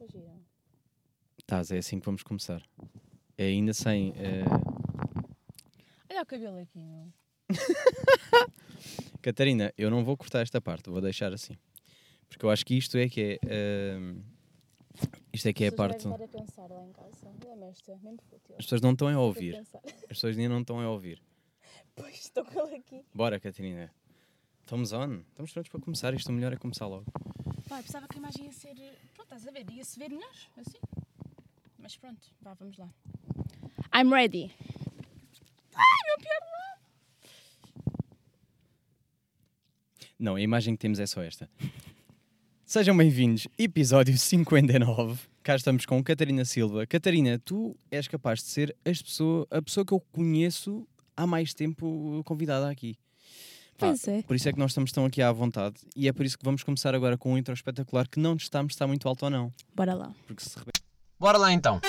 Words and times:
Está 0.00 0.06
gira. 0.06 0.32
Tás, 1.46 1.70
é 1.70 1.78
assim 1.78 1.98
que 2.00 2.06
vamos 2.06 2.22
começar. 2.22 2.62
É 3.36 3.44
ainda 3.46 3.72
sem. 3.74 4.12
eh, 4.16 4.44
Olha 6.10 6.22
o 6.22 6.26
cabelo 6.26 6.58
aqui, 6.58 6.78
meu. 6.78 7.12
Catarina, 9.22 9.72
eu 9.76 9.90
não 9.90 10.04
vou 10.04 10.16
cortar 10.16 10.40
esta 10.40 10.60
parte, 10.60 10.88
vou 10.90 11.00
deixar 11.00 11.32
assim. 11.32 11.56
Porque 12.28 12.44
eu 12.44 12.50
acho 12.50 12.64
que 12.64 12.74
isto 12.76 12.96
é 12.96 13.08
que 13.08 13.20
é. 13.20 13.38
eh, 13.46 14.14
Isto 15.32 15.48
é 15.48 15.52
que 15.52 15.64
é 15.64 15.68
a 15.68 15.72
parte. 15.72 16.06
a 16.06 16.28
pensar 16.28 16.68
lá 16.70 16.84
em 16.84 16.92
casa. 16.92 17.10
Olha, 17.46 17.64
esta, 17.66 17.96
mesmo 17.98 18.18
fútil. 18.30 18.54
As 18.58 18.64
pessoas 18.64 18.80
não 18.80 18.92
estão 18.92 19.08
a 19.08 19.18
ouvir. 19.20 19.56
As 19.56 20.08
pessoas 20.08 20.38
ainda 20.38 20.48
não 20.54 20.60
estão 20.60 20.80
a 20.80 20.88
ouvir. 20.90 21.20
Pois, 21.96 22.14
estou 22.14 22.44
com 22.46 22.66
ele 22.66 22.76
aqui. 22.76 23.04
Bora, 23.12 23.38
Catarina. 23.38 23.92
Estamos 24.60 24.92
on. 24.92 25.16
Estamos 25.28 25.52
prontos 25.52 25.70
para 25.70 25.80
começar. 25.80 26.14
Isto 26.14 26.30
o 26.30 26.32
melhor 26.32 26.52
é 26.52 26.56
começar 26.56 26.86
logo. 26.86 27.04
Pai, 27.70 27.84
pensava 27.84 28.08
que 28.08 28.16
a 28.16 28.18
imagem 28.18 28.46
ia 28.46 28.52
ser. 28.52 28.74
Pronto, 29.14 29.32
estás 29.32 29.46
a 29.46 29.50
ver? 29.52 29.64
Ia-se 29.70 29.96
ver 29.96 30.10
melhor, 30.10 30.34
assim. 30.58 30.80
Mas 31.78 31.96
pronto, 31.96 32.26
vá, 32.42 32.52
vamos 32.54 32.76
lá. 32.76 32.92
I'm 33.94 34.12
ready. 34.12 34.50
Ai, 35.72 36.00
meu 36.04 36.18
pior 36.18 36.40
lado. 36.50 36.80
Não, 40.18 40.34
a 40.34 40.40
imagem 40.40 40.74
que 40.74 40.80
temos 40.80 40.98
é 40.98 41.06
só 41.06 41.22
esta. 41.22 41.48
Sejam 42.64 42.96
bem-vindos, 42.96 43.46
episódio 43.56 44.18
59. 44.18 45.28
Cá 45.40 45.54
estamos 45.54 45.86
com 45.86 46.02
Catarina 46.02 46.44
Silva. 46.44 46.84
Catarina, 46.88 47.38
tu 47.38 47.78
és 47.88 48.08
capaz 48.08 48.40
de 48.40 48.46
ser 48.46 48.76
as 48.84 49.00
pessoa, 49.00 49.46
a 49.48 49.62
pessoa 49.62 49.86
que 49.86 49.94
eu 49.94 50.00
conheço 50.00 50.88
há 51.16 51.24
mais 51.24 51.54
tempo 51.54 52.20
convidada 52.24 52.68
aqui. 52.68 52.96
Pá, 53.80 53.86
Pois 53.88 54.08
é. 54.08 54.22
Por 54.22 54.36
isso 54.36 54.48
é 54.48 54.52
que 54.52 54.58
nós 54.58 54.70
estamos 54.70 54.92
tão 54.92 55.04
aqui 55.04 55.22
à 55.22 55.32
vontade 55.32 55.76
e 55.96 56.08
é 56.08 56.12
por 56.12 56.24
isso 56.24 56.38
que 56.38 56.44
vamos 56.44 56.62
começar 56.62 56.94
agora 56.94 57.16
com 57.16 57.32
um 57.32 57.38
intro 57.38 57.54
espetacular 57.54 58.06
que 58.06 58.20
não 58.20 58.34
estamos 58.36 58.72
se 58.72 58.76
está 58.76 58.86
muito 58.86 59.08
alto 59.08 59.24
ou 59.24 59.30
não. 59.30 59.52
Bora 59.74 59.94
lá. 59.94 60.12
Porque 60.26 60.42
se 60.44 60.56
Bora 61.18 61.38
lá 61.38 61.52
então. 61.52 61.80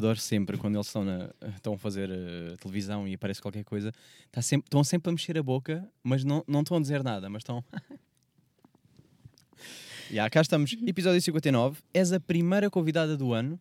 Adoro 0.00 0.18
sempre 0.18 0.56
quando 0.58 0.74
eles 0.74 0.86
estão, 0.88 1.04
na- 1.04 1.30
estão 1.56 1.74
a 1.74 1.78
fazer 1.78 2.10
eh, 2.10 2.56
televisão 2.60 3.06
e 3.06 3.14
aparece 3.14 3.40
qualquer 3.40 3.64
coisa, 3.64 3.92
tá 4.30 4.42
sempre, 4.42 4.66
estão 4.66 4.82
sempre 4.82 5.08
a 5.10 5.12
mexer 5.12 5.38
a 5.38 5.42
boca, 5.42 5.86
mas 6.02 6.24
não, 6.24 6.44
não 6.48 6.60
estão 6.60 6.76
a 6.76 6.80
dizer 6.80 7.02
nada, 7.04 7.30
mas 7.30 7.40
estão. 7.42 7.64
Já, 10.10 10.28
cá 10.28 10.40
estamos, 10.40 10.76
episódio 10.86 11.20
59. 11.22 11.78
És 11.94 12.12
a 12.12 12.18
primeira 12.18 12.68
convidada 12.68 13.16
do 13.16 13.32
ano. 13.32 13.58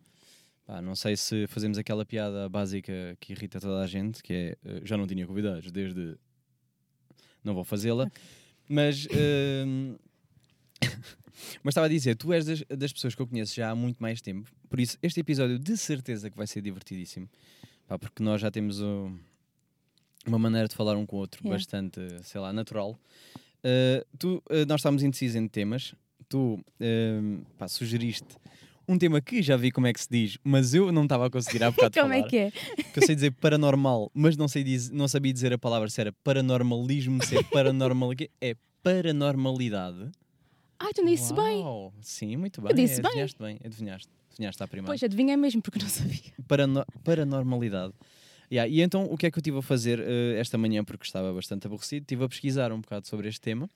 Pá, 0.66 0.82
não 0.82 0.96
sei 0.96 1.16
se 1.16 1.46
fazemos 1.48 1.78
aquela 1.78 2.06
piada 2.06 2.48
básica 2.50 3.16
que 3.20 3.34
irrita 3.34 3.60
toda 3.60 3.82
a 3.84 3.88
gente, 3.88 4.24
que 4.24 4.34
é 4.34 4.58
eh, 4.66 4.82
já 4.84 4.98
não 4.98 5.06
tinha 5.06 5.28
convidados 5.28 5.72
desde. 5.72 6.16
Não 7.44 7.54
vou 7.54 7.64
fazê-la, 7.64 8.10
mas. 8.68 9.08
ehm, 9.12 9.96
Mas 11.64 11.72
estava 11.74 11.86
a 11.88 11.90
dizer, 11.90 12.16
tu 12.16 12.32
és 12.34 12.46
das, 12.46 12.64
das 12.78 12.92
pessoas 12.94 13.16
que 13.16 13.22
eu 13.22 13.28
conheço 13.28 13.56
já 13.56 13.70
há 13.70 13.76
muito 13.76 13.98
mais 14.00 14.22
tempo, 14.22 14.50
por 14.70 14.80
isso 14.80 14.98
este 15.02 15.20
episódio 15.20 15.58
de 15.60 15.78
certeza 15.78 16.30
que 16.30 16.38
vai 16.38 16.48
ser 16.48 16.62
divertidíssimo, 16.62 17.28
Pá, 17.88 17.98
porque 17.98 18.22
nós 18.22 18.40
já 18.40 18.52
temos 18.52 18.80
o- 18.82 19.12
uma 20.28 20.38
maneira 20.38 20.68
de 20.68 20.76
falar 20.76 20.96
um 20.96 21.06
com 21.06 21.16
o 21.16 21.20
outro 21.20 21.42
Yeah. 21.44 21.58
bastante, 21.58 22.00
sei 22.24 22.40
lá, 22.40 22.54
natural. 22.54 22.92
Uh, 23.64 24.06
tu, 24.18 24.44
uh, 24.50 24.66
nós 24.68 24.80
estávamos 24.82 25.02
indecisos 25.04 25.36
em 25.36 25.48
temas, 25.48 25.96
tu 26.30 26.60
um, 26.80 27.42
pá, 27.58 27.68
sugeriste 27.68 28.28
um 28.88 28.98
tema 28.98 29.22
que 29.22 29.42
já 29.42 29.56
vi 29.58 29.72
como 29.72 29.86
é 29.88 29.94
que 29.94 30.02
se 30.02 30.08
diz, 30.10 30.38
mas 30.44 30.74
eu 30.74 30.92
não 30.92 31.04
estava 31.04 31.28
a 31.28 31.30
conseguir 31.30 31.64
há 31.64 31.70
bocado 31.72 31.94
Como 32.00 32.12
falar. 32.14 32.26
é 32.26 32.30
que 32.30 32.38
é? 32.38 32.52
Que 32.52 33.00
eu 33.00 33.06
sei 33.06 33.14
dizer 33.16 33.32
paranormal, 33.34 34.10
mas 34.14 34.36
não, 34.38 34.48
sei 34.48 34.64
diz, 34.64 34.90
não 34.90 35.08
sabia 35.08 35.32
dizer 35.34 35.52
a 35.54 35.58
palavra 35.60 35.90
se 35.90 36.00
era 36.02 36.12
paranormalismo, 36.24 37.24
se 37.26 37.38
é 37.38 37.44
paranormal. 37.52 38.12
É 38.42 38.56
paranormalidade. 38.82 40.10
Ai, 40.80 40.94
tu 40.94 41.06
disse 41.06 41.34
bem. 41.34 41.62
Uau, 41.62 41.94
Sim, 42.02 42.38
muito 42.38 42.62
bem. 42.62 42.74
disse 42.74 43.02
bem. 43.02 43.08
Adivinhaste 43.12 43.40
bem. 43.42 43.60
Adivinhaste. 43.64 44.10
Adivinhaste 44.32 44.64
à 44.64 44.68
primeira. 44.68 44.88
Pois, 44.88 45.04
adivinha 45.04 45.36
mesmo, 45.36 45.62
porque 45.62 45.78
eu 45.78 45.84
não 45.84 45.90
sabia. 45.90 46.20
Parano- 46.48 46.86
paranormalidade. 47.04 47.94
Yeah, 48.52 48.68
e 48.68 48.82
então, 48.82 49.04
o 49.04 49.16
que 49.18 49.28
é 49.28 49.32
que 49.32 49.38
eu 49.38 49.42
estive 49.42 49.58
a 49.60 49.62
fazer 49.62 50.00
eh, 50.00 50.40
esta 50.40 50.58
manhã, 50.58 50.84
porque 50.84 51.06
estava 51.06 51.32
bastante 51.34 51.68
aborrecido? 51.68 52.04
Estive 52.04 52.24
a 52.24 52.30
pesquisar 52.30 52.72
um 52.72 52.82
bocado 52.82 53.08
sobre 53.08 53.28
este 53.28 53.42
tema. 53.42 53.70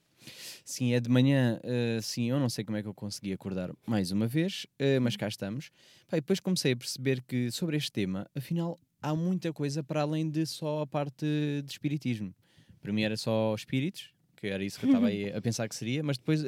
Sim, 0.65 0.93
é 0.93 0.99
de 0.99 1.09
manhã, 1.09 1.59
eh, 1.63 1.99
sim, 2.01 2.29
eu 2.29 2.39
não 2.39 2.49
sei 2.49 2.63
como 2.63 2.77
é 2.77 2.81
que 2.81 2.87
eu 2.87 2.93
consegui 2.93 3.33
acordar 3.33 3.69
mais 3.85 4.09
uma 4.11 4.25
vez, 4.25 4.65
eh, 4.79 4.99
mas 4.99 5.15
cá 5.15 5.27
estamos. 5.27 5.69
Pá, 6.07 6.17
e 6.17 6.21
depois 6.21 6.39
comecei 6.39 6.71
a 6.71 6.77
perceber 6.77 7.21
que 7.21 7.51
sobre 7.51 7.75
este 7.77 7.91
tema, 7.91 8.25
afinal, 8.33 8.79
há 9.01 9.13
muita 9.13 9.51
coisa 9.53 9.83
para 9.83 10.01
além 10.01 10.27
de 10.29 10.45
só 10.47 10.81
a 10.81 10.87
parte 10.87 11.25
de 11.25 11.69
espiritismo. 11.71 12.33
Para 12.81 12.91
mim 12.93 13.01
era 13.03 13.17
só 13.17 13.53
espíritos, 13.53 14.09
que 14.37 14.47
era 14.47 14.63
isso 14.63 14.79
que 14.79 14.85
eu 14.85 14.89
estava 14.89 15.07
aí 15.07 15.31
a 15.31 15.41
pensar 15.41 15.67
que 15.69 15.75
seria, 15.75 16.01
mas 16.01 16.17
depois 16.17 16.41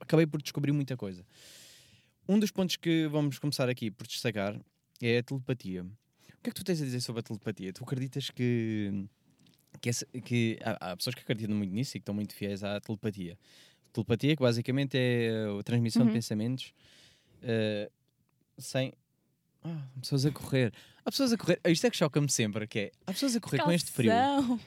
acabei 0.00 0.26
por 0.26 0.40
descobrir 0.42 0.72
muita 0.72 0.96
coisa. 0.96 1.24
Um 2.28 2.38
dos 2.38 2.50
pontos 2.50 2.76
que 2.76 3.06
vamos 3.08 3.38
começar 3.38 3.68
aqui 3.68 3.90
por 3.90 4.06
destacar 4.06 4.58
é 5.02 5.18
a 5.18 5.22
telepatia. 5.22 5.82
O 5.82 6.42
que 6.42 6.50
é 6.50 6.52
que 6.52 6.54
tu 6.54 6.64
tens 6.64 6.80
a 6.80 6.84
dizer 6.84 7.00
sobre 7.00 7.20
a 7.20 7.22
telepatia? 7.22 7.72
Tu 7.72 7.82
acreditas 7.84 8.30
que, 8.30 9.06
que, 9.80 9.88
essa- 9.88 10.06
que 10.06 10.58
há, 10.64 10.92
há 10.92 10.96
pessoas 10.96 11.14
que 11.14 11.22
acreditam 11.22 11.54
muito 11.56 11.72
nisso 11.72 11.96
e 11.96 12.00
que 12.00 12.02
estão 12.02 12.14
muito 12.14 12.34
fiéis 12.34 12.62
à 12.64 12.80
telepatia. 12.80 13.38
Telepatia, 13.92 14.36
que 14.36 14.42
basicamente 14.42 14.96
é 14.96 15.30
a 15.58 15.62
transmissão 15.62 16.02
de 16.02 16.08
Uhum. 16.08 16.14
pensamentos 16.14 16.72
eh, 17.42 17.90
sem. 18.56 18.92
Ah, 19.62 19.86
pessoas 20.00 20.24
a 20.24 20.30
correr. 20.30 20.72
Há 21.04 21.10
pessoas 21.10 21.32
a 21.32 21.36
correr. 21.36 21.60
Isto 21.66 21.86
é 21.86 21.90
que 21.90 21.96
choca-me 21.96 22.30
sempre, 22.30 22.66
que 22.66 22.78
é. 22.78 22.92
Há 23.06 23.12
pessoas 23.12 23.36
a 23.36 23.40
correr 23.40 23.58
com 23.62 23.72
este 23.72 23.90
frio. 23.90 24.10
Calção. 24.10 24.58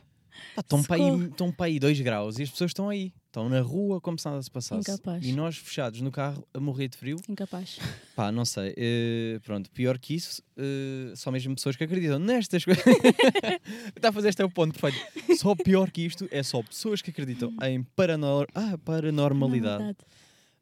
Pá, 0.56 0.62
Estão 0.62 0.84
para 0.84 0.96
aí, 0.96 1.02
Socorro. 1.02 1.26
estão 1.28 1.52
para 1.52 1.66
aí 1.68 1.80
2 1.80 2.02
graus 2.02 2.38
e 2.40 2.44
as 2.44 2.50
pessoas 2.52 2.70
estão 2.72 2.90
aí. 2.90 3.14
Estão 3.34 3.50
na 3.50 3.62
rua 3.62 4.00
como 4.00 4.20
se 4.20 4.26
nada 4.28 4.40
se 4.44 4.52
passasse. 4.52 4.92
Incapaz. 4.92 5.26
E 5.26 5.32
nós 5.34 5.58
fechados 5.58 6.00
no 6.02 6.12
carro 6.12 6.48
a 6.54 6.60
morrer 6.60 6.88
de 6.88 6.96
frio. 6.96 7.18
Incapaz. 7.28 7.80
Pá, 8.16 8.32
não 8.32 8.46
sei. 8.46 8.76
eh, 8.78 9.40
pronto, 9.44 9.72
pior 9.72 9.98
que 9.98 10.14
isso, 10.14 10.44
eh, 10.56 11.12
só 11.16 11.32
mesmo 11.32 11.56
pessoas 11.56 11.76
que 11.76 11.84
acreditam 11.84 12.20
nestas 12.20 12.64
coisas. 12.64 12.84
Está 13.98 14.10
a 14.10 14.12
fazer 14.12 14.30
este 14.30 14.44
é 14.44 14.46
o 14.46 14.52
ponto 14.52 14.80
perfeito. 14.80 15.36
Só 15.36 15.56
pior 15.56 15.90
que 15.90 16.04
isto 16.06 16.28
é 16.30 16.44
só 16.44 16.62
pessoas 16.62 17.02
que 17.02 17.10
acreditam 17.10 17.52
em 17.64 17.82
paranor 17.82 18.46
ah, 18.54 18.78
paranormalidade. 18.86 19.98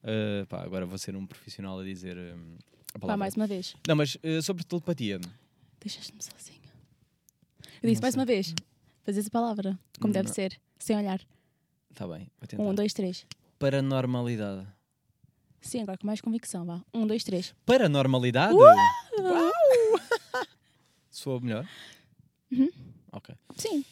Eh, 0.02 0.46
pá, 0.48 0.64
agora 0.64 0.86
vou 0.86 0.98
ser 0.98 1.14
um 1.14 1.26
profissional 1.28 1.78
a 1.78 1.84
dizer 1.84 2.18
a 2.18 2.94
Pá, 2.94 3.00
palavra. 3.02 3.18
mais 3.18 3.36
uma 3.36 3.48
vez. 3.48 3.76
Não, 3.86 3.98
mas 3.98 4.18
sobre 4.44 4.64
telepatia. 4.64 5.20
Deixaste-me 5.82 6.24
sozinha. 6.24 6.72
Eu 7.84 7.90
disse 7.90 8.02
mais 8.02 8.16
uma 8.16 8.24
vez. 8.24 8.56
Fazes 9.04 9.28
a 9.28 9.30
palavra, 9.30 9.78
como 10.00 10.14
deve 10.14 10.30
Não. 10.30 10.34
ser, 10.34 10.58
sem 10.80 10.96
olhar. 10.96 11.20
Está 11.92 12.08
bem, 12.08 12.30
vou 12.40 12.48
tentar. 12.48 12.64
Um, 12.64 12.74
dois, 12.74 12.94
três. 12.94 13.26
Paranormalidade. 13.60 14.68
Sim, 15.62 15.82
agora 15.82 15.98
com 15.98 16.08
mais 16.08 16.20
convicção, 16.22 16.66
vá. 16.66 16.82
Um, 16.94 17.06
dois, 17.06 17.24
três. 17.24 17.54
Paranormalidade? 17.66 18.54
Uau! 18.54 18.76
Sou 21.10 21.38
a 21.38 21.40
melhor? 21.42 21.68
Uhum. 22.52 22.70
Ok. 23.12 23.36
Sim. 23.58 23.86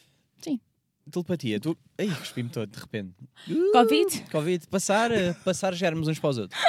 Telepatia, 1.11 1.59
tu. 1.59 1.75
Ai, 1.97 2.07
cuspi-me 2.07 2.49
todo 2.49 2.69
de 2.69 2.79
repente. 2.79 3.15
Covid? 3.73 4.25
Covid, 4.31 4.67
passar, 4.67 5.09
eh, 5.11 5.33
passar 5.43 5.73
germes 5.73 6.07
uns 6.07 6.19
para 6.19 6.29
os 6.29 6.37
outros. 6.37 6.61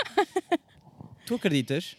tu 1.26 1.34
acreditas? 1.34 1.94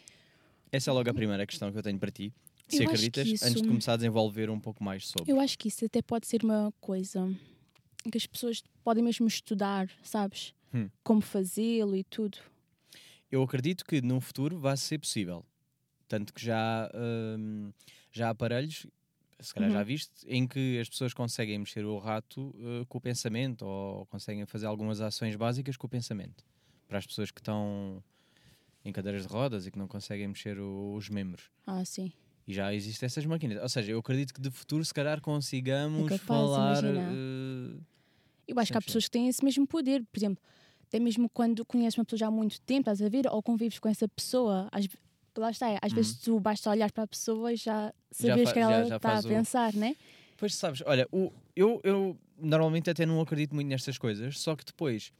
Essa 0.72 0.90
é 0.90 0.94
logo 0.94 1.08
a 1.08 1.14
primeira 1.14 1.46
questão 1.46 1.72
que 1.72 1.78
eu 1.78 1.84
tenho 1.84 2.00
para 2.00 2.10
ti. 2.10 2.34
Se 2.68 2.82
Eu 2.84 2.88
acreditas, 2.88 3.28
isso- 3.28 3.46
antes 3.46 3.62
de 3.62 3.68
começar 3.68 3.94
a 3.94 3.98
desenvolver 3.98 4.50
um 4.50 4.60
pouco 4.60 4.84
mais 4.84 5.08
sobre. 5.08 5.32
Eu 5.32 5.40
acho 5.40 5.56
que 5.56 5.68
isso 5.68 5.86
até 5.86 6.02
pode 6.02 6.26
ser 6.26 6.44
uma 6.44 6.74
coisa 6.82 7.30
que 8.10 8.18
as 8.18 8.26
pessoas 8.26 8.64
podem 8.84 9.04
mesmo 9.04 9.28
estudar, 9.28 9.90
sabes? 10.04 10.54
Hum. 10.74 10.90
Como 11.04 11.22
fazê-lo 11.22 11.96
e 11.96 12.04
tudo. 12.04 12.38
Eu 13.32 13.44
acredito 13.44 13.86
que 13.86 14.02
no 14.02 14.20
futuro 14.20 14.58
vai 14.60 14.76
ser 14.78 14.98
possível. 15.00 15.46
Tanto 16.08 16.34
que 16.34 16.44
já, 16.44 16.90
hum, 16.94 17.72
já 18.12 18.28
há 18.28 18.30
aparelhos, 18.32 18.86
se 19.40 19.54
calhar 19.54 19.72
já 19.72 19.80
Uhum. 19.80 19.86
viste, 19.86 20.12
em 20.28 20.46
que 20.48 20.78
as 20.80 20.90
pessoas 20.90 21.14
conseguem 21.14 21.58
mexer 21.60 21.86
o 21.86 21.98
rato 21.98 22.54
eh, 22.60 22.86
com 22.88 22.98
o 22.98 23.02
pensamento 23.02 23.66
ou 23.66 24.06
conseguem 24.08 24.46
fazer 24.46 24.66
algumas 24.66 25.00
ações 25.02 25.36
básicas 25.36 25.78
com 25.78 25.88
o 25.88 25.90
pensamento. 25.90 26.44
Para 26.88 26.98
as 26.98 27.08
pessoas 27.08 27.32
que 27.32 27.40
estão 27.40 28.04
em 28.84 28.92
cadeiras 28.92 29.22
de 29.26 29.30
rodas 29.30 29.66
e 29.66 29.72
que 29.72 29.78
não 29.80 29.88
conseguem 29.88 30.28
mexer 30.28 30.60
o- 30.60 30.94
os 30.96 31.08
membros. 31.10 31.50
Ah, 31.66 31.84
sim. 31.86 32.12
E 32.48 32.54
já 32.54 32.74
existem 32.74 33.06
essas 33.06 33.26
máquinas. 33.26 33.62
Ou 33.62 33.70
seja, 33.70 33.92
eu 33.94 34.00
acredito 34.00 34.34
que 34.34 34.42
de 34.42 34.52
futuro, 34.52 34.84
se 34.84 34.94
calhar, 34.94 35.22
consigamos 35.22 36.12
É 36.12 36.18
falar. 36.18 36.84
eh, 36.84 36.90
Eu 38.52 38.60
acho 38.60 38.72
que 38.72 38.78
há 38.78 38.82
100%. 38.82 38.86
pessoas 38.86 39.04
que 39.06 39.12
têm 39.12 39.28
esse 39.28 39.44
mesmo 39.44 39.66
poder. 39.68 40.04
Por 40.12 40.20
exemplo, 40.20 40.44
até 40.84 41.00
mesmo 41.00 41.30
quando 41.30 41.66
conheces 41.66 41.98
uma 41.98 42.06
pessoa 42.06 42.18
já 42.20 42.28
há 42.28 42.32
muito 42.32 42.60
tempo, 42.62 42.82
estás 42.82 43.02
a 43.02 43.10
ver, 43.10 43.28
ou 43.28 43.42
convives 43.42 43.80
com 43.80 43.88
essa 43.90 44.08
pessoa, 44.08 44.68
às, 44.72 44.88
lá 45.38 45.50
está, 45.52 45.68
às 45.82 45.94
vezes 45.94 46.16
tu 46.20 46.40
basta 46.40 46.70
olhar 46.70 46.92
para 46.92 47.04
a 47.04 47.08
pessoa 47.08 47.54
e 47.54 47.56
já. 47.56 47.94
Já 48.20 48.36
sabes 48.36 48.52
que 48.52 48.60
ela 48.60 48.86
já 48.86 48.96
está 48.98 49.10
a 49.10 49.12
faz 49.14 49.26
o- 49.26 49.30
pensar, 49.30 49.74
né? 49.74 49.96
Pois 50.38 50.56
sabes, 50.56 50.82
olha, 50.86 51.08
o, 51.12 51.32
eu, 51.56 51.80
eu 51.84 52.18
normalmente 52.38 52.90
até 52.90 53.06
não 53.06 53.22
acredito 53.22 53.54
muito 53.54 53.68
nestas 53.68 53.98
coisas, 53.98 54.40
só 54.40 54.56
que 54.56 54.66
depois, 54.66 55.14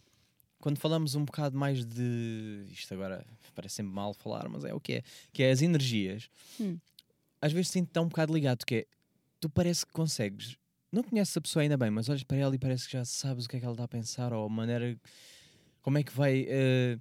quando 0.60 0.78
falamos 0.80 1.14
um 1.16 1.24
bocado 1.24 1.56
mais 1.58 1.86
de. 1.86 2.66
Isto 2.72 2.94
agora 2.96 3.26
parece 3.56 3.76
sempre 3.76 3.94
mal 3.94 4.14
falar, 4.14 4.50
mas 4.50 4.64
é 4.66 4.74
o 4.74 4.80
que 4.80 4.94
é. 4.94 5.04
Que 5.32 5.44
é 5.44 5.52
as 5.52 5.62
energias. 5.62 6.28
Hum. 6.60 6.78
Às 7.40 7.52
vezes 7.54 7.70
sinto 7.70 7.90
tão 7.92 8.04
um 8.06 8.08
bocado 8.08 8.34
ligado, 8.34 8.66
que 8.66 8.76
é. 8.76 8.86
Tu 9.40 9.50
parece 9.50 9.86
que 9.86 9.92
consegues. 9.94 10.58
Não 10.92 11.04
conheces 11.04 11.36
a 11.38 11.42
pessoa 11.42 11.64
ainda 11.64 11.78
bem, 11.78 11.90
mas 11.90 12.10
olhas 12.10 12.24
para 12.24 12.38
ela 12.38 12.54
e 12.54 12.60
parece 12.60 12.86
que 12.86 12.94
já 12.94 13.06
sabes 13.06 13.46
o 13.46 13.50
que 13.50 13.56
é 13.58 13.60
que 13.60 13.66
ela 13.66 13.74
está 13.74 13.86
a 13.86 13.88
pensar 13.88 14.34
ou 14.34 14.46
a 14.46 14.50
maneira. 14.50 14.98
Como 15.82 15.98
é 15.98 16.04
que 16.04 16.12
vai. 16.14 16.46
eh, 16.48 16.98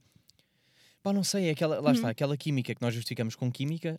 Pá, 1.03 1.13
não 1.13 1.25
sei, 1.25 1.47
é 1.49 1.51
aquela, 1.51 1.81
lá 1.81 1.91
Hum. 1.91 1.95
está, 1.95 2.09
aquela 2.11 2.37
química 2.37 2.75
que 2.75 2.83
nós 2.83 2.95
justificamos 2.95 3.35
com 3.35 3.51
química, 3.51 3.99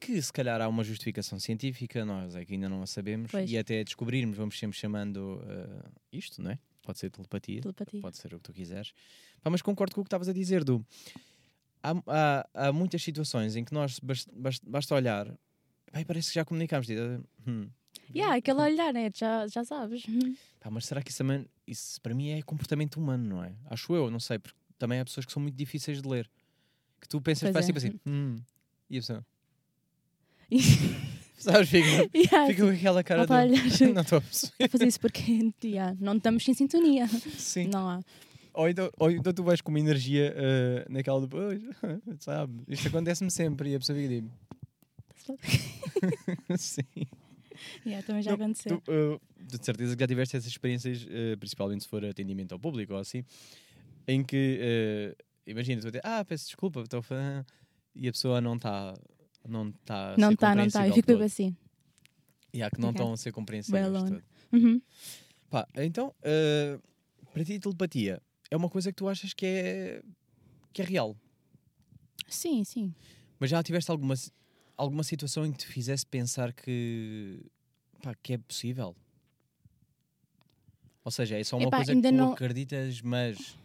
que 0.00 0.20
se 0.22 0.32
calhar 0.32 0.60
há 0.62 0.66
uma 0.68 0.82
justificação 0.82 1.38
científica, 1.38 2.04
nós 2.06 2.34
é 2.34 2.42
que 2.44 2.54
ainda 2.54 2.68
não 2.70 2.82
a 2.82 2.86
sabemos, 2.86 3.30
Pois. 3.30 3.50
e 3.50 3.58
até 3.58 3.84
descobrirmos, 3.84 4.36
vamos 4.38 4.58
sempre 4.58 4.76
chamando 4.78 5.42
eh, 5.46 5.88
isto, 6.10 6.40
não 6.42 6.50
é? 6.52 6.58
Pode 6.82 6.98
ser 6.98 7.10
telepatia, 7.10 7.60
Telepatia. 7.60 8.00
pode 8.00 8.16
ser 8.16 8.32
o 8.32 8.38
que 8.38 8.44
tu 8.44 8.52
quiseres. 8.54 8.92
Pá, 9.42 9.50
mas 9.50 9.60
concordo 9.60 9.94
com 9.94 10.00
o 10.00 10.04
que 10.04 10.08
estavas 10.08 10.26
a 10.28 10.32
dizer, 10.32 10.64
do 10.64 10.82
há, 11.82 11.92
há, 12.06 12.48
há 12.68 12.72
muitas 12.72 13.02
situações 13.02 13.54
em 13.54 13.62
que 13.64 13.74
nós 13.74 13.98
bas- 14.00 14.26
bas- 14.32 14.60
basta 14.66 14.94
olhar, 14.94 15.28
e 15.94 16.04
parece 16.04 16.28
que 16.30 16.34
já 16.36 16.46
comunicamos. 16.46 16.86
tipo, 16.86 17.00
hum, 17.46 17.68
Yeah, 18.14 18.36
aquele 18.36 18.60
olhar, 18.60 18.92
né? 18.92 19.10
Já, 19.14 19.46
já 19.46 19.64
sabes. 19.64 20.02
pá, 20.60 20.70
mas 20.70 20.86
será 20.86 21.02
que 21.02 21.10
isso, 21.10 21.18
também, 21.18 21.46
isso 21.66 22.00
para 22.00 22.14
mim 22.14 22.30
é 22.30 22.42
comportamento 22.42 22.96
humano, 22.96 23.24
não 23.28 23.44
é? 23.44 23.52
Acho 23.66 23.94
eu, 23.94 24.10
não 24.10 24.20
sei, 24.20 24.38
porque 24.38 24.56
também 24.78 25.00
há 25.00 25.04
pessoas 25.04 25.26
que 25.26 25.32
são 25.32 25.42
muito 25.42 25.54
difíceis 25.54 26.00
de 26.00 26.08
ler. 26.08 26.30
Que 27.00 27.08
tu 27.08 27.20
pensas, 27.20 27.52
faz 27.52 27.64
é. 27.64 27.66
tipo 27.66 27.78
assim, 27.78 28.00
hum, 28.06 28.40
e 28.90 28.98
a 28.98 29.00
pessoa, 29.00 29.26
sabes, 31.38 31.68
fica, 31.68 31.86
yeah, 32.16 32.46
fica 32.48 32.64
com 32.64 32.70
aquela 32.70 33.04
cara 33.04 33.18
não 33.18 33.24
está 33.24 33.38
a 33.40 33.46
de. 33.46 33.52
olhar. 33.52 33.94
não 33.94 34.02
estou 34.02 34.18
a 34.18 34.20
perceber. 34.20 34.68
fazer 34.68 34.86
isso 34.86 35.00
porque 35.00 35.52
yeah, 35.64 35.96
não 36.00 36.16
estamos 36.16 36.48
em 36.48 36.54
sintonia. 36.54 37.06
Sim. 37.06 37.68
Não 37.68 37.88
há. 37.88 38.00
Ou 38.54 38.68
então, 38.68 38.90
ou 38.98 39.10
então 39.10 39.32
tu 39.32 39.44
vais 39.44 39.60
com 39.60 39.70
uma 39.70 39.78
energia 39.78 40.34
eh, 40.34 40.86
naquela 40.88 41.20
de, 41.20 41.28
"Pois, 41.28 41.62
sabe, 42.18 42.60
isto 42.66 42.88
acontece-me 42.88 43.30
sempre 43.30 43.70
e 43.70 43.76
a 43.76 43.78
pessoa 43.78 43.96
fica 43.96 44.14
tipo, 44.14 44.30
sim. 46.58 46.82
Yeah, 47.86 48.06
também 48.06 48.22
já 48.22 48.36
Não, 48.36 48.44
aconteceu. 48.44 48.80
Tu, 48.80 48.92
uh, 48.92 49.20
de 49.38 49.64
certeza 49.64 49.96
que 49.96 50.00
já 50.02 50.06
tiveste 50.06 50.36
essas 50.36 50.50
experiências, 50.50 51.04
uh, 51.04 51.36
principalmente 51.38 51.82
se 51.84 51.88
for 51.88 52.04
atendimento 52.04 52.52
ao 52.52 52.58
público 52.58 52.92
ou 52.94 53.00
assim, 53.00 53.24
em 54.06 54.22
que, 54.22 54.60
uh, 54.60 55.24
imagina, 55.46 55.80
tu 55.80 55.88
até, 55.88 56.00
ah, 56.04 56.24
peço 56.24 56.46
desculpa, 56.46 56.80
estou 56.80 57.00
a 57.00 57.02
falar", 57.02 57.46
e 57.94 58.08
a 58.08 58.12
pessoa 58.12 58.40
não 58.40 58.56
está 58.56 58.94
não 59.46 59.72
tá 59.84 60.14
a 60.14 60.16
Não 60.16 60.32
está, 60.32 60.54
não 60.54 60.64
está. 60.64 60.86
Eu 60.86 60.94
fico 60.94 61.06
bem 61.06 61.22
assim. 61.22 61.56
E 62.52 62.62
há 62.62 62.70
que 62.70 62.80
não 62.80 62.90
estão 62.90 63.12
a 63.12 63.16
ser 63.16 63.32
compreensíveis. 63.32 63.86
Uhum. 64.52 64.80
Pá, 65.50 65.66
então, 65.76 66.14
uh, 66.20 66.82
para 67.32 67.44
ti, 67.44 67.58
telepatia 67.58 68.22
é 68.50 68.56
uma 68.56 68.68
coisa 68.68 68.90
que 68.90 68.96
tu 68.96 69.08
achas 69.08 69.32
que 69.32 69.46
é, 69.46 70.02
que 70.72 70.82
é 70.82 70.84
real. 70.84 71.16
Sim, 72.28 72.64
sim. 72.64 72.94
Mas 73.38 73.50
já 73.50 73.62
tiveste 73.62 73.90
alguma, 73.90 74.14
alguma 74.78 75.02
situação 75.02 75.44
em 75.44 75.52
que 75.52 75.58
te 75.58 75.66
fizesse 75.66 76.06
pensar 76.06 76.52
que, 76.52 77.40
pá, 78.02 78.14
que 78.22 78.32
é 78.34 78.38
possível? 78.38 78.96
Ou 81.04 81.10
seja, 81.10 81.38
é 81.38 81.44
só 81.44 81.56
uma 81.56 81.66
Epá, 81.68 81.78
coisa 81.78 81.94
que 81.94 82.02
tu 82.02 82.12
não- 82.12 82.32
acreditas, 82.32 83.02
mas. 83.02 83.56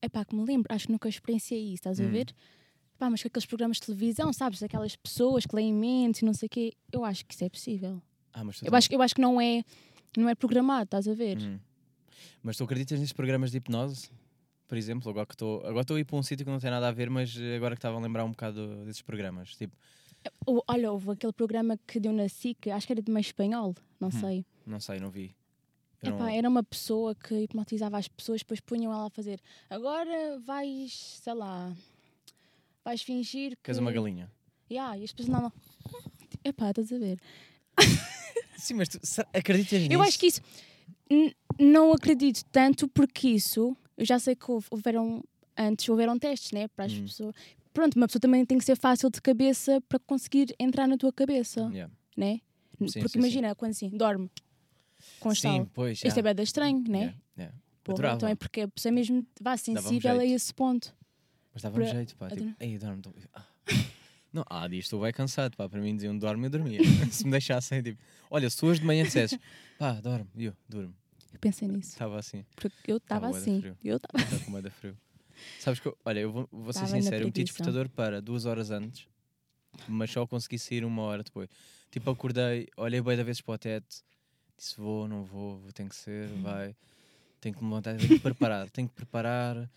É 0.00 0.08
pá, 0.08 0.24
que 0.24 0.34
me 0.34 0.44
lembro, 0.44 0.72
acho 0.74 0.86
que 0.86 0.92
nunca 0.92 1.08
experienciei 1.08 1.62
isso, 1.66 1.74
estás 1.74 2.00
a 2.00 2.04
Hum. 2.04 2.10
ver? 2.10 2.34
Pá, 2.98 3.10
mas 3.10 3.20
com 3.22 3.28
aqueles 3.28 3.46
programas 3.46 3.76
de 3.78 3.82
televisão, 3.86 4.32
sabes? 4.32 4.62
Aquelas 4.62 4.96
pessoas 4.96 5.44
que 5.44 5.54
leem 5.54 5.72
mentes 5.74 6.22
e 6.22 6.24
não 6.24 6.32
sei 6.34 6.46
o 6.46 6.50
quê, 6.50 6.72
eu 6.90 7.04
acho 7.04 7.24
que 7.26 7.34
isso 7.34 7.44
é 7.44 7.48
possível. 7.48 8.02
Ah, 8.32 8.42
mas 8.44 8.62
Eu 8.62 8.74
acho, 8.74 8.92
eu 8.92 9.02
acho 9.02 9.14
que 9.14 9.20
não 9.20 9.40
é, 9.40 9.62
não 10.16 10.28
é 10.28 10.34
programado, 10.34 10.84
estás 10.84 11.06
a 11.06 11.14
ver? 11.14 11.38
Hum. 11.38 11.58
Mas 12.42 12.56
tu 12.56 12.64
acreditas 12.64 12.98
nesses 12.98 13.12
programas 13.12 13.50
de 13.50 13.58
hipnose? 13.58 14.08
Por 14.72 14.78
exemplo, 14.78 15.10
agora 15.10 15.26
que 15.26 15.34
estou 15.34 15.58
agora 15.66 15.82
estou 15.82 15.98
a 15.98 16.00
ir 16.00 16.04
para 16.06 16.16
um 16.16 16.22
sítio 16.22 16.46
que 16.46 16.50
não 16.50 16.58
tem 16.58 16.70
nada 16.70 16.88
a 16.88 16.90
ver, 16.90 17.10
mas 17.10 17.36
eh, 17.38 17.56
agora 17.56 17.74
que 17.74 17.78
estava 17.78 17.98
a 17.98 18.00
lembrar 18.00 18.24
um 18.24 18.30
bocado 18.30 18.86
desses 18.86 19.02
programas. 19.02 19.54
Tipo, 19.54 19.76
olha, 20.66 20.90
houve 20.90 21.10
aquele 21.10 21.32
programa 21.34 21.78
que 21.86 22.00
deu 22.00 22.10
na 22.10 22.26
SIC, 22.26 22.70
acho 22.70 22.86
que 22.86 22.92
era 22.94 23.02
de 23.02 23.12
meio 23.12 23.20
espanhol, 23.20 23.74
não 24.00 24.08
Hum. 24.08 24.12
sei. 24.12 24.46
não 24.64 24.80
sei, 24.80 24.98
não 24.98 25.10
vi. 25.10 25.36
Não- 26.02 26.14
Epá, 26.16 26.32
era 26.32 26.48
uma 26.48 26.62
pessoa 26.62 27.14
que 27.14 27.34
hipnotizava 27.34 27.98
as 27.98 28.08
pessoas, 28.08 28.40
depois 28.40 28.60
punham 28.60 28.90
ela 28.90 29.08
a 29.08 29.10
fazer. 29.10 29.42
Agora 29.68 30.38
vais, 30.40 31.18
sei 31.22 31.34
lá, 31.34 31.70
vais 32.82 33.02
fingir 33.02 33.50
que. 33.56 33.64
Que 33.64 33.70
és 33.72 33.78
uma 33.78 33.92
galinha. 33.92 34.32
Yeah, 34.70 34.96
e 34.96 35.04
as 35.04 35.12
pessoas 35.12 35.28
não. 35.38 35.42
não. 35.42 35.52
Epá, 36.42 36.70
estás 36.70 36.90
a 36.94 36.98
ver? 36.98 37.18
Sim, 38.56 38.72
mas 38.72 38.88
tu 38.88 38.98
acreditas 39.34 39.80
nisso? 39.82 39.92
Eu 39.92 40.00
acho 40.00 40.18
que 40.18 40.28
isso. 40.28 40.40
Não 41.60 41.92
acredito 41.92 42.42
tanto 42.46 42.88
porque 42.88 43.28
isso. 43.28 43.76
Eu 43.96 44.04
já 44.04 44.18
sei 44.18 44.34
que 44.34 44.50
houve- 44.50 44.66
houveram. 44.70 45.22
Antes 45.56 45.86
houveram 45.88 46.18
testes, 46.18 46.50
né? 46.52 46.66
Para 46.68 46.86
as 46.86 46.92
Hum. 46.92 47.02
pessoas. 47.02 47.34
Pronto, 47.74 47.94
uma 47.96 48.06
pessoa 48.06 48.20
também 48.20 48.44
tem 48.44 48.56
que 48.58 48.64
ser 48.64 48.76
fácil 48.76 49.10
de 49.10 49.20
cabeça 49.20 49.80
para 49.88 49.98
conseguir 49.98 50.54
entrar 50.58 50.86
na 50.86 50.96
tua 50.96 51.12
cabeça, 51.12 51.60
Yeah. 51.72 51.92
né? 52.16 52.40
Sim, 52.88 53.00
porque 53.00 53.08
sim, 53.10 53.18
imagina, 53.18 53.54
quando 53.54 53.70
assim, 53.72 53.90
dorme 53.90 54.30
com 55.20 55.30
Sim, 55.30 55.34
estalo. 55.34 55.70
pois. 55.74 55.98
Isto 55.98 56.06
é 56.06 56.20
yeah. 56.20 56.34
bem 56.34 56.42
estranho, 56.44 56.84
né? 56.88 56.98
Yeah, 56.98 57.16
yeah. 57.38 57.58
Porra, 57.84 58.12
então 58.14 58.28
é 58.28 58.34
porque 58.34 58.62
a 58.62 58.68
pessoa 58.68 58.92
mesmo 58.92 59.26
vá 59.40 59.56
sensível 59.56 60.18
a 60.20 60.24
esse 60.24 60.52
ponto. 60.54 60.94
Mas 61.52 61.62
dava-me 61.62 61.84
Para- 61.84 61.94
jeito, 61.94 62.16
pá. 62.16 62.28
Tipo, 62.30 62.54
ei, 62.58 62.78
dorme. 62.78 63.02
dorme. 63.02 63.20
Ah. 63.34 63.44
Não, 64.32 64.44
ah, 64.48 64.66
disto 64.66 64.84
estou 64.84 65.02
bem 65.02 65.12
cansado, 65.12 65.54
pá. 65.56 65.68
Para 65.68 65.80
mim 65.80 65.94
diziam 65.94 66.16
dorme, 66.16 66.46
eu 66.46 66.50
dormia. 66.50 66.78
se 67.12 67.24
me 67.24 67.30
deixassem, 67.30 67.82
tipo, 67.82 68.00
olha, 68.30 68.48
se 68.48 68.56
tu 68.56 68.66
hoje 68.66 68.80
de 68.80 68.86
manhã 68.86 69.04
dissesses, 69.04 69.38
pá, 69.78 69.92
dorme, 70.00 70.26
eu 70.36 70.54
durmo. 70.68 70.94
Eu 71.32 71.38
pensei 71.40 71.66
nisso. 71.68 71.90
Estava 71.92 72.18
assim, 72.18 72.44
Porque 72.56 72.92
eu 72.92 72.96
estava 72.98 73.28
assim. 73.30 73.62
Eu 73.82 73.96
estava. 73.96 74.40
com 74.44 74.50
medo 74.50 74.70
frio. 74.70 74.96
Sabes 75.58 75.80
que, 75.80 75.88
eu- 75.88 75.96
olha, 76.04 76.20
eu 76.20 76.30
vou, 76.32 76.48
vou 76.52 76.72
ser 76.72 76.80
Tava 76.80 76.92
sincero, 76.92 77.22
eu 77.22 77.26
meti 77.26 77.32
preguiça. 77.34 77.52
despertador 77.54 77.88
para 77.88 78.20
duas 78.20 78.44
horas 78.44 78.70
antes, 78.70 79.06
mas 79.88 80.10
só 80.10 80.26
consegui 80.26 80.58
sair 80.58 80.84
uma 80.84 81.02
hora 81.02 81.22
depois. 81.22 81.48
Tipo, 81.90 82.10
acordei, 82.10 82.68
olhei 82.76 83.00
bem 83.00 83.16
da 83.16 83.22
vezes 83.22 83.40
para 83.40 83.54
o 83.54 83.58
teto, 83.58 84.02
disse 84.56 84.76
vou, 84.76 85.08
não 85.08 85.24
vou, 85.24 85.58
vou 85.58 85.72
tem 85.72 85.88
que 85.88 85.96
ser, 85.96 86.28
vai. 86.42 86.76
Tenho 87.40 87.54
que 87.56 87.62
me 87.64 87.70
levantar, 87.70 87.96
tenho 87.96 88.08
que 88.08 88.20
preparar, 88.20 88.70
tenho 88.70 88.88
que 88.88 88.94
preparar. 88.94 89.68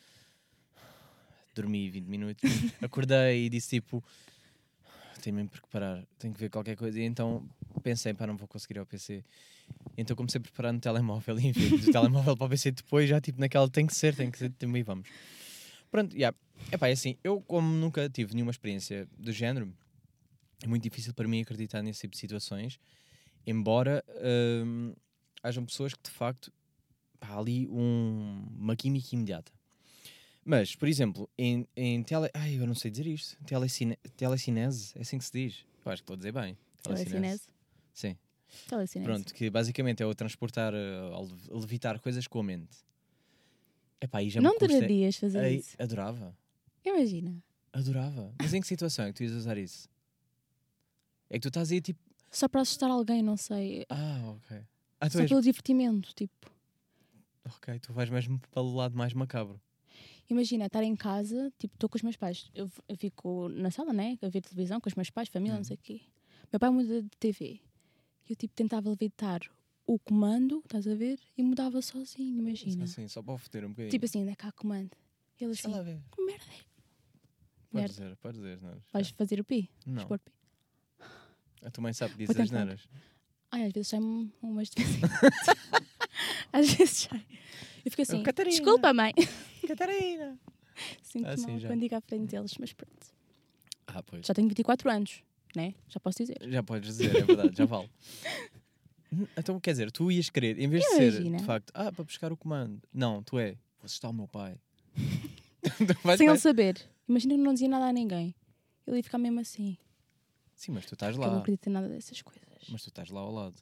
Dormi 1.56 1.90
20 1.90 2.07
minutos, 2.07 2.52
acordei 2.81 3.46
e 3.46 3.50
disse 3.50 3.69
tipo, 3.80 4.04
tenho 5.22 5.38
mesmo 5.38 5.50
que 5.50 5.62
preparar, 5.62 6.06
tenho 6.19 6.34
que 6.34 6.40
ver 6.40 6.50
qualquer 6.50 6.75
coisa. 6.75 7.00
E 7.00 7.04
então 7.04 7.48
pensei, 7.81 8.13
pá, 8.13 8.28
não 8.28 8.36
vou 8.36 8.48
conseguir 8.48 8.75
ir 8.75 8.80
ao 8.80 8.86
PC. 8.86 9.24
Então 9.97 10.15
comecei 10.15 10.39
a 10.39 10.41
preparar 10.41 10.73
no 10.73 10.79
telemóvel 10.79 11.38
e 11.39 11.47
enfim, 11.47 11.77
do 11.77 11.91
telemóvel 11.91 12.35
para 12.35 12.45
o 12.45 12.50
PC 12.50 12.71
depois, 12.71 13.07
já 13.09 13.21
tipo 13.21 13.39
naquela 13.39 13.69
tem 13.69 13.85
que 13.88 13.95
ser, 13.95 14.15
tem 14.15 14.29
que 14.29 14.38
ser, 14.38 14.51
também 14.54 14.83
vamos. 14.83 15.07
Pronto, 15.90 16.16
yeah. 16.16 16.35
Epá, 16.71 16.87
é 16.90 16.92
assim, 16.92 17.18
eu 17.23 17.42
como 17.42 17.68
nunca 17.68 18.09
tive 18.09 18.33
nenhuma 18.33 18.51
experiência 18.51 19.07
do 19.18 19.31
género, 19.31 19.71
é 20.63 20.68
muito 20.68 20.83
difícil 20.83 21.13
para 21.13 21.28
mim 21.28 21.42
acreditar 21.42 21.81
nesse 21.81 22.01
tipo 22.01 22.13
de 22.13 22.19
situações, 22.19 22.80
embora 23.45 24.04
hum, 24.66 24.94
hajam 25.44 25.66
pessoas 25.66 25.94
que 25.94 26.04
de 26.04 26.09
facto 26.09 26.51
há 27.21 27.37
ali 27.37 27.68
um- 27.69 28.45
uma 28.57 28.75
química 28.75 29.07
imediata. 29.13 29.51
Mas, 30.44 30.75
por 30.75 30.87
exemplo, 30.87 31.28
em, 31.37 31.68
em 31.75 32.04
tele... 32.04 32.30
Ai, 32.33 32.56
eu 32.59 32.68
não 32.68 32.75
sei 32.75 32.92
dizer 32.92 33.07
isto. 33.07 33.35
Telecine... 33.45 33.97
Telecinese, 34.16 34.92
é 34.95 35.01
assim 35.01 35.18
que 35.18 35.25
se 35.25 35.31
diz? 35.31 35.66
Eu 35.83 35.92
acho 35.92 36.01
que 36.01 36.04
estou 36.04 36.13
a 36.13 36.18
dizer 36.18 36.31
bem. 36.31 36.56
Telecinese. 36.83 37.47
Sim. 37.94 38.16
Telecinese. 38.68 39.09
Pronto, 39.12 39.33
que 39.33 39.50
basicamente 39.50 40.02
é 40.02 40.06
o 40.06 40.14
transportar, 40.16 40.74
lev- 40.74 41.50
levitar 41.52 42.00
coisas 42.00 42.28
com 42.28 42.40
a 42.40 42.44
mente. 42.44 42.78
Epá, 44.02 44.19
aí 44.19 44.30
já 44.30 44.42
Não 44.42 44.54
me 44.54 44.59
custa... 44.59 44.74
adorarias 44.76 45.16
fazer 45.18 45.44
Ei, 45.44 45.57
isso. 45.57 45.76
Adorava, 45.80 46.38
Imagina. 46.83 47.35
adorava. 47.74 48.33
Mas 48.40 48.54
em 48.54 48.62
que 48.62 48.68
situação 48.68 49.06
é 49.06 49.07
que 49.09 49.16
tu 49.18 49.24
ias 49.24 49.31
usar 49.33 49.57
isso? 49.57 49.90
É 51.30 51.35
que 51.35 51.42
tu 51.42 51.47
estás 51.47 51.71
aí 51.71 51.81
tipo... 51.81 52.00
Só 52.30 52.47
para 52.47 52.62
assustar 52.62 52.90
alguém, 52.92 53.21
não 53.24 53.38
sei. 53.38 53.85
Ah, 53.90 54.35
ok. 54.38 54.62
Ah, 55.00 55.09
tu 55.09 55.14
Só 55.14 55.19
és... 55.21 55.30
pelo 55.30 55.42
divertimento, 55.42 56.14
tipo. 56.14 56.52
Ok, 57.45 57.80
tu 57.80 57.94
vais 57.94 58.09
mesmo 58.09 58.40
para 58.52 58.62
o 58.62 58.74
lado 58.76 58.95
mais 58.97 59.14
macabro. 59.14 59.59
Imagina, 60.30 60.66
estar 60.66 60.83
em 60.83 60.95
casa, 60.95 61.52
tipo, 61.57 61.76
estou 61.76 61.88
com 61.88 61.95
os 61.97 62.02
meus 62.02 62.16
pais. 62.18 62.50
Eu, 62.54 62.69
eu 62.90 62.97
fico 62.97 63.47
na 63.50 63.69
sala, 63.71 63.94
né? 63.94 64.18
A 64.21 64.28
ver 64.28 64.42
televisão 64.42 64.81
com 64.81 64.90
os 64.90 64.95
meus 64.95 65.09
pais, 65.09 65.30
família, 65.30 65.54
Uhum. 65.54 65.59
não 65.59 65.64
sei 65.64 65.76
o 65.76 65.80
quê. 65.80 66.02
Meu 66.52 66.59
pai 66.59 66.69
muda 66.71 67.02
de 67.04 67.09
TV. 67.19 67.62
Eu, 68.29 68.35
tipo, 68.35 68.53
tentava 68.55 68.89
levitar 68.89 69.41
o 69.85 69.99
comando, 69.99 70.61
estás 70.65 70.87
a 70.87 70.95
ver? 70.95 71.19
E 71.37 71.44
mudava 71.44 71.81
sozinho, 71.81 72.39
imagina. 72.39 72.85
Assim, 72.85 73.07
só 73.07 73.21
para 73.21 73.37
foder 73.37 73.65
um 73.65 73.69
bocadinho. 73.69 73.91
Tipo 73.91 74.05
assim, 74.05 74.27
é 74.29 74.35
que 74.35 74.45
há 74.45 74.51
comando? 74.51 74.91
Ele 75.39 75.51
Deixa 75.51 75.67
assim, 75.67 75.77
lá 75.77 75.83
ver. 75.83 75.99
que 76.11 76.21
merda 76.25 76.45
é? 76.51 76.65
Podes 77.71 77.91
dizer, 77.95 78.15
podes 78.17 78.41
dizer, 78.41 78.61
não 78.61 78.81
Vais 78.94 79.09
fazer 79.09 79.39
o 79.39 79.44
pi? 79.44 79.69
Não. 79.85 79.97
Expor 80.01 80.17
pi? 80.19 80.31
A 81.63 81.69
tua 81.71 81.81
mãe 81.81 81.94
sabe 81.94 82.15
dizes 82.15 82.39
as 82.39 82.49
neiras. 82.51 82.87
Ai, 83.51 83.65
às 83.65 83.73
vezes 83.73 83.87
sai-me 83.89 84.31
umas 84.41 84.69
de 84.69 84.83
vez 84.83 84.95
em 84.97 84.99
quando. 85.01 85.11
Às 86.53 86.73
vezes 86.73 86.97
sai. 87.09 87.25
Eu 87.83 87.91
fico 87.91 88.01
assim, 88.01 88.23
Catarina. 88.23 88.55
desculpa, 88.55 88.94
mãe. 88.94 89.11
Catarina! 89.67 90.39
Sinto 91.03 91.27
Ah, 91.27 91.35
sim, 91.37 91.47
mal 91.47 91.59
já. 91.59 91.67
quando 91.67 91.81
digo 91.81 91.95
à 91.95 92.01
frente 92.01 92.29
deles, 92.31 92.55
mas 92.57 92.71
pronto. 92.71 93.07
Ah, 93.87 94.01
pois. 94.01 94.25
Já 94.25 94.33
tenho 94.33 94.47
24 94.47 94.89
anos, 94.89 95.21
né? 95.56 95.74
Já 95.88 96.00
posso 96.00 96.18
dizer. 96.19 96.38
Já 96.42 96.62
podes 96.64 96.88
dizer, 96.97 97.16
é 97.16 97.24
verdade, 97.24 97.57
já 97.57 97.66
vale. 97.66 97.90
Então, 99.38 99.59
quer 99.62 99.71
dizer, 99.71 99.92
tu 99.92 100.12
ias 100.12 100.30
querer, 100.30 100.59
em 100.59 100.68
vez 100.68 100.83
de 100.83 100.90
ser, 100.90 101.14
Imagina. 101.14 101.38
de 101.38 101.44
facto, 101.45 101.71
ah, 101.74 101.90
para 101.90 102.04
buscar 102.04 102.33
o 102.33 102.38
comando. 102.38 102.81
Não, 102.94 103.24
tu 103.24 103.40
é, 103.40 103.52
Vou 103.52 103.85
assustar 103.85 104.12
o 104.12 104.14
meu 104.14 104.28
pai. 104.28 104.57
Vai- 106.04 106.18
Sem 106.18 106.28
vai- 106.28 106.35
ele 106.35 106.42
saber. 106.42 106.81
Imagina 107.07 107.35
que 107.35 107.40
não 107.42 107.54
dizia 107.54 107.69
nada 107.69 107.85
a 107.85 107.94
ninguém. 107.94 108.35
Ele 108.85 108.97
ia 108.97 109.04
ficar 109.04 109.18
mesmo 109.18 109.40
assim. 109.40 109.78
Sim, 110.54 110.74
mas 110.74 110.85
tu 110.85 110.95
estás 110.95 111.14
Porque 111.16 111.24
ele 111.24 111.30
não 111.30 111.35
lá. 111.38 111.42
acredita 111.42 111.69
em 111.69 111.74
nada 111.74 111.88
dessas 111.88 112.21
coisas. 112.21 112.44
Mas 112.69 112.83
tu 112.83 112.90
estás 112.90 113.09
lá 113.09 113.21
ao 113.21 113.31
lado. 113.31 113.56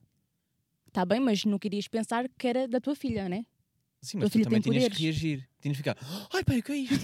Está 0.88 1.06
bem, 1.06 1.20
mas 1.20 1.46
não 1.46 1.60
querias 1.60 1.88
pensar 1.88 2.28
que 2.30 2.48
era 2.48 2.68
da 2.68 2.80
tua 2.80 2.96
filha, 2.96 3.28
né? 3.30 3.46
Sim, 4.02 4.18
Tua 4.20 4.26
mas 4.26 4.32
tu 4.32 4.42
também 4.42 4.60
tinhas 4.62 4.84
que 4.84 4.90
poderes. 4.90 4.98
reagir. 5.00 5.50
Tinhas 5.62 5.78
que 5.78 5.84
ficar, 5.84 5.98
ai 6.34 6.44
pai, 6.44 6.60
o 6.60 6.64
que 6.64 6.72
é 6.72 6.76
isto? 6.78 6.96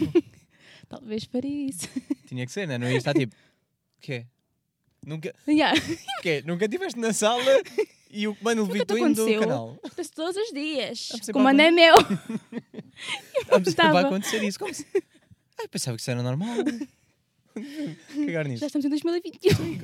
Talvez 0.89 1.24
faria 1.25 1.69
isso. 1.69 1.88
Tinha 2.27 2.46
que 2.46 2.51
ser, 2.51 2.67
né? 2.67 2.77
Não 2.77 2.89
ia 2.89 2.98
estar 2.98 3.13
tipo, 3.13 3.36
o 3.36 4.01
quê? 4.01 4.25
Nunca, 5.06 5.34
yeah. 5.48 5.77
o 6.20 6.22
quê? 6.22 6.44
Nunca 6.46 6.65
estiveste 6.65 7.00
na 7.00 7.13
sala 7.13 7.62
e 8.10 8.27
o 8.27 8.36
comando 8.36 8.65
levitou-me 8.65 9.13
do 9.13 9.39
canal. 9.39 9.77
Acontece 9.84 10.12
todos 10.12 10.36
os 10.36 10.51
dias. 10.51 11.10
A 11.34 11.50
anda 11.50 11.63
é 11.63 11.72
meu. 11.72 11.96
Estava 13.41 13.70
Estava. 13.70 14.00
acontecer 14.01 14.44
isso. 14.44 14.60
Como 14.60 14.74
se... 14.74 14.86
Ai, 15.60 15.68
pensava 15.68 15.96
que 15.96 16.01
isso 16.01 16.12
era 16.12 16.22
normal. 16.24 16.58
Cagar 18.25 18.48
nisso. 18.48 18.62
Já 18.62 18.68
estamos 18.68 18.86
em 18.86 18.89
2021. 18.89 19.79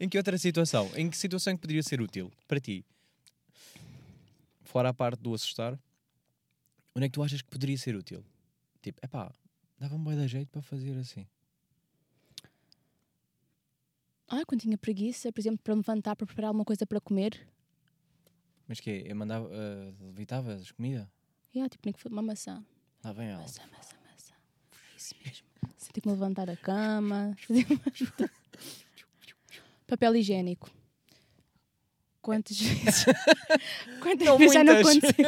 Em 0.00 0.08
que 0.08 0.18
outra 0.18 0.36
situação? 0.38 0.90
Em 0.96 1.08
que 1.08 1.16
situação 1.16 1.52
é 1.52 1.56
que 1.56 1.60
poderia 1.60 1.82
ser 1.82 2.00
útil 2.00 2.32
para 2.48 2.60
ti? 2.60 2.84
Fora 4.62 4.88
a 4.88 4.94
parte 4.94 5.20
do 5.20 5.34
assustar, 5.34 5.78
onde 6.94 7.06
é 7.06 7.08
que 7.08 7.12
tu 7.12 7.22
achas 7.22 7.40
que 7.40 7.48
poderia 7.48 7.76
ser 7.78 7.94
útil? 7.94 8.24
Tipo, 8.82 9.00
epá, 9.04 9.32
dava-me 9.78 10.04
bem 10.04 10.16
da 10.16 10.26
jeito 10.26 10.48
para 10.50 10.62
fazer 10.62 10.96
assim. 10.98 11.26
Ah, 14.34 14.44
quando 14.44 14.62
tinha 14.62 14.76
preguiça, 14.76 15.30
por 15.32 15.40
exemplo, 15.40 15.60
para 15.62 15.74
me 15.76 15.78
levantar 15.78 16.16
para 16.16 16.26
preparar 16.26 16.48
alguma 16.48 16.64
coisa 16.64 16.84
para 16.84 17.00
comer. 17.00 17.46
Mas 18.66 18.80
que 18.80 18.90
é? 18.90 19.12
Eu 19.12 19.14
mandava, 19.14 19.46
uh, 19.46 20.06
levitavas 20.06 20.72
comida? 20.72 21.08
Yeah, 21.54 21.68
tipo, 21.70 21.82
nem 21.86 21.92
que 21.92 22.00
foi 22.00 22.10
uma 22.10 22.20
maçã. 22.20 22.64
Lá 23.04 23.12
vem 23.12 23.28
ela. 23.28 23.42
Maçã, 23.42 23.62
maçã, 23.70 23.96
maçã. 24.10 24.34
É 24.72 24.96
Isso 24.96 25.14
mesmo. 25.24 25.46
Senti 25.76 26.00
que 26.00 26.08
me 26.08 26.14
levantar 26.14 26.50
a 26.50 26.56
cama. 26.56 27.36
Papel 29.86 30.16
higiênico. 30.16 30.68
Quantas 32.20 32.60
vezes? 32.60 33.04
Quantas 34.02 34.26
Não 34.26 34.36
vezes 34.36 34.54
já 34.54 34.64
não 34.64 34.78
aconteceu? 34.78 35.26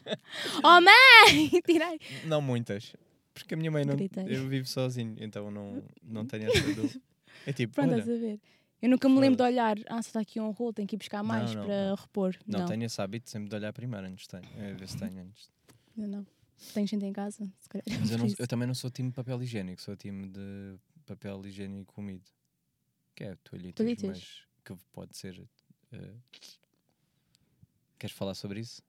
oh, 0.64 0.80
mãe! 0.80 1.60
Tirei. 1.66 2.00
Não 2.24 2.40
muitas. 2.40 2.94
Porque 3.34 3.52
a 3.52 3.56
minha 3.56 3.70
mãe 3.70 3.84
não. 3.84 3.96
Gritei. 3.96 4.24
Eu 4.28 4.48
vivo 4.48 4.66
sozinho, 4.66 5.14
então 5.18 5.50
não, 5.50 5.84
não 6.02 6.24
tenho 6.24 6.48
essa 6.50 6.72
dúvida. 6.72 7.02
É 7.44 7.52
tipo, 7.52 7.74
Pronto, 7.74 7.90
olha, 7.92 8.00
estás 8.00 8.16
a 8.16 8.20
ver. 8.20 8.40
Eu 8.80 8.88
nunca 8.90 9.08
me 9.08 9.18
lembro 9.18 9.36
de 9.38 9.42
olhar. 9.42 9.76
Ah, 9.88 10.02
só 10.02 10.08
está 10.08 10.20
aqui 10.20 10.38
um 10.40 10.50
rolo, 10.50 10.72
tenho 10.72 10.86
que 10.86 10.96
ir 10.96 10.98
buscar 10.98 11.22
mais 11.22 11.54
não, 11.54 11.62
para 11.64 11.88
não. 11.88 11.94
repor. 11.96 12.36
não, 12.46 12.58
Não, 12.60 12.66
tenho 12.66 12.84
esse 12.84 13.00
hábito 13.00 13.30
sempre 13.30 13.48
de 13.48 13.54
olhar 13.56 13.72
primeiro 13.72 14.06
antes 14.06 14.26
de 14.26 14.28
tenho. 14.28 14.44
É, 14.62 14.74
ver 14.74 14.88
se 14.88 14.96
tenho 14.96 15.20
antes. 15.22 15.50
não, 15.96 16.06
não. 16.08 16.26
Tenho 16.72 16.86
gente 16.86 17.04
em 17.04 17.12
casa, 17.12 17.50
se 17.58 17.68
calhar. 17.68 17.84
é 17.86 17.98
Mas 17.98 18.10
eu, 18.10 18.18
não- 18.18 18.26
eu 18.38 18.46
também 18.46 18.66
não 18.66 18.74
sou 18.74 18.90
time 18.90 19.08
de 19.10 19.14
papel 19.14 19.42
higiênico, 19.42 19.80
sou 19.82 19.96
time 19.96 20.28
de 20.28 20.76
papel 21.04 21.44
higiênico 21.46 22.00
úmido. 22.00 22.24
Que 23.14 23.24
é 23.24 23.34
toalhitas, 23.36 23.76
Toalhitas. 23.76 24.06
mas 24.08 24.46
que 24.64 24.84
pode 24.92 25.16
ser. 25.16 25.42
eh, 25.92 26.14
Queres 27.98 28.14
falar 28.14 28.34
sobre 28.34 28.60
isso? 28.60 28.82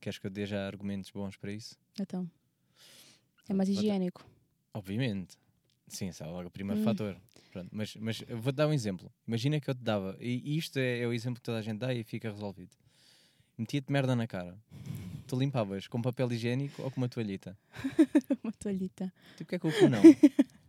Queres 0.00 0.18
que 0.18 0.26
eu 0.26 0.30
dê 0.30 0.44
já 0.44 0.66
argumentos 0.66 1.10
bons 1.10 1.36
para 1.36 1.50
isso? 1.52 1.78
Então. 1.98 2.30
É 3.48 3.54
mais 3.54 3.68
higiênico. 3.68 4.24
Obviamente. 4.74 5.38
Sim, 5.92 6.08
esse 6.08 6.22
é 6.22 6.26
logo 6.26 6.48
o 6.48 6.50
primeiro 6.50 6.80
Hum. 6.80 6.84
fator. 6.84 7.16
Pronto, 7.50 7.68
mas, 7.70 7.94
mas 7.96 8.24
vou-te 8.28 8.56
dar 8.56 8.66
um 8.66 8.72
exemplo. 8.72 9.12
Imagina 9.28 9.60
que 9.60 9.68
eu 9.68 9.74
te 9.74 9.82
dava, 9.82 10.16
e 10.18 10.56
isto 10.56 10.78
é, 10.78 11.00
é 11.00 11.06
o 11.06 11.12
exemplo 11.12 11.36
que 11.36 11.42
toda 11.42 11.58
a 11.58 11.62
gente 11.62 11.78
dá 11.78 11.92
e 11.92 12.02
fica 12.02 12.30
resolvido. 12.30 12.70
Metia-te 13.58 13.92
merda 13.92 14.16
na 14.16 14.26
cara. 14.26 14.56
Tu 15.26 15.36
limpavas 15.38 15.86
com 15.86 16.00
papel 16.00 16.32
higiênico 16.32 16.82
ou 16.82 16.90
com 16.90 17.00
uma 17.00 17.08
toalhita? 17.10 17.56
uma 18.42 18.52
toalhita. 18.52 19.12
Tipo, 19.36 19.50
que 19.50 19.54
é 19.56 19.58
que 19.58 19.66
o 19.66 19.72
cu 19.72 19.88
não? 19.88 20.02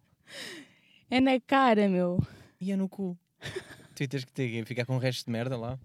É 1.09 1.21
na 1.21 1.39
cara, 1.39 1.87
meu. 1.87 2.17
E 2.59 2.71
é 2.71 2.75
no 2.75 2.89
cu. 2.89 3.15
Tu 3.95 4.07
tens 4.07 4.25
que 4.25 4.31
ter, 4.31 4.65
ficar 4.65 4.83
com 4.85 4.95
o 4.95 4.99
resto 4.99 5.25
de 5.25 5.31
merda 5.31 5.55
lá. 5.55 5.77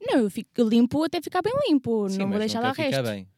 Não, 0.00 0.20
eu, 0.20 0.30
fico, 0.30 0.48
eu 0.56 0.66
limpo 0.66 1.04
até 1.04 1.20
ficar 1.20 1.42
bem 1.42 1.52
limpo. 1.68 2.08
Sim, 2.08 2.20
não 2.20 2.30
vou 2.30 2.38
deixar 2.38 2.60
lá 2.60 2.72
resto. 2.72 3.02
bem. 3.02 3.28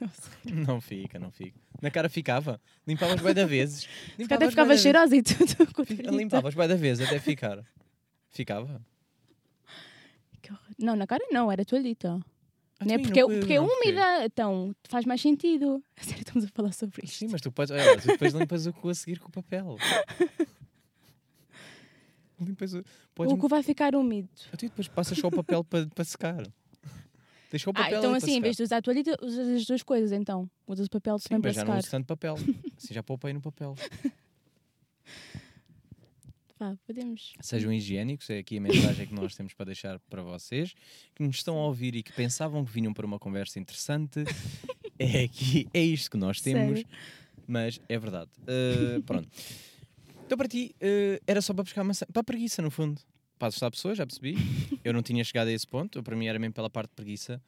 Não 0.44 0.80
fica, 0.80 1.18
não 1.18 1.30
fica. 1.30 1.58
Na 1.80 1.90
cara 1.90 2.08
ficava. 2.08 2.60
Limpavas 2.86 3.20
bem 3.20 3.32
da 3.34 3.46
vezes. 3.46 3.88
Até 4.14 4.22
Limpavas 4.22 4.50
ficava 4.50 4.68
bué 4.68 4.76
da 4.76 4.82
cheirosa 4.82 5.16
e 5.16 5.22
tudo. 5.22 6.16
Limpavas 6.16 6.54
bem 6.54 6.68
da 6.68 6.76
vez 6.76 7.00
até 7.00 7.18
ficar. 7.18 7.64
Ficava? 8.30 8.80
Não, 10.78 10.94
na 10.94 11.06
cara 11.06 11.24
não, 11.30 11.50
era 11.50 11.64
toalhita. 11.64 12.20
Ah, 12.78 12.84
Não 12.84 12.94
é 12.94 12.98
e 12.98 13.02
porque, 13.02 13.22
cu, 13.22 13.30
porque 13.30 13.54
é 13.54 13.56
não, 13.56 13.66
úmida, 13.66 14.24
então 14.26 14.76
faz 14.84 15.06
mais 15.06 15.20
sentido. 15.22 15.82
A 15.96 16.02
sério, 16.04 16.20
estamos 16.20 16.44
a 16.44 16.48
falar 16.48 16.72
sobre 16.72 17.02
isto. 17.04 17.16
Sim, 17.16 17.28
mas 17.30 17.40
tu 17.40 17.50
podes. 17.50 17.70
Olha, 17.70 17.98
tu 17.98 18.06
depois 18.06 18.34
limpas 18.34 18.66
o 18.66 18.72
cu 18.72 18.90
a 18.90 18.94
seguir 18.94 19.18
com 19.18 19.28
o 19.28 19.32
papel. 19.32 19.76
Limpas 22.38 22.74
o. 22.74 22.84
Podes, 23.14 23.32
O 23.32 23.38
cu 23.38 23.48
vai 23.48 23.62
ficar 23.62 23.94
úmido. 23.94 24.28
Ah, 24.52 24.56
tu 24.56 24.66
depois 24.66 24.88
passas 24.88 25.16
só 25.16 25.28
o 25.28 25.30
papel 25.30 25.64
para 25.64 25.86
para 25.86 26.04
secar. 26.04 26.42
Deixa 27.50 27.70
o 27.70 27.72
Ah, 27.72 27.74
papel 27.82 27.98
então 27.98 28.10
ali 28.10 28.18
assim, 28.18 28.32
em 28.36 28.40
vez 28.40 28.56
secar. 28.56 28.64
de 28.66 28.68
usar 28.68 28.76
a 28.78 28.82
toalhita, 28.82 29.16
usas 29.22 29.48
as 29.48 29.64
duas 29.66 29.82
coisas 29.82 30.12
então. 30.12 30.50
Usas 30.66 30.86
o 30.86 30.90
papel 30.90 31.16
também 31.18 31.40
para 31.40 31.48
mas 31.48 31.56
já 31.56 31.62
não 31.62 31.66
secar. 31.68 31.78
uso 31.78 31.90
tanto 31.90 32.06
papel. 32.06 32.34
Assim 32.76 32.94
já 32.94 33.02
poupei 33.02 33.32
no 33.32 33.40
papel. 33.40 33.74
Vá, 36.58 36.74
podemos. 36.86 37.34
Sejam 37.42 37.70
higiênicos, 37.70 38.30
é 38.30 38.38
aqui 38.38 38.56
a 38.56 38.60
mensagem 38.62 39.06
que 39.06 39.12
nós 39.14 39.34
temos 39.34 39.52
para 39.52 39.66
deixar 39.66 39.98
para 40.08 40.22
vocês 40.22 40.74
que 41.14 41.22
nos 41.22 41.36
estão 41.36 41.58
a 41.58 41.66
ouvir 41.66 41.94
e 41.94 42.02
que 42.02 42.12
pensavam 42.14 42.64
que 42.64 42.72
vinham 42.72 42.94
para 42.94 43.04
uma 43.06 43.18
conversa 43.18 43.58
interessante. 43.58 44.24
É 44.98 45.24
aqui, 45.24 45.68
é 45.74 45.82
isto 45.82 46.10
que 46.10 46.16
nós 46.16 46.40
temos, 46.40 46.78
Sério. 46.78 46.86
mas 47.46 47.78
é 47.86 47.98
verdade. 47.98 48.30
Uh, 48.40 49.02
pronto. 49.02 49.28
Então 50.24 50.38
para 50.38 50.48
ti 50.48 50.74
uh, 50.80 51.22
era 51.26 51.42
só 51.42 51.52
para 51.52 51.64
buscar 51.64 51.84
maçã, 51.84 52.06
para 52.10 52.20
a 52.20 52.24
preguiça 52.24 52.62
no 52.62 52.70
fundo. 52.70 52.98
Para 53.38 53.48
assustar 53.48 53.70
pessoas, 53.70 53.98
já 53.98 54.06
percebi. 54.06 54.34
Eu 54.84 54.92
não 54.92 55.02
tinha 55.02 55.22
chegado 55.24 55.48
a 55.48 55.52
esse 55.52 55.66
ponto, 55.66 55.98
eu, 55.98 56.02
para 56.02 56.14
mim 56.16 56.26
era 56.26 56.38
mesmo 56.38 56.54
pela 56.54 56.70
parte 56.70 56.90
de 56.90 56.94
preguiça. 56.96 57.42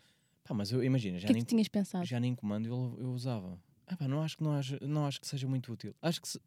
Pá, 0.45 0.53
mas 0.55 0.73
eu 0.73 0.83
imagino, 0.83 1.19
já 1.19 1.27
que 1.27 1.33
é 1.33 1.35
nem 1.35 1.45
que 1.45 1.49
tinhas 1.51 1.69
pensado? 1.69 2.05
já 2.05 2.19
nem 2.19 2.35
comando 2.35 2.67
eu, 2.67 2.97
eu 3.01 3.13
usava. 3.13 3.59
Ah, 3.87 3.97
pá, 3.97 4.09
não 4.09 4.21
acho 4.23 4.37
que 4.37 4.43
não, 4.43 4.53
haja- 4.53 4.79
não 4.83 5.07
acho 5.07 5.21
que 5.21 5.27
seja 5.27 5.47
muito 5.47 5.73
útil. 5.73 5.95
Acho 6.03 6.21
que 6.21 6.27
se... 6.29 6.41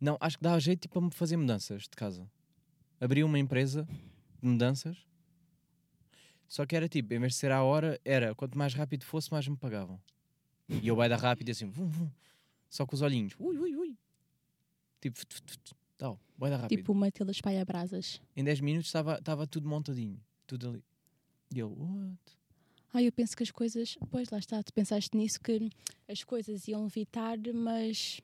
não 0.00 0.16
acho 0.20 0.36
que 0.36 0.42
dá 0.44 0.58
jeito 0.58 0.80
tipo, 0.82 0.94
para 0.94 1.02
me 1.02 1.10
fazer 1.12 1.36
mudanças 1.38 1.82
de 1.84 1.90
casa. 1.90 2.30
Abri 3.00 3.24
uma 3.24 3.38
empresa 3.38 3.88
de 4.42 4.48
mudanças. 4.48 4.98
Só 6.48 6.66
que 6.66 6.74
era 6.76 6.88
tipo, 6.88 7.14
em 7.14 7.18
vez 7.20 7.32
de 7.34 7.38
ser 7.38 7.52
à 7.52 7.62
hora, 7.62 7.98
era 8.04 8.34
quanto 8.34 8.58
mais 8.58 8.74
rápido 8.74 9.04
fosse, 9.04 9.30
mais 9.30 9.46
me 9.48 9.56
pagavam. 9.56 10.00
E 10.68 10.86
eu 10.86 10.96
vai 10.96 11.08
dar 11.08 11.16
rápido 11.18 11.48
e 11.48 11.52
assim, 11.52 11.66
vum, 11.70 11.88
vum, 11.88 12.10
só 12.68 12.84
com 12.84 12.94
os 12.94 13.02
olhinhos. 13.02 13.34
Ui, 13.38 13.56
ui, 13.56 13.74
ui. 13.76 13.96
Tipo, 15.00 15.24
tf, 15.24 15.40
tf, 15.42 15.58
tf, 15.58 15.74
rápido. 16.48 16.78
Tipo 16.78 16.94
Matilda 16.94 17.32
espalha 17.32 17.64
brasas. 17.64 18.20
Em 18.36 18.42
10 18.42 18.60
minutos 18.60 18.88
estava 18.88 19.46
tudo 19.46 19.68
montadinho, 19.68 20.20
tudo 20.46 20.70
ali. 20.70 20.84
E 21.54 21.58
eu, 21.58 21.70
what? 21.70 22.18
Ah, 22.92 23.02
eu 23.02 23.12
penso 23.12 23.36
que 23.36 23.42
as 23.42 23.50
coisas. 23.50 23.96
Pois 24.10 24.30
lá 24.30 24.38
está, 24.38 24.62
tu 24.62 24.72
pensaste 24.72 25.16
nisso 25.16 25.40
que 25.40 25.70
as 26.08 26.24
coisas 26.24 26.66
iam 26.66 26.86
evitar, 26.86 27.36
mas. 27.54 28.20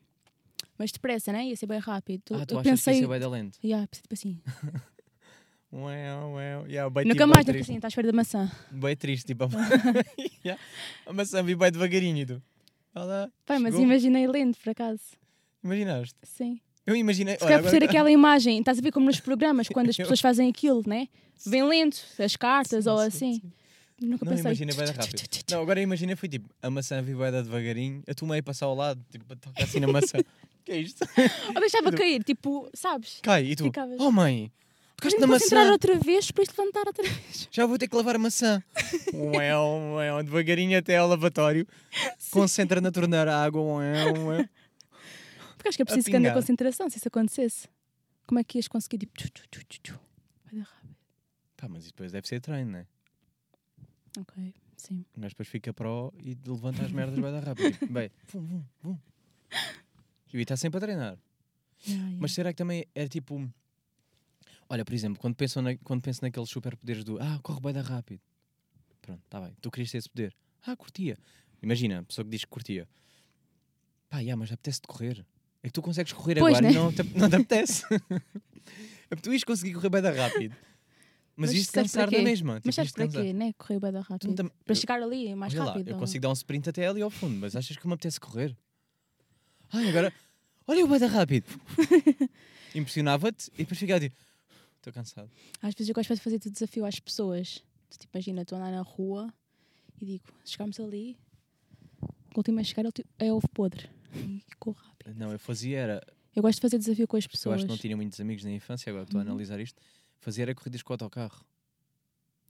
Mas 0.79 0.91
depressa, 0.93 1.33
né? 1.33 1.47
Ia 1.47 1.57
ser 1.57 1.67
bem 1.67 1.79
rápido. 1.79 2.23
Ah, 2.35 2.45
tu 2.45 2.55
eu 2.55 2.61
achas 2.61 2.71
pensei. 2.71 2.95
que 2.95 2.99
isso 2.99 3.05
é 3.05 3.09
bué 3.09 3.19
da 3.19 3.29
lento? 3.29 3.59
Yeah, 3.63 3.87
pensei, 3.87 4.03
tipo 4.03 4.15
assim. 4.15 4.41
Uau, 5.73 6.33
uau. 6.33 6.67
Yeah, 6.67 6.89
bem, 6.89 7.05
Nunca 7.05 7.25
tipo, 7.25 7.35
mais, 7.35 7.45
bem 7.45 7.55
triste. 7.55 7.71
assim, 7.71 7.77
estás 7.77 7.91
à 7.91 7.93
espera 7.93 8.07
da 8.07 8.13
maçã. 8.13 8.51
Bem 8.71 8.97
triste, 8.97 9.27
tipo, 9.27 9.45
a, 9.45 9.49
yeah. 10.45 10.63
a 11.05 11.13
maçã 11.13 11.43
vi 11.43 11.55
bem 11.55 11.71
devagarinho. 11.71 12.27
tu, 12.27 12.43
Olha, 12.95 13.31
Pai, 13.45 13.59
mas 13.59 13.75
imaginei 13.75 14.27
lento, 14.27 14.59
por 14.59 14.71
acaso. 14.71 15.03
Imaginaste? 15.63 16.17
Sim. 16.23 16.61
Eu 16.87 16.95
imaginei. 16.95 17.35
Se 17.35 17.41
calhar 17.41 17.61
por 17.63 17.69
ser 17.71 17.77
agora- 17.77 17.91
aquela 17.91 18.11
imagem, 18.11 18.59
estás 18.61 18.79
a 18.79 18.81
ver 18.83 18.93
como 18.93 19.07
nos 19.07 19.19
programas, 19.21 19.69
quando 19.69 19.91
as 19.91 19.97
pessoas 19.97 20.21
fazem 20.21 20.49
aquilo, 20.49 20.83
né? 20.87 21.09
Vem 21.45 21.65
lento, 21.69 21.99
as 22.19 22.37
cartas 22.37 22.85
Sim, 22.85 22.91
ou 22.91 22.99
sim, 22.99 23.07
assim. 23.07 23.35
sim. 23.35 23.53
Nunca 24.01 24.25
Não, 24.27 24.33
pensei. 24.33 24.45
imaginei 24.53 24.75
bem 24.77 24.87
rápido. 24.95 25.23
Não, 25.51 25.63
agora 25.63 25.81
imaginei 25.81 26.15
foi 26.17 26.29
tipo, 26.29 26.49
a 26.63 26.69
maçã 26.71 27.01
vi 27.03 27.15
da 27.15 27.41
devagarinho, 27.43 28.03
a 28.07 28.13
tua 28.15 28.29
meio 28.29 28.43
passar 28.43 28.67
ao 28.67 28.75
lado, 28.75 29.03
tipo, 29.11 29.25
a 29.33 29.37
tocar 29.37 29.65
assim 29.65 29.81
na 29.81 29.89
maçã. 29.89 30.19
que 30.65 30.73
é 30.73 30.79
isto? 30.79 31.03
Ou 31.55 31.61
deixava 31.61 31.91
cair, 31.93 32.23
tipo, 32.23 32.69
sabes? 32.75 33.19
Cai, 33.23 33.45
e 33.47 33.57
tu, 33.57 33.65
Ficavas- 33.65 33.97
oh 33.99 34.11
mãe, 34.11 34.53
tocaste 34.97 35.19
na 35.19 35.27
maçã, 35.27 35.71
outra 35.73 35.99
vez, 35.99 36.27
depois 36.27 36.49
levantar 36.49 36.87
outra 36.87 37.03
vez. 37.05 37.49
já 37.51 37.65
vou 37.65 37.79
ter 37.79 37.89
que 37.89 37.97
lavar 37.97 38.17
a 38.17 38.19
maçã. 38.19 38.63
ué, 39.15 39.57
ué, 39.59 40.23
devagarinho 40.23 40.79
até 40.79 40.99
ao 40.99 41.09
lavatório, 41.09 41.67
concentra 42.31 42.81
na 42.83 42.91
torneira 42.91 43.35
a 43.35 43.45
água, 43.45 43.63
ué, 43.63 44.13
ué. 44.13 44.49
Porque 45.67 45.69
acho 45.69 45.77
que 45.77 45.83
é 45.83 45.85
preciso 45.85 46.11
grande 46.11 46.33
concentração 46.33 46.89
se 46.89 46.99
isso 46.99 47.09
acontecesse. 47.09 47.69
Como 48.27 48.39
é 48.39 48.45
que 48.45 48.59
ias 48.59 48.69
conseguir, 48.69 48.99
tipo, 48.99 49.15
tchu, 49.17 49.29
tchu, 49.31 49.65
tchu, 49.65 49.81
tchu. 49.83 50.01
Vai 50.45 50.61
dar 50.61 50.65
rápido. 50.65 50.97
Pá, 51.57 51.69
mas 51.69 51.83
isso 51.83 51.93
depois 51.93 52.13
deve 52.13 52.29
ser 52.29 52.41
treino, 52.41 52.73
não 52.73 52.79
é? 52.79 52.87
Ok, 54.19 54.55
sim. 54.77 55.05
Gajo 55.17 55.31
depois 55.31 55.49
fica 55.49 55.73
pró 55.75 56.13
e 56.23 56.37
levanta 56.47 56.83
as 56.85 56.93
merdas 56.93 57.19
vai 57.19 57.33
dar 57.33 57.43
rápido. 57.45 57.77
Bem, 57.91 58.11
vum, 58.29 58.43
vum, 58.43 58.65
vum. 58.83 58.99
E 60.33 60.41
está 60.41 60.57
sempre 60.57 60.79
a 60.79 60.81
treinar. 60.81 61.19
Yeah, 61.87 62.05
yeah. 62.05 62.19
Mas 62.21 62.33
será 62.33 62.53
que 62.53 62.57
também 62.59 62.87
é 62.95 63.09
tipo. 63.09 63.51
Olha, 64.69 64.85
por 64.85 64.95
exemplo, 64.95 65.21
quando, 65.21 65.35
penso 65.35 65.63
na, 65.63 65.77
quando 65.79 66.03
penso 66.03 66.23
naqueles 66.23 66.51
superpoderes 66.51 67.05
do 67.05 67.19
Ah, 67.21 67.39
corre 67.43 67.61
bem 67.61 67.73
da 67.73 67.83
rápido. 67.83 68.21
Pronto, 69.01 69.23
está 69.25 69.41
bem. 69.41 69.57
Tu 69.61 69.71
querias 69.71 69.91
ter 69.91 69.99
esse 69.99 70.09
poder. 70.09 70.37
Ah, 70.65 70.77
curtia. 70.77 71.17
Imagina, 71.63 72.01
a 72.01 72.03
pessoa 72.03 72.25
que 72.25 72.31
diz 72.31 72.45
que 72.45 72.51
curtia. 72.51 72.89
Pá, 74.09 74.19
yeah, 74.19 74.37
mas 74.37 74.53
apetece-te 74.53 74.87
correr. 74.87 75.25
É 75.67 75.69
que 75.69 75.73
tu 75.73 75.83
consegues 75.83 76.13
correr 76.13 76.39
Pois, 76.39 76.57
agora 76.59 76.63
né? 76.63 76.71
e 76.71 76.75
não 76.81 76.93
te, 76.93 77.03
não 77.19 77.29
te 77.29 77.35
apetece. 77.35 77.83
é 77.91 79.09
porque 79.17 79.23
tu 79.23 79.33
ias 79.33 79.43
conseguir 79.43 79.75
correr 79.75 79.89
bem 79.91 80.01
da 80.01 80.13
rápido. 80.13 80.55
Mas, 81.35 81.51
Mas 81.51 81.59
isto 81.61 81.73
cansar 81.73 82.09
na 82.09 82.19
mesma. 82.23 82.53
Mas 82.55 82.63
tipo, 82.63 82.73
sabes 82.73 82.93
para 82.93 83.09
quê, 83.09 83.33
né? 83.33 83.53
Correr 83.59 83.81
bem 83.81 83.91
da 83.93 84.01
rápido. 84.01 84.33
tam- 84.37 84.49
Para 84.49 84.73
eu- 84.73 84.77
chegar 84.77 85.03
ali 85.03 85.35
mais 85.35 85.53
Olha 85.55 85.65
lá, 85.65 85.73
rápido. 85.73 85.89
eu 85.89 85.95
ou- 85.95 85.99
consigo 86.01 86.23
dar 86.23 86.29
um 86.31 86.35
sprint 86.35 86.69
até 86.71 86.87
ali 86.87 87.03
ao 87.03 87.11
fundo, 87.11 87.35
mas 87.37 87.57
achas 87.57 87.77
que 87.77 87.85
me 87.87 87.95
apetece 87.95 88.21
correr? 88.21 88.57
Ai, 89.73 89.89
agora, 89.89 90.13
olha 90.69 90.85
o 90.85 90.89
bada 90.89 91.09
rápido. 91.09 91.47
Impressionava-te 92.73 93.51
e 93.55 93.59
depois 93.59 93.77
ficava 93.79 93.99
tipo, 93.99 94.17
estou 94.77 94.93
cansado. 94.93 95.29
Às 95.61 95.75
vezes 95.75 95.89
eu 95.89 95.95
gosto 95.97 96.15
de 96.15 96.21
fazer 96.21 96.37
o 96.37 96.51
desafio 96.51 96.85
às 96.87 97.01
pessoas. 97.01 97.63
Tu, 97.91 97.99
Tipo, 97.99 98.17
imagina, 98.17 98.43
estou 98.43 98.57
a 98.57 98.61
andar 98.61 98.71
na 98.71 98.83
rua 98.83 99.35
e 100.01 100.07
digo, 100.07 100.25
se 100.45 100.53
chegarmos 100.53 100.79
ali, 100.79 101.19
o 102.35 102.39
último 102.39 102.61
a 102.61 102.65
chegar 102.65 102.85
é 102.85 102.89
o, 102.89 102.93
é 103.19 103.33
ovo 103.33 103.49
podre. 103.49 103.89
E 104.17 104.43
corro 104.59 104.77
rápido. 104.81 105.15
Não, 105.17 105.33
eu 105.33 105.39
fazia 105.39 105.79
era, 105.79 106.07
Eu 106.35 106.43
gosto 106.43 106.57
de 106.57 106.63
fazer 106.63 106.79
desafio 106.79 107.07
com 107.07 107.17
as 107.17 107.25
porque 107.27 107.37
eu 107.37 107.39
pessoas. 107.39 107.55
acho 107.57 107.65
que 107.65 107.71
não 107.71 107.79
tinha 107.79 107.97
muitos 107.97 108.21
amigos 108.21 108.45
na 108.45 108.51
infância, 108.53 108.91
agora 108.91 109.05
estou 109.05 109.21
a 109.21 109.25
Uhum. 109.25 109.31
analisar 109.31 109.61
isto, 109.61 109.81
fazia 110.21 110.43
era 110.45 110.55
corridas 110.55 110.83
com 110.83 110.93
o 110.93 110.95
autocarro. 110.95 111.45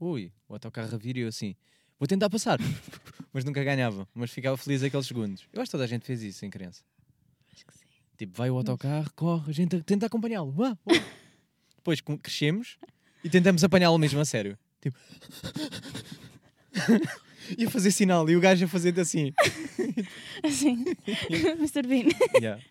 Ui, 0.00 0.32
o 0.48 0.54
autocarro 0.54 0.94
a 0.94 0.98
vir 0.98 1.16
e 1.16 1.20
eu 1.20 1.28
assim, 1.28 1.54
vou 1.98 2.06
tentar 2.06 2.28
passar, 2.30 2.58
mas 3.32 3.44
nunca 3.44 3.62
ganhava, 3.64 4.06
mas 4.14 4.30
ficava 4.30 4.56
feliz 4.56 4.82
aqueles 4.82 5.06
segundos. 5.06 5.48
Eu 5.52 5.62
acho 5.62 5.68
que 5.68 5.72
toda 5.72 5.84
a 5.84 5.86
gente 5.86 6.04
fez 6.04 6.22
isso 6.22 6.44
em 6.44 6.50
criança. 6.50 6.82
Acho 7.52 7.64
que 7.66 7.72
sim. 7.74 7.84
Tipo, 8.18 8.36
vai 8.36 8.50
o 8.50 8.56
autocarro, 8.56 9.10
corre, 9.14 9.50
a 9.50 9.52
gente 9.54 9.82
tenta 9.82 10.06
acompanhá-lo. 10.06 10.54
Depois 11.76 12.00
crescemos 12.22 12.76
e 13.22 13.30
tentamos 13.30 13.62
apanhá-lo 13.62 13.96
mesmo 13.98 14.18
a 14.20 14.24
sério. 14.24 14.58
Tipo. 14.80 14.98
e 17.58 17.64
a 17.64 17.70
fazer 17.70 17.90
sinal 17.90 18.28
e 18.28 18.36
o 18.36 18.40
gajo 18.40 18.64
a 18.64 18.68
fazer 18.68 18.98
assim. 18.98 19.32
Assim, 20.42 20.84
Mr. 21.58 21.82
Bean. 21.86 22.08
Yeah. 22.40 22.62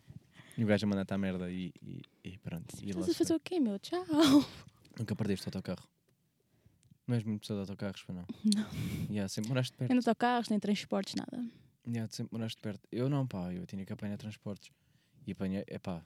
E 0.57 0.63
o 0.63 0.67
gajo 0.67 0.85
a 0.85 0.89
mandar-te 0.89 1.13
à 1.13 1.17
merda 1.17 1.51
e, 1.51 1.73
e, 1.81 2.01
e 2.23 2.37
pronto. 2.37 2.75
E 2.81 2.89
Estás 2.89 3.09
a 3.09 3.13
fazer 3.13 3.33
o 3.33 3.39
quê, 3.39 3.59
meu? 3.59 3.77
Tchau. 3.79 4.05
Nunca 4.97 5.15
perdeste 5.15 5.45
o 5.45 5.49
autocarro. 5.49 5.87
Não 7.07 7.15
és 7.15 7.23
muito 7.23 7.41
pessoa 7.41 7.57
de 7.57 7.61
autocarros, 7.71 8.01
foi 8.01 8.15
não? 8.15 8.25
Não. 8.43 8.67
Yeah, 9.09 9.27
sempre 9.27 9.49
moraste 9.49 9.75
perto. 9.75 9.91
Eu 9.91 9.95
não 9.95 9.99
estou 9.99 10.15
carros, 10.15 10.49
nem 10.49 10.59
transportes, 10.59 11.15
nada. 11.15 11.45
Yeah, 11.87 12.11
sempre 12.11 12.37
moraste 12.37 12.61
perto. 12.61 12.87
Eu 12.91 13.09
não, 13.09 13.27
pá, 13.27 13.53
eu 13.53 13.65
tinha 13.65 13.85
que 13.85 13.93
apanhar 13.93 14.17
transportes. 14.17 14.71
E 15.27 15.31
apanhei, 15.31 15.63
é 15.67 15.77
pá, 15.77 16.03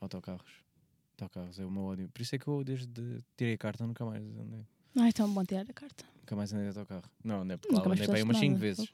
autocarros. 0.00 0.64
Autocarros 1.12 1.58
é 1.58 1.64
o 1.64 1.70
meu 1.70 1.82
ódio. 1.82 2.08
Por 2.08 2.22
isso 2.22 2.34
é 2.34 2.38
que 2.38 2.48
eu, 2.48 2.64
desde 2.64 3.22
tirei 3.36 3.54
a 3.54 3.58
carta, 3.58 3.86
nunca 3.86 4.04
mais 4.04 4.22
andei. 4.22 4.66
Ai, 4.96 5.12
tão 5.12 5.32
bom 5.32 5.44
tirar 5.44 5.66
a 5.68 5.72
carta. 5.72 6.04
Nunca 6.20 6.36
mais 6.36 6.52
andei 6.52 6.70
de 6.70 6.78
autocarro. 6.78 7.10
Não, 7.22 7.44
não 7.44 7.54
é 7.54 7.56
porque 7.56 7.74
lá 7.74 7.82
andei 7.82 8.06
para 8.06 8.16
aí 8.16 8.22
umas 8.22 8.36
fizeste 8.38 8.40
5 8.40 8.52
nada. 8.52 8.60
vezes. 8.60 8.92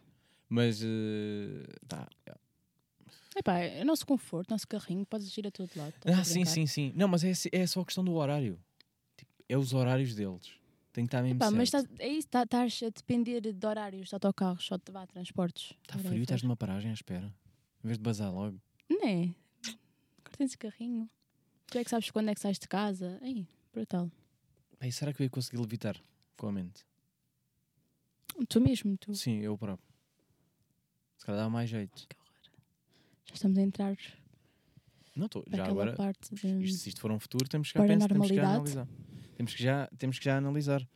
Mas, 0.48 0.82
eh, 0.82 1.74
tá. 1.88 2.08
Epá, 3.34 3.58
é 3.58 3.82
nosso 3.84 4.06
conforto, 4.06 4.50
nosso 4.50 4.68
carrinho, 4.68 5.06
podes 5.06 5.34
ir 5.38 5.46
a 5.46 5.50
todo 5.50 5.70
lado. 5.74 5.94
Ah, 6.04 6.22
sim, 6.22 6.44
sim, 6.44 6.66
sim. 6.66 6.92
Não, 6.94 7.08
mas 7.08 7.24
é, 7.24 7.32
é 7.52 7.66
só 7.66 7.80
a 7.80 7.84
questão 7.86 8.04
do 8.04 8.12
horário. 8.12 8.60
Tipo, 9.16 9.30
é 9.48 9.56
os 9.56 9.72
horários 9.72 10.14
deles. 10.14 10.52
Tem 10.92 11.06
que 11.06 11.08
estar 11.08 11.22
mesmo 11.22 11.36
Epá, 11.38 11.50
mas 11.50 11.70
certo. 11.70 11.86
estás, 11.90 12.00
é 12.00 12.12
isso, 12.12 12.28
tá- 12.28 12.42
estás 12.42 12.80
a 12.82 12.90
depender 12.90 13.40
de 13.40 13.66
horários 13.66 14.08
de 14.10 14.14
autocarros, 14.14 14.66
só 14.66 14.76
de 14.76 14.92
vá, 14.92 15.06
transportes. 15.06 15.72
Está 15.82 15.96
Tá 15.96 15.98
frio, 16.00 16.20
estás 16.22 16.42
numa 16.42 16.56
paragem 16.56 16.90
à 16.90 16.94
espera. 16.94 17.32
Em 17.82 17.86
vez 17.88 17.96
de 17.96 18.02
bazar 18.04 18.30
logo. 18.30 18.60
Não 18.90 19.08
é? 19.08 19.34
Tens 20.36 20.52
o 20.52 20.58
carrinho. 20.58 21.08
Tu 21.68 21.78
é 21.78 21.84
que 21.84 21.88
sabes 21.88 22.10
quando 22.10 22.28
é 22.28 22.34
que 22.34 22.40
sais 22.40 22.58
de 22.58 22.68
casa. 22.68 23.18
Ei, 23.22 23.46
brutal. 23.72 24.10
Ei, 24.82 24.90
será 24.92 25.12
que 25.12 25.22
eu 25.22 25.24
ia 25.24 25.30
conseguir 25.30 25.58
levitar 25.60 25.96
com 26.36 26.48
a 26.48 26.52
mente? 26.52 26.84
Tu 28.48 28.60
mesmo, 28.60 28.96
tu. 28.98 29.14
Sim, 29.14 29.38
eu 29.38 29.56
próprio. 29.56 29.88
Se 31.18 31.24
calhar 31.26 31.42
dá 31.42 31.48
mais 31.50 31.70
jeito. 31.70 32.06
Que 32.08 32.16
horror. 32.18 32.32
Já 33.26 33.34
estamos 33.34 33.58
a 33.58 33.62
entrar 33.62 33.96
Não 35.14 35.26
estou. 35.26 35.44
Já 35.52 35.66
agora, 35.66 35.94
parte 35.94 36.34
de... 36.34 36.64
isto, 36.64 36.78
se 36.80 36.88
isto 36.88 37.00
for 37.00 37.12
um 37.12 37.20
futuro, 37.20 37.48
temos 37.48 37.70
que 37.70 37.78
já, 37.78 37.86
pensar, 37.86 38.08
temos 38.08 38.28
que 38.28 38.34
já 38.34 38.48
analisar. 38.54 38.88
Temos 39.36 39.54
que 39.54 39.62
já, 39.62 39.88
temos 39.98 40.18
que 40.18 40.24
já 40.24 40.36
analisar. 40.36 40.88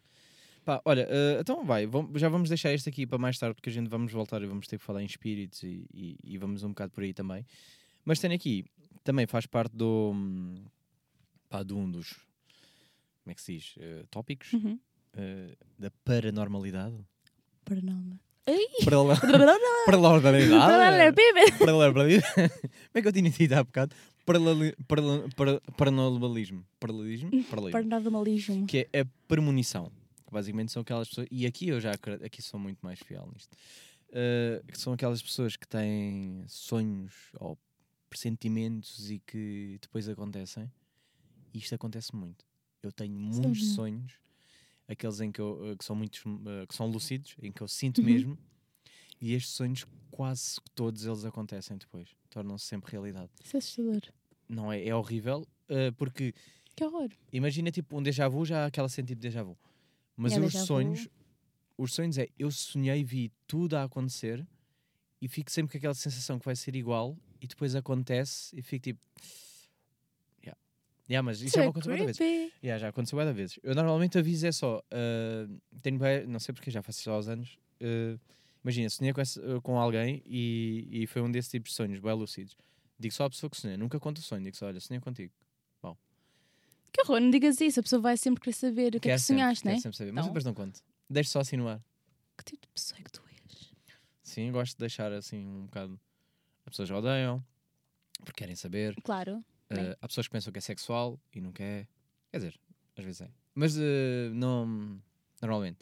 Pá, 0.64 0.83
olha, 0.85 1.07
eh, 1.09 1.38
então 1.40 1.64
vai, 1.64 1.87
vam- 1.87 2.11
já 2.16 2.29
vamos 2.29 2.49
deixar 2.49 2.72
este 2.72 2.88
aqui 2.88 3.07
para 3.07 3.18
mais 3.18 3.38
tarde, 3.38 3.55
porque 3.55 3.70
a 3.70 3.72
gente 3.72 3.88
vamos 3.88 4.12
voltar 4.12 4.42
e 4.42 4.46
vamos 4.46 4.66
ter 4.66 4.79
que 4.79 4.85
falar 4.85 5.01
em 5.01 5.07
espíritos 5.07 5.62
e, 5.62 5.87
e- 5.94 6.16
e 6.25 6.38
vamos 6.38 6.64
um 6.64 6.70
bocado 6.70 6.92
por 6.92 7.05
aí 7.05 7.14
também. 7.14 7.46
Mas 8.05 8.18
tenho 8.18 8.35
aqui, 8.35 8.64
também 9.05 9.27
faz 9.29 9.46
parte 9.46 9.77
do. 9.77 10.11
hum, 10.12 10.64
pá, 11.49 11.62
de 11.62 11.72
um 11.72 11.88
dos. 11.88 12.16
Como 13.27 13.33
é 13.33 13.35
que 13.35 13.43
se 13.43 13.55
diz? 13.57 13.75
Eh, 13.81 14.05
tópicos 14.09 14.53
Uhum. 14.53 14.79
eh, 15.15 15.57
da 15.77 15.91
paranormalidade. 16.05 16.95
Paranormal. 17.65 18.19
Parala- 18.85 19.17
Paranormal. 19.21 19.59
Paranormalidade. 19.87 21.17
Baby. 21.17 21.59
Paralelismo. 21.59 22.23
Como 22.31 22.95
é 22.95 23.03
que 23.03 23.09
eu 23.09 23.12
tinha 23.12 23.29
dito 23.29 23.53
há 23.53 23.65
bocado? 23.65 23.97
Paranormalismo. 24.25 24.77
Paralelismo? 26.79 27.31
Paranormalismo. 27.73 28.67
Que 28.69 28.89
é 28.93 29.01
a 29.01 29.07
premonição. 29.27 29.91
Que 30.27 30.33
basicamente 30.33 30.71
são 30.71 30.83
aquelas 30.83 31.09
pessoas. 31.09 31.27
E 31.33 31.47
aqui 31.47 31.67
eu 31.69 31.81
já 31.81 31.91
aqui 32.25 32.41
sou 32.41 32.61
muito 32.61 32.79
mais 32.83 33.01
fiel 33.01 33.29
nisto. 33.35 33.53
Uh, 34.11 34.65
que 34.71 34.79
são 34.79 34.93
aquelas 34.93 35.21
pessoas 35.21 35.57
que 35.57 35.67
têm 35.67 36.45
sonhos 36.47 37.12
ou 37.41 37.59
pressentimentos 38.09 39.11
e 39.11 39.19
que 39.19 39.79
depois 39.83 40.09
acontecem. 40.09 40.71
E 41.53 41.59
isto 41.59 41.75
acontece 41.75 42.15
muito. 42.15 42.45
Eu 42.87 42.92
tenho 42.92 43.12
muitos 43.18 43.61
Sério? 43.61 43.75
sonhos, 43.75 44.12
aqueles 44.88 45.20
em 45.20 45.31
que, 45.33 45.40
eu, 45.40 45.72
uh, 45.72 45.77
que 45.77 45.85
são 45.85 45.96
muitos, 45.96 46.25
uh, 46.25 46.66
que 46.68 46.75
são 46.75 46.87
lúcidos, 46.87 47.35
em 47.42 47.51
que 47.53 47.61
eu 47.61 47.68
sinto 47.68 47.99
Uhum. 47.99 48.05
mesmo, 48.05 48.38
e 49.20 49.33
estes 49.35 49.53
sonhos 49.55 49.87
quase 50.11 50.57
todos 50.75 51.05
eles 51.05 51.25
acontecem 51.25 51.77
depois, 51.77 52.09
tornam-se 52.31 52.64
sempre 52.66 52.92
realidade. 52.92 53.31
Isso 53.44 53.57
é 53.57 53.59
assustador. 53.59 54.03
Não 54.49 54.72
é? 54.72 54.87
É 54.87 54.94
horrível, 54.94 55.46
uh, 55.68 55.92
porque 55.96 56.33
Que 56.77 56.85
horror. 56.85 57.11
imagina 57.33 57.70
tipo 57.70 57.96
um 57.99 58.03
déjà 58.03 58.29
vu, 58.29 58.44
já 58.44 58.66
aquela 58.66 58.88
sentido 58.88 59.16
de 59.18 59.22
déjà 59.29 59.42
vu. 59.42 59.57
Mas 60.16 60.33
Yeah, 60.33 60.46
os 60.46 60.53
déjà 60.53 60.62
vu. 60.62 60.66
sonhos, 60.66 61.09
os 61.77 61.92
sonhos 61.92 62.16
é 62.18 62.29
eu 62.38 62.51
sonhei, 62.51 63.03
vi 63.05 63.33
tudo 63.46 63.75
a 63.75 63.83
acontecer 63.85 64.46
e 65.20 65.29
fico 65.29 65.51
sempre 65.51 65.72
com 65.72 65.79
aquela 65.79 65.94
sensação 65.94 66.38
que 66.38 66.44
vai 66.44 66.55
ser 66.57 66.77
igual 66.77 67.16
e 67.40 67.46
depois 67.46 67.75
acontece 67.75 68.57
e 68.57 68.62
fico 68.62 68.85
tipo. 68.85 69.01
Yeah. 71.09 71.23
Mas 71.25 71.37
isso, 71.38 71.47
Isso 71.47 71.57
já 71.57 71.64
é 71.64 71.69
aconteceu 71.69 71.97
muitas 71.97 72.16
vezes. 72.19 72.53
Yeah, 72.62 72.81
já 72.81 72.88
aconteceu 72.88 73.16
várias 73.16 73.37
vezes. 73.37 73.59
Eu 73.62 73.75
normalmente 73.75 74.19
aviso 74.19 74.47
é 74.47 74.53
só. 74.53 74.83
ah, 74.90 75.49
tenho 75.83 75.99
bué- 75.99 76.27
não 76.27 76.40
sei 76.40 76.53
porque 76.55 76.71
já 76.71 76.83
faço 76.83 77.01
isso 77.01 77.11
uns 77.12 77.29
anos. 77.29 77.59
ah, 77.81 78.19
imagina, 78.64 78.90
sonhei 78.90 79.12
com, 79.12 79.21
esse- 79.21 79.40
com 79.62 79.79
alguém 79.79 80.23
e, 80.27 80.88
e 80.90 81.07
foi 81.07 81.23
um 81.23 81.31
desses 81.31 81.51
tipos 81.51 81.71
de 81.71 81.77
sonhos, 81.77 82.01
bem 82.01 82.12
lúcidos. 82.12 82.57
Digo 82.99 83.14
só 83.14 83.25
à 83.27 83.31
pessoa 83.31 83.49
que 83.51 83.57
sonhei, 83.57 83.77
nunca 83.77 84.01
conto 84.01 84.19
o 84.19 84.23
sonho, 84.23 84.42
digo 84.42 84.57
só, 84.57 84.66
olha, 84.66 84.81
sonhei 84.81 85.01
contigo. 85.01 85.33
Que 86.92 87.03
horror, 87.03 87.21
não 87.21 87.31
digas 87.31 87.61
isso. 87.61 87.79
A 87.79 87.83
pessoa 87.83 88.01
vai 88.01 88.16
sempre 88.16 88.40
querer 88.42 88.55
saber 88.55 88.95
o 88.95 89.01
que 89.01 89.11
é 89.11 89.14
que 89.14 89.19
sonhaste, 89.21 89.66
né? 89.66 89.79
sempre 89.79 89.97
saber, 89.99 90.12
mas 90.12 90.25
Então. 90.25 90.33
depois 90.33 90.45
não 90.47 90.55
conto. 90.55 90.81
Deixo 91.11 91.29
só 91.31 91.40
assim 91.40 91.57
no 91.57 91.69
ar. 91.69 91.79
Que 92.38 92.45
tipo 92.45 92.62
de 92.66 92.73
pessoa 92.73 92.99
é 92.99 93.03
que 93.03 93.11
tu 93.12 93.23
és? 93.29 93.71
Sim, 94.23 94.51
gosto 94.51 94.73
de 94.73 94.79
deixar 94.79 95.12
assim 95.12 95.47
um 95.47 95.66
bocado. 95.66 96.01
As 96.64 96.71
pessoas 96.71 96.90
odeiam 96.90 97.45
porque 98.25 98.38
querem 98.38 98.57
saber. 98.57 98.95
Claro. 99.03 99.45
Ah, 99.70 99.96
há 100.00 100.09
pessoas 100.09 100.26
que 100.29 100.33
pensam 100.33 100.52
que 100.52 100.59
é 100.59 100.62
sexual 100.62 101.20
e 101.35 101.40
nunca 101.40 101.62
é. 101.62 101.87
Quer 102.31 102.38
dizer, 102.38 102.61
às 102.96 103.05
vezes 103.05 103.20
é. 103.22 103.31
Mas 103.55 103.76
ah, 103.76 103.81
não. 104.33 105.00
Normalmente. 105.40 105.79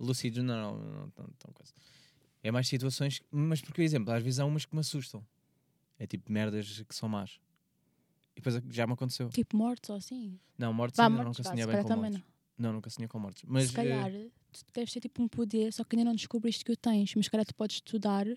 Lúcidos 0.00 0.42
não, 0.44 0.56
não, 0.56 0.78
não, 0.78 1.12
não, 1.16 1.24
não 1.46 1.52
coisa. 1.52 1.72
É 2.42 2.50
mais 2.50 2.68
situações. 2.68 3.20
Mas 3.30 3.60
porque, 3.60 3.74
por 3.74 3.82
exemplo, 3.82 4.12
às 4.12 4.22
vezes 4.22 4.38
há 4.38 4.44
umas 4.44 4.64
que 4.64 4.74
me 4.74 4.80
assustam. 4.80 5.26
É 5.98 6.06
tipo 6.06 6.30
merdas 6.32 6.82
que 6.82 6.94
são 6.94 7.08
más. 7.08 7.40
E 8.36 8.40
depois 8.40 8.62
já 8.70 8.86
me 8.86 8.92
aconteceu. 8.92 9.28
Tipo 9.30 9.56
mortos 9.56 9.90
ou 9.90 9.96
assim. 9.96 10.38
Não, 10.56 10.72
mortes 10.72 10.96
Vá, 10.96 11.04
ainda 11.04 11.16
mortos, 11.16 11.38
nunca 11.38 11.50
sonhei 11.50 11.66
bem 11.66 11.82
com 11.82 11.96
mortes. 11.96 12.18
não. 12.18 12.24
Não, 12.58 12.72
nunca 12.72 12.90
sonhei 12.90 13.08
com 13.08 13.18
mortes. 13.18 13.44
Mas 13.46 13.68
se 13.68 13.72
calhar, 13.72 14.10
tu 14.10 14.72
deves 14.72 14.92
ter 14.92 15.00
tipo 15.00 15.22
um 15.22 15.28
poder, 15.28 15.72
só 15.72 15.84
que 15.84 15.96
ainda 15.96 16.04
não 16.08 16.14
descobriste 16.14 16.64
que 16.64 16.72
o 16.72 16.76
tens. 16.76 17.14
Mas 17.14 17.26
se 17.26 17.30
calhar 17.30 17.44
tu 17.46 17.54
podes 17.54 17.76
estudar. 17.76 18.26
eh, 18.26 18.36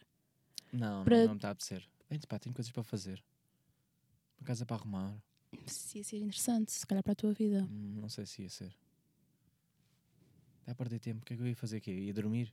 não, 0.73 1.04
para- 1.04 1.17
não, 1.17 1.25
não 1.25 1.34
me 1.34 1.38
está 1.38 1.49
a 1.49 1.51
apetecer. 1.51 1.88
Pá, 2.27 2.39
tenho 2.39 2.54
coisas 2.54 2.71
para 2.71 2.84
fazer. 2.84 3.23
Uma 4.41 4.47
casa 4.47 4.65
para 4.65 4.75
arrumar. 4.77 5.15
Se 5.67 5.99
ia 5.99 6.04
ser 6.04 6.17
interessante, 6.17 6.71
se 6.71 6.86
calhar 6.88 7.04
para 7.04 7.12
a 7.13 7.15
tua 7.15 7.32
vida. 7.32 7.63
Hum, 7.71 7.99
Não 8.01 8.10
sei 8.10 8.25
se 8.25 8.41
ia 8.41 8.49
ser. 8.49 8.75
Está 10.62 10.71
a 10.71 10.75
perder 10.75 10.99
tempo. 10.99 11.21
O 11.21 11.25
que 11.25 11.34
é 11.34 11.38
que 11.38 11.43
eu 11.43 11.47
ia 11.47 11.56
fazer 11.56 11.77
aqui? 11.77 11.91
Ia 11.91 12.13
dormir? 12.13 12.51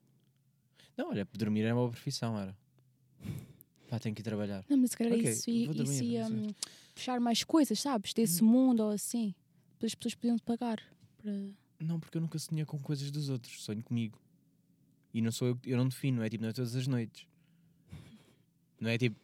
Não, 0.96 1.08
olha, 1.08 1.26
dormir 1.32 1.62
era 1.62 1.74
uma 1.74 1.88
profissão, 1.88 2.38
era. 2.38 2.54
Pá, 3.88 3.98
tenho 3.98 4.14
que 4.14 4.20
ir 4.20 4.24
trabalhar. 4.24 4.62
Não, 4.68 4.76
mas 4.76 4.90
se 4.90 4.98
calhar 4.98 5.14
Ok, 5.14 5.30
isso, 5.32 5.48
ia- 5.48 5.64
vou 5.66 5.74
isso 5.74 5.84
dormir, 5.84 6.04
ia 6.04 6.26
sei. 6.26 6.36
hum, 6.36 6.54
puxar 6.94 7.20
mais 7.20 7.42
coisas, 7.42 7.80
sabes? 7.80 8.12
Desse 8.12 8.42
mundo 8.44 8.80
ou 8.80 8.90
assim. 8.90 9.34
Depois 9.72 9.92
as 9.92 9.94
pessoas 9.94 10.14
podiam 10.14 10.36
te 10.36 10.42
pagar. 10.42 10.82
Para... 11.16 11.32
Não, 11.80 11.98
porque 11.98 12.18
eu 12.18 12.20
nunca 12.20 12.38
sonhei 12.38 12.66
com 12.66 12.78
coisas 12.78 13.10
dos 13.10 13.30
outros. 13.30 13.62
Sonho 13.62 13.82
comigo. 13.82 14.20
E 15.14 15.22
não 15.22 15.32
sou 15.32 15.48
eu, 15.48 15.58
eu 15.64 15.78
não 15.78 15.88
defino, 15.88 16.22
é 16.22 16.28
tipo, 16.28 16.42
não 16.42 16.50
é 16.50 16.52
todas 16.52 16.76
as 16.76 16.86
noites. 16.86 17.26
Não 18.78 18.90
é 18.90 18.98
tipo, 18.98 19.16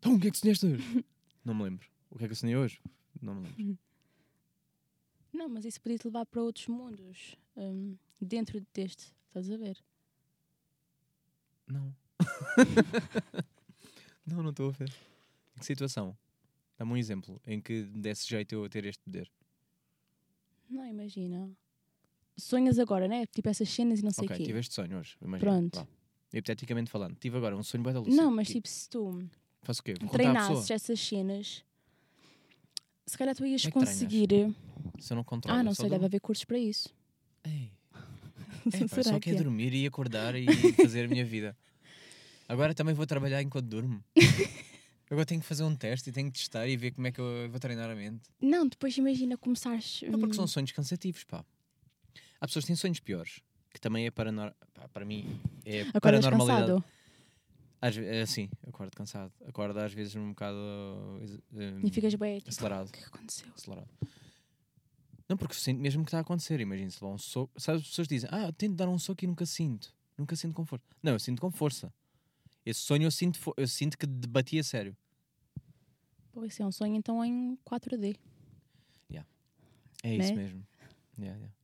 então 0.00 0.14
o 0.16 0.20
que 0.20 0.26
é 0.26 0.30
que 0.32 0.38
sonhaste 0.38 0.66
hoje? 0.66 0.82
não 1.44 1.54
me 1.54 1.62
lembro. 1.62 1.88
O 2.10 2.18
que 2.18 2.24
é 2.24 2.26
que 2.26 2.32
eu 2.32 2.36
sonhei 2.36 2.56
hoje? 2.56 2.80
Não 3.20 3.34
me 3.34 3.48
lembro. 3.48 3.78
Não, 5.32 5.48
mas 5.48 5.64
isso 5.64 5.80
podia 5.80 5.96
te 5.96 6.06
levar 6.06 6.26
para 6.26 6.42
outros 6.42 6.66
mundos. 6.66 7.36
hum, 7.56 7.96
dentro 8.20 8.60
deste. 8.74 9.12
Estás 9.28 9.48
a 9.50 9.56
ver? 9.56 9.78
Não. 11.68 11.94
não, 14.26 14.42
não 14.42 14.50
estou 14.50 14.68
a 14.68 14.72
ver. 14.72 14.92
Em 15.56 15.60
que 15.60 15.66
situação? 15.66 16.16
Dá-me 16.76 16.92
um 16.92 16.96
exemplo 16.96 17.40
em 17.46 17.60
que 17.60 17.84
desse 17.84 18.28
jeito 18.28 18.54
eu 18.54 18.64
a 18.64 18.68
ter 18.68 18.84
este 18.84 19.02
poder. 19.04 19.30
Não, 20.68 20.84
imagina. 20.84 21.50
Sonhas 22.36 22.78
agora, 22.78 23.06
né? 23.06 23.24
Tipo 23.26 23.48
essas 23.48 23.68
cenas 23.68 24.00
e 24.00 24.02
não 24.02 24.10
sei 24.10 24.22
o 24.22 24.26
ok, 24.26 24.36
quê. 24.36 24.44
tive 24.44 24.58
este 24.58 24.74
sonho 24.74 24.98
hoje. 24.98 25.16
Imagina. 25.22 25.52
Pronto. 25.52 25.78
Vá. 25.78 25.86
Hipoteticamente 26.32 26.90
falando, 26.90 27.16
tive 27.16 27.36
agora 27.36 27.56
um 27.56 27.62
sonho 27.62 27.82
bem 27.82 27.92
da 27.92 28.00
lúcido. 28.00 28.16
Não, 28.16 28.30
mas 28.30 28.48
tipo, 28.48 28.68
se 28.68 28.88
tu 28.88 29.28
Faço 29.62 29.80
o 29.80 29.84
quê? 29.84 29.94
Vou 30.00 30.08
contar 30.08 30.30
à 30.30 30.32
treinasses 30.32 30.70
essas 30.70 31.00
cenas, 31.00 31.64
se 33.10 33.18
calhar 33.18 33.34
tu 33.34 33.44
ias 33.44 33.62
é 33.62 33.64
que 33.64 33.72
treinas? 33.72 33.92
conseguir. 33.92 34.54
Se 35.00 35.12
eu 35.12 35.16
não 35.16 35.24
controlo. 35.24 35.58
Ah, 35.58 35.62
não 35.64 35.74
sei, 35.74 35.90
deve 35.90 36.04
haver 36.04 36.20
cursos 36.20 36.44
para 36.44 36.58
isso. 36.58 36.88
Ei. 37.44 37.72
É, 38.74 38.86
pá, 38.86 39.02
só 39.02 39.14
que 39.14 39.20
quero 39.20 39.38
é? 39.38 39.42
dormir 39.42 39.72
e 39.72 39.86
acordar 39.86 40.34
e 40.34 40.44
fazer 40.76 41.06
a 41.06 41.08
minha 41.08 41.24
vida. 41.24 41.56
Agora 42.46 42.74
também 42.74 42.94
vou 42.94 43.06
trabalhar 43.06 43.40
enquanto 43.40 43.66
durmo. 43.66 44.04
Agora 45.10 45.24
tenho 45.24 45.40
que 45.40 45.46
fazer 45.46 45.64
um 45.64 45.74
teste 45.74 46.10
e 46.10 46.12
tenho 46.12 46.30
que 46.30 46.38
testar 46.38 46.68
e 46.68 46.76
ver 46.76 46.90
como 46.90 47.06
é 47.06 47.10
que 47.10 47.18
eu 47.18 47.48
vou 47.50 47.58
treinar 47.58 47.88
a 47.90 47.94
mente. 47.94 48.28
Não, 48.38 48.68
depois 48.68 48.96
imagina 48.98 49.38
começares. 49.38 50.02
Não, 50.02 50.20
porque 50.20 50.34
são 50.34 50.44
hum, 50.44 50.48
sonhos 50.48 50.72
cansativos, 50.72 51.24
pá. 51.24 51.42
Há 52.38 52.46
pessoas 52.46 52.64
que 52.64 52.66
têm 52.66 52.76
sonhos 52.76 53.00
piores, 53.00 53.40
que 53.72 53.80
também 53.80 54.04
é 54.04 54.10
paranor... 54.10 54.52
pá, 54.74 54.86
para 54.88 55.06
mim 55.06 55.40
é 55.64 55.80
Acordas 55.94 56.20
paranormalidade. 56.20 56.66
cansado 56.66 56.84
Às 57.80 57.96
é, 57.96 58.26
sim, 58.26 58.50
acordo 58.66 58.94
cansado. 58.94 59.32
Acordo 59.46 59.78
às 59.78 59.92
vezes 59.92 60.14
um 60.14 60.30
bocado 60.30 60.58
eh, 61.54 61.80
e 61.82 61.90
ficas 61.90 62.14
bem. 62.14 62.38
Tipo, 62.38 62.50
acelerado. 62.50 62.88
o 62.88 62.92
que 62.92 62.98
é 62.98 63.02
que 63.02 63.08
aconteceu? 63.08 63.48
acelerado. 63.56 63.88
Não, 65.28 65.36
porque 65.36 65.54
sinto 65.54 65.80
mesmo 65.80 66.04
que 66.04 66.08
está 66.08 66.18
a 66.18 66.20
acontecer. 66.20 66.60
Imagina 66.60 66.90
se 66.90 67.02
lá 67.02 67.10
um 67.10 67.18
soco. 67.18 67.58
Sabe, 67.58 67.78
as 67.78 67.86
pessoas 67.88 68.08
dizem, 68.08 68.28
ah, 68.32 68.46
eu 68.46 68.52
tento 68.52 68.74
dar 68.74 68.88
um 68.88 68.98
soco 68.98 69.24
e 69.24 69.26
nunca 69.26 69.46
sinto. 69.46 69.94
Nunca 70.18 70.36
sinto 70.36 70.54
com 70.54 70.66
força. 70.66 70.84
Não, 71.02 71.12
eu 71.12 71.20
sinto 71.20 71.40
com 71.40 71.50
força. 71.50 71.92
Esse 72.66 72.80
sonho 72.80 73.04
eu 73.04 73.10
sinto, 73.10 73.38
eu 73.56 73.66
sinto 73.66 73.96
que 73.96 74.06
debati 74.06 74.58
a 74.58 74.64
sério. 74.64 74.94
Pô, 76.32 76.44
isso 76.44 76.62
é 76.62 76.66
um 76.66 76.72
sonho 76.72 76.94
então 76.96 77.24
em 77.24 77.56
4D. 77.64 78.16
É 80.02 80.16
isso 80.16 80.34
Né? 80.34 80.42
mesmo. 80.42 80.66
Yeah, 81.18 81.36
yeah. 81.38 81.54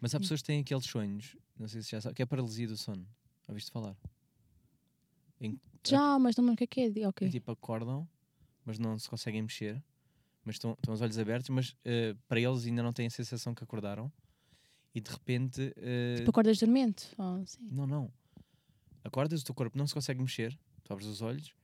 Mas 0.00 0.14
há 0.14 0.20
pessoas 0.20 0.40
que 0.40 0.46
têm 0.46 0.60
aqueles 0.60 0.84
sonhos, 0.84 1.36
não 1.58 1.68
sei 1.68 1.82
se 1.82 1.90
já 1.90 2.00
sabe, 2.00 2.14
que 2.14 2.22
é 2.22 2.26
paralisia 2.26 2.66
do 2.66 2.76
sono. 2.76 3.06
Ouviste 3.48 3.70
falar? 3.70 3.96
Já, 5.84 6.18
mas 6.18 6.36
não 6.36 6.52
o 6.52 6.56
que 6.56 6.64
é 6.64 6.66
que 6.66 6.80
é. 6.80 7.00
É 7.02 7.08
Ok. 7.08 7.28
tipo, 7.28 7.50
acordam, 7.50 8.08
mas 8.64 8.78
não 8.78 8.98
se 8.98 9.08
conseguem 9.08 9.42
mexer, 9.42 9.82
mas 10.44 10.54
estão, 10.56 10.72
estão 10.72 10.94
os 10.94 11.00
olhos 11.00 11.18
abertos, 11.18 11.48
mas 11.50 11.76
eh, 11.84 12.14
para 12.28 12.40
eles 12.40 12.64
ainda 12.66 12.82
não 12.82 12.92
têm 12.92 13.06
a 13.06 13.10
sensação 13.10 13.54
que 13.54 13.64
acordaram. 13.64 14.12
E 14.94 15.00
de 15.00 15.10
repente. 15.10 15.72
eh, 15.76 16.16
Tipo, 16.18 16.30
acordas 16.30 16.58
dormente. 16.58 17.08
Oh. 17.18 17.42
Não, 17.60 17.86
não. 17.86 18.12
Acordas, 19.02 19.40
o 19.40 19.44
teu 19.44 19.54
corpo 19.54 19.76
não 19.76 19.86
se 19.86 19.94
consegue 19.94 20.20
mexer, 20.20 20.56
tu 20.84 20.92
abres 20.92 21.08
os 21.08 21.22
olhos 21.22 21.54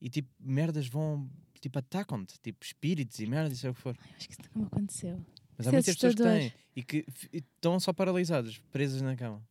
e 0.00 0.08
tipo, 0.08 0.30
merdas 0.40 0.86
vão, 0.88 1.28
tipo, 1.60 1.78
atacam-te, 1.78 2.38
tipo, 2.40 2.64
espíritos 2.64 3.18
e 3.18 3.26
merdas, 3.26 3.64
é 3.64 3.70
o 3.70 3.74
que 3.74 3.80
for. 3.80 3.96
Ai, 4.00 4.10
acho 4.16 4.26
que 4.28 4.32
isso 4.32 4.42
nunca 4.42 4.58
me 4.58 4.66
aconteceu. 4.66 5.26
Mas 5.56 5.66
há 5.66 5.70
é 5.70 5.72
muitas 5.72 5.94
pessoas 5.94 6.14
que 6.14 6.22
têm 6.22 6.52
e 6.74 6.82
que 6.84 7.04
estão 7.32 7.78
só 7.80 7.92
paralisadas, 7.92 8.58
presas 8.70 9.02
na 9.02 9.16
cama. 9.16 9.42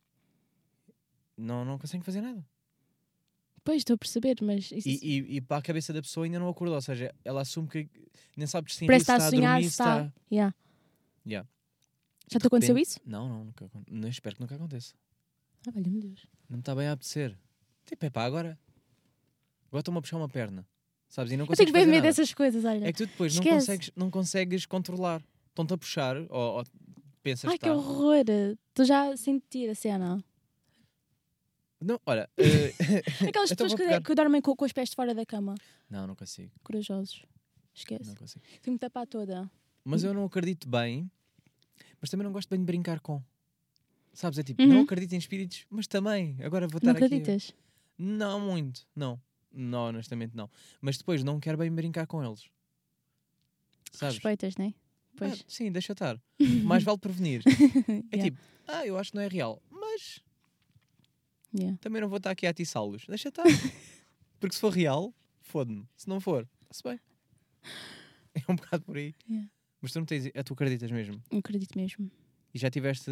Não, 1.36 1.64
não 1.64 1.78
conseguem 1.78 2.02
fazer 2.02 2.20
nada. 2.20 2.44
Pois, 3.68 3.82
estou 3.82 3.96
a 3.96 3.98
perceber, 3.98 4.36
mas 4.40 4.72
isso, 4.72 4.88
E, 4.88 4.98
e, 5.02 5.36
e 5.36 5.40
para 5.42 5.58
a 5.58 5.62
cabeça 5.62 5.92
da 5.92 6.00
pessoa 6.00 6.24
ainda 6.24 6.38
não 6.38 6.48
acordou, 6.48 6.74
ou 6.74 6.80
seja, 6.80 7.14
ela 7.22 7.42
assume 7.42 7.68
que 7.68 7.86
nem 8.34 8.46
sabe 8.46 8.64
parece 8.64 8.78
se 8.78 8.86
que 8.86 8.94
está 8.94 9.16
a 9.16 9.28
sonhar, 9.28 9.52
dormir, 9.56 9.64
se 9.64 9.76
se 9.76 9.82
está. 9.82 10.12
Yeah. 10.32 10.54
Yeah. 11.26 11.46
Já 12.32 12.38
te 12.40 12.46
aconteceu 12.46 12.74
repente- 12.74 12.92
isso? 12.92 13.00
Não, 13.04 13.28
não, 13.28 13.44
nunca, 13.44 13.70
não, 13.90 14.08
espero 14.08 14.36
que 14.36 14.40
nunca 14.40 14.54
aconteça. 14.54 14.94
Ah, 15.66 15.70
valha-me 15.70 16.00
Deus. 16.00 16.26
Não 16.48 16.56
me 16.56 16.60
está 16.62 16.74
bem 16.74 16.86
a 16.86 16.92
apetecer. 16.92 17.36
Tipo, 17.84 18.06
é 18.06 18.08
pá, 18.08 18.24
agora. 18.24 18.58
Agora 19.66 19.80
estou-me 19.82 19.98
a 19.98 20.00
puxar 20.00 20.16
uma 20.16 20.30
perna. 20.30 20.66
Sabes? 21.06 21.32
E 21.32 21.36
não 21.36 21.44
Eu 21.44 21.48
consegues 21.48 21.70
tenho 21.70 21.84
bem 21.84 21.92
medo 21.94 22.04
dessas 22.04 22.32
coisas, 22.32 22.64
olha. 22.64 22.86
É 22.88 22.90
que 22.90 23.04
tu 23.04 23.06
depois 23.06 23.36
não 23.36 23.44
consegues, 23.44 23.90
não 23.94 24.10
consegues 24.10 24.64
controlar. 24.64 25.22
Estão-te 25.50 25.74
a 25.74 25.76
puxar, 25.76 26.16
ou, 26.16 26.56
ou 26.56 26.64
pensas 27.22 27.50
Ai, 27.50 27.58
que 27.58 27.64
que 27.64 27.68
tá. 27.70 27.74
horror. 27.76 28.24
Estou 28.70 28.86
já 28.86 29.12
a 29.12 29.16
sentir 29.18 29.68
a 29.68 29.74
cena. 29.74 30.24
Não, 31.80 32.00
olha. 32.06 32.28
eh, 32.36 32.72
Aquelas 33.28 33.50
pessoas 33.54 33.72
que, 33.74 33.82
pegar. 33.84 34.02
que 34.02 34.14
dormem 34.14 34.40
com, 34.40 34.54
com 34.56 34.64
os 34.64 34.72
pés 34.72 34.90
de 34.90 34.96
fora 34.96 35.14
da 35.14 35.24
cama. 35.24 35.54
não, 35.88 36.06
não 36.06 36.14
consigo. 36.16 36.50
Corajosos. 36.62 37.24
Esquece. 37.74 38.08
Não 38.08 38.14
consigo. 38.16 38.44
Fui-me 38.62 38.78
tapar 38.78 39.06
toda. 39.06 39.48
Mas 39.84 40.02
eu 40.02 40.12
não 40.12 40.24
acredito 40.24 40.68
bem, 40.68 41.08
mas 42.00 42.10
também 42.10 42.24
não 42.24 42.32
gosto 42.32 42.48
bem 42.50 42.58
de 42.58 42.64
brincar 42.66 42.98
com. 43.00 43.22
Sabes? 44.12 44.38
É 44.38 44.42
tipo, 44.42 44.60
Uhum. 44.62 44.68
não 44.68 44.80
acredito 44.82 45.12
em 45.12 45.18
espíritos, 45.18 45.64
mas 45.70 45.86
também. 45.86 46.36
Agora 46.42 46.66
vou 46.66 46.80
Não 46.82 46.90
estar 46.92 47.04
aqui. 47.04 47.14
acreditas? 47.14 47.54
Não 47.96 48.40
muito, 48.40 48.84
não. 48.96 49.20
Não, 49.52 49.86
honestamente 49.86 50.36
não. 50.36 50.50
Mas 50.80 50.98
depois 50.98 51.22
não 51.22 51.38
quero 51.38 51.56
bem 51.56 51.70
brincar 51.70 52.06
com 52.06 52.22
eles. 52.24 52.50
Sabes? 53.92 54.16
Respeitas, 54.16 54.56
né? 54.56 54.74
Ah, 54.76 55.14
Pois. 55.16 55.44
sim, 55.48 55.70
deixa 55.72 55.92
estar. 55.92 56.20
Mais 56.64 56.82
vale 56.82 56.98
prevenir. 56.98 57.42
É 57.46 58.16
Yeah, 58.16 58.24
tipo, 58.24 58.38
ah, 58.66 58.86
eu 58.86 58.98
acho 58.98 59.10
que 59.12 59.16
não 59.16 59.22
é 59.22 59.28
real, 59.28 59.62
mas 59.70 60.20
yeah. 61.54 61.76
também 61.80 62.00
não 62.00 62.08
vou 62.08 62.18
estar 62.18 62.30
aqui 62.30 62.46
a 62.46 62.50
atiçá-los. 62.50 63.06
Deixa 63.06 63.28
estar. 63.28 63.44
Porque 64.40 64.54
se 64.54 64.60
for 64.60 64.72
real, 64.72 65.12
fode-me. 65.40 65.86
Se 65.96 66.08
não 66.08 66.20
for, 66.20 66.48
está-se 66.62 66.82
bem. 66.82 67.00
É 68.34 68.52
um 68.52 68.54
bocado 68.54 68.84
por 68.84 68.96
aí. 68.96 69.14
Yeah. 69.28 69.50
Mas 69.80 69.92
tu 69.92 69.98
não 69.98 70.06
tens. 70.06 70.24
Tu 70.44 70.52
acreditas 70.52 70.90
mesmo? 70.90 71.22
Não 71.30 71.38
acredito 71.38 71.76
mesmo. 71.76 72.10
E 72.54 72.58
já 72.58 72.70
tiveste 72.70 73.10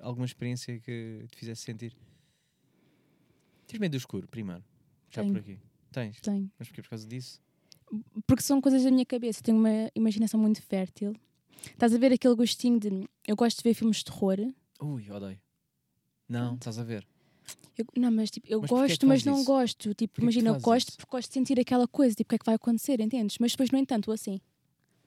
alguma 0.00 0.26
experiência 0.26 0.78
que 0.80 1.24
te 1.30 1.36
fizesse 1.36 1.62
sentir? 1.62 1.96
Tens 3.66 3.78
medo 3.78 3.92
do 3.92 3.96
escuro, 3.96 4.28
primeiro. 4.28 4.64
Já 5.10 5.22
Tenho. 5.22 5.32
por 5.32 5.40
aqui. 5.40 5.58
Tens. 5.92 6.20
Tenho. 6.20 6.50
Mas 6.58 6.68
porquê? 6.68 6.82
Por 6.82 6.90
causa 6.90 7.06
disso? 7.06 7.40
Porque 8.26 8.42
são 8.42 8.60
coisas 8.60 8.84
da 8.84 8.90
minha 8.90 9.04
cabeça. 9.04 9.42
Tenho 9.42 9.58
uma 9.58 9.90
imaginação 9.94 10.38
muito 10.38 10.62
fértil. 10.62 11.14
Estás 11.66 11.94
a 11.94 11.98
ver 11.98 12.12
aquele 12.12 12.34
gostinho 12.34 12.78
de. 12.78 13.08
Eu 13.26 13.36
gosto 13.36 13.58
de 13.58 13.62
ver 13.64 13.74
filmes 13.74 13.98
de 13.98 14.04
terror. 14.04 14.38
Ui, 14.80 15.10
odeio. 15.10 15.40
Não, 16.28 16.48
Pronto. 16.48 16.60
estás 16.62 16.78
a 16.78 16.84
ver. 16.84 17.06
Eu- 17.76 17.86
não, 17.96 18.10
mas 18.10 18.30
tipo, 18.30 18.46
eu 18.48 18.60
Mas 18.60 18.70
é 18.70 18.74
gosto, 18.74 19.06
mas 19.06 19.20
fazes 19.22 19.26
não 19.26 19.36
isso? 19.36 19.44
gosto. 19.44 19.94
Tipo, 19.94 20.14
que 20.14 20.20
imagina, 20.22 20.50
eu 20.50 20.60
gosto 20.60 20.88
isso? 20.88 20.96
porque 20.98 21.10
gosto 21.16 21.28
de 21.28 21.34
sentir 21.34 21.58
aquela 21.60 21.86
coisa, 21.88 22.14
tipo, 22.14 22.28
o 22.28 22.30
que 22.30 22.34
é 22.34 22.38
que 22.38 22.44
vai 22.46 22.54
acontecer, 22.54 23.00
entendes? 23.00 23.36
Mas 23.38 23.52
depois, 23.52 23.70
no 23.70 23.78
entanto, 23.78 24.10
assim. 24.12 24.40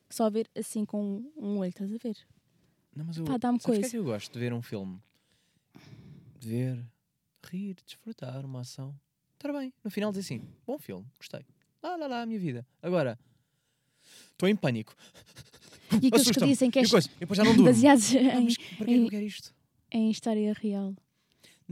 Só 0.09 0.29
ver 0.29 0.47
assim 0.55 0.85
com 0.85 1.23
um 1.35 1.57
olho, 1.57 1.69
estás 1.69 1.91
a 1.91 1.97
ver? 1.97 2.15
Não, 2.95 3.05
mas 3.05 3.17
eu. 3.17 3.25
Pá, 3.25 3.37
dá-me 3.37 3.59
sabes 3.59 3.63
porquê 3.63 3.77
é 3.77 3.81
coisa. 3.81 3.89
que 3.91 3.97
eu 3.97 4.03
gosto 4.03 4.31
de 4.33 4.39
ver 4.39 4.53
um 4.53 4.61
filme? 4.61 4.99
De 6.39 6.47
ver, 6.49 6.85
rir, 7.45 7.75
desfrutar 7.85 8.45
uma 8.45 8.61
ação. 8.61 8.95
Estar 9.33 9.51
bem. 9.53 9.73
No 9.83 9.89
final 9.89 10.11
diz 10.11 10.23
assim: 10.25 10.41
bom 10.65 10.77
filme, 10.77 11.05
gostei. 11.17 11.45
Lá, 11.81 11.95
lá, 11.95 12.07
lá, 12.07 12.21
a 12.21 12.25
minha 12.25 12.39
vida. 12.39 12.65
Agora, 12.81 13.17
estou 14.31 14.47
em 14.47 14.55
pânico. 14.55 14.95
E 16.01 16.07
aqueles 16.07 16.31
que 16.31 16.39
dizem 16.45 16.71
que 16.71 16.79
é 16.79 16.83
e 16.83 16.85
depois 17.19 17.37
já 17.37 17.43
não 17.43 17.51
durmo. 17.55 17.65
baseados 17.65 18.11
Ah, 18.15 18.41
mas 18.41 18.55
em 19.91 20.09
história 20.09 20.53
real. 20.53 20.95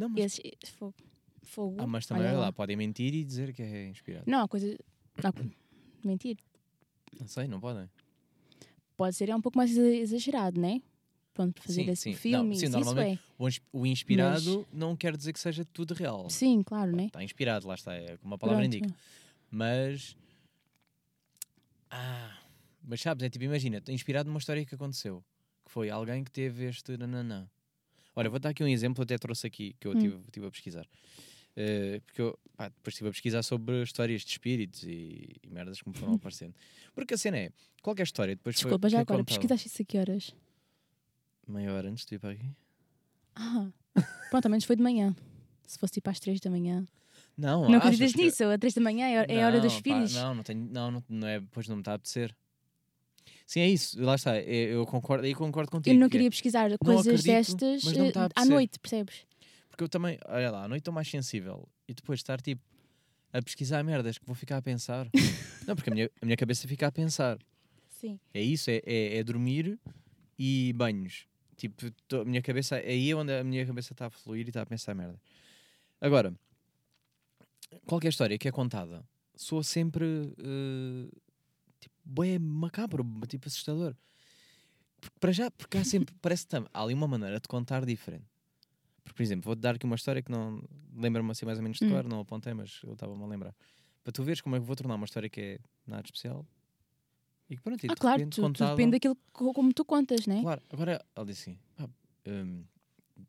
Não, 0.02 0.10
mas, 0.10 0.20
Esses, 0.40 0.40
esse 0.62 0.72
fogo. 0.74 0.96
fogo. 1.44 1.78
ah, 1.80 1.88
mas 1.88 2.06
também, 2.06 2.26
olha 2.28 2.38
lá. 2.38 2.52
podem 2.54 2.76
mentir 2.76 3.14
e 3.14 3.24
dizer 3.24 3.54
que 3.54 3.62
é 3.62 3.88
inspirado. 3.88 4.26
Não, 4.30 4.44
há 4.44 4.48
coisas. 4.48 4.78
Há 5.24 5.32
co- 5.32 5.40
Mentir. 6.04 6.38
Não 7.20 7.28
sei, 7.28 7.48
não 7.48 7.60
podem. 7.60 7.90
Pode 8.98 9.16
ser 9.16 9.30
é 9.30 9.36
um 9.36 9.42
pouco 9.42 9.58
mais 9.58 9.72
exa- 9.72 9.96
exagerado, 9.96 10.60
né? 10.60 10.82
Pronto, 11.34 11.54
para 11.54 11.64
fazer 11.64 11.84
Sim, 11.86 11.92
esse 11.92 12.02
sim. 12.04 12.14
filme. 12.14 12.50
Não, 12.50 12.56
sim, 12.56 12.66
isso, 12.66 12.78
isso 12.78 12.86
normalmente- 12.86 13.22
O, 13.38 13.48
ins- 13.48 13.62
o 13.72 13.86
inspirado 13.86 14.68
não 14.74 14.96
quer 14.96 15.16
dizer 15.16 15.32
que 15.34 15.40
seja 15.40 15.64
tudo 15.66 15.94
real. 15.94 16.26
é. 16.26 16.30
Sim, 16.30 16.62
claro, 16.64 16.96
né? 16.96 17.06
Está 17.06 17.24
inspirado, 17.24 17.68
lá 17.68 17.76
está, 17.76 17.94
é 17.94 18.18
como 18.18 18.34
a 18.34 18.38
palavra 18.38 18.62
Pronto. 18.64 18.76
indica. 18.78 18.94
Mas. 19.50 20.16
Ah, 21.90 22.38
mas 22.84 23.02
sabes, 23.02 23.24
é 23.24 23.30
tipo, 23.30 23.44
imagina, 23.46 23.82
inspirado 23.90 24.28
numa 24.30 24.40
história 24.40 24.66
que 24.66 24.76
aconteceu. 24.76 25.24
Que 25.66 25.72
foi 25.72 25.90
alguém 25.90 26.24
que 26.24 26.32
teve 26.32 26.66
este 26.66 26.98
nananã. 26.98 27.50
Olha, 28.16 28.30
vou 28.30 28.40
dar 28.40 28.50
aqui 28.50 28.64
um 28.64 28.68
exemplo, 28.68 29.04
até 29.04 29.18
trouxe 29.18 29.48
aqui, 29.48 29.76
que 29.80 29.88
eu 29.88 29.92
Hum. 29.94 30.24
tive, 30.32 30.46
a 30.48 30.52
pesquisar. 30.52 30.86
Eh, 31.56 32.00
porque 32.06 32.22
eu 32.22 32.38
pá, 32.56 32.70
depois 32.70 32.94
estive 32.94 33.10
a 33.10 33.12
pesquisar 33.12 33.44
sobre 33.44 33.82
histórias 33.84 34.22
de 34.22 34.30
espíritos 34.32 34.84
e, 34.84 35.36
e 35.44 35.50
merdas 35.50 35.82
que 35.82 35.90
me 35.90 35.96
foram 35.96 36.14
aparecendo. 36.16 36.54
Porque 36.94 37.14
a 37.14 37.18
cena 37.18 37.38
é, 37.38 37.52
qualquer 37.82 38.04
história 38.04 38.36
depois 38.36 38.56
foi- 38.56 38.70
Desculpa, 38.70 38.90
já 38.90 38.98
que 38.98 39.00
é 39.00 39.02
agora, 39.16 39.24
pesquisaste 39.24 39.68
isso 39.68 39.82
a 39.82 39.86
que 39.86 39.98
horas? 39.98 40.34
Meia 41.48 41.74
hora 41.74 41.90
antes 41.90 42.06
de 42.06 42.16
ir 42.16 42.20
para 42.20 42.32
aqui? 42.32 42.50
Ah, 43.36 43.70
pronto, 44.30 44.46
ao 44.46 44.50
menos 44.52 44.66
foi 44.66 44.76
de 44.76 44.84
manhã. 44.84 45.16
Se 45.68 45.78
fosse 45.80 45.94
tipo 45.94 46.10
às 46.10 46.20
três 46.20 46.40
da 46.40 46.50
manhã. 46.50 46.86
Não, 47.38 47.70
Não 47.70 47.78
acreditas 47.80 48.14
que- 48.14 48.22
nisso? 48.24 48.44
Às 48.46 48.58
três 48.60 48.74
da 48.74 48.82
manhã 48.82 49.08
é, 49.08 49.20
a- 49.20 49.26
é 49.28 49.44
a 49.44 49.48
hora 49.48 49.60
dos 49.62 49.74
Não, 49.74 49.82
pá, 49.82 50.00
não, 50.14 50.36
não, 50.36 50.44
tenho, 50.44 50.70
não, 50.72 50.92
não, 50.92 51.04
não 51.10 51.28
é, 51.28 51.40
depois 51.40 51.68
não 51.68 51.76
me 51.78 51.82
está 51.82 51.94
a 51.94 51.96
apetecer. 51.96 52.36
Sim, 53.52 53.60
é 53.60 53.68
isso, 53.68 54.02
lá 54.02 54.16
está, 54.16 54.38
é- 54.38 54.46
eu 54.74 54.86
concordo, 54.86 55.26
aí 55.26 55.36
concordo 55.36 55.70
contigo. 55.70 55.94
Eu 55.94 56.00
não 56.00 56.08
é- 56.08 56.10
queria 56.10 56.30
pesquisar 56.30 56.70
coisas 56.78 57.06
acredito, 57.06 57.26
destas 57.58 57.84
não 57.84 58.06
eh, 58.06 58.30
à 58.34 58.46
noite, 58.46 58.80
percebes? 58.80 59.26
Porque 59.70 59.84
eu 59.84 59.90
também, 59.90 60.18
olha 60.26 60.50
lá, 60.50 60.64
à 60.64 60.68
noite 60.70 60.80
estou 60.84 60.94
mais 60.94 61.10
sensível 61.10 61.68
e 61.86 61.94
depois 61.94 62.20
estar 62.20 62.40
tipo 62.40 62.62
a 63.34 63.42
pesquisar 63.42 63.84
merdas 63.84 64.18
que 64.18 64.26
vou 64.26 64.36
ficar 64.36 64.56
a 64.56 64.62
pensar. 64.62 65.06
não, 65.68 65.76
porque 65.76 65.90
a 65.90 65.94
minha, 65.94 66.10
a 66.22 66.26
minha 66.26 66.38
cabeça 66.38 66.66
fica 66.66 66.88
a 66.88 66.92
pensar. 66.94 67.38
Sim. 67.90 68.18
É 68.34 68.42
isso, 68.42 68.72
é, 68.72 68.82
é, 68.86 69.18
é 69.18 69.24
dormir 69.26 69.78
e 70.40 70.72
banhos. 70.74 71.28
Tipo, 71.58 71.92
tô- 72.08 72.22
a 72.22 72.26
minha 72.26 72.42
cabeça, 72.42 72.78
é 72.78 72.92
aí 72.92 73.14
onde 73.14 73.34
a 73.34 73.44
minha 73.44 73.66
cabeça 73.66 73.92
está 73.92 74.06
a 74.06 74.10
fluir 74.10 74.46
e 74.46 74.50
está 74.50 74.62
a 74.62 74.66
pensar 74.66 74.96
merda. 74.96 75.20
Agora, 76.00 76.34
qualquer 77.86 78.08
história 78.08 78.38
que 78.38 78.48
é 78.48 78.52
contada 78.52 79.04
soa 79.36 79.62
sempre 79.62 80.06
tipo, 80.40 81.12
bem 82.04 82.40
macabro, 82.40 83.04
tipo 83.28 83.48
assustador. 83.48 83.96
Porque, 85.00 85.20
para 85.20 85.32
já, 85.32 85.50
porque 85.52 85.78
há 85.78 85.84
sempre, 85.84 86.14
parece 86.22 86.46
que 86.48 86.56
há 86.56 86.64
ali 86.74 86.94
uma 86.94 87.08
maneira 87.08 87.40
de 87.40 87.48
contar 87.48 87.86
diferente. 87.86 88.26
Porque, 89.04 89.16
por 89.18 89.24
exemplo, 89.24 89.46
vou-te 89.46 89.60
dar 89.60 89.76
aqui 89.76 89.86
uma 89.86 89.96
história 89.96 90.22
que 90.22 90.32
não 90.32 90.62
lembra-me 90.96 91.32
assim 91.32 91.46
mais 91.46 91.58
ou 91.58 91.64
menos 91.64 91.80
de 91.80 91.86
Hum. 91.86 91.90
cor, 91.90 92.04
não 92.08 92.20
apontei, 92.20 92.54
mas 92.54 92.80
eu 92.84 92.94
estava-me 92.94 93.24
a 93.24 93.28
lembrar. 93.28 93.56
Para 94.04 94.12
tu 94.14 94.24
veres 94.24 94.42
como 94.42 94.56
é 94.56 94.60
que 94.60 94.66
vou 94.66 94.76
tornar 94.76 94.96
uma 94.96 95.06
história 95.06 95.30
que 95.30 95.42
é 95.42 95.60
nada 95.88 96.04
especial 96.06 96.46
e 97.50 97.56
que 97.56 97.62
pronto, 97.62 97.84
e 97.84 97.88
Ah, 97.92 97.96
claro, 97.96 98.18
repente 98.20 98.36
tu, 98.36 98.42
tudo 98.42 98.48
contada- 98.48 98.72
depende 98.76 98.92
daquilo 98.92 99.18
co- 99.34 99.54
como 99.54 99.74
tu 99.74 99.84
contas, 99.86 100.26
né? 100.28 100.42
Claro, 100.42 100.62
agora 100.72 101.04
ela 101.16 101.26
disse 101.26 101.50
assim: 101.52 101.60
"Ah, 101.80 101.90
hum, 102.28 102.64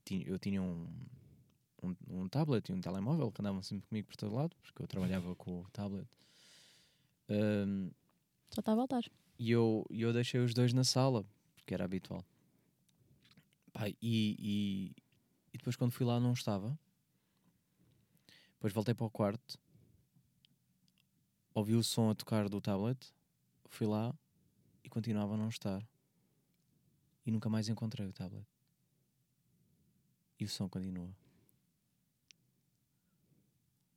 tinha- 0.05 0.27
eu 0.27 0.39
tinha 0.39 0.63
um, 0.63 0.87
um, 1.83 1.97
um 2.09 2.29
tablet 2.29 2.69
e 2.69 2.73
um 2.75 2.81
telemóvel 2.81 3.31
que 3.33 3.41
andavam 3.41 3.63
sempre 3.63 3.87
comigo 3.89 4.09
por 4.09 4.17
todo 4.17 4.35
lado, 4.35 4.55
porque 4.63 4.83
eu 4.83 4.87
trabalhava 4.87 5.35
com 5.37 5.61
o 5.61 5.67
tablet. 5.73 6.07
Hum, 7.29 7.91
Só 8.55 8.61
está 8.61 8.73
a 8.73 8.75
voltar. 8.75 9.03
e 9.39 9.51
eu, 9.51 9.85
eu 9.91 10.13
deixei 10.13 10.41
os 10.41 10.53
dois 10.53 10.73
na 10.73 10.85
sala, 10.85 11.25
porque 11.57 11.73
era 11.75 11.85
habitual. 11.85 12.25
Pá, 13.73 13.89
e, 13.89 13.95
e, 14.03 14.93
e 15.53 15.59
depois, 15.59 15.75
quando 15.77 15.93
fui 15.93 16.05
lá, 16.05 16.21
não 16.21 16.33
estava. 16.33 16.79
Depois 18.55 18.73
voltei 18.73 18.95
para 18.95 19.07
o 19.07 19.11
quarto, 19.11 19.59
ouvi 21.55 21.75
o 21.75 21.83
som 21.83 22.11
a 22.11 22.15
tocar 22.15 22.49
do 22.49 22.61
tablet, 22.61 23.13
fui 23.67 23.87
lá 23.87 24.15
e 24.85 24.89
continuava 24.89 25.35
a 25.35 25.37
não 25.37 25.49
estar. 25.49 25.83
E 27.27 27.31
nunca 27.31 27.49
mais 27.49 27.69
encontrei 27.69 28.07
o 28.07 28.13
tablet. 28.13 28.47
E 30.39 30.45
o 30.45 30.49
som 30.49 30.69
continua. 30.69 31.11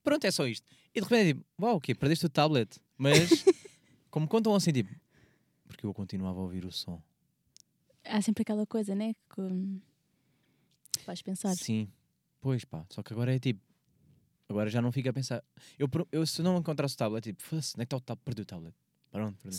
Pronto, 0.02 0.24
é 0.24 0.30
só 0.30 0.46
isto. 0.46 0.66
E 0.94 1.00
de 1.00 1.06
repente, 1.06 1.34
tipo, 1.34 1.46
uau, 1.62 1.76
o 1.76 1.80
quê? 1.80 1.94
Perdeste 1.94 2.26
o 2.26 2.28
tablet? 2.30 2.80
Mas, 2.96 3.44
como 4.16 4.26
contam 4.26 4.54
assim, 4.54 4.72
tipo, 4.72 4.88
porque 5.68 5.84
eu 5.84 5.92
continuava 5.92 6.40
a 6.40 6.42
ouvir 6.44 6.64
o 6.64 6.72
som. 6.72 7.02
Há 8.02 8.22
sempre 8.22 8.40
aquela 8.40 8.66
coisa, 8.66 8.94
né? 8.94 9.12
Que 9.28 9.42
vais 11.04 11.20
pensar. 11.20 11.54
Sim, 11.54 11.86
pois 12.40 12.64
pá, 12.64 12.86
só 12.88 13.02
que 13.02 13.12
agora 13.12 13.34
é 13.36 13.38
tipo, 13.38 13.60
agora 14.48 14.70
já 14.70 14.80
não 14.80 14.90
fica 14.90 15.10
a 15.10 15.12
pensar. 15.12 15.44
Eu, 15.78 15.86
eu 16.10 16.26
se 16.26 16.40
não 16.40 16.56
encontrasse 16.56 16.94
o 16.94 16.96
tablet, 16.96 17.24
tipo, 17.24 17.42
foda-se, 17.42 17.74
onde 17.76 17.82
é 17.82 17.84
que 17.84 17.94
está 17.94 17.96
o 17.98 18.00
tablet? 18.00 18.24
Perdi 18.24 18.40
o 18.40 18.46
tablet. 18.46 18.74
Pronto, 19.10 19.36
perdi. 19.42 19.58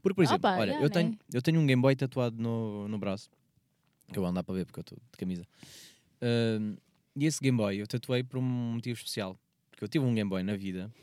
Porque, 0.00 0.14
por 0.14 0.22
Ah, 0.22 0.24
exemplo, 0.24 0.42
pá, 0.42 0.56
olha, 0.58 0.74
eu, 0.74 0.82
né? 0.82 0.88
tenho, 0.88 1.18
eu 1.34 1.42
tenho 1.42 1.60
um 1.60 1.66
Game 1.66 1.82
Boy 1.82 1.96
tatuado 1.96 2.40
no, 2.40 2.86
no 2.86 2.98
braço, 2.98 3.28
que 4.12 4.16
eu 4.16 4.22
vou 4.22 4.30
andar 4.30 4.44
para 4.44 4.54
ver 4.54 4.66
porque 4.66 4.78
eu 4.78 4.82
estou 4.82 4.98
de 4.98 5.18
camisa. 5.18 5.44
Ahm, 6.22 6.76
e 7.16 7.26
esse 7.26 7.40
Game 7.40 7.58
Boy 7.58 7.78
eu 7.78 7.88
tatuei 7.88 8.22
por 8.22 8.38
um 8.38 8.42
motivo 8.42 8.96
especial. 8.96 9.36
Porque 9.68 9.82
eu 9.82 9.88
tive 9.88 10.04
um 10.04 10.14
Game 10.14 10.30
Boy 10.30 10.44
na 10.44 10.54
vida 10.54 10.94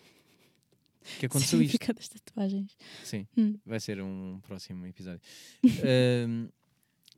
que 1.20 1.26
aconteceu 1.28 1.62
isto. 1.62 1.94
Das 1.94 2.08
tatuagens. 2.10 2.76
Sim, 3.04 3.28
Hum. 3.38 3.58
vai 3.66 3.80
ser 3.80 4.02
um 4.02 4.40
próximo 4.42 4.86
episódio. 4.86 5.22
Ahm, 5.84 6.50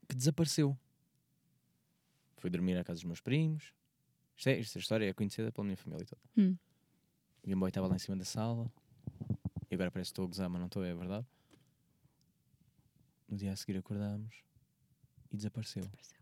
que 0.07 0.15
desapareceu. 0.15 0.77
Fui 2.37 2.49
dormir 2.49 2.77
à 2.77 2.83
casa 2.83 2.97
dos 2.97 3.05
meus 3.05 3.21
primos. 3.21 3.73
Isto 4.37 4.49
é- 4.49 4.59
esta 4.59 4.79
história 4.79 5.09
é 5.09 5.13
conhecida 5.13 5.51
pela 5.51 5.65
minha 5.65 5.77
família 5.77 6.05
toda. 6.05 6.21
Hum. 6.37 6.55
O 7.43 7.47
Game 7.47 7.59
Boy 7.59 7.69
estava 7.69 7.87
lá 7.87 7.95
em 7.95 7.99
cima 7.99 8.17
da 8.17 8.25
sala. 8.25 8.71
E 9.69 9.73
agora 9.75 9.89
parece 9.91 10.09
que 10.09 10.13
estou 10.13 10.25
a 10.25 10.27
gozar, 10.27 10.49
mas 10.49 10.59
não 10.59 10.67
estou, 10.67 10.83
é 10.83 10.93
verdade. 10.93 11.25
No 13.27 13.37
dia 13.37 13.51
a 13.51 13.55
seguir 13.55 13.77
acordámos 13.77 14.35
e 15.31 15.37
desapareceu. 15.37 15.81
Desapareceu. 15.81 16.19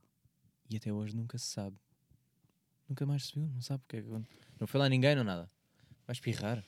E 0.70 0.78
até 0.78 0.94
hoje 0.94 1.16
nunca 1.16 1.38
se 1.38 1.46
sabe. 1.48 1.76
Nunca 2.88 3.06
mais 3.06 3.26
se 3.28 3.34
viu, 3.36 3.48
não 3.50 3.62
sabe 3.62 3.84
porque 3.84 3.98
é 3.98 4.02
que 4.02 4.08
aconteceu. 4.08 4.38
Não 4.60 4.68
foi 4.68 4.80
lá 4.80 4.88
ninguém, 4.90 5.16
não 5.16 5.24
nada. 5.24 5.50
Vai 6.06 6.14
espirrar. 6.14 6.64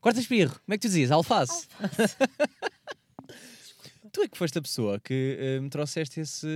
Corta 0.00 0.20
espirro. 0.20 0.52
Como 0.64 0.74
é 0.74 0.78
que 0.78 0.82
tu 0.82 0.88
dizias? 0.88 1.10
Alface. 1.10 1.66
tu 4.12 4.22
é 4.22 4.28
que 4.28 4.36
foste 4.36 4.58
a 4.58 4.62
pessoa 4.62 5.00
que 5.00 5.36
eh, 5.38 5.60
me 5.60 5.70
trouxeste 5.70 6.20
esse. 6.20 6.46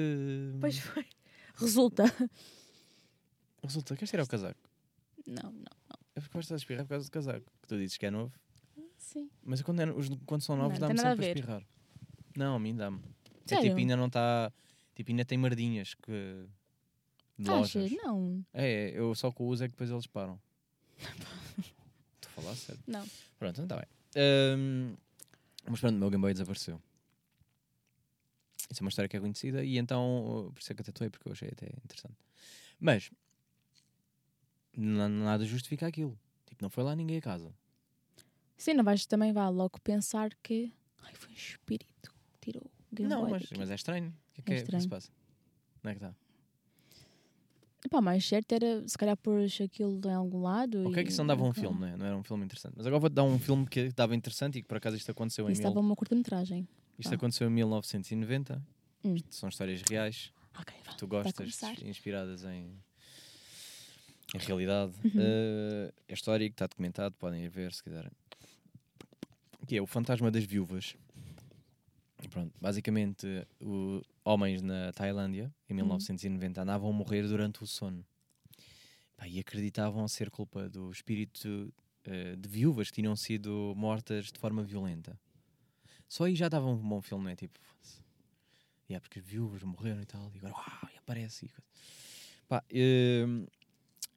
Pois 0.60 0.78
foi. 0.78 1.06
Resulta. 1.56 2.04
Resulta, 3.62 3.96
queres 3.96 4.10
tirar 4.10 4.24
o 4.24 4.28
casaco? 4.28 4.60
Não, 5.26 5.50
não. 5.52 5.96
É 6.14 6.20
porque 6.20 6.36
gostas 6.38 6.60
de 6.60 6.64
espirrar 6.64 6.84
por 6.84 6.90
causa 6.90 7.06
do 7.06 7.10
casaco. 7.10 7.46
Que 7.62 7.68
tu 7.68 7.76
dizes 7.78 7.96
que 7.96 8.06
é 8.06 8.10
novo. 8.10 8.32
Sim. 8.98 9.30
Mas 9.42 9.62
quando, 9.62 9.80
é- 9.80 9.90
os- 9.92 10.08
quando 10.26 10.42
são 10.42 10.56
novos 10.56 10.78
Não, 10.78 10.88
dá-me 10.88 11.00
a 11.00 11.10
sempre 11.10 11.26
a 11.26 11.28
espirrar. 11.28 11.62
Não, 12.36 12.56
a 12.56 12.58
mim 12.58 12.74
dá-me. 12.76 13.00
É 13.50 13.60
tipo, 13.60 13.76
ainda 13.76 13.96
não 13.96 14.06
está. 14.06 14.52
Tipo, 14.94 15.10
ainda 15.10 15.24
tem 15.24 15.38
mardinhas 15.38 15.94
que. 15.94 16.46
De 17.38 17.50
Achas? 17.50 17.74
lojas. 17.74 17.90
Não. 18.02 18.44
É, 18.52 18.90
eu 18.94 19.14
só 19.14 19.30
com 19.30 19.44
o 19.44 19.48
uso 19.48 19.64
é 19.64 19.68
que 19.68 19.72
depois 19.72 19.90
eles 19.90 20.06
param. 20.06 20.38
Sério. 22.54 22.82
Não. 22.86 23.06
Pronto, 23.38 23.60
então 23.60 23.64
está 23.64 23.76
bem. 23.76 23.86
Ahm, 24.16 24.96
mas 25.68 25.80
pronto, 25.80 25.96
o 25.96 25.98
meu 25.98 26.10
Game 26.10 26.20
Boy 26.22 26.32
desapareceu. 26.32 26.80
Isso 28.70 28.82
é 28.82 28.84
uma 28.84 28.88
história 28.88 29.08
que 29.08 29.16
é 29.16 29.20
conhecida 29.20 29.64
e 29.64 29.78
então, 29.78 30.50
por 30.54 30.60
isso 30.60 30.72
é 30.72 30.74
que 30.74 30.80
eu 30.80 30.84
tatuei, 30.84 31.08
porque 31.10 31.28
eu 31.28 31.32
achei 31.32 31.48
até 31.48 31.66
interessante. 31.84 32.16
Mas, 32.80 33.10
na- 34.76 35.08
nada 35.08 35.44
justifica 35.44 35.86
aquilo. 35.86 36.18
Tipo, 36.46 36.62
não 36.62 36.70
foi 36.70 36.84
lá 36.84 36.94
ninguém 36.96 37.18
a 37.18 37.22
casa. 37.22 37.54
Sim, 38.56 38.74
não 38.74 38.84
vais 38.84 39.06
também 39.06 39.32
vá 39.32 39.48
logo 39.48 39.78
pensar 39.80 40.34
que. 40.42 40.72
Ai, 41.02 41.14
foi 41.14 41.30
um 41.30 41.34
espírito 41.34 42.12
que 42.32 42.38
tirou 42.52 42.64
o 42.64 42.94
Game 42.94 43.08
não, 43.08 43.22
Boy 43.22 43.30
mas, 43.32 43.42
daqui. 43.42 43.58
mas 43.58 43.70
é 43.70 43.74
estranho. 43.74 44.08
O 44.30 44.32
que 44.34 44.40
é 44.40 44.44
que, 44.44 44.52
É 44.52 44.56
é, 44.58 44.62
que 44.64 44.80
se 44.80 44.88
passa? 44.88 45.10
Onde 45.84 45.92
é 45.94 45.98
que 45.98 46.04
está? 46.04 46.14
Epá, 47.86 48.00
mais 48.00 48.26
certo 48.26 48.50
era 48.52 48.86
se 48.88 48.98
calhar 48.98 49.16
pôr 49.16 49.46
aquilo 49.62 50.00
em 50.04 50.12
algum 50.12 50.42
lado. 50.42 50.88
Ok, 50.88 51.00
e 51.00 51.04
que 51.04 51.10
isso 51.12 51.20
não 51.20 51.26
dava 51.28 51.44
um 51.44 51.52
filme, 51.52 51.78
né? 51.78 51.96
não 51.96 52.04
era 52.04 52.16
um 52.16 52.22
filme 52.24 52.44
interessante. 52.44 52.74
Mas 52.76 52.84
agora 52.84 52.98
vou-te 52.98 53.12
dar 53.12 53.22
um 53.22 53.38
filme 53.38 53.64
que 53.64 53.90
dava 53.92 54.16
interessante 54.16 54.58
e 54.58 54.62
que 54.62 54.66
por 54.66 54.76
acaso 54.76 54.96
isto 54.96 55.08
aconteceu 55.08 55.48
em, 55.48 55.52
Isso 55.52 55.62
mil... 55.62 55.70
dava 55.70 55.78
uma 55.78 55.94
curta-metragem. 55.94 56.66
isto 56.98 57.14
aconteceu 57.14 57.46
em 57.46 57.52
1990. 57.52 58.60
Hum. 59.04 59.14
Isto 59.14 59.34
são 59.36 59.48
histórias 59.48 59.82
reais. 59.88 60.32
Vá. 60.52 60.64
tu 60.94 61.06
gostas, 61.06 61.60
inspiradas 61.84 62.42
em, 62.44 62.72
em 64.34 64.38
realidade. 64.38 64.92
Uhum. 65.04 65.12
Eh, 65.16 65.92
é 66.08 66.14
histórico, 66.14 66.54
está 66.54 66.66
documentado, 66.66 67.14
podem 67.16 67.44
ir 67.44 67.48
ver 67.48 67.72
se 67.72 67.84
quiserem. 67.84 68.10
Que 69.64 69.76
é 69.76 69.82
o 69.82 69.86
fantasma 69.86 70.28
das 70.28 70.44
viúvas. 70.44 70.96
Pronto, 72.30 72.52
basicamente, 72.60 73.26
o, 73.60 74.00
homens 74.24 74.62
na 74.62 74.92
Tailândia, 74.92 75.54
em 75.68 75.72
Uhum. 75.74 75.76
1990, 75.88 76.62
andavam 76.62 76.90
a 76.90 76.92
morrer 76.92 77.22
durante 77.28 77.62
o 77.62 77.66
sono. 77.66 78.04
Pá, 79.16 79.26
e 79.28 79.38
acreditavam 79.38 80.06
ser 80.08 80.30
culpa 80.30 80.68
do 80.68 80.90
espírito 80.90 81.72
eh, 82.04 82.36
de 82.36 82.48
viúvas 82.48 82.88
que 82.88 82.96
tinham 82.96 83.14
sido 83.16 83.72
mortas 83.76 84.26
de 84.32 84.38
forma 84.38 84.62
violenta. 84.62 85.18
Só 86.08 86.24
aí 86.24 86.34
já 86.34 86.48
dava 86.48 86.66
um 86.66 86.76
bom 86.76 87.00
filme, 87.02 87.24
não 87.24 87.30
é? 87.30 87.36
Tipo, 87.36 87.58
Yeah, 88.88 89.00
porque 89.00 89.18
as 89.18 89.24
viúvas 89.24 89.62
morreram 89.64 90.00
e 90.00 90.06
tal, 90.06 90.30
e 90.32 90.38
agora 90.38 90.54
uau, 90.54 90.90
e 90.94 90.98
aparece. 90.98 91.46
E. 91.46 91.50
Pá, 92.48 92.62
ehm, 92.70 93.44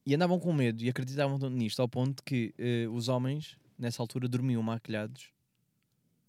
e 0.06 0.14
andavam 0.14 0.40
com 0.40 0.54
medo 0.54 0.84
e 0.84 0.90
acreditavam 0.90 1.38
nisto, 1.50 1.82
ao 1.82 1.90
ponto 1.90 2.24
que 2.24 2.54
eh, 2.58 2.88
os 2.88 3.08
homens, 3.08 3.58
nessa 3.78 4.02
altura, 4.02 4.28
dormiam 4.28 4.62
maquilhados 4.62 5.32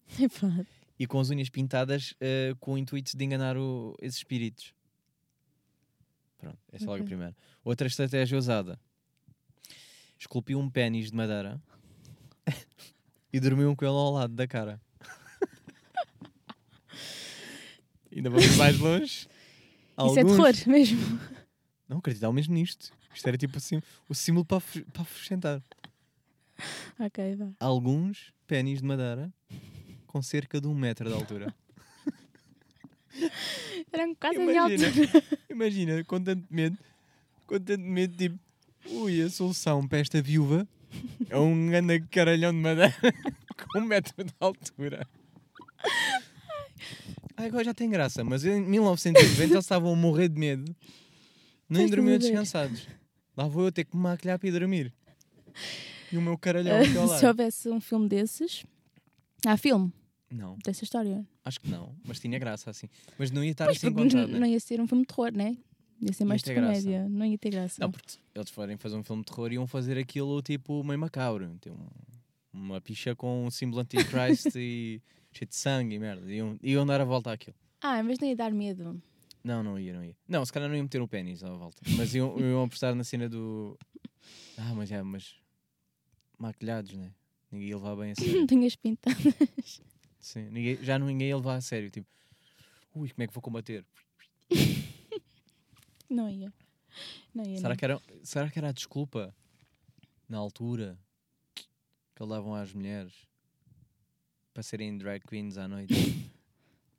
Epá, 0.19 0.65
e 1.01 1.07
com 1.07 1.19
as 1.19 1.31
unhas 1.31 1.49
pintadas 1.49 2.13
eh, 2.21 2.53
com 2.59 2.73
o 2.73 2.77
intuito 2.77 3.17
de 3.17 3.25
enganar 3.25 3.57
o- 3.57 3.95
esses 3.99 4.17
espíritos. 4.17 4.71
Pronto, 6.37 6.59
essa 6.71 6.85
é 6.85 6.87
logo 6.87 6.97
a 6.97 6.97
Ok. 6.97 7.05
primeira. 7.07 7.35
Outra 7.63 7.87
estratégia 7.87 8.37
usada: 8.37 8.79
esculpiu 10.19 10.59
um 10.59 10.69
pênis 10.69 11.09
de 11.09 11.17
madeira 11.17 11.59
e 13.33 13.39
dormiam 13.39 13.75
com 13.75 13.83
ele 13.83 13.95
ao 13.95 14.11
lado 14.11 14.35
da 14.35 14.47
cara. 14.47 14.79
Ainda 18.15 18.29
vamos 18.29 18.55
mais 18.57 18.77
longe. 18.77 19.05
Isso 19.05 19.27
é 19.97 20.01
Alguns- 20.21 20.25
terror 20.25 20.53
mesmo. 20.67 21.19
Não 21.87 21.97
acreditava 21.97 22.33
mesmo 22.33 22.53
nisto. 22.53 22.91
Isto 23.13 23.27
era 23.27 23.37
tipo 23.37 23.57
assim, 23.57 23.81
o 24.07 24.15
símbolo 24.15 24.45
para, 24.45 24.61
para 24.93 25.01
afugentar. 25.01 25.61
ok, 26.99 27.35
vá. 27.35 27.51
Alguns 27.59 28.33
pênis 28.47 28.79
de 28.81 28.85
madeira 28.85 29.31
com 30.11 30.21
cerca 30.21 30.59
de 30.59 30.67
um 30.67 30.75
metro 30.75 31.07
de 31.07 31.15
altura. 31.15 31.55
Eram 33.91 34.11
de 34.11 34.17
Imagina. 34.35 34.61
altura. 34.63 35.23
Imagina, 35.49 36.03
com 36.03 36.21
tanto 36.21 36.45
medo, 36.49 36.77
com 37.47 37.59
tanto 37.59 37.81
medo, 37.81 38.15
tipo, 38.17 38.37
ui, 38.89 39.21
a 39.21 39.29
solução 39.29 39.87
para 39.87 39.99
esta 39.99 40.21
viúva 40.21 40.67
é 41.29 41.37
um 41.37 41.69
grande 41.69 42.01
caralhão 42.11 42.51
de 42.51 42.57
madeira 42.59 42.93
com 43.71 43.79
um 43.79 43.85
metro 43.85 44.21
de 44.23 44.33
altura. 44.37 45.07
Ai, 47.37 47.47
agora 47.47 47.63
já 47.63 47.73
tem 47.73 47.89
graça, 47.89 48.21
mas 48.23 48.43
em 48.43 48.61
1990 48.61 49.43
eles 49.43 49.55
estavam 49.55 49.93
a 49.93 49.95
morrer 49.95 50.27
de 50.27 50.37
medo, 50.37 50.75
nem 51.69 51.87
dormiam 51.87 52.17
descansados. 52.17 52.85
Lá 53.37 53.47
vou 53.47 53.65
eu 53.65 53.71
ter 53.71 53.85
que 53.85 53.95
me 53.95 54.03
maquilhar 54.03 54.37
para 54.37 54.49
ir 54.49 54.51
dormir. 54.51 54.93
E 56.11 56.17
o 56.17 56.21
meu 56.21 56.37
caralhão 56.37 56.77
ao 56.99 57.17
Se 57.17 57.25
houvesse 57.25 57.69
um 57.69 57.79
filme 57.79 58.09
desses. 58.09 58.65
Há 59.47 59.55
filme 59.55 59.91
Não, 60.31 60.57
dessa 60.63 60.83
história. 60.83 61.25
acho 61.43 61.59
que 61.59 61.69
não, 61.69 61.93
mas 62.05 62.19
tinha 62.19 62.39
graça 62.39 62.69
assim. 62.69 62.87
Mas 63.19 63.31
não 63.31 63.43
ia 63.43 63.51
estar 63.51 63.65
Pois, 63.65 63.77
assim 63.77 63.91
contado, 63.91 64.27
n- 64.27 64.33
né? 64.33 64.39
não 64.39 64.47
ia 64.47 64.59
ser 64.59 64.79
um 64.79 64.87
filme 64.87 65.03
de 65.03 65.07
terror, 65.07 65.31
né? 65.33 65.57
Ia 66.01 66.13
ser 66.13 66.23
mais 66.25 66.41
de 66.41 66.53
graça. 66.53 66.67
comédia. 66.81 67.07
Não 67.09 67.25
ia 67.25 67.37
ter 67.37 67.49
graça. 67.51 67.75
Não, 67.79 67.91
porque 67.91 68.17
eles 68.33 68.49
forem 68.49 68.77
fazer 68.77 68.95
um 68.95 69.03
filme 69.03 69.21
de 69.23 69.27
terror 69.31 69.51
iam 69.51 69.67
fazer 69.67 69.97
aquilo 69.97 70.41
tipo 70.41 70.83
meio 70.83 70.97
macabro. 70.99 71.55
Tem 71.59 71.71
um- 71.71 71.87
uma 72.53 72.81
picha 72.81 73.15
com 73.15 73.45
um 73.45 73.51
símbolo 73.51 73.81
anti-Christ 73.81 74.55
e 74.55 75.01
cheio 75.31 75.47
de 75.49 75.55
sangue 75.55 75.95
e 75.95 75.99
merda. 75.99 76.31
Iam, 76.31 76.57
iam 76.63 76.85
dar 76.85 77.01
a 77.01 77.05
volta 77.05 77.31
àquilo. 77.33 77.55
Ah, 77.81 78.01
mas 78.01 78.17
não 78.19 78.27
ia 78.27 78.35
dar 78.35 78.51
medo. 78.51 79.01
Não, 79.43 79.61
não 79.63 79.77
ia, 79.79 79.93
não 79.93 80.03
ia. 80.05 80.15
Não, 80.27 80.45
se 80.45 80.51
calhar 80.53 80.69
não 80.69 80.75
iam 80.75 80.83
meter 80.83 81.01
o 81.01 81.07
pênis 81.07 81.43
à 81.43 81.49
volta. 81.51 81.81
Mas 81.97 82.13
iam, 82.15 82.39
iam 82.39 82.63
apostar 82.63 82.95
na 82.95 83.03
cena 83.03 83.27
do. 83.29 83.77
Ah, 84.57 84.73
mas 84.75 84.91
é, 84.91 85.01
mas. 85.03 85.35
Maquilhados, 86.37 86.93
né? 86.93 87.11
Ninguém 87.51 87.69
ia 87.69 87.75
levar 87.77 87.95
bem 87.95 88.11
a 88.11 88.15
sério. 88.19 88.39
Não 88.39 88.47
tinhas 88.47 88.75
pintadas. 88.75 89.81
Sim, 90.21 90.49
ninguém, 90.51 90.77
já 90.83 90.99
não 90.99 91.07
ninguém 91.07 91.29
ia 91.29 91.35
levar 91.35 91.55
a 91.55 91.61
sério. 91.61 91.89
Tipo, 91.89 92.07
ui, 92.93 93.09
como 93.09 93.23
é 93.23 93.27
que 93.27 93.33
vou 93.33 93.41
combater? 93.41 93.83
Não 96.09 96.29
ia. 96.29 96.53
Não 97.33 97.45
ia. 97.45 97.57
Será 97.57 97.69
não. 97.69 97.75
que, 97.77 97.85
era, 97.85 98.01
será 98.21 98.49
que 98.49 98.59
era 98.59 98.67
a 98.67 98.71
desculpa 98.73 99.33
na 100.27 100.37
altura 100.37 100.99
que 101.55 102.21
eles 102.21 102.29
davam 102.29 102.53
às 102.53 102.73
mulheres 102.73 103.13
para 104.53 104.61
serem 104.61 104.97
drag 104.97 105.25
queens 105.25 105.57
à 105.57 105.69
noite? 105.69 105.93
e 105.93 106.31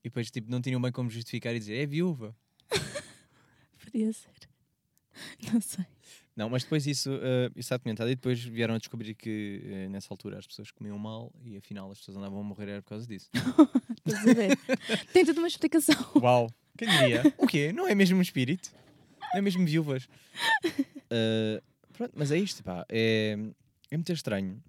depois 0.04 0.30
tipo, 0.30 0.50
não 0.50 0.62
tinham 0.62 0.80
bem 0.80 0.90
como 0.90 1.10
justificar 1.10 1.54
e 1.54 1.58
dizer 1.58 1.76
é 1.76 1.84
viúva. 1.84 2.34
Podia 3.84 4.10
ser. 4.14 4.48
Não 5.52 5.60
sei. 5.60 5.84
Não, 6.34 6.48
mas 6.48 6.62
depois 6.62 6.86
isso, 6.86 7.10
eh, 7.12 7.46
isso 7.50 7.58
está 7.60 7.76
documentado 7.76 8.10
e 8.10 8.14
depois 8.14 8.42
vieram 8.42 8.74
a 8.74 8.78
descobrir 8.78 9.14
que 9.14 9.62
eh, 9.64 9.88
nessa 9.88 10.08
altura 10.12 10.38
as 10.38 10.46
pessoas 10.46 10.70
comiam 10.70 10.98
mal 10.98 11.30
e 11.44 11.56
afinal 11.58 11.90
as 11.90 11.98
pessoas 11.98 12.16
andavam 12.16 12.40
a 12.40 12.42
morrer 12.42 12.68
era 12.70 12.82
por 12.82 12.88
causa 12.88 13.06
disso. 13.06 13.28
Estás 14.06 14.28
a 14.28 14.32
ver? 14.32 14.58
Tem 15.12 15.24
toda 15.26 15.40
uma 15.40 15.48
explicação. 15.48 15.94
Uau! 16.16 16.50
Quem 16.76 16.88
diria? 16.88 17.22
O 17.36 17.46
quê? 17.46 17.70
Não 17.72 17.86
é 17.86 17.94
mesmo 17.94 18.16
um 18.18 18.22
espírito? 18.22 18.72
Não 19.32 19.38
é 19.38 19.42
mesmo 19.42 19.64
viúvas? 19.66 20.08
Eh, 21.14 21.62
pronto, 21.92 22.14
mas 22.16 22.30
é 22.32 22.38
isto, 22.38 22.64
pá. 22.64 22.86
É, 22.88 23.36
é 23.90 23.96
muito 23.98 24.10
estranho. 24.14 24.62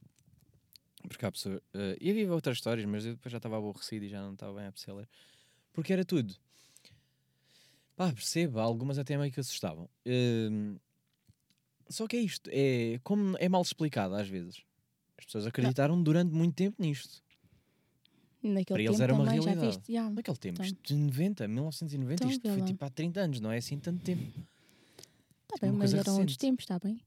Porque 1.07 1.25
há 1.25 1.31
pessoas. 1.31 1.61
eh, 1.73 1.95
e 2.01 2.09
havia 2.11 2.29
outras 2.33 2.57
histórias, 2.57 2.85
mas 2.85 3.05
eu 3.05 3.13
depois 3.13 3.31
já 3.31 3.37
estava 3.37 3.57
aborrecido 3.57 4.03
e 4.03 4.09
já 4.09 4.21
não 4.21 4.33
estava 4.33 4.53
bem 4.53 4.67
a 4.67 4.71
perceber 4.73 4.97
ler. 4.97 5.09
Porque 5.71 5.93
era 5.93 6.03
tudo. 6.03 6.35
Pá, 7.95 8.11
percebo, 8.11 8.59
algumas 8.59 8.97
até 8.99 9.17
meio 9.17 9.31
que 9.31 9.39
assustavam. 9.39 9.89
Ehm, 10.05 10.75
só 11.89 12.07
que 12.07 12.15
é 12.15 12.19
isto, 12.19 12.49
é 12.53 12.99
como 13.03 13.35
é 13.39 13.47
mal 13.49 13.61
explicado 13.61 14.15
às 14.15 14.27
vezes. 14.27 14.61
As 15.17 15.25
pessoas 15.25 15.45
acreditaram 15.47 16.01
durante 16.01 16.33
muito 16.33 16.55
tempo 16.55 16.81
nisto. 16.81 17.21
Naquele 18.41 18.65
Para 18.65 18.81
eles 18.81 18.91
tempo 18.91 19.03
era 19.03 19.13
uma 19.13 19.29
realidade. 19.31 19.65
Viste? 19.67 19.93
Já. 19.93 20.09
Naquele 20.09 20.37
tempo, 20.37 20.55
Então. 20.55 20.65
isto 20.65 20.81
de 20.83 20.95
90, 20.95 21.47
1990, 21.47 22.13
Então, 22.15 22.29
isto 22.29 22.41
foi 22.49 22.59
lá. 22.59 22.65
tipo 22.65 22.83
há 22.85 22.89
30 22.89 23.19
anos, 23.21 23.39
não 23.39 23.51
é 23.51 23.57
assim 23.57 23.79
tanto 23.79 24.03
tempo. 24.03 24.23
Tá 25.47 25.55
Tipo, 25.55 25.61
bem, 25.67 25.71
mas 25.71 25.93
eram 25.93 26.17
outros 26.17 26.35
tempos, 26.37 26.63
está 26.63 26.77
bem? 26.79 26.99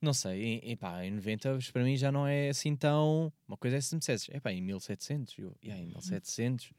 Não 0.00 0.12
sei, 0.12 0.42
em, 0.42 0.58
em, 0.72 0.76
pá, 0.76 1.02
em 1.02 1.10
90 1.12 1.58
para 1.72 1.82
mim 1.82 1.96
já 1.96 2.12
não 2.12 2.26
é 2.26 2.50
assim 2.50 2.76
tão. 2.76 3.32
Uma 3.48 3.56
coisa 3.56 3.78
é 3.78 3.80
se 3.80 3.94
me 3.94 4.00
dissesses, 4.00 4.28
é 4.30 4.38
pá, 4.38 4.52
em 4.52 4.60
1700, 4.60 5.38
eu, 5.38 5.56
yeah, 5.64 5.82
em 5.82 5.86
1700, 5.86 6.72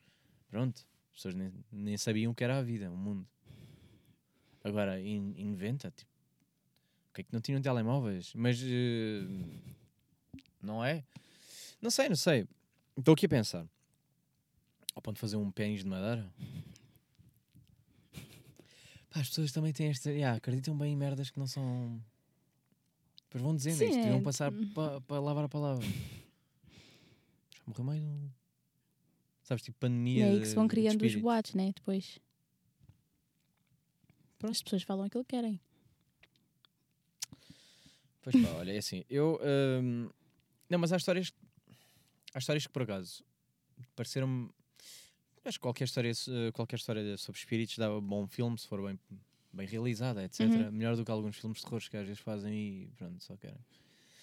pronto, 0.48 0.86
as 1.10 1.16
pessoas 1.16 1.34
nem, 1.34 1.52
nem 1.72 1.98
sabiam 1.98 2.32
o 2.32 2.36
que 2.36 2.44
era 2.44 2.60
a 2.60 2.62
vida, 2.62 2.92
o 2.92 2.96
mundo. 2.96 3.28
Agora, 4.66 5.00
em, 5.00 5.32
em 5.38 5.46
90, 5.52 5.92
tipo, 5.92 6.12
o 7.12 7.14
que 7.14 7.22
é 7.22 7.24
que 7.24 7.32
não 7.32 7.40
tinham 7.40 7.62
telemóveis? 7.62 8.34
Mas 8.34 8.60
eh, 8.64 9.22
não 10.60 10.84
é? 10.84 11.04
Não 11.80 11.92
sei, 11.92 12.10
não 12.10 12.16
sei. 12.16 12.48
Estou 12.98 13.14
aqui 13.14 13.28
a 13.28 13.30
pensar. 13.30 13.68
Ao 14.96 15.04
ponto 15.04 15.18
de 15.18 15.22
fazer 15.22 15.36
um 15.36 15.52
pênis 15.52 15.84
de 15.84 15.88
madeira? 15.88 16.28
Pá, 19.12 19.20
as 19.20 19.30
pessoas 19.30 19.52
também 19.52 19.72
têm 19.72 19.88
esta. 19.90 20.10
Yeah, 20.12 20.36
acreditam 20.36 20.76
bem 20.76 20.94
em 20.94 20.98
merdas 20.98 21.30
que 21.30 21.38
não 21.38 21.46
são. 21.46 22.02
Depois 23.26 23.44
vão 23.44 23.56
dizendo 23.56 23.78
Sim, 23.78 23.86
isto, 23.86 23.98
é- 24.00 24.02
deviam 24.02 24.24
passar 24.24 24.52
para 24.74 25.00
palavra 25.02 25.46
a 25.46 25.50
palavra. 25.50 25.86
Já 25.86 27.62
morreu 27.68 27.86
mais 27.86 28.04
um. 28.04 28.30
Sabes, 29.44 29.64
tipo 29.64 29.78
E 29.78 29.80
pandemia. 29.80 30.26
é 30.26 30.30
aí 30.32 30.42
que 30.42 30.48
se 30.48 30.56
vão 30.56 30.68
criando 30.68 31.06
os 31.06 31.16
boatos, 31.18 31.54
né? 31.54 31.72
Depois. 31.76 32.18
Pronto. 34.46 34.56
As 34.56 34.64
pessoas 34.64 34.84
falam 34.84 35.06
aquilo 35.06 35.24
que 35.24 35.36
querem. 35.36 35.60
Pois 38.22 38.36
pá, 38.42 38.50
olha, 38.58 38.74
é 38.74 38.78
assim. 38.78 39.04
Eu. 39.10 39.40
hum, 39.82 40.10
não, 40.70 40.80
mas 40.80 40.92
há 40.92 40.98
histórias. 40.98 41.32
Há 42.34 42.40
histórias 42.40 42.66
que 42.66 42.74
por 42.74 42.84
acaso 42.84 43.24
pareceram-me. 43.96 44.50
Acho 45.44 45.60
que 45.60 45.62
qualquer 45.62 45.84
história, 45.84 46.12
eh, 46.12 46.52
qualquer 46.52 46.78
história 46.78 47.18
sobre 47.18 47.38
espíritos 47.40 47.78
dá 47.78 47.96
um 47.96 48.02
bom 48.02 48.26
filme 48.26 48.58
se 48.58 48.68
for 48.68 48.84
bem, 48.84 49.00
bem 49.54 49.68
realizada, 49.68 50.24
etc. 50.24 50.42
Uhum. 50.42 50.72
Melhor 50.72 50.96
do 50.96 51.06
que 51.06 51.12
alguns 51.12 51.38
filmes 51.38 51.60
de 51.60 51.66
terror 51.66 51.80
que 51.88 51.98
às 51.98 52.08
vezes 52.08 52.20
fazem 52.20 52.54
e 52.54 52.88
pronto, 52.98 53.24
só 53.24 53.38
querem. 53.38 53.60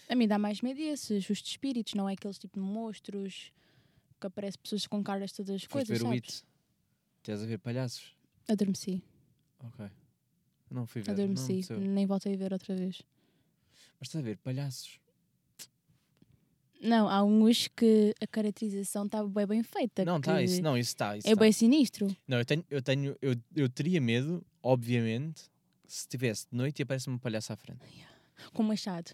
A 0.08 0.16
mim 0.16 0.26
dá 0.26 0.36
mais 0.36 0.60
medo 0.60 0.80
esses, 0.80 1.30
os 1.30 1.38
de 1.38 1.48
espíritos, 1.48 1.94
não 1.94 2.08
é 2.08 2.14
aqueles 2.14 2.38
tipo 2.38 2.58
de 2.58 2.66
monstros 2.66 3.52
que 4.20 4.26
aparecem 4.26 4.60
pessoas 4.60 4.86
com 4.86 5.02
caras 5.02 5.32
todas 5.32 5.62
Foste 5.62 5.68
coisas, 5.68 5.88
ver 5.88 6.04
o 6.04 6.08
sabes? 6.08 6.22
It? 6.22 6.44
Estás 7.18 7.42
a 7.42 7.46
ver 7.46 7.58
palhaços? 7.58 8.16
Adormeci, 8.48 9.00
Ok. 9.60 10.01
Não 10.72 10.86
fui 10.86 11.02
ver. 11.02 11.08
Não, 11.08 11.14
adormeci, 11.14 11.52
me 11.52 11.58
apeteceu. 11.60 11.80
nem 11.80 12.06
voltei 12.06 12.34
a 12.34 12.36
ver 12.36 12.52
outra 12.52 12.74
vez. 12.74 13.02
mas 14.00 14.08
estás 14.08 14.24
a 14.24 14.26
ver, 14.26 14.36
palhaços. 14.38 14.98
Não, 16.80 17.08
há 17.08 17.22
uns 17.22 17.68
que 17.68 18.12
a 18.20 18.26
caracterização 18.26 19.06
está 19.06 19.22
bem, 19.24 19.46
bem 19.46 19.62
feita. 19.62 20.04
Não, 20.04 20.20
que 20.20 20.26
tá, 20.28 20.42
isso 20.42 20.60
não, 20.60 20.76
isso 20.76 20.88
está. 20.88 21.16
Isso 21.16 21.28
É 21.28 21.34
tá. 21.34 21.40
bem 21.40 21.52
sinistro. 21.52 22.08
Não, 22.26 22.38
eu 22.38 22.44
tenho, 22.44 22.64
eu 22.68 22.82
tenho, 22.82 23.16
eu, 23.22 23.36
eu 23.54 23.68
teria 23.68 24.00
medo, 24.00 24.44
obviamente, 24.60 25.42
se 25.86 26.00
estivesse 26.00 26.46
de 26.50 26.56
noite 26.56 26.80
e 26.80 26.82
aparece-me 26.82 27.14
um 27.14 27.18
palhaço 27.18 27.52
à 27.52 27.56
frente. 27.56 27.78
Com 28.52 28.64
machado. 28.64 29.12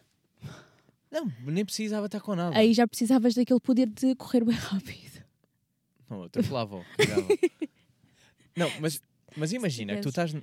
Não, 1.11 1.31
nem 1.45 1.63
precisava 1.65 2.07
estar 2.07 2.21
com 2.21 2.35
nada. 2.35 2.57
Aí 2.57 2.73
já 2.73 2.87
precisavas 2.89 3.35
daquele 3.35 3.61
poder 3.61 3.87
de 3.87 4.15
correr 4.15 4.45
bem 4.45 4.55
rápido. 4.57 5.23
Não, 6.09 6.19
eu 6.19 6.25
atropelava, 6.25 6.83
cagava. 6.97 7.29
Não, 8.57 8.71
mas, 8.81 9.01
mas 9.37 9.53
imagina 9.53 9.95
que 9.95 10.01
tu 10.03 10.09
estás. 10.09 10.35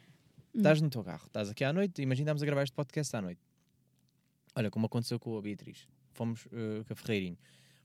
Estás 0.56 0.82
no 0.82 0.90
teu 0.90 1.04
carro, 1.04 1.26
estás 1.28 1.50
aqui 1.50 1.64
à 1.64 1.72
noite, 1.74 2.02
imagina 2.02 2.26
estamos 2.32 2.44
a 2.44 2.46
gravar 2.46 2.64
este 2.64 2.74
podcast 2.74 3.16
à 3.16 3.22
noite. 3.22 3.42
Olha, 4.56 4.70
como 4.72 4.86
aconteceu 4.86 5.20
com 5.20 5.38
a 5.38 5.42
Beatriz. 5.42 5.88
Fomos 6.14 6.48
eh, 6.52 6.84
com 6.86 6.94
a 6.94 6.96
Ferreirinho. 6.96 7.38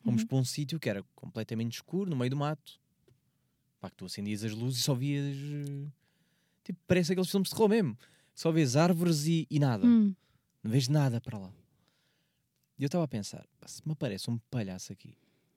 Fomos 0.05 0.23
Uhum. 0.23 0.29
para 0.29 0.39
um 0.39 0.45
sítio 0.45 0.79
que 0.79 0.89
era 0.89 1.03
completamente 1.15 1.75
escuro, 1.75 2.09
no 2.09 2.17
meio 2.17 2.31
do 2.31 2.37
mato. 2.37 2.81
Pá, 3.81 3.91
que 3.91 3.97
tu 3.97 4.05
acendias 4.07 4.45
as 4.45 4.53
luzes 4.53 4.81
e 4.81 4.83
só 4.83 4.95
vias. 4.95 5.37
eh, 5.37 5.89
Tipo, 6.63 6.79
parece 6.87 7.13
aqueles 7.13 7.31
filmes 7.31 7.49
de 7.49 7.55
terror 7.55 7.69
mesmo. 7.69 7.99
Só 8.35 8.53
vês 8.53 8.77
árvores 8.77 9.27
e, 9.27 9.47
e 9.51 9.59
nada. 9.59 9.85
Hum, 9.87 10.15
Não 10.63 10.71
vês 10.71 10.87
nada 10.89 11.21
para 11.21 11.39
lá. 11.39 11.53
E 12.79 12.83
eu 12.85 12.87
estava 12.87 13.05
a 13.05 13.09
pensar, 13.09 13.47
se 13.67 13.83
me 13.85 13.93
aparece 13.93 14.31
um 14.31 14.39
palhaço 14.51 14.93
aqui, 14.93 15.15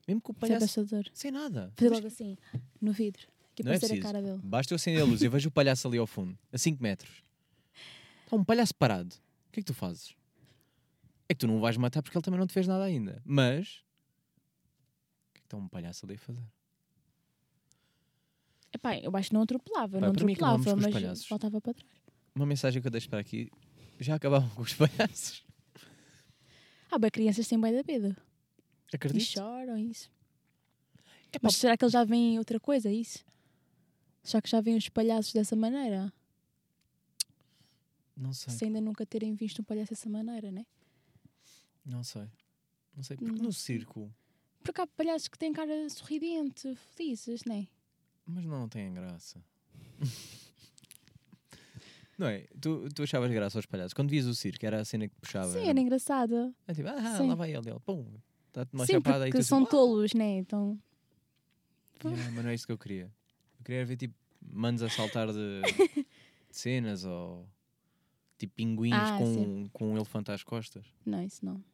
mesmo 0.08 0.20
que 0.20 0.30
o 0.30 0.32
isso 0.32 0.44
é 0.44 0.48
palhaço 0.48 0.64
assustador. 0.80 1.04
sem 1.14 1.30
nada, 1.30 1.72
Fazer 1.76 1.90
logo 1.90 2.06
assim, 2.06 2.36
no 2.80 2.92
vidro. 2.92 3.28
Que 3.54 3.62
Não 3.62 3.72
é 3.72 3.76
a 3.76 3.78
preciso. 3.78 4.40
basta 4.42 4.72
eu 4.72 4.76
acender 4.76 5.02
a 5.02 5.04
luz 5.04 5.22
e 5.22 5.26
eu 5.26 5.30
vejo 5.30 5.48
o 5.48 5.52
palhaço 5.52 5.86
ali 5.86 5.98
ao 5.98 6.06
fundo, 6.06 6.36
a 6.52 6.58
5 6.58 6.82
metros. 6.82 7.22
Está 8.24 8.36
um 8.36 8.44
palhaço 8.44 8.74
parado. 8.74 9.14
O 9.48 9.52
que 9.52 9.60
é 9.60 9.62
que 9.62 9.66
tu 9.66 9.74
fazes? 9.74 10.14
É 11.28 11.34
que 11.34 11.38
tu 11.40 11.46
não 11.46 11.56
o 11.58 11.60
vais 11.60 11.76
matar 11.76 12.02
porque 12.02 12.16
ele 12.18 12.22
também 12.24 12.40
não 12.40 12.46
te 12.46 12.52
fez 12.52 12.66
nada 12.66 12.82
ainda. 12.84 13.22
Mas. 13.24 13.68
O 15.30 15.34
que 15.34 15.38
é 15.38 15.40
que 15.40 15.46
está 15.46 15.56
um 15.56 15.68
palhaço 15.68 16.04
ali 16.04 16.14
a 16.16 16.18
fazer? 16.18 16.44
Epá, 18.72 18.98
eu 18.98 19.16
acho 19.16 19.28
que 19.28 19.34
não 19.34 19.42
atropelava, 19.42 20.00
Pá, 20.00 20.06
não 20.06 20.12
atropelava, 20.12 20.76
mas 20.76 20.92
palhaços. 20.92 21.28
voltava 21.28 21.60
para 21.60 21.74
trás. 21.74 21.90
Uma 22.34 22.44
mensagem 22.46 22.82
que 22.82 22.88
eu 22.88 22.90
deixo 22.90 23.08
para 23.08 23.20
aqui. 23.20 23.50
Já 24.00 24.16
acabavam 24.16 24.50
com 24.50 24.62
os 24.62 24.74
palhaços. 24.74 25.44
Ah, 26.90 26.98
bem, 26.98 27.10
crianças 27.10 27.46
têm 27.46 27.60
bem 27.60 27.72
da 27.72 27.82
medo. 27.86 28.16
E 28.92 28.96
Acredito. 28.96 29.24
choram, 29.24 29.78
isso. 29.78 30.10
Epá, 31.32 31.40
Mas 31.44 31.56
será 31.56 31.76
que 31.76 31.84
eles 31.84 31.92
já 31.92 32.02
veem 32.04 32.38
outra 32.38 32.58
coisa, 32.58 32.90
isso? 32.90 33.24
Será 34.24 34.40
que 34.40 34.48
já 34.48 34.62
veem 34.62 34.78
os 34.78 34.88
palhaços 34.88 35.34
dessa 35.34 35.54
maneira? 35.54 36.10
Não 38.16 38.32
sei. 38.32 38.54
Se 38.54 38.64
ainda 38.64 38.80
nunca 38.80 39.04
terem 39.04 39.34
visto 39.34 39.60
um 39.60 39.64
palhaço 39.64 39.90
dessa 39.90 40.08
maneira, 40.08 40.50
né? 40.50 40.64
Não 41.84 42.02
sei. 42.02 42.26
Não 42.96 43.02
sei. 43.02 43.18
Porque 43.18 43.36
Não 43.36 43.44
no 43.44 43.52
circo. 43.52 44.10
Porque 44.62 44.80
há 44.80 44.86
palhaços 44.86 45.28
que 45.28 45.38
têm 45.38 45.52
cara 45.52 45.90
sorridente, 45.90 46.74
felizes, 46.96 47.44
né? 47.44 47.68
Mas 48.24 48.46
não 48.46 48.66
tem 48.66 48.94
graça. 48.94 49.44
não 52.16 52.28
é? 52.28 52.46
Tu, 52.58 52.88
tu 52.94 53.02
achavas 53.02 53.30
graça 53.30 53.58
aos 53.58 53.66
palhaços. 53.66 53.92
Quando 53.92 54.08
vias 54.08 54.24
o 54.24 54.34
circo, 54.34 54.64
era 54.64 54.80
a 54.80 54.84
cena 54.86 55.06
que 55.06 55.14
puxava. 55.16 55.52
Sim, 55.52 55.68
era 55.68 55.78
engraçado. 55.78 56.54
É 56.66 56.72
tipo, 56.72 56.88
ah, 56.88 57.18
Sim. 57.18 57.28
lá 57.28 57.34
vai 57.34 57.54
ele, 57.54 57.68
ele. 57.68 57.80
Pum, 57.80 58.06
dá-te 58.54 58.72
uma 58.72 58.86
Sim, 58.86 58.94
chapada 58.94 59.24
aí. 59.24 59.30
porque 59.30 59.44
tu 59.44 59.46
são 59.46 59.58
assim, 59.58 59.68
tolos, 59.70 60.14
né? 60.14 60.38
Então, 60.38 60.80
"Ah, 62.04 62.08
yeah, 62.08 62.30
mas 62.30 62.42
não 62.44 62.50
é 62.50 62.54
isso 62.54 62.64
que 62.66 62.72
eu 62.72 62.78
queria. 62.78 63.12
Eu 63.64 63.66
queria 63.66 63.86
ver 63.86 63.96
tipo 63.96 64.14
manos 64.42 64.82
a 64.82 64.90
saltar 64.90 65.28
de, 65.32 65.62
de 66.04 66.06
cenas 66.50 67.04
ou 67.06 67.48
tipo 68.36 68.52
pinguins 68.54 68.92
Ah, 68.92 69.16
com, 69.16 69.68
com 69.72 69.92
um 69.92 69.96
elefante 69.96 70.30
às 70.30 70.42
costas. 70.42 70.84
não, 71.06 71.22
isso 71.24 71.42
não. 71.44 71.64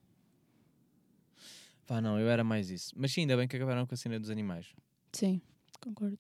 Pá, 1.87 2.01
não, 2.01 2.17
eu 2.21 2.29
era 2.29 2.45
mais 2.45 2.71
isso. 2.71 2.95
Mas 2.97 3.11
sim, 3.13 3.23
ainda 3.23 3.37
bem 3.37 3.49
que 3.49 3.57
acabaram 3.57 3.85
com 3.85 3.93
a 3.93 3.97
cena 3.97 4.21
dos 4.21 4.31
animais. 4.31 4.73
Sim, 5.13 5.41
concordo. 5.81 6.19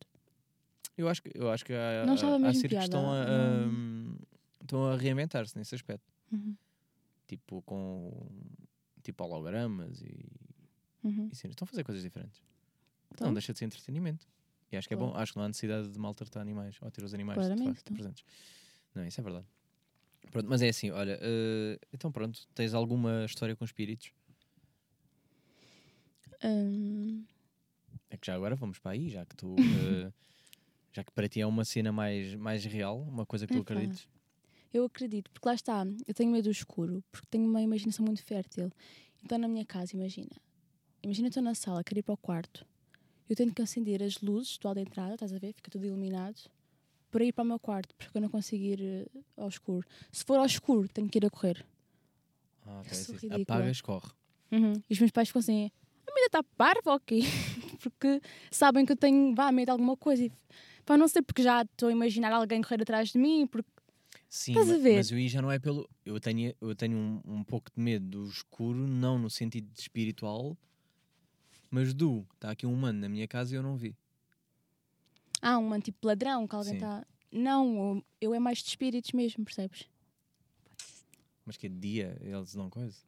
Eu 0.98 1.08
acho 1.08 1.22
que, 1.22 1.30
eu 1.34 1.48
acho 1.48 1.64
que 1.64 1.72
há, 1.72 2.04
Não 2.04 2.14
há 2.14 2.38
mesmo 2.38 2.60
circos 2.60 2.78
que 2.78 2.84
estão 2.84 3.08
a, 3.12 3.22
a- 3.22 3.66
não. 3.66 4.18
estão 4.60 4.84
a 4.86 4.96
reinventar-se 4.96 5.56
nesse 5.56 5.74
aspecto. 5.76 6.12
Uhum, 6.32 6.56
Tipo, 7.28 7.62
com 7.62 8.26
tipo 9.04 9.22
hologramas 9.22 10.02
e, 10.02 10.26
uhum. 11.04 11.28
e 11.30 11.36
cenas. 11.36 11.52
Estão 11.54 11.64
a 11.64 11.68
fazer 11.68 11.84
coisas 11.84 12.02
diferentes. 12.02 12.42
Então, 13.12 13.28
Não 13.28 13.34
deixa 13.34 13.52
de 13.52 13.60
ser 13.60 13.66
entretenimento. 13.66 14.26
E 14.72 14.76
acho 14.76 14.86
que 14.88 14.94
é 14.94 14.96
Claro. 14.96 15.12
bom. 15.12 15.18
Acho 15.18 15.32
que 15.32 15.38
não 15.38 15.44
há 15.44 15.48
necessidade 15.48 15.88
de 15.88 15.98
maltratar 15.98 16.40
animais 16.40 16.76
ou 16.80 16.90
ter 16.90 17.04
os 17.04 17.12
animais 17.14 17.38
de 17.40 17.44
Claramente, 17.46 17.68
facto 17.68 17.80
então. 17.82 17.94
presentes. 17.96 18.24
Não, 18.94 19.04
isso 19.06 19.20
é 19.20 19.24
verdade. 19.24 19.46
Pronto, 20.30 20.48
mas 20.48 20.62
é 20.62 20.68
assim, 20.68 20.90
olha, 20.90 21.18
eh, 21.22 21.78
então 21.92 22.12
pronto, 22.12 22.46
tens 22.54 22.74
alguma 22.74 23.24
história 23.24 23.56
com 23.56 23.64
espíritos? 23.64 24.12
hum, 26.42 27.26
É 28.08 28.16
que 28.16 28.26
já 28.26 28.34
agora 28.34 28.54
vamos 28.56 28.78
para 28.78 28.92
aí, 28.92 29.08
já 29.08 29.24
que 29.24 29.36
tu 29.36 29.56
eh, 29.74 30.12
já 30.92 31.04
que 31.04 31.12
para 31.12 31.28
ti 31.28 31.40
é 31.40 31.46
uma 31.46 31.64
cena 31.64 31.92
mais, 31.92 32.34
mais 32.34 32.64
real, 32.64 33.00
uma 33.02 33.24
coisa 33.26 33.46
que 33.46 33.52
tu 33.52 33.60
Epá. 33.60 33.62
acredites. 33.62 34.08
eu 34.72 34.84
acredito, 34.84 35.30
porque 35.30 35.48
lá 35.48 35.54
está, 35.54 35.84
eu 36.06 36.14
tenho 36.14 36.30
medo 36.32 36.44
do 36.44 36.50
escuro, 36.50 37.02
porque 37.10 37.26
tenho 37.30 37.46
uma 37.48 37.62
imaginação 37.62 38.04
muito 38.04 38.22
fértil. 38.24 38.70
Então, 39.24 39.38
na 39.38 39.48
minha 39.48 39.64
casa, 39.66 39.96
imagina, 39.96 40.30
imagina 41.02 41.26
eu 41.26 41.30
estou 41.30 41.42
na 41.42 41.54
sala, 41.54 41.84
quero 41.84 42.00
ir 42.00 42.02
para 42.02 42.14
o 42.14 42.18
quarto, 42.18 42.66
eu 43.30 43.36
tenho 43.36 43.54
que 43.54 43.62
acender 43.62 44.02
as 44.02 44.20
luzes 44.20 44.58
do 44.58 44.66
hall 44.66 44.74
de 44.74 44.80
entrada, 44.80 45.14
estás 45.14 45.32
a 45.32 45.38
ver? 45.38 45.52
Fica 45.52 45.70
tudo 45.70 45.86
iluminado, 45.86 46.40
para 47.10 47.24
ir 47.24 47.32
para 47.32 47.44
o 47.44 47.46
meu 47.46 47.58
quarto, 47.58 47.94
porque 47.94 48.16
eu 48.16 48.20
não 48.20 48.28
consigo 48.28 48.64
ir 48.64 48.80
eh, 48.82 49.06
ao 49.36 49.48
escuro. 49.48 49.86
Se 50.10 50.24
for 50.24 50.38
ao 50.38 50.46
escuro, 50.46 50.88
tenho 50.88 51.08
que 51.08 51.18
ir 51.18 51.26
a 51.26 51.30
correr. 51.30 51.64
Ah, 52.66 52.80
ok, 52.80 52.90
assim, 52.90 53.12
ridícula. 53.12 53.42
apagas, 53.42 53.80
corre. 53.80 54.10
Uhum. 54.50 54.72
E 54.88 54.92
os 54.92 54.98
meus 54.98 55.10
pais 55.10 55.28
ficam 55.28 55.40
assim: 55.40 55.70
a 56.06 56.10
menina 56.10 56.26
está 56.26 56.42
parva 56.42 57.00
quê? 57.00 57.20
porque 57.80 58.20
sabem 58.50 58.84
que 58.84 58.92
eu 58.92 58.96
tenho, 58.96 59.34
vá, 59.34 59.50
medo 59.50 59.66
de 59.66 59.70
alguma 59.70 59.96
coisa. 59.96 60.24
E, 60.24 60.32
pá, 60.84 60.96
não 60.96 61.08
sei, 61.08 61.22
porque 61.22 61.42
já 61.42 61.62
estou 61.62 61.88
a 61.88 61.92
imaginar 61.92 62.32
alguém 62.32 62.62
correr 62.62 62.82
atrás 62.82 63.10
de 63.10 63.18
mim. 63.18 63.46
Porque... 63.46 63.70
Sim, 64.28 64.54
mas 64.54 65.10
eu 65.10 65.18
aí 65.18 65.28
já 65.28 65.42
não 65.42 65.50
é 65.50 65.58
pelo. 65.58 65.88
Eu 66.04 66.20
tenho, 66.20 66.54
eu 66.60 66.74
tenho 66.74 66.96
um, 66.96 67.20
um 67.24 67.44
pouco 67.44 67.70
de 67.74 67.80
medo 67.80 68.06
do 68.06 68.28
escuro, 68.28 68.86
não 68.86 69.18
no 69.18 69.30
sentido 69.30 69.68
espiritual, 69.76 70.56
mas 71.70 71.94
do. 71.94 72.26
Está 72.34 72.50
aqui 72.50 72.66
um 72.66 72.72
humano 72.72 72.98
na 73.00 73.08
minha 73.08 73.26
casa 73.28 73.54
e 73.54 73.56
eu 73.56 73.62
não 73.62 73.76
vi. 73.76 73.96
Ah, 75.42 75.58
um 75.58 75.68
mano 75.68 75.82
tipo 75.82 76.06
ladrão, 76.06 76.46
que 76.46 76.54
alguém 76.54 76.74
está. 76.74 77.06
Não, 77.32 78.04
eu- 78.20 78.34
é 78.34 78.38
mais 78.38 78.58
de 78.58 78.68
espíritos 78.68 79.12
mesmo, 79.12 79.44
percebes? 79.44 79.88
Mas 81.46 81.56
que 81.56 81.66
é 81.66 81.68
de 81.70 81.78
dia, 81.78 82.18
eles 82.20 82.54
não 82.54 82.68
coisa. 82.68 82.98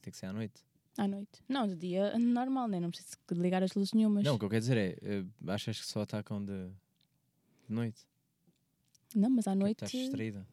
Tem 0.00 0.10
que 0.12 0.16
ser 0.16 0.26
à 0.26 0.32
noite. 0.32 0.62
À 0.96 1.06
noite. 1.08 1.42
Não, 1.48 1.66
de 1.66 1.74
dia 1.76 2.18
normal, 2.18 2.68
né? 2.68 2.78
Não 2.80 2.90
preciso 2.90 3.16
de 3.30 3.34
ligar 3.40 3.62
as 3.62 3.72
luzes 3.72 3.92
nenhumas. 3.92 4.24
Não, 4.24 4.34
o 4.34 4.38
que 4.38 4.44
eu 4.44 4.48
quero 4.48 4.60
dizer 4.60 4.76
é. 4.76 4.96
eh, 5.02 5.24
achas 5.46 5.80
que 5.80 5.86
só 5.86 6.02
atacam 6.02 6.44
de, 6.44 6.68
de 7.68 7.74
noite? 7.74 8.06
Não, 9.14 9.30
mas 9.30 9.46
à 9.46 9.52
é 9.52 9.54
que 9.54 9.58
noite. 9.60 9.84
Estás 9.84 9.92
distraída. 10.04 10.46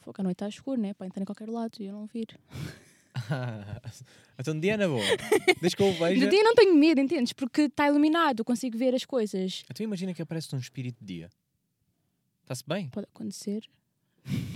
Fogo, 0.00 0.20
à 0.20 0.22
noite 0.24 0.36
está 0.36 0.48
escuro, 0.48 0.80
né? 0.80 0.94
Para 0.94 1.06
entrar 1.06 1.22
em 1.22 1.26
qualquer 1.26 1.48
lado 1.48 1.76
e 1.80 1.84
eu 1.86 1.92
não 1.92 2.06
vir. 2.06 2.38
então 4.38 4.54
de 4.54 4.60
dia 4.60 4.76
na 4.76 4.88
boa. 4.88 5.02
Desde 5.60 5.76
que 5.76 5.82
eu 5.82 5.92
De 5.92 5.98
veja. 5.98 6.28
dia 6.28 6.42
não 6.42 6.54
tenho 6.54 6.74
medo, 6.74 7.00
entendes? 7.00 7.32
Porque 7.32 7.62
está 7.62 7.86
iluminado, 7.88 8.44
consigo 8.44 8.76
ver 8.76 8.94
as 8.94 9.04
coisas. 9.04 9.64
Então 9.70 9.84
imagina 9.84 10.12
que 10.14 10.22
aparece 10.22 10.54
um 10.54 10.58
espírito 10.58 10.96
de 11.00 11.06
dia. 11.14 11.30
Está-se 12.42 12.64
bem? 12.66 12.88
Pode 12.90 13.06
acontecer. 13.14 13.64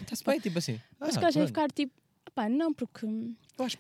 Está-se 0.03 0.25
bem, 0.25 0.41
tipo 0.41 0.59
assim. 0.59 0.81
Mas 0.99 1.17
Ah, 1.17 1.21
já 1.21 1.27
ia 1.29 1.33
pronto. 1.33 1.47
ficar 1.49 1.71
tipo. 1.73 1.93
Pá, 2.35 2.49
não, 2.49 2.73
porque. 2.75 3.07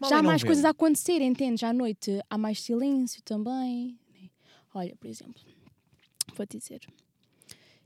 Já 0.08 0.18
há 0.18 0.22
não 0.22 0.30
mais 0.30 0.42
coisas 0.42 0.64
a 0.64 0.70
acontecer, 0.70 1.20
entendes? 1.20 1.62
À 1.62 1.72
noite 1.72 2.20
há 2.30 2.38
mais 2.38 2.60
silêncio 2.62 3.22
também. 3.22 3.98
Olha, 4.74 4.94
por 4.96 5.08
exemplo, 5.08 5.40
vou-te 6.34 6.58
dizer. 6.58 6.80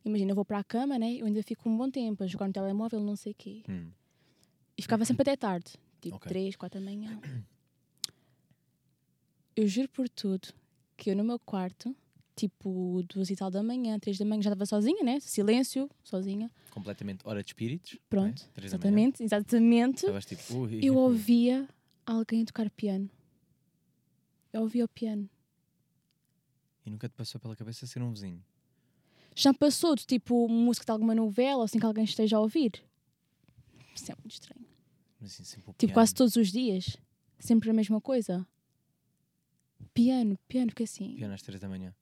Imagina, 0.05 0.31
eu 0.33 0.35
vou 0.35 0.45
para 0.45 0.59
a 0.59 0.65
cama, 0.65 0.99
né? 0.99 1.15
Eu 1.15 1.27
ainda 1.27 1.43
fico 1.43 1.69
um 1.69 1.77
bom 1.77 1.91
tempo 1.91 2.23
a 2.25 2.27
jogar 2.27 2.47
no 2.47 2.53
telemóvel, 2.53 3.01
não 3.01 3.17
sei 3.17 3.33
o 3.33 3.35
quê. 3.35 3.63
Hum, 3.69 3.91
E 4.79 4.83
ficava 4.83 5.05
sempre 5.05 5.23
até 5.23 5.37
tarde. 5.37 5.73
Tipo, 6.01 6.17
Ok. 6.17 6.29
3, 6.29 6.57
4 6.57 6.81
da 6.81 6.85
manhã. 6.85 7.21
Eu 9.57 9.67
juro 9.67 9.89
por 9.89 10.09
tudo 10.09 10.49
que 10.97 11.11
eu 11.11 11.17
no 11.17 11.25
meu 11.25 11.39
quarto, 11.39 11.95
tipo, 12.37 13.03
duas 13.13 13.29
e 13.31 13.37
tal 13.37 13.51
da 13.51 13.63
manhã, 13.63 13.99
três 13.99 14.17
da 14.19 14.25
manhã, 14.25 14.43
já 14.43 14.51
estava 14.51 14.65
sozinha, 14.67 15.03
né? 15.03 15.19
Silêncio, 15.21 15.91
sozinha. 16.03 16.51
completamente 16.71 17.27
hora 17.27 17.43
de 17.43 17.49
espíritos. 17.51 17.93
não 17.93 17.99
é? 17.99 18.01
Pronto, 18.09 18.43
manhã. 18.57 18.67
exatamente, 18.67 19.23
exatamente. 19.23 20.07
Tipo. 20.27 20.59
Ui. 20.59 20.81
Eu 20.83 20.97
ouvia 20.97 21.69
alguém 22.07 22.45
tocar 22.45 22.71
piano. 22.71 23.11
Eu 24.53 24.63
ouvia 24.63 24.85
o 24.85 24.89
piano. 24.89 25.29
E 26.85 26.91
nunca 26.91 27.09
te 27.09 27.13
passou 27.13 27.41
pela 27.41 27.55
cabeça 27.55 27.87
ser 27.87 28.03
um 28.03 28.11
vizinho. 28.13 28.43
Já 29.35 29.53
passou 29.55 29.95
de 29.95 30.07
tipo 30.07 30.49
música 30.49 30.85
de 30.87 30.93
alguma 30.93 31.15
novela 31.15 31.59
ou 31.59 31.63
assim 31.65 31.79
que 31.79 31.87
alguém 31.87 32.05
esteja 32.05 32.37
a 32.37 32.41
ouvir? 32.41 32.73
Isso 33.95 34.11
é 34.11 34.15
muito 34.17 34.33
estranho. 34.33 34.67
Mas 35.21 35.33
assim, 35.33 35.45
sempre 35.45 35.71
o 35.71 35.73
Tipo, 35.73 35.79
piano. 35.79 35.95
quase 35.95 36.15
todos 36.15 36.37
os 36.37 36.51
dias. 36.51 36.97
Sempre 37.39 37.71
a 37.71 37.73
mesma 37.73 38.01
coisa. 38.01 38.47
Piano, 39.95 40.39
piano, 40.49 40.69
porque 40.69 40.85
assim. 40.85 41.15
Piano 41.17 41.35
às 41.35 41.43
três 41.43 41.61
da 41.61 41.69
manhã. 41.69 41.95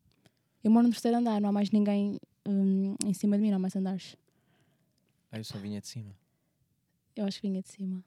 Eu 0.63 0.71
moro 0.71 0.87
no 0.87 0.93
terceiro 0.93 1.17
andar, 1.17 1.41
não 1.41 1.49
há 1.49 1.53
mais 1.53 1.71
ninguém 1.71 2.19
hum, 2.47 2.95
em 3.05 3.15
cima 3.15 3.37
de 3.37 3.43
mim, 3.43 3.51
não 3.51 3.57
há 3.57 3.61
mais 3.61 3.75
andares. 3.77 4.17
Ah, 5.31 5.39
eu 5.39 5.45
só 5.45 5.59
vinha 5.59 5.81
de 5.81 5.87
cima. 5.89 6.15
Eu 7.15 7.25
acho 7.27 7.41
que 7.41 7.49
vinha 7.49 7.63
de 7.63 7.69
cima. 7.69 8.03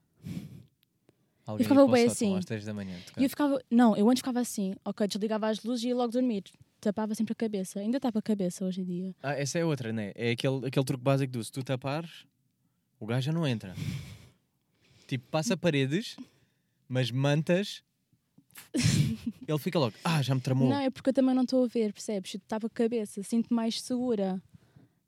Alguém 1.45 1.63
ficava 1.65 1.81
para 1.81 1.89
o 1.89 1.91
bem 1.93 2.05
assim. 2.07 2.37
às 2.37 2.45
três 2.45 2.65
da 2.65 2.73
manhã. 2.73 2.97
eu 3.17 3.29
ficava. 3.29 3.61
Não, 3.69 3.95
eu 3.95 4.09
antes 4.09 4.21
ficava 4.21 4.39
assim. 4.39 4.73
Ok, 4.85 5.07
desligava 5.07 5.47
as 5.49 5.63
luzes 5.63 5.83
e 5.83 5.87
ia 5.89 5.95
logo 5.95 6.11
dormir. 6.11 6.43
Tapava 6.79 7.13
sempre 7.15 7.33
a 7.33 7.35
cabeça. 7.35 7.79
Ainda 7.79 7.99
tapa 7.99 8.19
a 8.19 8.21
cabeça 8.21 8.65
hoje 8.65 8.81
em 8.81 8.85
dia. 8.85 9.15
Ah, 9.21 9.33
essa 9.33 9.59
é 9.59 9.65
outra, 9.65 9.91
né? 9.93 10.11
É 10.15 10.31
aquele, 10.31 10.65
aquele 10.67 10.85
truque 10.85 11.03
básico 11.03 11.31
do 11.31 11.43
se 11.43 11.51
tu 11.51 11.63
tapares, 11.63 12.25
o 12.99 13.05
gajo 13.05 13.25
já 13.25 13.31
não 13.31 13.45
entra. 13.47 13.75
Tipo, 15.11 15.27
passa 15.29 15.57
paredes, 15.57 16.15
mas 16.87 17.11
mantas. 17.11 17.83
ele 19.47 19.59
fica 19.59 19.77
logo. 19.77 19.93
Ah, 20.03 20.21
já 20.21 20.33
me 20.33 20.39
tramou. 20.41 20.69
Não, 20.69 20.79
é 20.79 20.89
porque 20.89 21.09
eu 21.09 21.13
também 21.13 21.35
não 21.35 21.43
estou 21.43 21.63
a 21.65 21.67
ver, 21.67 21.91
percebes? 21.91 22.33
Eu 22.33 22.39
tapa 22.47 22.67
a 22.67 22.69
cabeça, 22.69 23.21
sinto 23.23 23.53
mais 23.53 23.81
segura. 23.81 24.41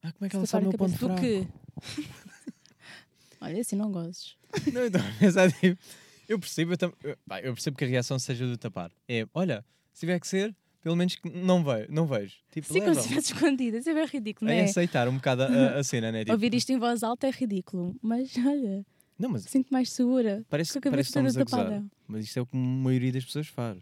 Ah, 0.02 0.12
como 0.12 0.26
é 0.26 0.30
que 0.30 0.36
ela 0.36 0.46
sabe 0.46 0.66
o 0.66 0.70
meu 0.70 0.78
ponto 0.78 0.98
fraco? 0.98 1.16
Do 1.16 1.22
quê? 1.22 1.48
Olha, 3.40 3.62
assim 3.62 3.76
não 3.76 3.92
gozes. 3.92 4.36
Não, 4.74 4.84
estava 4.84 5.08
a 5.08 5.14
pensar, 5.14 5.52
tipo, 5.52 5.82
eu 6.28 6.40
percebo, 6.40 6.74
eu, 6.74 6.78
tam- 6.78 6.94
eu- 7.04 7.18
pá, 7.28 7.40
eu 7.42 7.54
percebo 7.54 7.78
que 7.78 7.84
a 7.84 7.88
reação 7.88 8.20
seja 8.20 8.46
do 8.46 8.58
tapar. 8.58 8.92
É, 9.08 9.26
olha, 9.34 9.66
se 9.94 10.02
tiver 10.02 10.20
que 10.20 10.28
ser, 10.28 10.56
pelo 10.82 10.96
menos 10.98 11.16
que 11.16 11.30
não, 11.30 11.64
ve 11.64 11.88
não 11.90 12.06
vejo. 12.06 12.36
Tipo, 12.52 12.68
Sim, 12.68 12.82
como 12.82 12.94
se 12.96 13.02
estivesse 13.02 13.34
escondida. 13.34 13.78
Isso 13.78 13.90
é 13.90 13.94
bem 13.94 14.06
ridículo, 14.06 14.50
não 14.50 14.58
É 14.58 14.60
é? 14.62 14.64
aceitar 14.64 15.08
um 15.08 15.16
bocado 15.16 15.44
a, 15.44 15.48
a- 15.48 15.80
a 15.80 15.84
cena, 15.84 16.12
né? 16.12 16.20
Tipo, 16.24 16.34
Ouvir 16.34 16.54
isto 16.54 16.70
em 16.72 16.78
voz 16.78 17.04
alta 17.04 17.28
é 17.28 17.32
ridículo. 17.32 17.96
Mas 18.02 18.34
olha, 18.38 18.86
Não, 19.18 19.30
mas 19.30 19.44
sinto 19.44 19.72
mais 19.72 19.92
segura. 19.92 20.46
parece, 20.50 20.74
Com 20.74 20.80
a 20.80 20.92
parece 20.92 21.10
que 21.10 21.14
cabeça 21.14 21.32
estamos 21.32 21.38
a 21.38 21.46
toda 21.46 21.64
gozar. 21.64 21.66
tapada. 21.66 21.92
Mas 22.08 22.26
isto 22.26 22.38
é 22.40 22.42
o 22.42 22.46
que 22.46 22.58
a 22.58 22.60
maioria 22.60 23.12
das 23.12 23.26
pessoas 23.26 23.48
faz. 23.48 23.82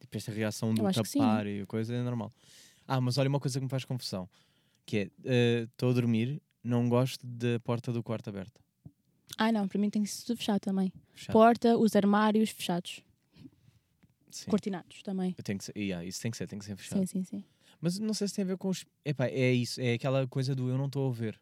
Tipo, 0.00 0.16
esta 0.16 0.32
reação 0.32 0.74
do 0.74 0.86
que 0.86 0.92
tapar 0.92 1.46
e 1.46 1.60
a 1.60 1.66
coisa 1.66 1.94
é 1.94 2.02
normal. 2.02 2.32
Ah, 2.86 3.00
mas 3.00 3.18
olha 3.18 3.28
uma 3.28 3.40
coisa 3.40 3.58
que 3.58 3.64
me 3.64 3.70
faz 3.70 3.84
confusão. 3.84 4.28
Que 4.86 4.98
é, 4.98 5.10
eh, 5.24 5.68
estou 5.70 5.90
a 5.90 5.92
dormir, 5.92 6.42
não 6.62 6.88
gosto 6.88 7.26
da 7.26 7.58
porta 7.60 7.92
do 7.92 8.02
quarto 8.02 8.28
aberta. 8.28 8.60
Ah, 9.36 9.50
não, 9.50 9.66
para 9.66 9.78
mim 9.80 9.90
tem 9.90 10.02
que 10.02 10.08
ser 10.10 10.26
tudo 10.26 10.36
fechado 10.38 10.60
também. 10.60 10.92
Fechado. 11.14 11.32
Porta, 11.32 11.76
os 11.76 11.96
armários 11.96 12.50
fechados. 12.50 13.02
Sim. 14.30 14.50
Cortinados 14.50 15.02
também. 15.02 15.34
Eu 15.38 15.44
tenho 15.44 15.58
que 15.58 15.64
ser, 15.64 15.76
yeah, 15.76 16.04
isso 16.04 16.20
tem 16.20 16.30
que 16.30 16.36
ser, 16.36 16.46
tem 16.46 16.58
que 16.58 16.64
ser 16.64 16.76
fechado. 16.76 16.98
Sim, 17.00 17.06
sim, 17.06 17.24
sim. 17.24 17.44
Mas 17.80 17.98
não 17.98 18.12
sei 18.14 18.28
se 18.28 18.34
tem 18.34 18.44
a 18.44 18.46
ver 18.48 18.56
com 18.56 18.68
os. 18.68 18.84
Epá, 19.04 19.26
é 19.26 19.52
isso, 19.52 19.80
é 19.80 19.94
aquela 19.94 20.26
coisa 20.26 20.54
do 20.54 20.68
eu 20.68 20.76
não 20.76 20.86
estou 20.86 21.08
a 21.08 21.12
ver. 21.12 21.40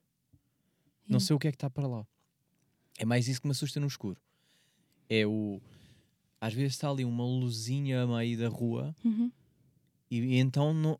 Não 1.08 1.18
sei 1.20 1.34
o 1.34 1.38
que 1.38 1.48
é 1.48 1.50
que 1.50 1.56
está 1.56 1.68
para 1.70 1.86
lá. 1.86 2.06
É 2.98 3.04
mais 3.04 3.26
isso 3.28 3.40
que 3.40 3.46
me 3.46 3.52
assusta 3.52 3.80
no 3.80 3.86
escuro. 3.86 4.20
É 5.08 5.26
o. 5.26 5.60
Às 6.40 6.52
vezes 6.54 6.72
está 6.74 6.90
ali 6.90 7.04
uma 7.04 7.24
luzinha 7.24 8.02
a 8.02 8.06
meio 8.06 8.36
da 8.38 8.48
rua 8.48 8.94
Uhum. 9.04 9.30
e, 10.10 10.18
e 10.18 10.36
então 10.38 10.74
não. 10.74 10.98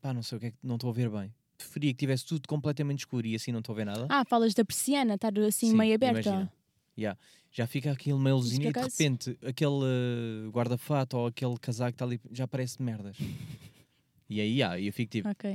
Pá, 0.00 0.12
não 0.12 0.22
sei 0.22 0.38
o 0.38 0.40
que 0.40 0.46
é 0.46 0.50
que 0.50 0.56
não 0.62 0.74
estou 0.74 0.90
a 0.90 0.92
ver 0.92 1.08
bem. 1.10 1.32
Preferia 1.56 1.92
que 1.92 1.98
tivesse 1.98 2.24
tudo 2.26 2.48
completamente 2.48 3.00
escuro 3.00 3.24
e 3.26 3.34
assim 3.36 3.52
não 3.52 3.60
estou 3.60 3.72
a 3.72 3.76
ver 3.76 3.84
nada. 3.86 4.06
Ah, 4.10 4.24
falas 4.24 4.52
da 4.54 4.64
persiana, 4.64 5.14
estar 5.14 5.32
assim 5.40 5.70
Sim, 5.70 5.76
meio 5.76 5.94
aberta. 5.94 6.18
imagina. 6.28 6.52
Yeah. 6.98 7.18
Já 7.52 7.66
fica 7.66 7.92
aquele 7.92 8.18
meio 8.18 8.36
Isso 8.38 8.44
luzinho 8.46 8.72
por 8.72 8.78
e 8.80 8.82
de 8.82 8.88
repente 8.88 9.38
aquele 9.46 9.84
eh, 9.84 10.48
guarda-fato 10.50 11.16
ou 11.16 11.26
aquele 11.26 11.56
casaco 11.58 11.92
que 11.92 11.94
está 11.96 12.04
ali 12.04 12.20
já 12.32 12.48
parece 12.48 12.78
de 12.78 12.82
merdas. 12.82 13.16
e 14.28 14.40
aí, 14.40 14.54
yeah, 14.58 14.80
eu 14.80 14.92
fico 14.92 15.12
tipo. 15.12 15.28
Ok. 15.28 15.50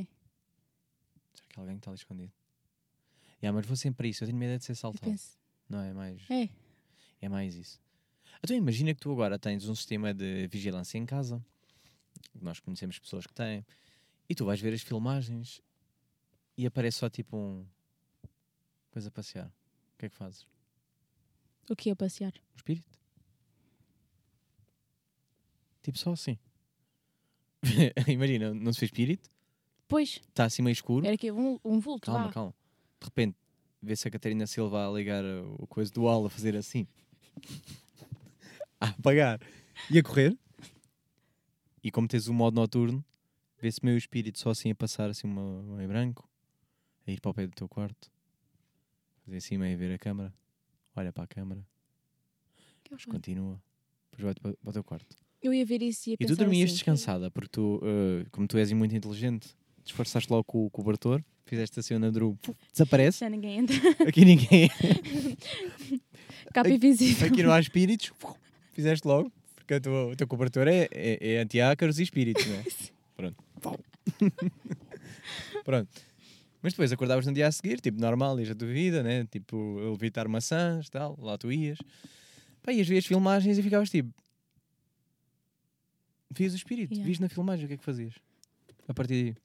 Será 1.36 1.47
que 1.49 1.59
alguém 1.59 1.75
está 1.75 1.91
ali 1.91 1.97
escondido? 1.97 2.32
Yeah, 3.43 3.55
mas 3.55 3.65
vou 3.67 3.75
sempre 3.75 4.07
a 4.07 4.09
isso. 4.09 4.23
Eu 4.23 4.28
tenho 4.28 4.38
medo 4.39 4.53
é 4.53 4.57
de 4.57 4.63
ser 4.65 4.75
saltado. 4.75 5.11
penso. 5.11 5.36
Não 5.70 5.80
é 5.82 5.93
mais. 5.93 6.22
É. 6.30 6.49
É 7.22 7.30
mais 7.30 7.55
isso. 7.55 7.80
Então 8.43 8.55
imagina 8.55 8.93
que 8.93 9.01
tu 9.01 9.11
agora 9.11 9.38
tens 9.39 9.68
um 9.68 9.76
sistema 9.76 10.13
de 10.13 10.47
vigilância 10.47 10.97
em 10.97 11.05
casa. 11.05 11.43
Nós 12.39 12.59
conhecemos 12.59 12.99
pessoas 12.99 13.26
que 13.26 13.34
têm. 13.34 13.65
E 14.30 14.36
tu 14.36 14.45
vais 14.45 14.59
ver 14.59 14.74
as 14.74 14.82
filmagens 14.82 15.61
e 16.57 16.65
aparece 16.65 16.99
só 16.99 17.09
tipo 17.09 17.36
um. 17.38 17.65
coisa 18.91 19.07
a 19.09 19.11
passear. 19.11 19.47
O 19.47 19.97
que 19.97 20.05
é 20.05 20.09
que 20.09 20.15
fazes? 20.15 20.47
O 21.70 21.76
que 21.76 21.89
é 21.89 21.95
passear? 21.95 22.34
Um 22.53 22.57
espírito? 22.57 22.97
Tipo 25.82 25.97
só 25.97 26.11
assim. 26.11 26.38
imagina, 28.07 28.53
não 28.53 28.72
se 28.72 28.80
fez 28.80 28.89
espírito, 28.89 29.30
Pois, 29.88 30.22
está 30.28 30.45
assim 30.45 30.61
meio 30.61 30.74
escuro. 30.74 31.05
era 31.05 31.15
aqui 31.15 31.32
um, 31.32 31.57
um 31.63 31.80
vulto. 31.80 32.05
Calma, 32.11 32.26
vá. 32.26 32.34
calma. 32.34 32.53
De 32.99 33.05
repente, 33.05 33.38
vê-se 33.82 34.07
a 34.07 34.11
Catarina 34.11 34.47
Silva 34.47 34.88
a 34.88 34.91
ligar 34.91 35.23
o 35.59 35.67
coisa 35.67 35.91
do 35.91 36.07
ala, 36.07 36.28
a 36.28 36.30
fazer 36.30 36.55
assim. 36.55 36.88
a 38.80 38.89
apagar. 38.89 39.39
E 39.89 39.99
a 39.99 40.03
correr. 40.03 40.38
E 41.84 41.91
como 41.91 42.07
tens 42.07 42.28
o 42.28 42.34
modo 42.34 42.55
noturno, 42.55 43.03
vê-se 43.61 43.80
meio 43.84 43.95
o 43.95 43.97
espírito 43.97 44.39
só 44.39 44.49
assim 44.49 44.71
a 44.71 44.75
passar, 44.75 45.09
assim, 45.09 45.28
uma, 45.28 45.61
meio 45.78 45.88
branco. 45.88 46.28
A 47.05 47.11
ir 47.11 47.21
para 47.21 47.32
o 47.32 47.34
pé 47.34 47.47
do 47.47 47.53
teu 47.53 47.69
quarto. 47.69 48.11
Fazer 49.23 49.38
assim, 49.38 49.57
meio 49.57 49.75
a 49.75 49.78
ver 49.78 49.93
a 49.93 49.97
câmara. 49.97 50.34
Olha 50.95 51.13
para 51.13 51.23
a 51.23 51.28
câmara. 51.28 51.65
Horror. 52.91 53.07
continua. 53.07 53.61
Depois 54.11 54.23
vai 54.23 54.34
para, 54.36 54.57
para 54.57 54.69
o 54.69 54.73
teu 54.73 54.84
quarto. 54.84 55.15
Eu 55.41 55.53
ia 55.53 55.65
ver 55.65 55.82
isso 55.82 56.09
e 56.09 56.11
ia 56.11 56.17
E 56.19 56.25
tu 56.25 56.36
dormias 56.36 56.65
assim, 56.65 56.75
descansada, 56.75 57.30
porque 57.30 57.49
tu, 57.49 57.78
uh, 57.78 58.30
como 58.32 58.47
tu 58.47 58.57
és 58.57 58.71
muito 58.73 58.95
inteligente, 58.95 59.55
disfarçaste 59.84 60.32
logo 60.32 60.43
com 60.43 60.65
o 60.65 60.69
cobertor, 60.69 61.23
fizeste 61.47 61.79
a 61.79 61.83
cena 61.83 62.11
do 62.11 62.37
desaparece. 62.71 63.19
Já 63.19 63.29
ninguém 63.29 63.59
entra. 63.59 63.75
Aqui 64.07 64.25
ninguém. 64.25 64.69
Capa 66.53 66.69
invisível. 66.69 67.27
Aqui 67.27 67.43
não 67.43 67.51
há 67.51 67.59
espíritos. 67.59 68.11
Fizeste 68.73 69.07
logo. 69.07 69.31
Porque 69.55 69.75
o 69.75 69.81
teu, 69.81 70.15
teu 70.15 70.27
cobertor 70.27 70.67
é, 70.67 70.87
é, 70.91 71.33
é 71.33 71.39
anti-ácaros 71.39 71.99
e 71.99 72.03
espíritos, 72.03 72.45
não 72.45 72.55
é? 72.55 72.63
Pronto. 73.15 73.43
Pronto. 75.63 75.89
Mas 76.61 76.73
depois 76.73 76.91
acordavas 76.91 77.25
no 77.25 77.33
dia 77.33 77.47
a 77.47 77.51
seguir, 77.51 77.79
tipo, 77.79 77.99
normal, 77.99 78.39
ias 78.39 78.49
a 78.49 78.55
tua 78.55 78.67
vida, 78.67 79.03
né? 79.03 79.25
Tipo, 79.25 79.79
levitar 79.91 80.27
maçãs 80.27 80.89
tal, 80.89 81.17
lá 81.21 81.37
tu 81.37 81.51
ias. 81.51 81.77
Pá, 82.61 82.71
ias 82.71 82.87
ver 82.87 82.97
as 82.97 83.05
filmagens 83.05 83.57
e 83.57 83.63
ficavas 83.63 83.89
tipo. 83.89 84.13
Vias 86.31 86.53
o 86.53 86.55
espírito, 86.55 86.91
Yeah. 86.93 87.05
vias 87.05 87.19
na 87.19 87.29
filmagem, 87.29 87.65
o 87.65 87.67
que 87.67 87.73
é 87.75 87.77
que 87.77 87.83
fazias? 87.83 88.13
A 88.87 88.93
partir 88.93 89.23
daí. 89.23 89.35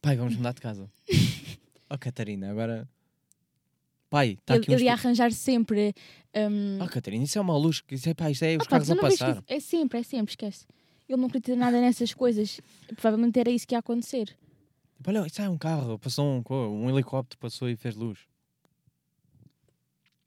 Pai, 0.00 0.16
vamos 0.16 0.36
mudar 0.36 0.52
de 0.52 0.60
casa. 0.60 0.90
oh, 1.90 1.98
Catarina, 1.98 2.50
agora. 2.50 2.88
Pai, 4.10 4.38
está 4.40 4.54
ele, 4.54 4.62
aqui 4.62 4.70
um 4.70 4.74
ele 4.74 4.84
ia 4.84 4.92
arranjar 4.92 5.32
sempre. 5.32 5.94
hum, 6.34 6.78
Oh, 6.82 6.88
Catarina, 6.88 7.24
isso 7.24 7.36
é 7.38 7.40
uma 7.40 7.56
luz. 7.56 7.82
Isso 7.90 8.08
é, 8.08 8.14
pá, 8.14 8.30
isto 8.30 8.44
é 8.44 8.56
os 8.56 8.62
Ah, 8.64 8.66
carros 8.70 8.90
a 8.90 8.94
não 8.94 9.02
passar. 9.02 9.32
isso- 9.32 9.44
É 9.46 9.60
sempre, 9.60 9.98
é 9.98 10.02
sempre, 10.02 10.32
esquece. 10.32 10.66
Ele 11.08 11.18
não 11.20 11.26
acredita 11.28 11.54
nada 11.56 11.80
nessas 11.80 12.14
coisas. 12.14 12.60
Provavelmente 12.88 13.38
era 13.38 13.50
isso 13.50 13.66
que 13.66 13.74
ia 13.74 13.78
acontecer. 13.78 14.26
Tipo, 14.96 15.10
olha, 15.10 15.26
isso 15.26 15.40
é 15.42 15.48
um 15.48 15.58
carro, 15.58 15.98
passou 15.98 16.24
um, 16.26 16.54
um 16.84 16.90
helicóptero, 16.90 17.38
passou 17.38 17.68
e 17.68 17.76
fez 17.76 17.94
luz. 17.94 18.18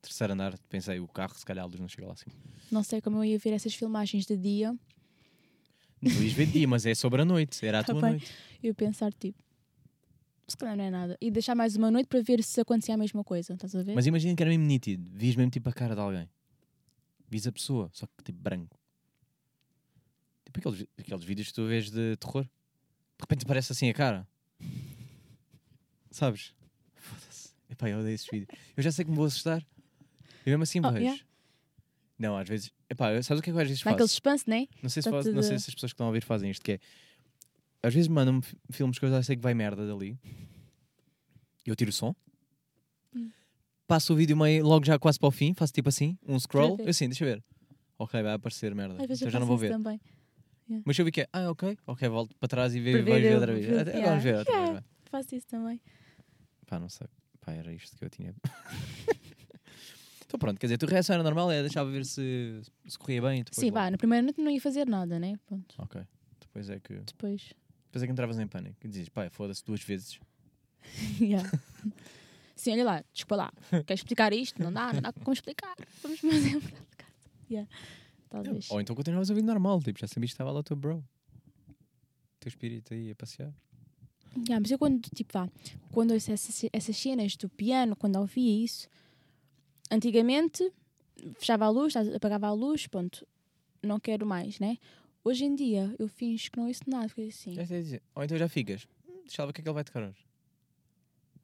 Terceiro 0.02 0.34
andar, 0.34 0.58
pensei, 0.70 1.00
o 1.00 1.08
carro, 1.08 1.34
se 1.36 1.46
calhar 1.46 1.64
a 1.64 1.68
luz 1.68 1.80
não 1.80 1.88
chega 1.88 2.08
lá 2.08 2.14
acima. 2.14 2.34
Não 2.72 2.84
sei 2.84 3.02
como 3.02 3.18
eu 3.18 3.26
ia 3.26 3.38
ver 3.38 3.54
essas 3.54 3.74
filmagens 3.76 4.26
de 4.26 4.36
dia. 4.38 4.76
Tu 6.02 6.08
ias 6.24 6.34
ver 6.34 6.48
de 6.48 6.54
dia, 6.54 6.68
mas 6.68 6.86
é 6.86 6.96
sobre 6.96 7.22
a 7.22 7.26
noite, 7.26 7.64
era 7.66 7.80
a 7.80 7.84
Tá 7.86 7.94
tua 7.94 8.02
noite. 8.02 8.32
Eu 8.64 8.70
ia 8.70 8.74
pensar, 8.74 9.14
tipo, 9.14 9.38
se 10.52 10.58
calhar 10.58 10.78
não 10.78 10.84
é 10.84 10.90
nada. 10.90 11.18
E 11.20 11.30
deixar 11.32 11.56
mais 11.56 11.76
uma 11.76 11.90
noite 11.92 12.08
para 12.08 12.22
ver 12.22 12.44
se 12.44 12.60
acontecia 12.62 12.94
a 12.96 12.98
mesma 12.98 13.24
coisa. 13.24 13.54
Estás 13.54 13.76
a 13.76 13.82
ver? 13.84 13.96
Mas 13.96 14.06
imagina 14.06 14.36
que 14.36 14.44
era 14.44 14.50
mesmo 14.50 14.66
nítido, 14.66 15.10
vias 15.14 15.36
mesmo 15.36 15.50
tipo 15.52 15.70
a 15.70 15.74
cara 15.74 15.96
de 15.96 16.02
alguém. 16.02 16.30
Vias 17.30 17.48
a 17.48 17.52
pessoa, 17.52 17.90
só 17.94 18.06
que 18.08 18.24
tipo 18.24 18.40
branco. 18.40 18.78
Tipo 20.46 20.60
aqueles, 20.60 20.88
aqueles 20.98 21.24
vídeos 21.24 21.48
que 21.50 21.54
tu 21.54 21.66
vês 21.68 21.90
de 21.90 22.16
terror. 22.18 22.44
De 22.44 22.50
repente 23.22 23.44
aparece 23.46 23.72
assim 23.72 23.90
a 23.90 23.94
cara. 23.94 24.28
Sabes? 26.10 26.54
Foda-se. 26.96 27.50
Epá, 27.70 27.90
eu 27.90 28.00
odeio 28.00 28.14
esses 28.16 28.28
vídeos. 28.30 28.50
Eu 28.76 28.84
já 28.84 28.92
sei 28.92 29.06
que 29.06 29.12
me 29.12 29.18
vou 29.18 29.26
assustar. 29.26 29.62
Eu 30.46 30.52
mesmo 30.52 30.64
assim 30.64 30.80
Oh, 30.84 30.92
vejo. 30.92 31.04
yeah. 31.06 31.22
Não, 32.20 32.38
às 32.38 32.48
vezes. 32.48 32.72
Epá, 32.90 33.22
sabes 33.24 33.40
o 33.40 33.44
que 33.44 33.50
é 33.50 33.54
que 33.54 33.58
eu 33.58 33.62
às 33.62 33.68
vezes 33.68 33.82
faço? 33.82 33.98
suspense, 34.08 34.50
né? 34.50 34.68
Não 34.84 34.90
sei, 34.90 35.02
se 35.02 35.10
Tá 35.10 35.16
faz- 35.16 35.34
não 35.34 35.42
sei 35.42 35.58
se 35.58 35.70
as 35.70 35.74
pessoas 35.76 35.92
que 35.92 35.96
estão 35.96 36.06
a 36.08 36.10
ouvir 36.10 36.24
fazem 36.24 36.52
isto, 36.52 36.62
que 36.64 36.74
é. 36.74 36.80
Às 37.84 37.94
vezes 37.94 38.08
mandam-me 38.08 38.42
fi- 38.42 38.58
filmes 38.72 39.00
que 39.00 39.06
eu 39.06 39.10
já 39.10 39.24
sei 39.24 39.36
que 39.36 39.42
vai 39.42 39.54
merda 39.54 39.86
dali. 39.88 40.18
Eu 41.66 41.76
tiro 41.76 41.90
o 41.90 41.94
som. 41.94 42.16
Hum. 43.16 43.30
Passo 43.88 44.14
o 44.14 44.16
vídeo 44.16 44.38
meio, 44.38 44.66
logo 44.66 44.86
já 44.86 44.98
quase 45.00 45.20
para 45.20 45.28
o 45.28 45.32
fim, 45.32 45.54
faço 45.54 45.74
tipo 45.74 45.90
assim, 45.90 46.18
um 46.28 46.40
scroll. 46.40 46.78
Eu 46.80 46.90
assim, 46.90 47.08
deixa 47.08 47.24
eu 47.26 47.30
ver. 47.36 47.44
Ok, 47.98 48.22
vai 48.22 48.34
aparecer 48.34 48.74
merda. 48.74 48.96
Às 48.96 49.08
vezes 49.08 49.18
Então 49.22 49.28
eu 49.28 49.32
já 49.32 49.40
não 49.40 49.48
vou 49.48 49.58
ver. 49.58 49.70
também. 49.70 50.00
Mas 50.86 50.96
se 50.96 51.02
eu 51.02 51.06
vi 51.06 51.12
que 51.12 51.22
é, 51.22 51.28
ah, 51.34 51.52
ok, 51.52 51.78
ok, 51.86 52.08
volto 52.08 52.34
para 52.38 52.48
trás 52.48 52.74
e 52.74 52.80
vejo, 52.80 53.04
ver 53.04 53.12
vais 53.12 53.24
ver 53.24 53.32
o- 53.32 53.36
outra 53.36 53.54
vez. 53.54 53.66
ver- 53.66 53.88
yeah. 53.90 54.10
Vamos 54.10 54.24
ver 54.24 54.36
outra 54.38 54.54
vez. 54.54 54.64
Yeah. 54.70 54.74
vai. 54.80 54.84
Faço 55.22 55.36
isso 55.36 55.48
também. 55.48 55.82
Pá, 56.66 56.80
não 56.80 56.88
sei. 56.88 57.08
Pá, 57.42 57.52
era 57.52 57.74
isto 57.74 57.98
que 57.98 58.06
eu 58.06 58.10
tinha. 58.10 58.34
então 60.26 60.40
pronto, 60.40 60.58
quer 60.60 60.68
dizer, 60.68 60.76
a 60.76 60.78
tua 60.78 60.90
reação 60.90 61.14
era 61.16 61.24
normal, 61.24 61.52
é 61.52 61.62
deixava 61.62 61.90
ver 61.92 62.06
se, 62.06 62.62
se 62.88 62.98
corria 62.98 63.22
bem. 63.22 63.44
Sim, 63.52 63.70
vá, 63.72 63.92
na 63.92 63.98
primeira 63.98 64.24
noite 64.24 64.40
não 64.42 64.50
ia 64.50 64.62
fazer 64.62 64.88
nada, 64.88 65.20
né? 65.20 65.36
Pronto. 65.46 65.76
Ok. 65.78 66.02
Depois 66.40 66.70
é 66.70 66.80
que. 66.80 66.94
Depois. 66.94 67.54
Depois 67.92 68.04
é 68.04 68.06
que 68.06 68.12
entravas 68.14 68.40
em 68.40 68.48
pânico 68.48 68.78
e 68.86 68.88
dizias, 68.88 69.10
pá, 69.10 69.30
foda-se 69.30 69.64
duas 69.66 69.82
vezes. 69.82 70.20
Yeah. 71.20 71.48
Sim, 72.56 72.74
olha 72.74 72.84
lá, 72.84 73.04
desculpa 73.14 73.36
lá. 73.36 73.54
Queres 73.86 74.02
explicar 74.02 74.34
isto? 74.34 74.62
Não 74.62 74.74
dá, 74.74 74.92
não 74.94 75.02
dá 75.02 75.14
como 75.14 75.34
explicar. 75.34 75.76
Vamos 76.02 76.20
fazer 76.20 76.58
um. 76.58 76.62
Yeah. 77.50 77.70
Talvez. 78.30 78.72
Ou 78.72 78.80
então 78.80 78.96
continuavas 78.96 79.30
a 79.30 79.34
vida 79.34 79.46
normal, 79.46 79.82
tipo, 79.82 80.00
já 80.00 80.08
sabias 80.08 80.32
que 80.32 80.36
estava 80.36 80.52
lá 80.52 80.62
o 80.62 80.64
teu 80.64 80.76
bro. 80.76 80.98
O 80.98 81.74
teu 82.40 82.48
espírito 82.48 82.94
aí 82.94 83.12
a 83.12 83.16
passear. 83.16 83.54
Yeah, 84.38 84.60
mas 84.62 84.72
eu 84.72 84.80
quando, 84.80 85.02
tipo, 85.14 85.34
vá, 85.34 85.50
quando 85.92 86.12
ouço 86.12 86.32
essas, 86.32 86.70
essas 86.72 86.96
cenas 86.96 87.36
do 87.36 87.50
piano, 87.50 87.96
quando 87.96 88.16
ouvia 88.16 88.64
isso, 88.64 88.88
antigamente 89.92 90.72
fechava 91.38 91.66
a 91.66 91.70
luz, 91.70 91.94
apagava 91.96 92.48
a 92.48 92.54
luz, 92.54 92.88
ponto, 92.88 93.28
não 93.84 94.00
quero 94.00 94.26
mais, 94.26 94.60
né? 94.60 94.78
Hoje 95.24 95.46
em 95.46 95.56
dia 95.56 95.94
eu 96.00 96.08
finjo 96.08 96.50
que 96.52 96.58
não 96.58 96.68
ouço 96.68 96.82
nada, 96.88 97.08
porque 97.08 97.22
assim, 97.30 97.54
Já 97.54 97.66
sei 97.66 97.82
dizer. 97.82 98.02
Ou 98.16 98.24
então 98.24 98.38
já 98.38 98.50
ficas, 98.50 98.88
"Hum, 99.08 99.22
deixa 99.26 99.42
lá 99.42 99.46
ver 99.48 99.52
o 99.52 99.54
que 99.54 99.62
é 99.62 99.64
que 99.64 99.70
ele 99.70 99.74
vai 99.76 99.84
tocar 99.84 100.04
hoje. 100.04 100.26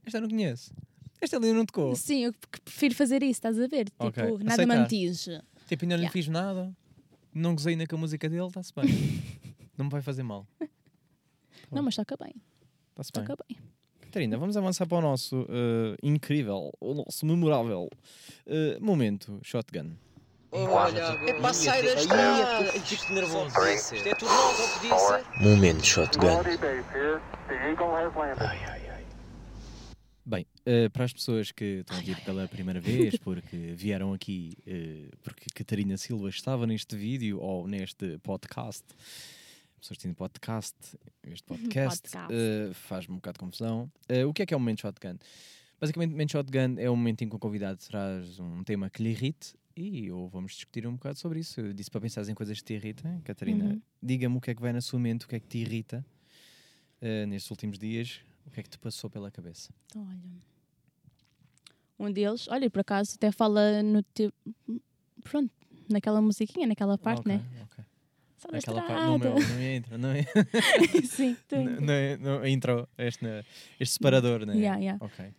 Esta 0.05 0.17
eu 0.17 0.21
não 0.21 0.29
conheço. 0.29 0.73
Esta 1.21 1.37
ali 1.37 1.47
eu 1.49 1.53
não 1.55 1.65
tocou. 1.65 1.95
sim, 1.95 2.25
eu 2.25 2.33
prefiro 2.63 2.95
fazer 2.95 3.21
isso, 3.23 3.31
estás 3.33 3.59
a 3.59 3.67
ver? 3.67 3.85
Tipo, 3.85 4.05
Ok, 4.05 4.23
nada 4.23 4.37
me 4.43 4.51
aceitar. 4.51 4.77
antige. 4.83 5.41
Tipo, 5.67 5.83
ainda 5.85 5.95
não 5.95 6.01
lhe 6.01 6.07
Yeah. 6.07 6.11
fiz 6.13 6.27
nada. 6.27 6.75
Não 7.33 7.53
gozei 7.53 7.73
ainda 7.73 7.85
com 7.87 7.95
a 7.95 7.99
música 7.99 8.27
dele, 8.29 8.47
está-se 8.47 8.73
bem. 8.73 8.85
não 9.77 9.85
me 9.85 9.91
vai 9.91 10.01
fazer 10.01 10.23
mal. 10.23 10.47
Não, 11.71 11.83
mas 11.83 11.95
toca 11.95 12.15
bem, 12.15 12.33
Está-se 12.91 13.11
bem. 13.13 13.25
toca 13.25 13.43
bem. 13.47 13.57
Catarina, 13.99 14.37
vamos 14.37 14.55
avançar 14.55 14.87
para 14.87 14.99
o 14.99 15.01
nosso 15.01 15.45
eh, 15.49 15.97
incrível, 16.01 16.71
o 16.79 16.93
nosso 16.93 17.25
memorável 17.25 17.89
eh, 18.45 18.79
momento 18.79 19.37
shotgun. 19.43 19.91
Olha, 20.65 21.19
é 21.29 21.33
para 21.33 21.53
sair 21.53 21.83
da 21.85 21.93
estrada. 21.93 22.77
Isto 22.77 23.13
nervoso. 23.13 23.45
Isto 23.69 23.95
é 23.95 24.15
tudo 24.15 24.31
novo, 24.31 24.73
podia 24.73 24.97
ser. 24.97 25.25
Momento 25.41 25.85
shotgun. 25.85 26.27
Ai, 28.39 28.59
ai, 28.65 28.89
ai. 28.89 29.05
Bem, 30.25 30.45
eh, 30.65 30.89
para 30.89 31.05
as 31.05 31.13
pessoas 31.13 31.51
que 31.51 31.81
estão 31.81 31.97
aqui 31.97 32.15
pela 32.25 32.47
primeira 32.47 32.79
vez, 32.79 33.15
porque 33.23 33.73
vieram 33.75 34.13
aqui 34.13 34.57
eh, 34.65 35.09
porque 35.21 35.45
Catarina 35.53 35.95
Silva 35.97 36.29
estava 36.29 36.65
neste 36.65 36.95
vídeo 36.97 37.39
ou 37.39 37.67
neste 37.67 38.17
podcast, 38.19 38.83
pessoas 39.79 39.97
que 39.97 40.03
têm 40.03 40.13
podcast, 40.13 40.75
este 41.23 41.43
podcast, 41.47 42.01
Podcast. 42.09 42.33
eh, 42.33 42.71
faz-me 42.73 43.13
um 43.13 43.17
bocado 43.17 43.35
de 43.35 43.39
confusão. 43.39 43.91
Eh, 44.09 44.25
o 44.25 44.33
que 44.33 44.41
é 44.41 44.45
que 44.45 44.53
é 44.53 44.57
o 44.57 44.59
momento 44.59 44.81
shotgun? 44.81 45.17
Basicamente, 45.79 46.09
o 46.09 46.11
momento 46.13 46.31
shotgun 46.31 46.75
é 46.77 46.89
o 46.89 46.95
momento 46.95 47.21
em 47.23 47.29
que 47.29 47.35
o 47.35 47.39
convidado 47.39 47.77
traz 47.87 48.39
um 48.39 48.63
tema 48.63 48.89
que 48.89 49.03
lhe 49.03 49.09
irrite 49.11 49.53
e 49.77 50.11
ou 50.11 50.27
vamos 50.27 50.53
discutir 50.53 50.85
um 50.87 50.93
bocado 50.93 51.17
sobre 51.19 51.39
isso. 51.39 51.59
Eu 51.61 51.73
disse 51.73 51.89
para 51.91 52.01
pensar 52.01 52.27
em 52.27 52.33
coisas 52.33 52.59
que 52.59 52.65
te 52.65 52.73
irritam. 52.73 53.21
Catarina, 53.21 53.65
Uhum. 53.65 53.81
diga-me 54.01 54.37
o 54.37 54.41
que 54.41 54.51
é 54.51 54.55
que 54.55 54.61
vai 54.61 54.73
na 54.73 54.81
sua 54.81 54.99
mente, 54.99 55.25
o 55.25 55.27
que 55.27 55.35
é 55.35 55.39
que 55.39 55.47
te 55.47 55.57
irrita 55.59 56.05
eh, 57.01 57.25
nestes 57.25 57.49
últimos 57.51 57.77
dias, 57.77 58.21
o 58.45 58.51
que 58.51 58.59
é 58.59 58.63
que 58.63 58.69
te 58.69 58.77
passou 58.79 59.09
pela 59.09 59.29
cabeça. 59.31 59.69
Então, 59.87 60.05
olha. 60.07 60.47
Um 61.99 62.11
deles, 62.11 62.47
olha, 62.47 62.69
por 62.69 62.79
acaso 62.81 63.15
até 63.15 63.31
fala 63.31 63.81
no 63.81 64.03
teu. 64.03 64.31
Pronto, 65.23 65.51
naquela 65.89 66.21
musiquinha, 66.21 66.67
naquela 66.67 66.97
parte, 66.97 67.21
Ok, 67.21 67.33
né? 67.35 67.43
ok. 67.63 67.83
Só 68.37 68.49
Aquela 68.55 68.81
parte, 68.83 69.03
não, 69.03 69.17
meu, 69.17 69.33
não 69.33 69.59
entra, 69.59 69.97
não 69.97 70.09
é? 70.09 70.23
Sim, 71.07 71.35
tu 71.47 71.55
não, 71.55 71.81
não, 71.81 71.93
é- 71.93 72.17
não 72.17 72.45
entrou 72.45 72.87
este, 72.99 73.25
este 73.79 73.93
separador, 73.95 74.45
né? 74.45 74.53
Yeah, 74.55 74.79
yeah. 74.79 75.03
Ok, 75.03 75.33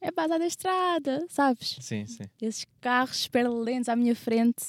É 0.00 0.10
basada 0.10 0.38
da 0.38 0.46
estrada, 0.46 1.24
sabes? 1.28 1.76
sim, 1.80 2.06
sim. 2.06 2.24
Esses 2.40 2.64
carros 2.80 3.16
super 3.18 3.48
lentos 3.48 3.88
à 3.88 3.96
minha 3.96 4.14
frente. 4.14 4.64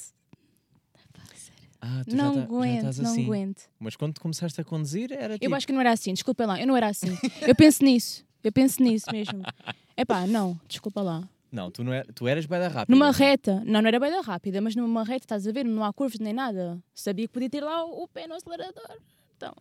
Ah, 1.80 2.02
tu 2.06 2.14
Não 2.14 2.34
já, 2.34 2.40
tá- 2.40 2.40
já 2.40 2.44
aguento, 2.44 2.76
estás 2.76 2.98
não 2.98 3.10
assim. 3.12 3.24
aguento. 3.24 3.62
Mas 3.78 3.96
quando 3.96 4.14
tu 4.14 4.20
começaste 4.20 4.60
a 4.60 4.64
conduzir, 4.64 5.10
era 5.12 5.34
tipo... 5.38 5.44
Eu 5.50 5.54
acho 5.54 5.66
que 5.66 5.72
não 5.72 5.80
era 5.80 5.92
assim, 5.92 6.12
desculpa 6.12 6.44
lá, 6.44 6.60
eu 6.60 6.66
não 6.66 6.76
era 6.76 6.88
assim. 6.88 7.16
Eu 7.46 7.54
penso 7.54 7.82
nisso, 7.84 8.24
eu 8.44 8.52
penso 8.52 8.82
nisso 8.82 9.06
mesmo. 9.10 9.40
Epá, 9.96 10.26
não, 10.26 10.60
desculpa 10.68 11.00
lá. 11.00 11.26
Não, 11.50 11.70
tu, 11.70 11.82
não 11.82 11.92
era, 11.92 12.12
tu 12.12 12.28
eras 12.28 12.44
bem 12.46 12.58
da 12.60 12.68
rápida. 12.68 12.94
Numa 12.94 13.10
reta, 13.10 13.62
não, 13.64 13.80
não 13.80 13.88
era 13.88 13.98
bem 13.98 14.10
da 14.10 14.20
rápida, 14.20 14.60
mas 14.60 14.76
numa 14.76 15.02
reta, 15.04 15.24
estás 15.24 15.46
a 15.46 15.52
ver, 15.52 15.64
não 15.64 15.82
há 15.82 15.92
curvas 15.92 16.18
nem 16.20 16.32
nada. 16.34 16.78
Sabia 16.94 17.26
que 17.26 17.32
podia 17.32 17.48
ter 17.50 17.60
lá 17.62 17.84
o, 17.84 18.02
o 18.04 18.08
pé 18.08 18.26
no 18.26 18.34
acelerador. 18.34 18.98
Então, 19.36 19.54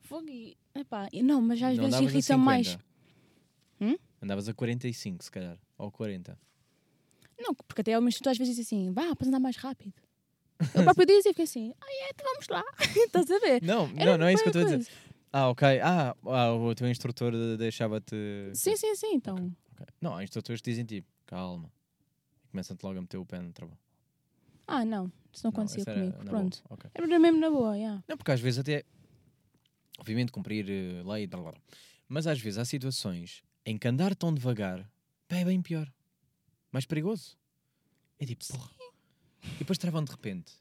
fogo 0.00 0.28
e. 0.28 0.56
Epá, 0.74 1.08
não, 1.22 1.42
mas 1.42 1.60
às 1.62 1.76
Não 1.76 1.84
vezes 1.90 2.00
irrita 2.00 2.36
mais. 2.38 2.68
50. 2.68 2.84
Hum? 3.80 3.96
Andavas 4.22 4.48
a 4.48 4.54
45, 4.54 5.24
se 5.24 5.30
calhar. 5.30 5.58
Ou 5.76 5.90
40. 5.90 6.38
Não, 7.38 7.54
porque 7.54 7.80
até 7.80 7.92
ao 7.94 8.00
mesmo 8.00 8.20
tu 8.22 8.28
às 8.28 8.38
vezes 8.38 8.54
diz 8.56 8.66
assim, 8.66 8.92
vá, 8.92 9.14
para 9.16 9.26
andar 9.26 9.40
mais 9.40 9.56
rápido. 9.56 9.92
Eu 10.74 10.84
próprio 10.84 11.06
dizia, 11.06 11.32
fiquei 11.32 11.44
assim, 11.44 11.72
ai 11.80 11.94
é, 12.06 12.10
então 12.10 12.26
vamos 12.30 12.46
lá. 12.48 12.62
estás 12.94 13.30
a 13.30 13.38
ver? 13.40 13.62
Não, 13.62 13.90
Era 13.96 14.12
não, 14.12 14.18
não 14.18 14.26
é 14.26 14.32
isso 14.34 14.44
que 14.44 14.48
eu 14.50 14.52
estou 14.60 14.72
a 14.74 14.76
dizer. 14.76 14.92
Ah, 15.32 15.48
ok. 15.48 15.80
Ah, 15.80 16.14
ah, 16.24 16.52
o 16.52 16.74
teu 16.74 16.88
instrutor 16.88 17.32
deixava-te. 17.56 18.14
Sim, 18.54 18.76
sim, 18.76 18.94
sim. 18.94 19.14
Então, 19.14 19.34
Ok. 19.72 19.86
Não, 20.00 20.14
há 20.14 20.22
instrutores 20.22 20.60
que 20.60 20.70
dizem 20.70 20.84
tipo, 20.84 21.08
calma. 21.26 21.72
E 22.44 22.48
começam-te 22.48 22.82
logo 22.84 22.98
a 22.98 23.00
meter 23.00 23.16
o 23.16 23.26
pé 23.26 23.40
no 23.40 23.52
trabalho. 23.52 23.78
ah, 24.68 24.84
não. 24.84 25.10
Isso 25.32 25.42
não 25.44 25.48
acontecia 25.50 25.80
esse 25.80 25.90
era 25.90 25.98
comigo. 25.98 26.18
na 26.18 26.24
boa. 26.24 26.40
Pronto. 26.40 26.62
Ok. 26.68 26.90
Era 26.94 27.18
mesmo 27.18 27.40
na 27.40 27.50
boa, 27.50 27.76
yeah. 27.76 28.04
Não, 28.06 28.16
porque 28.16 28.30
às 28.30 28.40
vezes 28.40 28.60
até. 28.60 28.84
Obviamente 29.98 30.30
cumprir 30.30 30.68
eh, 30.68 31.02
lei, 31.04 31.26
blá, 31.26 31.40
blá, 31.40 31.52
blá. 31.52 31.60
mas 32.08 32.26
às 32.26 32.38
vezes 32.38 32.58
há 32.58 32.64
situações 32.64 33.42
em 33.64 33.78
que 33.78 33.88
andar 33.88 34.14
tão 34.14 34.32
devagar 34.34 34.88
é 35.28 35.44
bem 35.44 35.62
pior. 35.62 35.90
Mais 36.70 36.84
perigoso. 36.86 37.36
É 38.18 38.26
tipo, 38.26 38.46
porra. 38.46 38.70
E 39.44 39.58
depois 39.58 39.78
travam 39.78 40.04
de 40.04 40.10
repente. 40.10 40.52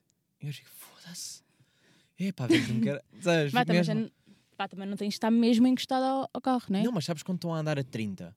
E 0.42 0.48
eu 0.48 0.54
fico, 0.54 0.70
foda-se. 0.70 1.44
É 2.18 2.32
pá, 2.32 2.48
vem 2.48 2.64
que 2.66 2.72
me. 2.72 2.86
Sabes, 3.22 3.52
também, 3.54 3.84
já 3.84 3.94
pá, 4.58 4.68
também 4.68 4.88
não 4.88 4.96
tens 4.98 5.10
de 5.10 5.16
estar 5.16 5.32
mesmo 5.32 5.68
encostado 5.68 6.04
ao, 6.04 6.30
ao 6.34 6.42
carro, 6.42 6.66
né? 6.70 6.84
Não, 6.84 6.92
mas 6.92 7.06
sabes 7.06 7.24
quando 7.24 7.38
estão 7.38 7.54
a 7.54 7.60
andar 7.60 7.78
a 7.80 7.84
30? 7.84 8.36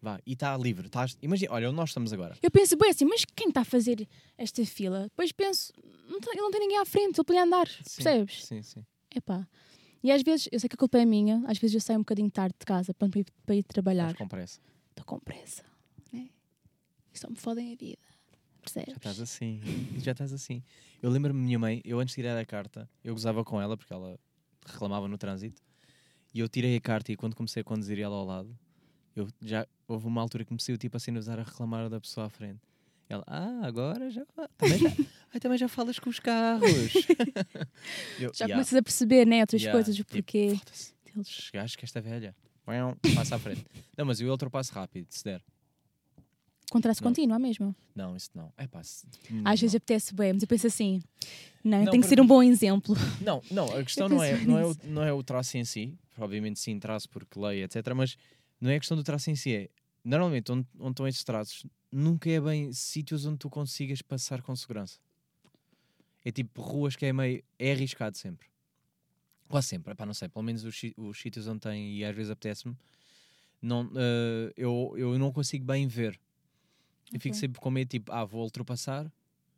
Vá, 0.00 0.18
e 0.26 0.32
está 0.32 0.56
livre. 0.56 0.86
Estás... 0.86 1.16
Imagina, 1.22 1.52
olha, 1.52 1.68
onde 1.68 1.76
nós 1.76 1.90
estamos 1.90 2.12
agora. 2.12 2.36
Eu 2.42 2.50
penso, 2.50 2.76
bem 2.76 2.90
assim, 2.90 3.04
mas 3.04 3.24
quem 3.24 3.48
está 3.48 3.60
a 3.60 3.64
fazer 3.64 4.08
esta 4.36 4.64
fila? 4.66 5.04
Depois 5.04 5.30
penso, 5.30 5.72
não 6.08 6.20
tem- 6.20 6.32
ele 6.32 6.40
não 6.42 6.50
tem 6.50 6.60
ninguém 6.60 6.78
à 6.78 6.84
frente, 6.84 7.18
ele 7.18 7.24
podia 7.24 7.44
andar, 7.44 7.66
percebes? 7.68 8.44
Sim, 8.44 8.62
sim. 8.62 8.84
Epá. 9.14 9.46
E 10.02 10.10
às 10.10 10.22
vezes, 10.22 10.48
eu 10.50 10.58
sei 10.58 10.68
que 10.68 10.74
a 10.74 10.78
culpa 10.78 10.98
é 10.98 11.04
minha, 11.04 11.42
às 11.46 11.58
vezes 11.58 11.74
eu 11.74 11.80
saio 11.80 11.98
um 11.98 12.02
bocadinho 12.02 12.30
tarde 12.30 12.56
de 12.58 12.66
casa 12.66 12.92
para, 12.92 13.08
ir, 13.18 13.26
para 13.46 13.54
ir 13.54 13.62
trabalhar. 13.62 14.10
Estás 14.10 14.18
com 14.18 14.28
pressa. 14.28 14.60
Estou 14.90 15.04
com 15.04 15.18
pressa, 15.20 15.64
né? 16.12 16.28
E 17.14 17.18
só 17.18 17.30
me 17.30 17.36
fodem 17.36 17.72
a 17.72 17.76
vida, 17.76 17.98
percebes? 18.60 18.90
Já 18.90 18.96
estás 18.96 19.20
assim. 19.20 19.60
Já 19.98 20.12
estás 20.12 20.32
assim. 20.32 20.62
Eu 21.00 21.10
lembro-me 21.10 21.40
da 21.40 21.46
minha 21.46 21.58
mãe, 21.58 21.80
eu 21.84 22.00
antes 22.00 22.14
de 22.14 22.22
tirar 22.22 22.38
a 22.38 22.44
carta, 22.44 22.88
eu 23.04 23.14
gozava 23.14 23.44
com 23.44 23.60
ela 23.60 23.76
porque 23.76 23.92
ela 23.92 24.18
reclamava 24.66 25.06
no 25.06 25.16
trânsito. 25.16 25.62
E 26.34 26.40
eu 26.40 26.48
tirei 26.48 26.76
a 26.76 26.80
carta 26.80 27.12
e 27.12 27.16
quando 27.16 27.36
comecei 27.36 27.60
a 27.60 27.64
conduzir 27.64 28.00
ela 28.00 28.16
ao 28.16 28.24
lado, 28.24 28.58
eu 29.14 29.28
já 29.40 29.66
houve 29.86 30.06
uma 30.06 30.20
altura 30.20 30.44
que 30.44 30.52
me 30.52 30.60
saiu 30.60 30.78
tipo 30.78 30.96
assim 30.96 31.14
a 31.14 31.18
usar 31.18 31.38
a 31.38 31.42
reclamar 31.42 31.88
da 31.88 32.00
pessoa 32.00 32.26
à 32.26 32.30
frente. 32.30 32.60
Ela, 33.12 33.24
ah, 33.26 33.60
agora 33.66 34.10
já 34.10 34.24
também 34.56 34.78
já, 34.78 34.90
também 35.40 35.58
já 35.58 35.68
falas 35.68 35.98
com 35.98 36.08
os 36.08 36.18
carros. 36.18 36.92
Eu, 38.18 38.32
Já 38.34 38.46
"Ya, 38.46 38.54
começas 38.54 38.74
a 38.74 38.82
perceber, 38.82 39.26
né? 39.26 39.40
Outras 39.40 39.62
ya", 39.62 39.70
coisas, 39.72 39.94
o 39.94 39.98
tipo, 39.98 40.10
porquê 40.12 40.56
"Foda-se, 40.58 40.94
deles. 41.04 41.28
Chegaste 41.28 41.76
que 41.76 41.84
esta 41.84 42.00
velha. 42.00 42.34
Passa 43.14 43.36
à 43.36 43.38
frente. 43.38 43.64
Não, 43.98 44.06
mas 44.06 44.20
eu 44.20 44.30
ultrapasso 44.30 44.72
rápido, 44.72 45.06
se 45.10 45.22
der. 45.24 45.42
Contraste 46.70 47.02
Não. 47.02 47.10
contínuo, 47.10 47.38
mesmo. 47.38 47.76
Não, 47.94 48.16
isso 48.16 48.30
não. 48.34 48.50
É 48.56 48.66
pá, 48.66 48.82
se- 48.82 49.06
Às 49.44 49.60
vezes 49.60 49.74
apetece 49.76 50.14
bem, 50.14 50.32
mas 50.32 50.42
eu 50.42 50.48
penso 50.48 50.66
assim, 50.66 51.02
não, 51.62 51.84
Não, 51.84 51.90
tenho 51.90 52.02
que 52.02 52.08
ser 52.08 52.18
um 52.18 52.26
bom 52.26 52.42
exemplo. 52.42 52.94
Não, 53.20 53.42
não, 53.50 53.70
a 53.76 53.84
questão 53.84 54.08
não 54.08 54.22
é, 54.22 54.38
não, 54.38 54.58
é 54.58 54.64
o, 54.66 54.76
não 54.84 55.02
é 55.04 55.12
o 55.12 55.22
traço 55.22 55.58
em 55.58 55.64
si, 55.66 55.98
obviamente 56.16 56.58
sim, 56.58 56.78
traço 56.80 57.10
porque 57.10 57.38
lei, 57.38 57.62
etc. 57.62 57.92
Mas 57.94 58.16
não 58.58 58.70
é 58.70 58.76
a 58.76 58.78
questão 58.80 58.96
do 58.96 59.04
traço 59.04 59.30
em 59.30 59.36
si, 59.36 59.54
é 59.54 59.68
normalmente 60.04 60.50
onde, 60.52 60.66
onde 60.78 60.90
estão 60.92 61.06
estes 61.08 61.24
traços 61.24 61.66
nunca 61.90 62.28
é 62.30 62.40
bem 62.40 62.72
sítios 62.72 63.26
onde 63.26 63.38
tu 63.38 63.50
consigas 63.50 64.00
passar 64.02 64.40
com 64.42 64.54
segurança. 64.56 64.98
É 66.24 66.30
tipo 66.30 66.62
ruas 66.62 66.94
que 66.96 67.04
é 67.06 67.12
meio. 67.12 67.42
é 67.58 67.72
arriscado 67.72 68.16
sempre. 68.16 68.48
Quase 69.48 69.68
sempre, 69.68 69.92
epá, 69.92 70.06
não 70.06 70.14
sei, 70.14 70.28
pelo 70.28 70.42
menos 70.44 70.64
os, 70.64 70.80
os 70.96 71.18
sítios 71.20 71.46
onde 71.46 71.60
tem 71.60 71.96
e 71.96 72.04
às 72.04 72.14
vezes 72.16 72.30
apetece-me, 72.30 72.74
não, 73.60 73.90
eh, 73.94 74.52
eu, 74.56 74.94
eu 74.96 75.18
não 75.18 75.30
consigo 75.30 75.64
bem 75.64 75.86
ver. 75.86 76.18
Eu 77.12 77.20
fico 77.20 77.34
sempre 77.36 77.60
com 77.60 77.70
medo, 77.70 77.88
tipo, 77.88 78.10
ah, 78.10 78.24
vou 78.24 78.42
ultrapassar, 78.42 79.12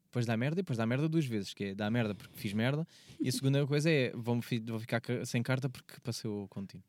depois 0.07 0.27
dá 0.27 0.37
merda 0.37 0.59
e 0.61 0.63
depois 0.63 0.77
dá 0.77 0.85
merda 0.85 1.09
duas 1.09 1.25
vezes, 1.25 1.55
que 1.55 1.65
é 1.67 1.75
dá 1.77 1.89
merda 1.91 2.13
porque 2.15 2.37
fiz 2.37 2.53
merda, 2.53 2.85
e 3.21 3.29
a 3.29 3.31
segunda 3.33 3.65
coisa 3.69 3.89
é 3.89 4.11
vou, 4.17 4.41
vou 4.67 4.81
ficar 4.81 5.01
ca- 5.01 5.25
sem 5.25 5.43
carta 5.45 5.69
porque 5.69 5.95
passei 6.01 6.29
o 6.29 6.49
contínuo. 6.49 6.85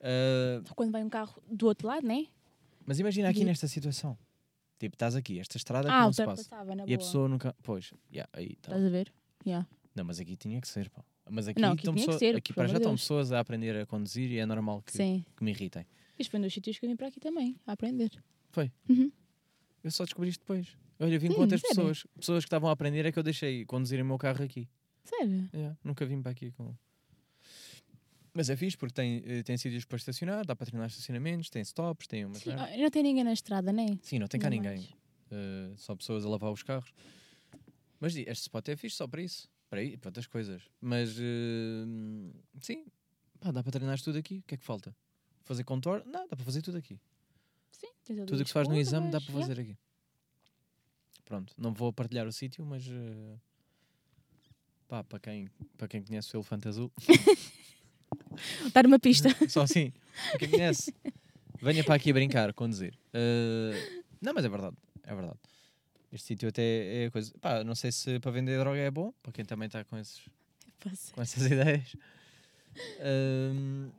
Ah, 0.00 0.60
Quando 0.74 0.90
vem 0.90 1.04
um 1.04 1.08
carro 1.10 1.40
do 1.48 1.66
outro 1.66 1.86
lado, 1.86 2.04
né? 2.06 2.26
Mas 2.86 2.98
imagina 2.98 3.28
aqui 3.28 3.40
E- 3.40 3.44
nesta 3.44 3.66
situação. 3.68 4.16
Tipo, 4.78 4.96
estás 4.96 5.14
aqui, 5.14 5.38
esta 5.38 5.56
estrada 5.56 5.88
que 5.88 5.94
Ah, 5.94 6.02
não 6.02 6.12
se 6.12 6.24
passa. 6.24 6.42
ultrapassava, 6.42 6.74
na 6.74 6.82
E 6.82 6.86
boa. 6.86 6.94
a 6.96 6.98
pessoa 6.98 7.28
nunca. 7.28 7.54
Pois, 7.62 7.92
yeah, 8.12 8.28
aí 8.32 8.56
tá. 8.56 8.72
Estás 8.72 8.84
a 8.84 8.88
ver? 8.88 9.12
Yeah. 9.46 9.66
Não, 9.94 10.04
mas 10.04 10.18
aqui 10.20 10.36
tinha 10.36 10.60
que 10.60 10.66
ser, 10.68 10.90
pá. 10.90 11.04
Mas 11.30 11.48
aqui, 11.48 11.60
Não, 11.60 11.72
aqui 11.72 11.82
tinha 11.82 11.94
que 11.94 12.00
pessoas- 12.00 12.18
ser, 12.18 12.36
aqui 12.36 12.52
para 12.52 12.64
já 12.66 12.72
amor 12.72 12.74
de 12.74 12.82
estão 12.82 12.90
Deus. 12.92 13.00
pessoas 13.02 13.32
a 13.32 13.40
aprender 13.40 13.76
a 13.80 13.86
conduzir 13.86 14.30
e 14.30 14.38
é 14.38 14.44
normal 14.44 14.82
que, 14.82 14.92
que 14.92 15.44
me 15.44 15.50
irritem. 15.52 15.86
Isto 16.18 16.30
foi 16.30 16.40
um 16.40 16.42
dos 16.42 16.52
sítios 16.52 16.78
que 16.78 16.84
eu 16.84 16.90
vim 16.90 16.96
para 16.96 17.06
aqui 17.08 17.18
também, 17.20 17.56
a 17.66 17.72
aprender. 17.72 18.10
Eu 19.82 19.90
só 19.90 20.04
descobri 20.04 20.30
isto 20.30 20.40
depois. 20.40 20.76
Olha, 20.98 21.14
eu 21.14 21.20
vim 21.20 21.28
Sim, 21.28 21.34
com 21.34 21.40
outras 21.42 21.60
sério? 21.60 21.76
pessoas. 21.76 22.06
Pessoas 22.18 22.44
que 22.44 22.46
estavam 22.46 22.68
a 22.68 22.72
aprender 22.72 23.04
é 23.04 23.12
que 23.12 23.18
eu 23.18 23.22
deixei 23.22 23.64
conduzir 23.66 24.00
o 24.02 24.04
meu 24.04 24.16
carro 24.18 24.42
aqui. 24.42 24.68
Sério? 25.04 25.48
Yeah, 25.52 25.76
nunca 25.84 26.06
vim 26.06 26.22
para 26.22 26.30
aqui 26.32 26.50
com. 26.52 26.74
Mas 28.34 28.50
é 28.50 28.56
fixe 28.56 28.76
porque 28.76 28.92
tem, 28.92 29.22
eh, 29.24 29.42
tem 29.44 29.56
sítios 29.56 29.84
para 29.84 29.96
estacionar, 29.96 30.44
dá 30.44 30.56
para 30.56 30.66
treinar 30.66 30.88
estacionamentos, 30.88 31.48
tem 31.48 31.62
stops, 31.62 32.08
tem 32.08 32.24
umas. 32.24 32.38
Sim, 32.38 32.50
não 32.54 32.90
tem 32.90 33.02
ninguém 33.02 33.22
na 33.22 33.32
estrada, 33.32 33.72
né? 33.72 33.96
Sim, 34.02 34.18
não 34.18 34.26
tem 34.26 34.40
cá 34.40 34.48
Ainda 34.48 34.70
ninguém. 34.70 34.88
Eh, 35.30 35.72
só 35.76 35.94
pessoas 35.94 36.24
a 36.24 36.28
lavar 36.28 36.50
os 36.50 36.62
carros. 36.62 36.92
Mas 38.00 38.16
este 38.16 38.42
spot 38.42 38.68
é 38.68 38.76
fixe 38.76 38.96
só 38.96 39.06
para 39.06 39.22
isso. 39.22 39.48
Para, 39.70 39.80
aí, 39.80 39.96
para 39.96 40.08
outras 40.08 40.26
coisas. 40.26 40.62
Mas 40.80 41.16
eh, 41.16 41.84
sim, 42.60 42.84
pá, 43.38 43.52
dá 43.52 43.62
para 43.62 43.72
treinar 43.72 44.00
tudo 44.00 44.18
aqui. 44.18 44.38
O 44.38 44.42
que 44.42 44.56
é 44.56 44.58
que 44.58 44.64
falta? 44.64 44.94
Fazer 45.44 45.62
contorno? 45.62 46.04
Não, 46.10 46.26
dá 46.28 46.36
para 46.36 46.44
fazer 46.44 46.60
tudo 46.60 46.78
aqui. 46.78 46.98
Sim, 47.70 47.88
Tudo 48.26 48.34
o 48.34 48.38
que 48.38 48.46
se 48.46 48.52
faz 48.52 48.68
no 48.68 48.76
exame 48.76 49.10
dá 49.10 49.20
para 49.20 49.32
yeah. 49.32 49.46
fazer 49.46 49.60
aqui. 49.60 49.78
Pronto, 51.24 51.54
não 51.56 51.72
vou 51.72 51.92
partilhar 51.92 52.26
o 52.26 52.32
sítio, 52.32 52.64
mas 52.64 52.86
eh, 52.86 53.38
pá, 54.86 55.02
para 55.02 55.18
quem, 55.18 55.48
para 55.76 55.88
quem 55.88 56.02
conhece 56.02 56.34
o 56.34 56.38
Elefante 56.38 56.68
Azul, 56.68 56.92
Dar 58.72 58.86
uma 58.86 58.98
pista. 58.98 59.28
só 59.48 59.62
assim, 59.62 59.92
quem 60.38 60.48
conhece, 60.48 60.94
venha 61.60 61.84
para 61.84 61.94
aqui 61.94 62.12
brincar, 62.12 62.52
conduzir. 62.52 62.94
Eh, 63.12 64.02
não, 64.20 64.32
mas 64.32 64.44
é 64.44 64.48
verdade, 64.48 64.76
é 65.02 65.14
verdade. 65.14 65.38
Este 66.12 66.28
sítio 66.28 66.48
até 66.48 67.04
é 67.04 67.10
coisa. 67.10 67.32
Pá, 67.40 67.64
não 67.64 67.74
sei 67.74 67.90
se 67.90 68.20
para 68.20 68.30
vender 68.30 68.58
droga 68.58 68.78
é 68.78 68.90
bom, 68.90 69.12
para 69.22 69.32
quem 69.32 69.44
também 69.44 69.66
está 69.66 69.84
com, 69.84 69.96
esses, 69.98 70.22
com 71.12 71.22
essas 71.22 71.44
ideias. 71.46 71.96
Ahm, 73.00 73.90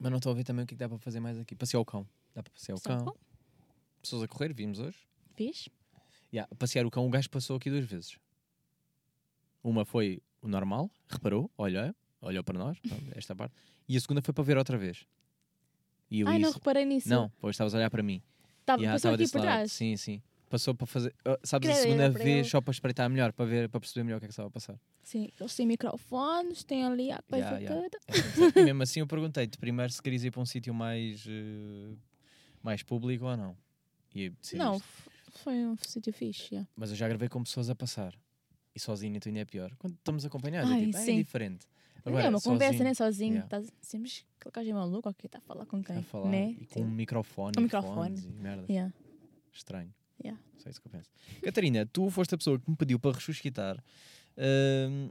mas 0.00 0.10
não 0.10 0.18
estou 0.18 0.32
a 0.32 0.34
ver 0.34 0.44
também 0.44 0.64
o 0.64 0.66
que, 0.66 0.74
é 0.74 0.76
que 0.76 0.78
dá 0.78 0.88
para 0.88 0.98
fazer 0.98 1.20
mais 1.20 1.38
aqui. 1.38 1.54
Passear 1.54 1.80
o 1.80 1.84
cão. 1.84 2.06
Dá 2.34 2.42
para 2.42 2.52
passear 2.52 2.74
o 2.74 2.80
cão. 2.80 3.04
cão? 3.04 3.16
Pessoas 4.00 4.22
a 4.22 4.28
correr, 4.28 4.52
vimos 4.52 4.78
hoje. 4.78 4.98
Fiz? 5.34 5.68
Yeah, 6.32 6.52
passear 6.56 6.86
o 6.86 6.90
cão, 6.90 7.06
o 7.06 7.10
gajo 7.10 7.28
passou 7.28 7.56
aqui 7.56 7.68
duas 7.68 7.84
vezes. 7.84 8.16
Uma 9.62 9.84
foi 9.84 10.22
o 10.40 10.48
normal, 10.48 10.90
reparou, 11.08 11.50
olhou, 11.56 11.94
olhou 12.22 12.42
para 12.44 12.58
nós, 12.58 12.78
esta 13.14 13.34
parte. 13.34 13.54
E 13.88 13.96
a 13.96 14.00
segunda 14.00 14.22
foi 14.22 14.32
para 14.32 14.44
ver 14.44 14.56
outra 14.56 14.78
vez. 14.78 15.04
E 16.10 16.22
Ai, 16.24 16.38
não 16.38 16.48
disse- 16.48 16.54
reparei 16.54 16.84
nisso. 16.84 17.08
não, 17.08 17.30
pois 17.40 17.54
estavas 17.54 17.74
a 17.74 17.78
olhar 17.78 17.90
para 17.90 18.02
mim. 18.02 18.22
Tava, 18.64 18.80
Yeah, 18.80 18.94
passou 18.96 19.10
estava 19.10 19.22
aqui 19.22 19.32
por 19.32 19.38
lado. 19.38 19.46
trás. 19.48 19.72
Sim, 19.72 19.96
sim. 19.96 20.22
Passou 20.48 20.74
para 20.74 20.86
fazer. 20.86 21.14
ah, 21.24 21.38
sabes, 21.42 21.70
a 21.70 21.72
Queria 21.72 21.74
segunda 21.82 22.10
vez 22.10 22.46
só 22.46 22.60
para 22.60 22.70
espreitar 22.72 23.08
melhor, 23.08 23.32
para, 23.32 23.46
ver, 23.46 23.68
para 23.70 23.80
perceber 23.80 24.04
melhor 24.04 24.18
o 24.18 24.20
que 24.20 24.26
é 24.26 24.28
que 24.28 24.32
estava 24.32 24.48
a 24.48 24.50
passar. 24.50 24.78
Sim, 25.02 25.30
eles 25.40 25.56
têm 25.56 25.66
microfones, 25.66 26.62
têm 26.62 26.84
ali 26.84 27.10
a 27.10 27.22
coisa 27.22 27.58
Yeah, 27.58 27.58
yeah. 27.58 27.88
toda. 27.90 27.98
e 28.60 28.64
mesmo 28.64 28.82
assim 28.82 29.00
eu 29.00 29.06
perguntei-te 29.06 29.56
primeiro 29.58 29.90
se 29.92 30.00
querias 30.02 30.22
ir 30.24 30.30
para 30.30 30.42
um 30.42 30.46
sítio 30.46 30.74
mais, 30.74 31.24
eh, 31.26 31.96
mais 32.62 32.82
público 32.82 33.24
ou 33.24 33.36
não. 33.36 33.56
E. 34.14 34.30
Não, 34.52 34.78
foi 35.42 35.54
um 35.64 35.74
sítio 35.78 36.12
fixe. 36.12 36.48
yeah. 36.54 36.68
Mas 36.76 36.90
eu 36.90 36.96
já 36.96 37.08
gravei 37.08 37.30
com 37.30 37.42
pessoas 37.42 37.70
a 37.70 37.74
passar. 37.74 38.14
E 38.74 38.78
sozinho 38.78 39.18
tu 39.20 39.28
ainda 39.28 39.40
é 39.40 39.44
pior. 39.46 39.74
Quando 39.78 39.94
estamos 39.94 40.24
acompanhados, 40.24 40.70
é, 40.70 40.74
Ai, 40.74 40.84
tipo, 40.84 40.96
"Ah, 40.98 41.02
é 41.02 41.04
diferente. 41.16 41.66
Não 42.04 42.18
é 42.18 42.28
uma 42.28 42.40
conversa, 42.40 42.82
né? 42.84 42.94
Sozinho. 42.94 43.34
yeah. 43.34 43.46
Estás 43.46 43.72
assim, 43.82 43.98
mas 43.98 44.24
aquele 44.40 44.52
gajo 44.52 44.70
é 44.70 44.72
maluco, 44.74 45.08
ok, 45.08 45.26
está 45.26 45.38
a 45.38 45.40
falar 45.40 45.66
com 45.66 45.82
quem? 45.82 45.96
A 45.98 46.02
falar 46.02 46.30
né? 46.30 46.56
e 46.60 46.66
com 46.66 46.80
um 46.80 46.90
microfone, 46.90 47.52
Com 47.54 47.60
e 47.60 47.64
microfone. 47.64 48.18
e 48.18 48.42
merda. 48.42 48.64
Yeah. 48.68 48.92
Estranho. 49.52 49.92
Yeah. 50.22 50.40
Só 50.58 50.70
isso 50.70 50.80
que 50.80 50.88
eu 50.88 50.92
penso. 50.92 51.10
Catarina, 51.42 51.86
tu 51.86 52.10
foste 52.10 52.34
a 52.34 52.38
pessoa 52.38 52.58
que 52.58 52.70
me 52.70 52.76
pediu 52.76 52.98
para 52.98 53.12
resuscitar 53.16 53.82
hum, 54.36 55.10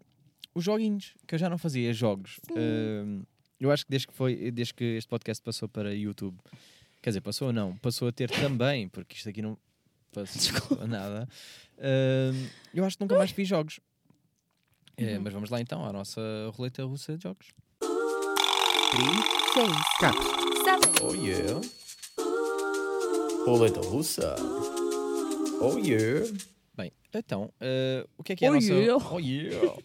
os 0.53 0.63
joguinhos, 0.63 1.15
que 1.27 1.35
eu 1.35 1.39
já 1.39 1.49
não 1.49 1.57
fazia 1.57 1.93
jogos. 1.93 2.39
Hum, 2.51 3.23
eu 3.59 3.71
acho 3.71 3.85
que 3.85 3.91
desde 3.91 4.07
que, 4.07 4.13
foi, 4.13 4.51
desde 4.51 4.73
que 4.73 4.83
este 4.83 5.07
podcast 5.07 5.43
passou 5.43 5.69
para 5.69 5.93
YouTube, 5.93 6.37
quer 7.01 7.11
dizer, 7.11 7.21
passou 7.21 7.47
ou 7.47 7.53
não, 7.53 7.77
passou 7.77 8.07
a 8.07 8.11
ter 8.11 8.29
também, 8.29 8.87
porque 8.89 9.15
isto 9.15 9.29
aqui 9.29 9.41
não 9.41 9.57
passou 10.11 10.53
nada. 10.87 11.27
hum, 11.77 12.47
eu 12.73 12.83
acho 12.85 12.97
que 12.97 13.03
nunca 13.03 13.17
mais 13.17 13.31
fiz 13.31 13.47
jogos. 13.47 13.79
É, 15.03 15.17
mas 15.19 15.33
vamos 15.33 15.49
lá 15.49 15.59
então 15.59 15.83
à 15.85 15.91
nossa 15.91 16.21
roleta 16.53 16.83
russa 16.83 17.17
de 17.17 17.23
jogos. 17.23 17.47
Seis. 19.53 19.69
Seven. 20.63 20.93
Oh 21.01 21.13
yeah. 21.15 21.59
Roleta 23.45 23.81
russa. 23.81 24.35
Oh 25.59 25.77
yeah. 25.77 26.25
Bem, 26.75 26.91
então, 27.13 27.51
eh, 27.59 28.05
o 28.17 28.23
que 28.23 28.33
é 28.33 28.35
que 28.35 28.45
é 28.45 28.47
a 28.47 28.51
Oh 28.51 28.55
nossa... 28.55 28.73
yeah. 28.73 29.07
Oh 29.11 29.19
yeah. 29.19 29.77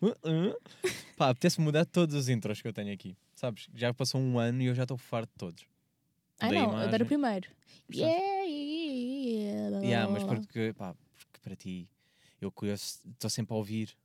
Pá, 1.16 1.30
apetece 1.30 1.60
mudar 1.60 1.84
todos 1.84 2.14
os 2.14 2.28
intros 2.28 2.60
que 2.60 2.68
eu 2.68 2.72
tenho 2.72 2.92
aqui. 2.92 3.16
Sabes? 3.34 3.68
Já 3.74 3.94
passou 3.94 4.20
um 4.20 4.38
ano 4.38 4.62
e 4.62 4.66
eu 4.66 4.74
já 4.74 4.82
estou 4.82 4.96
farto 4.96 5.30
de 5.30 5.38
todos. 5.38 5.64
Ah, 6.40 6.50
não, 6.52 6.80
eu 6.80 6.88
imagem. 6.88 7.02
o 7.02 7.06
primeiro. 7.06 7.48
Yeah, 7.92 8.44
yeah. 8.44 9.80
Yeah, 9.80 10.12
mas 10.12 10.24
porque, 10.24 10.72
pá, 10.76 10.94
porque 11.16 11.40
para 11.42 11.56
ti, 11.56 11.88
eu 12.44 12.52
estou 12.74 13.30
sempre 13.30 13.54
a 13.54 13.56
ouvir 13.56 13.96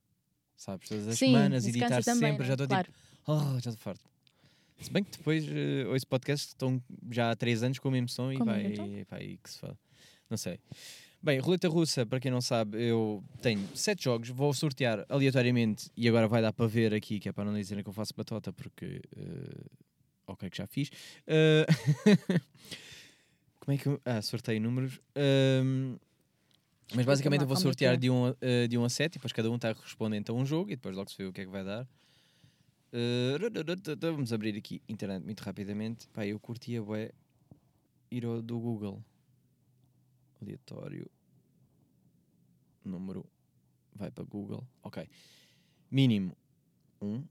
sabes? 0.56 0.88
Todas 0.88 1.08
as 1.08 1.18
Sim, 1.18 1.26
semanas, 1.32 1.66
editar 1.66 2.02
também, 2.02 2.30
sempre, 2.32 2.38
não 2.38 2.44
é? 2.44 2.48
já 2.48 2.54
estou 2.54 2.66
Claro. 2.68 2.86
tipo, 2.86 2.98
oh, 3.26 3.60
já 3.60 3.70
estou 3.70 3.76
farto. 3.76 4.04
Se 4.80 4.90
bem 4.90 5.04
que 5.04 5.16
depois 5.16 5.44
uh, 5.46 5.90
ouço 5.92 6.06
podcast 6.06 6.46
que 6.48 6.54
estão 6.54 6.82
já 7.10 7.30
há 7.30 7.36
3 7.36 7.62
anos 7.62 7.78
com 7.78 7.88
o 7.88 7.92
mesmo 7.92 8.08
som 8.08 8.32
e 8.32 8.36
vai, 8.38 8.66
e 9.22 9.36
que 9.38 9.50
se 9.50 9.58
fala. 9.58 9.78
Não 10.28 10.36
sei. 10.36 10.58
Bem, 11.22 11.38
roleta 11.38 11.68
russa, 11.68 12.04
para 12.04 12.20
quem 12.20 12.30
não 12.30 12.40
sabe, 12.40 12.82
eu 12.82 13.24
tenho 13.40 13.66
7 13.74 14.04
jogos, 14.04 14.28
vou 14.28 14.52
sortear 14.52 15.06
aleatoriamente 15.08 15.90
e 15.96 16.08
agora 16.08 16.28
vai 16.28 16.42
dar 16.42 16.52
para 16.52 16.66
ver 16.66 16.92
aqui, 16.92 17.18
que 17.18 17.28
é 17.28 17.32
para 17.32 17.44
não 17.44 17.54
dizerem 17.54 17.82
que 17.82 17.88
eu 17.88 17.94
faço 17.94 18.12
batota, 18.14 18.52
porque. 18.52 19.00
uh, 19.16 19.70
ok, 20.26 20.50
que 20.50 20.58
já 20.58 20.66
fiz. 20.66 20.88
Uh, 20.88 21.64
como 23.60 23.74
é 23.74 23.78
que 23.78 23.86
eu. 23.86 24.00
Ah, 24.04 24.20
sorteio 24.20 24.60
números. 24.60 25.00
Um, 25.16 25.96
mas 26.94 27.06
basicamente 27.06 27.42
eu 27.42 27.46
vou 27.46 27.56
é 27.56 27.60
sortear 27.60 27.94
é? 27.94 27.96
de 27.96 28.10
1 28.10 28.14
um, 28.14 28.26
a- 28.26 28.30
uh, 28.30 28.68
de 28.68 28.76
um 28.76 28.84
a 28.84 28.88
7 28.88 29.14
e 29.14 29.18
depois 29.18 29.32
cada 29.32 29.50
um 29.50 29.56
está 29.56 29.74
correspondente 29.74 30.30
a 30.30 30.34
um 30.34 30.44
jogo 30.44 30.70
e 30.70 30.76
depois 30.76 30.94
logo 30.96 31.10
se 31.10 31.16
vê 31.16 31.24
o 31.24 31.32
que 31.32 31.40
é 31.40 31.44
que 31.44 31.50
vai 31.50 31.64
dar. 31.64 31.88
Uh, 32.92 33.38
vamos 34.00 34.32
abrir 34.32 34.56
aqui 34.56 34.80
internet 34.88 35.24
muito 35.24 35.40
rapidamente. 35.40 36.08
Pá, 36.08 36.26
eu 36.26 36.38
curtia 36.38 36.82
bué 36.82 37.10
ir 38.10 38.24
ao 38.24 38.40
do 38.40 38.58
Google. 38.60 39.02
Aleatório. 40.40 41.10
Número. 42.84 43.24
Vai 43.94 44.10
para 44.10 44.24
Google. 44.24 44.66
Ok. 44.82 45.08
Mínimo 45.90 46.36
1. 47.00 47.24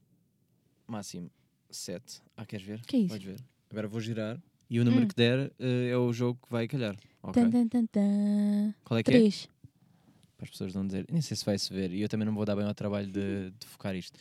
máximo 0.88 1.32
7. 1.70 2.22
Ah, 2.36 2.46
queres 2.46 2.66
ver? 2.66 2.82
Que 2.82 2.96
é 2.96 3.00
isso? 3.00 3.10
Podes 3.10 3.26
ver. 3.26 3.46
Agora 3.70 3.88
vou 3.88 4.00
girar 4.02 4.42
e 4.74 4.80
o 4.80 4.84
número 4.86 5.04
Hum. 5.06 5.08
que 5.08 5.16
der 5.16 5.52
uh, 5.60 5.88
é 5.92 5.96
o 5.96 6.12
jogo 6.12 6.40
que 6.44 6.52
vai 6.52 6.68
calhar. 6.68 6.96
Ok. 7.22 7.44
Tan, 7.44 7.68
tan, 7.68 7.86
tan. 7.86 8.74
Qual 8.84 8.98
é 8.98 9.04
que 9.04 9.12
é? 9.12 9.14
Três. 9.14 9.48
para 10.36 10.46
as 10.46 10.50
pessoas 10.50 10.74
não 10.74 10.86
dizer, 10.88 11.06
nem 11.12 11.22
sei 11.22 11.38
se 11.38 11.46
vai 11.46 11.58
se 11.60 11.72
ver, 11.72 11.92
e 11.94 12.02
eu 12.02 12.10
também 12.10 12.26
não 12.26 12.34
vou 12.34 12.44
dar 12.44 12.56
bem 12.56 12.66
ao 12.66 12.74
trabalho 12.74 13.06
de, 13.06 13.52
de 13.52 13.66
focar 13.68 13.96
isto. 13.96 14.18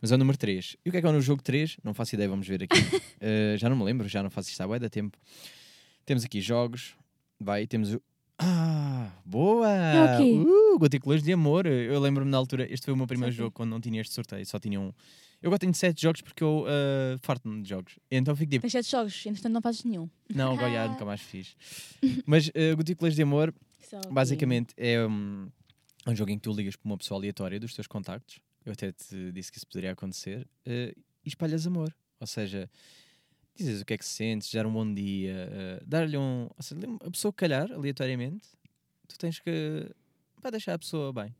Mas 0.00 0.12
é 0.12 0.14
o 0.14 0.18
número 0.18 0.38
3. 0.38 0.76
E 0.84 0.88
o 0.88 0.92
que 0.92 0.98
é 0.98 1.00
que 1.00 1.06
é 1.06 1.10
no 1.10 1.20
jogo 1.20 1.42
3? 1.42 1.78
Não 1.82 1.92
faço 1.92 2.14
ideia, 2.14 2.28
vamos 2.28 2.46
ver 2.46 2.62
aqui. 2.62 2.78
Eh, 3.20 3.56
já 3.58 3.68
não 3.68 3.76
me 3.76 3.82
lembro, 3.82 4.06
já 4.08 4.22
não 4.22 4.30
faço 4.30 4.48
isto 4.48 4.60
há 4.60 4.66
bué 4.68 4.78
da 4.78 4.88
tempo. 4.88 5.18
Temos 6.06 6.24
aqui 6.24 6.40
jogos, 6.40 6.94
vai, 7.40 7.66
temos 7.66 7.92
o. 7.92 8.00
Ah, 8.38 9.10
boa! 9.26 9.68
É 9.68 10.14
o 10.14 10.18
quê? 10.18 10.32
Uh, 10.48 10.78
Goticulores 10.78 11.24
de 11.24 11.32
Amor. 11.32 11.66
Eu 11.66 11.98
lembro-me 11.98 12.30
na 12.30 12.36
altura, 12.36 12.72
este 12.72 12.84
foi 12.84 12.94
o 12.94 12.96
meu 12.96 13.08
primeiro 13.08 13.34
jogo 13.34 13.50
quando 13.50 13.70
não 13.70 13.80
tinha 13.80 14.00
este 14.00 14.14
sorteio, 14.14 14.46
só 14.46 14.60
tinha 14.60 14.80
um. 14.80 14.92
Eu 15.40 15.48
agora 15.48 15.58
tenho 15.60 15.72
7 15.74 16.00
jogos 16.02 16.20
porque 16.20 16.42
eu 16.42 16.64
uh, 16.64 17.18
farto-me 17.20 17.62
de 17.62 17.68
jogos. 17.68 17.98
Então 18.10 18.34
fico 18.34 18.50
tipo, 18.50 18.62
Tens 18.62 18.72
sete 18.72 18.90
jogos, 18.90 19.24
entretanto 19.26 19.52
não 19.52 19.60
fazes 19.62 19.84
nenhum. 19.84 20.08
não, 20.34 20.52
agora 20.54 20.72
já 20.72 20.88
nunca 20.88 21.04
mais 21.04 21.20
fiz. 21.20 21.56
Mas 22.26 22.48
uh, 22.48 22.76
Goticulores 22.76 23.14
de 23.14 23.22
Amor 23.22 23.54
Só 23.80 24.00
que- 24.00 24.08
Basicamente 24.12 24.74
é 24.76 25.06
um, 25.06 25.48
um 26.08 26.16
jogo 26.16 26.30
em 26.32 26.36
que 26.38 26.42
tu 26.42 26.52
ligas 26.52 26.74
para 26.74 26.88
uma 26.90 26.98
pessoa 26.98 27.20
aleatória 27.20 27.60
dos 27.60 27.72
teus 27.72 27.86
contactos. 27.86 28.40
Eu 28.66 28.72
até 28.72 28.90
te 28.92 29.30
disse 29.32 29.52
que 29.52 29.58
isso 29.58 29.66
poderia 29.66 29.92
acontecer. 29.92 30.46
eh, 30.66 30.92
e 31.24 31.28
espalhas 31.28 31.66
amor. 31.66 31.94
Ou 32.20 32.26
seja, 32.26 32.68
dizes 33.54 33.80
o 33.80 33.84
que 33.84 33.94
é 33.94 33.98
que 33.98 34.04
sentes, 34.04 34.52
dar 34.52 34.66
um 34.66 34.72
bom 34.72 34.92
dia, 34.92 35.48
eh, 35.52 35.82
dar-lhe 35.86 36.16
um. 36.18 36.44
Ou 36.56 36.62
seja, 36.62 36.80
a 37.06 37.10
pessoa 37.10 37.32
calhar 37.32 37.70
aleatoriamente, 37.70 38.48
tu 39.06 39.16
tens 39.16 39.38
que 39.38 39.88
para 40.40 40.50
deixar 40.50 40.74
a 40.74 40.78
pessoa 40.78 41.12
bem. 41.12 41.32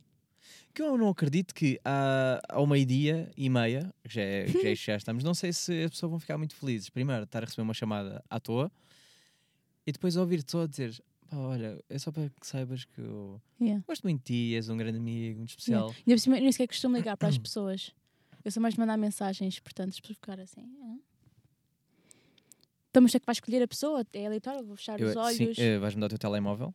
Que 0.75 0.83
eu 0.83 0.97
não 0.97 1.09
acredito 1.09 1.55
que 1.55 1.81
há, 1.85 2.41
ao 2.49 2.67
meio-dia 2.67 3.31
e 3.37 3.49
meia, 3.49 3.93
que 4.05 4.15
já, 4.15 4.23
é, 4.23 4.45
que 4.47 4.75
já, 4.77 4.97
estamos, 4.97 5.25
não 5.25 5.35
sei 5.35 5.53
se 5.53 5.83
as 5.85 5.91
pessoas 5.91 6.11
vão 6.11 6.19
ficar 6.21 6.39
muito 6.39 6.55
felizes. 6.55 6.89
Primeiro, 6.91 7.25
estar 7.25 7.43
a 7.43 7.47
receber 7.47 7.63
uma 7.63 7.75
chamada 7.75 8.23
à 8.31 8.39
toa 8.39 8.71
e 9.87 9.93
depois 9.93 10.17
ouvir-te 10.17 10.53
só 10.53 10.67
dizer: 10.67 11.03
pá, 11.29 11.37
olha, 11.37 11.83
é 11.89 11.99
só 11.99 12.13
para 12.13 12.29
que 12.29 12.47
saibas 12.47 12.85
que 12.85 13.01
eu 13.01 13.41
Yeah. 13.61 13.83
gosto 13.89 14.03
muito 14.05 14.19
de 14.21 14.25
ti, 14.25 14.55
és 14.55 14.69
um 14.69 14.77
grande 14.77 14.99
amigo, 14.99 15.39
muito 15.39 15.51
especial. 15.51 15.89
Ainda 15.89 16.15
por 16.15 16.19
cima, 16.21 16.39
nem 16.39 16.53
sequer 16.53 16.69
costumo 16.69 16.97
ligar 16.97 17.17
para 17.17 17.29
as 17.29 17.37
pessoas. 17.39 17.93
Eu 18.45 18.53
sou 18.53 18.63
mais 18.63 18.75
de 18.75 18.81
mandar 18.81 18.97
mensagens, 18.97 19.59
portanto, 19.59 20.01
pessoas 20.01 20.17
ficar 20.17 20.39
assim. 20.39 20.65
Então, 22.91 23.03
mas 23.03 23.15
é 23.15 23.19
que 23.21 23.27
vais 23.27 23.37
escolher 23.37 23.63
a 23.63 23.69
pessoa? 23.69 24.05
É 24.13 24.27
aleatório, 24.27 24.65
vou 24.65 24.77
fechar 24.77 24.99
Eu- 25.01 25.09
os 25.09 25.17
olhos. 25.17 25.57
sim, 25.57 25.63
eh, 25.63 25.79
vais-me 25.79 26.01
dar 26.01 26.07
o 26.07 26.09
teu 26.11 26.19
telemóvel? 26.19 26.73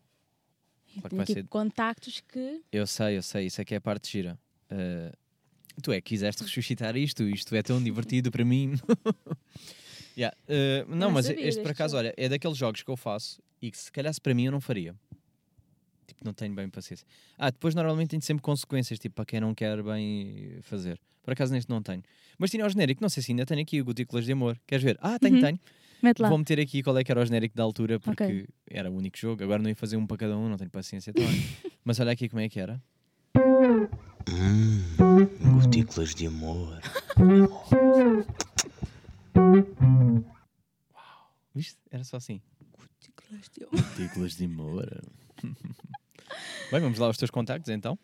Claro 0.93 1.09
que 1.09 1.15
vai 1.15 1.25
tipo 1.25 1.39
ser- 1.39 1.47
contactos 1.47 2.21
que. 2.21 2.61
Eu 2.71 2.85
sei, 2.87 3.17
eu 3.17 3.23
sei, 3.23 3.45
isso 3.47 3.61
é 3.61 3.65
que 3.65 3.73
é 3.73 3.77
a 3.77 3.81
parte 3.81 4.11
gira. 4.11 4.37
Eh, 4.69 5.11
tu 5.81 5.91
é 5.91 5.95
que 6.01 6.09
quiseste 6.09 6.43
ressuscitar 6.43 6.95
isto, 6.95 7.23
isto 7.23 7.53
é 7.55 7.61
tão 7.63 7.81
divertido 7.83 8.31
para 8.31 8.45
mim. 8.45 8.73
Yeah, 10.15 10.35
eh, 10.47 10.85
não, 10.87 10.95
não 10.97 11.11
mas 11.11 11.25
sabia 11.25 11.47
este 11.47 11.61
por 11.63 11.71
acaso, 11.71 11.97
olha, 11.97 12.13
é 12.15 12.29
daqueles 12.29 12.55
jogos 12.55 12.83
que 12.83 12.91
eu 12.91 12.95
faço 12.95 13.41
e 13.59 13.71
que 13.71 13.77
se 13.79 13.91
calhar 13.91 14.13
para 14.21 14.33
mim 14.35 14.45
eu 14.45 14.51
não 14.51 14.61
faria. 14.61 14.95
Tipo, 16.05 16.23
não 16.23 16.33
tenho 16.33 16.53
bem 16.53 16.69
paciência. 16.69 17.07
Ah, 17.35 17.49
depois 17.49 17.73
normalmente 17.73 18.09
tem 18.09 18.21
sempre 18.21 18.43
consequências, 18.43 18.99
tipo, 18.99 19.15
para 19.15 19.25
quem 19.25 19.39
não 19.39 19.55
quer 19.55 19.81
bem 19.81 20.59
fazer. 20.61 20.99
Por 21.23 21.31
acaso 21.31 21.51
neste 21.51 21.67
não 21.67 21.81
tenho. 21.81 22.03
Mas 22.37 22.51
tinha 22.51 22.63
o 22.63 22.69
genérico, 22.69 23.01
não 23.01 23.09
sei 23.09 23.23
se 23.23 23.31
ainda 23.31 23.43
tenho 23.43 23.61
aqui 23.61 23.81
o 23.81 23.85
Gotículas 23.85 24.23
de 24.25 24.33
Amor. 24.33 24.59
Queres 24.67 24.83
ver? 24.83 24.97
Ah, 25.01 25.17
tenho, 25.17 25.35
Uhum. 25.35 25.41
tenho. 25.41 25.59
Mete 26.03 26.19
lá. 26.21 26.27
Vou 26.29 26.37
meter 26.37 26.59
aqui 26.59 26.83
qual 26.83 26.97
é 26.97 27.03
que 27.03 27.09
era 27.11 27.21
o 27.21 27.25
genérico 27.25 27.55
da 27.55 27.63
altura, 27.63 27.97
porque 27.99 28.23
Ok. 28.23 28.47
era 28.69 28.91
o 28.91 28.95
único 28.95 29.17
jogo. 29.17 29.41
Agora 29.41 29.61
não 29.63 29.69
ia 29.69 29.75
fazer 29.75 29.95
um 29.95 30.05
para 30.05 30.17
cada 30.17 30.37
um, 30.37 30.49
não 30.49 30.57
tenho 30.57 30.69
paciência 30.69 31.13
também. 31.13 31.31
Mas 31.83 31.97
olha 31.99 32.11
aqui 32.11 32.27
como 32.27 32.41
é 32.41 32.49
que 32.49 32.59
era. 32.59 32.81
Hum, 34.29 34.81
gotículas 35.61 36.13
de 36.13 36.27
amor. 36.27 36.79
Viste? 41.53 41.77
Era 41.91 42.03
só 42.03 42.17
assim. 42.17 42.41
Gotículas 42.77 43.49
de- 43.49 43.65
Gotículas 43.65 44.35
de 44.35 44.45
amor. 44.45 44.85
Bem, 46.71 46.81
vamos 46.81 46.97
lá 46.99 47.07
aos 47.07 47.17
teus 47.17 47.29
contactos 47.31 47.69
então. 47.69 47.97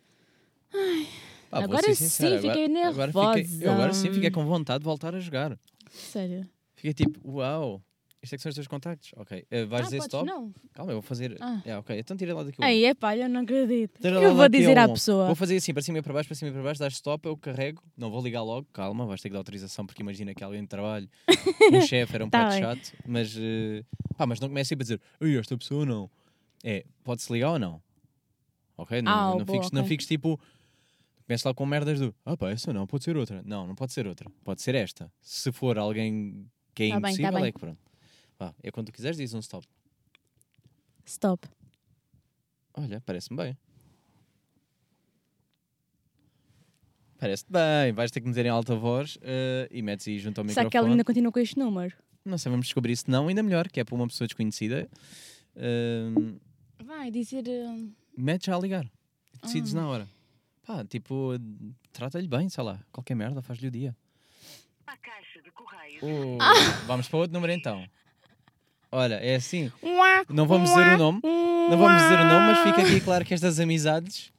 Pá, 1.49 1.57
vou 1.59 1.63
Agora 1.63 1.87
sim, 1.87 1.95
sincero, 1.95 2.35
fiquei 2.41 2.65
agora, 2.65 3.09
agora 3.11 3.11
fiquei, 3.41 3.67
eu 3.67 3.71
agora 3.73 3.93
sim 3.93 4.03
nervosa. 4.03 4.13
fiquei 4.13 4.31
com 4.31 4.45
vontade 4.45 4.79
de 4.79 4.85
voltar 4.85 5.15
a 5.15 5.19
jogar. 5.19 5.57
Sério. 5.89 6.47
Fiquei 6.75 6.93
tipo, 6.93 7.19
uau, 7.27 7.81
isto 8.21 8.33
é 8.33 8.37
que 8.37 8.41
são 8.43 8.49
os 8.49 8.55
teus 8.55 8.67
contactos? 8.67 9.11
Ok, 9.15 9.45
eh, 9.49 9.65
vais 9.65 9.81
ah, 9.81 9.85
dizer 9.85 9.97
stop? 9.99 10.25
não. 10.25 10.53
Calma, 10.73 10.91
eu 10.91 10.95
vou 10.95 11.01
fazer. 11.01 11.37
Ah. 11.39 11.61
É, 11.65 11.77
ok, 11.77 11.97
então 11.99 12.17
tira 12.17 12.33
lá 12.35 12.43
daqui 12.43 12.61
Aí, 12.63 12.83
é 12.85 12.93
pá, 12.93 13.15
eu 13.15 13.29
não 13.29 13.41
acredito. 13.41 13.99
Tira 14.01 14.21
Eu 14.21 14.35
vou 14.35 14.49
dizer 14.49 14.77
um. 14.77 14.81
à 14.81 14.89
pessoa. 14.89 15.25
Vou 15.27 15.35
fazer 15.35 15.55
assim, 15.55 15.73
para 15.73 15.81
cima 15.81 15.99
e 15.99 16.01
para 16.01 16.13
baixo, 16.13 16.27
para 16.27 16.35
cima 16.35 16.49
e 16.51 16.53
para 16.53 16.61
baixo, 16.63 16.79
dás 16.79 16.93
stop, 16.93 17.25
eu 17.27 17.37
carrego, 17.37 17.81
não 17.97 18.09
vou 18.11 18.21
ligar 18.21 18.41
logo, 18.43 18.67
calma, 18.73 19.05
vais 19.05 19.21
ter 19.21 19.29
que 19.29 19.33
dar 19.33 19.39
autorização, 19.39 19.85
porque 19.85 20.01
imagina 20.01 20.33
que 20.33 20.43
alguém 20.43 20.61
de 20.61 20.67
trabalho, 20.67 21.09
um 21.73 21.81
chefe 21.81 22.15
era 22.15 22.25
um 22.25 22.29
Tá 22.29 22.43
bocado 22.45 22.59
chato, 22.59 22.93
mas, 23.07 23.35
eh, 23.37 23.83
pá, 24.17 24.25
mas 24.25 24.39
não 24.39 24.47
comece 24.49 24.73
a 24.73 24.77
dizer, 24.77 24.99
Ei, 25.21 25.37
esta 25.37 25.57
pessoa 25.57 25.85
não. 25.85 26.09
É, 26.63 26.85
pode-se 27.03 27.31
ligar 27.31 27.51
ou 27.51 27.59
não? 27.59 27.81
Ok? 28.77 29.01
Não, 29.01 29.11
Ah, 29.11 29.35
não, 29.37 29.45
boa, 29.45 29.57
fiques, 29.57 29.71
não 29.71 29.81
ok. 29.81 29.89
fiques 29.89 30.07
tipo, 30.07 30.39
começa 31.25 31.47
lá 31.49 31.53
com 31.53 31.65
merdas 31.65 31.99
do, 31.99 32.13
ah 32.25 32.35
pá, 32.35 32.49
essa 32.51 32.73
não, 32.73 32.85
pode 32.85 33.03
ser 33.05 33.15
outra. 33.15 33.41
Não, 33.45 33.65
não 33.65 33.75
pode 33.75 33.93
ser 33.93 34.05
outra, 34.07 34.29
pode 34.43 34.61
ser 34.61 34.75
esta. 34.75 35.09
Se 35.21 35.51
for 35.51 35.77
alguém 35.77 36.45
que 36.75 36.83
é 36.83 36.89
Tá 36.89 36.95
bem, 36.95 37.01
tá 37.01 37.09
impossível, 37.09 37.33
bem. 37.39 37.45
é 37.45 37.51
que 37.51 37.59
pronto. 37.59 37.88
Vá, 38.39 38.55
é 38.63 38.71
quando 38.71 38.87
tu 38.87 38.93
quiseres, 38.93 39.17
diz 39.17 39.33
um 39.33 39.39
stop. 39.39 39.67
Stop. 41.05 41.47
Olha, 42.73 43.01
parece-me 43.01 43.35
bem. 43.35 43.57
Parece-te 47.17 47.51
bem. 47.51 47.91
Vais 47.91 48.09
ter 48.11 48.21
que 48.21 48.27
me 48.27 48.31
dizer 48.31 48.45
em 48.45 48.49
alta 48.49 48.75
voz 48.75 49.17
eh, 49.21 49.67
e 49.71 49.81
metes 49.81 50.07
aí 50.07 50.17
junto 50.19 50.39
ao 50.39 50.47
Será 50.47 50.69
que 50.69 50.77
ela 50.77 50.85
microfone. 50.87 50.91
ainda 50.93 51.03
continua 51.03 51.31
com 51.33 51.39
este 51.39 51.59
número? 51.59 51.93
Não 52.23 52.37
sei, 52.37 52.49
vamos 52.49 52.67
descobrir 52.67 52.95
se 52.95 53.09
não, 53.09 53.27
ainda 53.27 53.43
melhor, 53.43 53.67
que 53.67 53.79
é 53.79 53.83
para 53.83 53.95
uma 53.95 54.07
pessoa 54.07 54.25
desconhecida. 54.27 54.89
Ahm, 55.57 56.37
Vai 56.81 57.11
dizer. 57.11 57.43
metes 58.17 58.45
já 58.45 58.55
a 58.55 58.59
ligar. 58.59 58.89
Decides 59.43 59.75
Ah. 59.75 59.81
na 59.81 59.89
hora. 59.89 60.07
Pá, 60.65 60.85
tipo, 60.85 61.31
trata-lhe 61.91 62.27
bem, 62.27 62.47
sei 62.47 62.63
lá. 62.63 62.79
Qualquer 62.91 63.15
merda, 63.15 63.41
faz-lhe 63.41 63.67
o 63.67 63.71
dia. 63.71 63.95
A 64.87 64.95
caixa 64.97 65.41
de 65.41 65.51
correio. 65.51 65.99
Oh, 66.03 66.37
Ah. 66.41 66.53
Vamos 66.85 67.09
para 67.09 67.19
outro 67.19 67.33
número 67.33 67.51
então. 67.51 67.85
Olha, 68.91 69.15
é 69.15 69.35
assim. 69.35 69.71
Não 70.29 70.47
vamos 70.47 70.69
dizer 70.69 70.95
o 70.95 70.97
nome. 70.97 71.19
Não 71.23 71.77
vamos 71.77 72.01
dizer 72.01 72.15
o 72.19 72.23
nome, 72.25 72.47
mas 72.53 72.59
fica 72.63 72.81
aqui 72.81 72.99
claro 73.01 73.23
que 73.23 73.33
estas 73.33 73.59
amizades. 73.59 74.31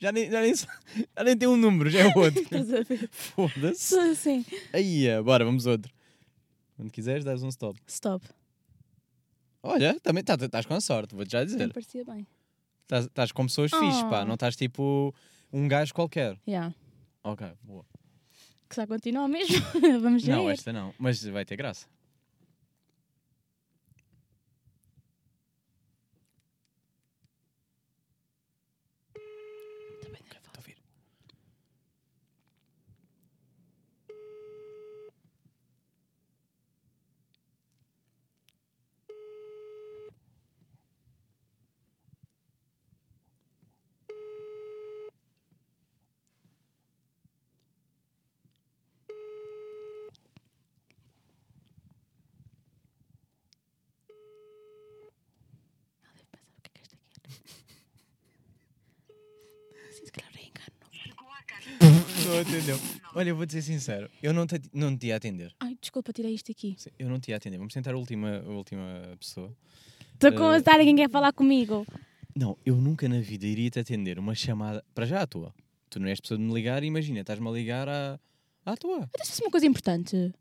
Já 0.00 0.10
nem, 0.10 0.28
já 0.30 0.40
nem, 0.40 0.54
já 0.54 1.24
nem 1.24 1.36
tem 1.36 1.48
um 1.48 1.56
número, 1.56 1.88
já 1.90 2.00
é 2.00 2.06
outro. 2.16 2.42
Foda-se. 3.12 3.96
Assim. 3.98 4.44
Aí, 4.72 5.06
é, 5.06 5.20
bora, 5.22 5.44
vamos 5.44 5.66
outro. 5.66 5.92
Quando 6.76 6.90
quiseres, 6.90 7.24
dás 7.24 7.42
um 7.42 7.48
stop. 7.48 7.78
Stop. 7.86 8.26
Olha, 9.62 10.00
também 10.00 10.24
tá- 10.24 10.34
estás 10.34 10.66
com 10.66 10.80
sorte, 10.80 11.14
vou-te 11.14 11.30
já 11.30 11.44
dizer. 11.44 11.72
parecia 11.72 12.04
bem. 12.04 12.26
Estás- 12.90 13.30
com 13.30 13.46
pessoas 13.46 13.70
fixes, 13.70 14.02
pá. 14.04 14.22
Oh. 14.22 14.24
Não 14.24 14.34
estás 14.34 14.56
tipo 14.56 15.14
um 15.52 15.68
gajo 15.68 15.94
qualquer. 15.94 16.36
Yeah. 16.48 16.74
Ok, 17.22 17.46
boa. 17.62 17.84
Que 18.68 18.74
só 18.74 18.86
continua 18.86 19.28
mesmo. 19.28 19.64
Vamos 20.02 20.24
ver. 20.24 20.32
Não, 20.32 20.50
esta 20.50 20.72
não. 20.72 20.92
Mas 20.98 21.22
vai 21.22 21.44
ter 21.44 21.54
graça. 21.56 21.86
Tô 29.14 30.08
bem 30.08 30.22
Ok, 30.22 30.32
nervosa. 30.32 30.52
vou-te 30.52 30.58
ouvir. 30.58 30.76
Não 62.66 62.74
atendeu. 62.74 62.78
Olha, 63.14 63.28
eu 63.30 63.36
vou 63.36 63.44
dizer 63.46 63.62
sincero, 63.62 64.08
eu 64.22 64.32
não 64.32 64.46
te, 64.46 64.60
não 64.72 64.96
te 64.96 65.08
ia 65.08 65.16
atender. 65.16 65.54
Ai, 65.60 65.76
desculpa, 65.80 66.12
tirei 66.12 66.32
isto 66.34 66.50
aqui. 66.52 66.74
Sim, 66.78 66.90
Eu 66.98 67.08
não 67.08 67.18
te 67.18 67.30
ia 67.30 67.36
atender. 67.36 67.58
Vamos 67.58 67.74
tentar 67.74 67.92
a 67.92 67.96
última, 67.96 68.38
a 68.38 68.50
última 68.50 69.16
pessoa. 69.18 69.52
Estou 70.14 70.32
com 70.32 70.52
Eh, 70.52 70.58
a 70.64 70.78
quem 70.84 70.96
quer 70.96 71.10
falar 71.10 71.32
comigo. 71.32 71.84
Não, 72.34 72.56
eu 72.64 72.76
nunca 72.76 73.08
na 73.08 73.20
vida 73.20 73.46
iria 73.46 73.68
te 73.70 73.78
atender 73.80 74.18
uma 74.18 74.34
chamada. 74.34 74.84
Para 74.94 75.06
já 75.06 75.22
à 75.22 75.26
tua. 75.26 75.54
Tu 75.90 75.98
não 76.00 76.06
és 76.08 76.20
pessoa 76.20 76.38
de 76.38 76.44
me 76.44 76.54
ligar 76.54 76.82
imagina, 76.84 77.20
estás-me 77.20 77.46
a 77.46 77.50
ligar 77.50 77.88
à, 77.88 78.18
à 78.64 78.76
tua. 78.76 79.08
Se 79.22 79.28
fosse 79.30 79.42
uma 79.42 79.50
coisa 79.50 79.66
importante. 79.66 80.32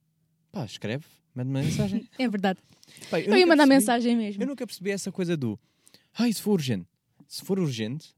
Pá, 0.51 0.63
escreve, 0.65 1.05
manda-me 1.35 1.57
uma 1.59 1.63
mensagem. 1.65 2.07
É 2.17 2.27
verdade. 2.27 2.59
Pá, 3.09 3.19
Eu, 3.19 3.23
ia 3.23 3.29
nunca 3.31 3.39
mandar 3.47 3.55
percebi- 3.67 3.69
mensagem 3.73 4.15
mesmo. 4.17 4.43
Eu 4.43 4.47
nunca 4.47 4.65
percebi 4.67 4.91
essa 4.91 5.11
coisa 5.11 5.35
do. 5.35 5.59
Ai, 6.17 6.31
se 6.31 6.41
for 6.41 6.51
urgente. 6.53 6.87
Se 7.27 7.43
for 7.43 7.59
urgente, 7.59 8.13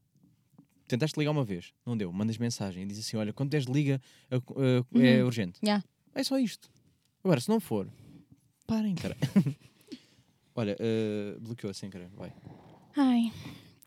tentaste 0.86 1.18
ligar 1.18 1.30
uma 1.32 1.44
vez, 1.44 1.72
não 1.84 1.96
deu, 1.96 2.12
mandas 2.12 2.38
mensagem 2.38 2.82
e 2.82 2.86
diz 2.86 2.98
assim: 2.98 3.16
olha, 3.16 3.32
quando 3.32 3.50
tens 3.50 3.64
liga, 3.64 4.00
a- 4.30 4.36
é 4.98 5.20
Uhum. 5.20 5.26
urgente. 5.26 5.58
Ya. 5.64 5.82
É 6.14 6.22
só 6.24 6.38
isto. 6.38 6.70
Agora, 7.22 7.40
se 7.40 7.48
não 7.48 7.58
for, 7.60 7.88
parem, 8.66 8.94
cara. 8.94 9.16
olha, 10.54 10.76
eh, 10.78 11.36
bloqueou 11.40 11.72
sem 11.74 11.90
querer, 11.90 12.08
vai. 12.10 12.32
Ai. 12.96 13.32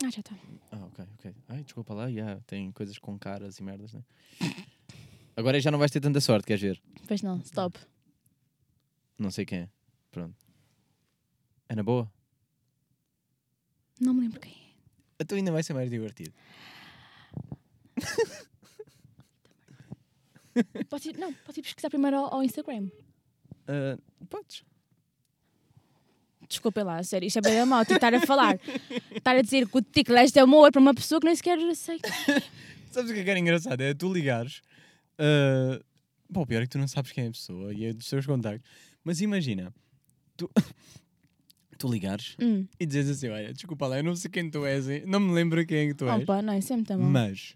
Ah, 0.04 0.10
já 0.12 0.20
está. 0.20 0.36
Ah, 0.72 0.86
ok, 0.86 1.06
ok. 1.16 1.34
Ai, 1.48 1.64
desculpa 1.64 1.93
lá, 1.93 2.12
já 2.12 2.39
tem 2.41 2.72
coisas 2.72 2.98
com 3.00 3.18
caras 3.18 3.58
e 3.58 3.64
merdas, 3.64 3.93
né? 3.93 4.04
Agora 5.36 5.60
já 5.60 5.72
não 5.72 5.80
vais 5.80 5.91
ter 5.91 6.00
tanta 6.00 6.20
sorte, 6.20 6.45
queres 6.45 6.62
ver? 6.62 6.82
Pois 7.08 7.22
não, 7.22 7.39
stop. 7.41 7.80
Não 9.18 9.32
sei 9.32 9.45
quem 9.45 9.60
é. 9.60 9.70
Pronto. 10.12 10.36
É 11.70 11.76
na 11.76 11.84
boa? 11.84 12.12
Não 14.00 14.14
me 14.14 14.22
lembro 14.22 14.39
quem 14.39 14.52
é. 14.52 14.68
Então 15.20 15.38
ainda 15.38 15.52
vai 15.52 15.64
ser 15.64 15.74
mais 15.74 15.89
divertido. 15.89 16.32
Posso 20.89 21.10
ir, 21.10 21.18
não, 21.20 21.32
posso 21.45 21.60
ir 21.60 21.64
pesquisar 21.64 21.89
primeiro 21.89 22.18
ao, 22.18 22.34
ao 22.36 22.43
Instagram. 22.43 22.88
Ah, 23.68 23.98
podes. 24.28 24.64
Desculpem 26.50 26.84
lá, 26.84 27.04
sério, 27.04 27.28
isto 27.28 27.38
é 27.38 27.41
bem 27.41 27.64
mal. 27.66 27.84
Estar 27.84 28.12
a 28.14 28.22
falar, 28.26 28.60
estar 29.16 29.36
a 29.36 29.41
dizer 29.41 29.68
que 29.68 29.78
o 29.78 29.82
ticlas 29.84 30.32
de 30.32 30.39
amor 30.39 30.72
para 30.72 30.82
uma 30.82 30.95
pessoa 30.95 31.20
que 31.22 31.28
nem 31.28 31.36
sequer 31.36 31.60
aceita. 31.60 32.10
Sabes 32.89 33.12
o 33.12 33.14
que 33.14 33.20
é 33.20 33.24
que 33.24 33.30
era 33.30 33.38
engraçado? 33.39 33.82
É 33.82 33.93
tu 33.93 34.12
ligares. 34.12 34.62
ah, 35.20 35.80
pá, 36.34 36.39
o 36.41 36.48
pior 36.48 36.62
é 36.64 36.66
que 36.66 36.70
tu 36.72 36.80
não 36.80 36.88
sabes 36.88 37.12
quem 37.12 37.26
é 37.26 37.28
a 37.28 37.32
pessoa 37.32 37.72
e 37.74 37.86
é 37.86 37.93
dos 37.93 38.08
seus 38.08 38.26
contactos. 38.26 38.68
Mas 39.04 39.22
imagina, 39.22 39.72
tu, 40.36 40.50
tu 41.78 41.88
ligares 41.91 42.36
Hum. 42.41 42.66
e 42.80 42.86
dizes 42.88 43.18
assim: 43.18 43.30
Olha, 43.30 43.54
desculpa 43.54 43.86
lá, 43.86 43.98
eu 44.00 44.04
não 44.04 44.16
sei 44.16 44.32
quem 44.32 44.50
tu 44.50 44.66
és, 44.66 44.88
não 45.06 45.20
me 45.20 45.34
lembro 45.34 45.64
quem 45.68 45.78
é 45.80 45.88
que 45.89 45.93
tu 45.93 46.10
és. 46.10 46.24
Opa, 46.24 46.41
não, 46.41 46.58
isso 46.58 46.74
é 46.74 46.78
muito 46.78 46.98
bom. 46.98 47.04
Mas, 47.04 47.56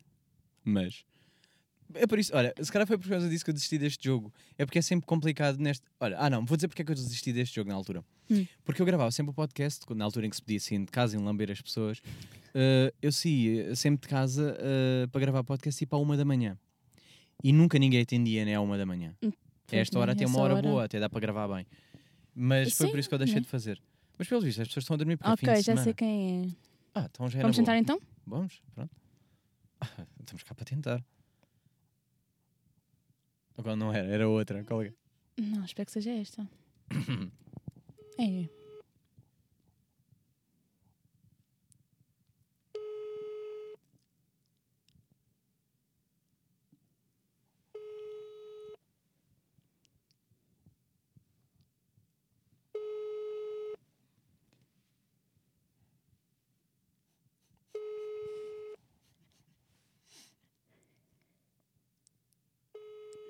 mas, 0.63 1.03
é 1.93 2.07
por 2.07 2.17
isso, 2.19 2.35
olha, 2.35 2.53
se 2.61 2.71
calhar 2.71 2.87
foi 2.87 2.97
por 2.97 3.07
causa 3.09 3.27
disso 3.29 3.43
que 3.43 3.49
eu 3.49 3.53
desisti 3.53 3.77
deste 3.77 4.03
jogo. 4.05 4.31
É 4.57 4.65
porque 4.65 4.79
é 4.79 4.81
sempre 4.81 5.05
complicado 5.05 5.57
neste. 5.57 5.83
Olha, 5.99 6.17
ah 6.19 6.29
não, 6.29 6.45
vou 6.45 6.55
dizer 6.55 6.67
porque 6.69 6.81
é 6.81 6.85
que 6.85 6.91
eu 6.91 6.95
desisti 6.95 7.33
deste 7.33 7.55
jogo 7.55 7.69
na 7.69 7.75
altura. 7.75 8.03
Hum. 8.29 8.45
Porque 8.63 8.81
eu 8.81 8.85
gravava 8.85 9.11
sempre 9.11 9.31
o 9.31 9.33
podcast, 9.33 9.83
na 9.93 10.05
altura 10.05 10.25
em 10.25 10.29
que 10.29 10.35
se 10.37 10.41
podia 10.41 10.59
sair 10.59 10.79
de 10.79 10.85
casa 10.85 11.17
e 11.17 11.19
lamber 11.19 11.51
as 11.51 11.61
pessoas. 11.61 12.01
eh, 12.53 12.93
eu 13.01 13.11
saía 13.11 13.75
sempre 13.75 14.01
de 14.03 14.07
casa 14.07 14.55
eh, 14.59 15.07
para 15.11 15.19
gravar 15.19 15.43
podcast 15.43 15.83
e 15.83 15.87
para 15.87 15.97
a 15.97 16.01
uma 16.01 16.15
da 16.15 16.23
manhã. 16.23 16.57
E 17.43 17.51
nunca 17.51 17.77
ninguém 17.77 18.01
atendia, 18.01 18.45
né, 18.45 18.55
à 18.55 18.61
uma 18.61 18.77
da 18.77 18.85
manhã. 18.85 19.13
Pois 19.19 19.33
Esta 19.81 19.99
hora 19.99 20.15
tem 20.15 20.25
uma 20.27 20.39
hora, 20.39 20.53
hora. 20.53 20.61
boa, 20.67 20.85
até 20.85 20.97
dá 20.99 21.09
para 21.09 21.19
gravar 21.19 21.47
bem. 21.53 21.65
Mas 22.33 22.73
foi 22.77 22.87
por 22.87 22.93
Sim, 22.93 22.99
isso 22.99 23.09
que 23.09 23.15
eu 23.15 23.19
deixei 23.19 23.35
né? 23.35 23.41
de 23.41 23.47
fazer. 23.47 23.81
Mas 24.17 24.27
pelos 24.29 24.43
vistos, 24.45 24.61
as 24.61 24.67
pessoas 24.69 24.83
estão 24.83 24.93
a 24.93 24.97
dormir 24.97 25.17
porque 25.17 25.29
é 25.31 25.35
fim 25.35 25.45
Ok, 25.47 25.53
de 25.55 25.59
já 25.59 25.63
semana. 25.65 25.83
sei 25.83 25.93
quem 25.93 26.45
é. 26.45 26.47
Ah, 26.95 27.07
então 27.11 27.29
já 27.29 27.39
era 27.39 27.47
Vamos 27.51 27.57
boa. 27.65 27.77
então? 27.77 27.99
Vamos, 28.25 28.61
pronto. 28.75 28.91
Estamos 30.19 30.43
cá 30.43 30.53
para 30.55 30.65
tentar. 30.65 31.03
Agora 33.57 33.75
não 33.75 33.93
era, 33.93 34.07
era 34.07 34.29
outra. 34.29 34.63
Qual 34.63 34.81
é? 34.83 34.93
Não, 35.37 35.63
espero 35.63 35.85
que 35.85 35.91
seja 35.91 36.11
esta. 36.11 36.47
é. 38.19 38.49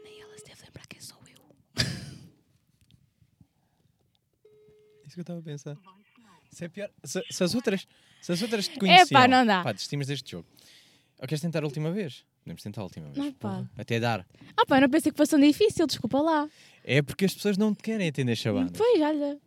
Nem 0.04 0.22
ela 0.22 0.38
se 0.38 0.46
deve 0.46 0.64
lembrar 0.66 0.88
quem 0.88 1.00
sou 1.00 1.20
eu. 1.28 1.56
Isso 5.06 5.11
que 5.24 5.32
eu 5.32 5.38
estava 5.38 5.40
a 5.40 5.44
pensar. 5.44 5.78
Se 6.52 6.66
é 6.66 6.70
pior. 6.70 6.90
Se, 7.04 7.24
se 7.30 7.44
as 7.44 7.56
outras, 7.56 7.88
se 8.22 8.32
as 8.32 8.42
outras 8.42 8.68
te 8.68 8.78
conheciam. 8.78 9.28
não 9.28 9.46
dá. 9.46 9.64
Pá, 9.64 9.72
desistimos 9.72 10.08
deste 10.08 10.32
jogo. 10.32 10.48
Ou 11.20 11.28
queres 11.28 11.42
tentar 11.42 11.64
a 11.64 11.66
última 11.66 11.92
vez? 11.92 12.26
Podemos 12.44 12.62
tentar 12.64 12.82
a 12.82 12.84
última 12.86 13.06
vez. 13.10 13.18
Não, 13.18 13.32
pá. 13.34 13.66
Até 13.78 14.00
dar. 14.00 14.28
Ah 14.58 14.66
pá, 14.66 14.78
eu 14.78 14.82
não 14.82 14.90
pensei 14.90 15.12
que 15.12 15.18
fosse 15.18 15.32
tão 15.32 15.40
difícil, 15.40 15.86
desculpa 15.88 16.20
lá. 16.20 16.50
É 16.84 17.02
porque 17.02 17.26
as 17.26 17.34
pessoas 17.34 17.58
não 17.58 17.74
te 17.74 17.84
querem 17.84 18.08
atender 18.08 18.36
chamadas. 18.36 18.72
Pois, 18.76 19.02
olha. 19.02 19.40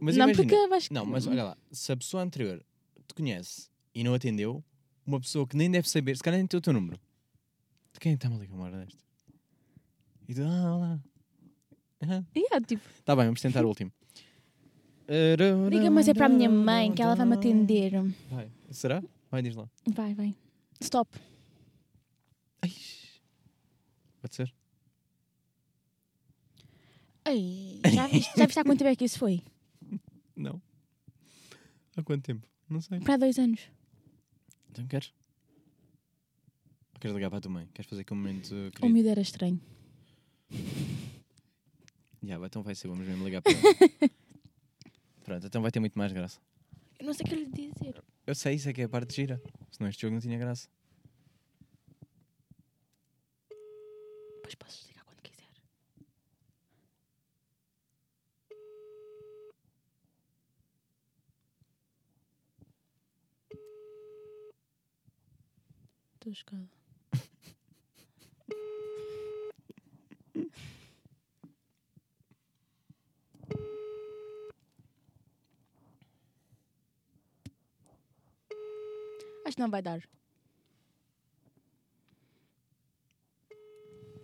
Mas 0.00 0.16
não, 0.16 0.24
imagina. 0.30 0.48
porque 0.48 0.74
acho 0.74 0.88
que... 0.88 0.94
Não, 0.94 1.04
mas 1.06 1.26
olha 1.26 1.44
lá. 1.44 1.56
Se 1.70 1.92
a 1.92 1.96
pessoa 1.96 2.22
anterior 2.22 2.64
te 3.06 3.14
conhece 3.14 3.68
e 3.94 4.02
não 4.02 4.14
atendeu, 4.14 4.64
uma 5.06 5.20
pessoa 5.20 5.46
que 5.46 5.56
nem 5.56 5.70
deve 5.70 5.88
saber, 5.88 6.16
se 6.16 6.22
calhar 6.22 6.38
nem 6.38 6.46
tem 6.46 6.58
o 6.58 6.60
teu 6.60 6.72
número. 6.72 6.98
De 7.92 8.00
quem 8.00 8.12
é 8.12 8.14
está-me 8.14 8.36
a 8.36 8.38
ligar 8.38 8.54
uma 8.54 8.64
hora 8.64 8.78
desta? 8.78 8.98
E 10.28 10.34
tu, 10.34 10.42
ah, 10.42 10.74
olá. 10.76 11.00
Ah, 12.04 12.24
Yeah, 12.34 12.66
tipo, 12.66 12.82
Tá 13.04 13.14
bem, 13.14 13.26
vamos 13.26 13.40
tentar 13.40 13.64
o 13.64 13.68
último. 13.68 13.92
Liga, 15.70 15.90
mas 15.90 16.08
é 16.08 16.14
para 16.14 16.26
a 16.26 16.28
minha 16.28 16.48
mãe, 16.48 16.92
que 16.92 17.02
ela 17.02 17.14
vai 17.14 17.26
me 17.26 17.34
atender. 17.34 17.92
Vai. 18.30 18.50
Será? 18.70 19.02
Vai, 19.30 19.42
diz 19.42 19.54
lá. 19.54 19.68
Vai, 19.86 20.14
vai. 20.14 20.34
Stop. 20.80 21.18
Ai. 22.62 22.72
Pode 24.20 24.34
ser? 24.34 24.54
Ei, 27.24 27.80
já 27.92 28.06
viste, 28.08 28.32
já 28.36 28.46
viste 28.46 28.58
há 28.58 28.64
quanto 28.64 28.78
tempo 28.78 28.90
é 28.90 28.96
que 28.96 29.04
isso 29.04 29.18
foi? 29.18 29.42
Não. 30.36 30.60
Há 31.96 32.02
quanto 32.02 32.24
tempo? 32.24 32.46
Não 32.68 32.80
sei. 32.80 32.98
Para 33.00 33.14
há 33.14 33.16
dois 33.16 33.38
anos. 33.38 33.60
Então 34.70 34.86
queres? 34.86 35.12
Ou 36.94 37.00
queres 37.00 37.14
ligar 37.14 37.30
para 37.30 37.38
a 37.38 37.42
tua 37.42 37.50
mãe? 37.52 37.68
Queres 37.72 37.88
fazer 37.88 38.02
aquele 38.02 38.18
momento 38.20 38.50
uh, 38.52 38.68
O 38.68 38.70
querido? 38.72 38.92
miúdo 38.94 39.08
era 39.08 39.20
estranho. 39.20 39.60
Já, 42.24 42.38
vai, 42.38 42.46
então 42.46 42.62
vai 42.62 42.74
ser, 42.74 42.88
vamos 42.88 43.06
mesmo 43.06 43.24
ligar 43.24 43.42
para 43.42 43.52
ela. 43.52 43.62
Pronto, 45.24 45.46
então 45.46 45.62
vai 45.62 45.70
ter 45.70 45.80
muito 45.80 45.98
mais 45.98 46.12
graça. 46.12 46.40
Eu 46.98 47.06
não 47.06 47.14
sei 47.14 47.26
o 47.26 47.28
que 47.28 47.34
lhe 47.34 47.46
dizer. 47.46 48.02
Eu 48.26 48.34
sei, 48.34 48.54
isso 48.54 48.68
é 48.68 48.72
que 48.72 48.82
é 48.82 48.84
a 48.84 48.88
parte 48.88 49.14
gira. 49.14 49.40
Senão 49.70 49.88
este 49.88 50.02
jogo 50.02 50.14
não 50.14 50.20
tinha 50.20 50.38
graça. 50.38 50.68
Depois 54.36 54.54
posso 54.54 54.78
desligar 54.80 55.04
quando 55.04 55.20
quiser. 55.22 55.46
Estou 66.14 66.34
chocada. 66.34 66.68
Acho 79.52 79.56
que 79.56 79.62
não 79.62 79.70
vai 79.70 79.82
dar. 79.82 80.00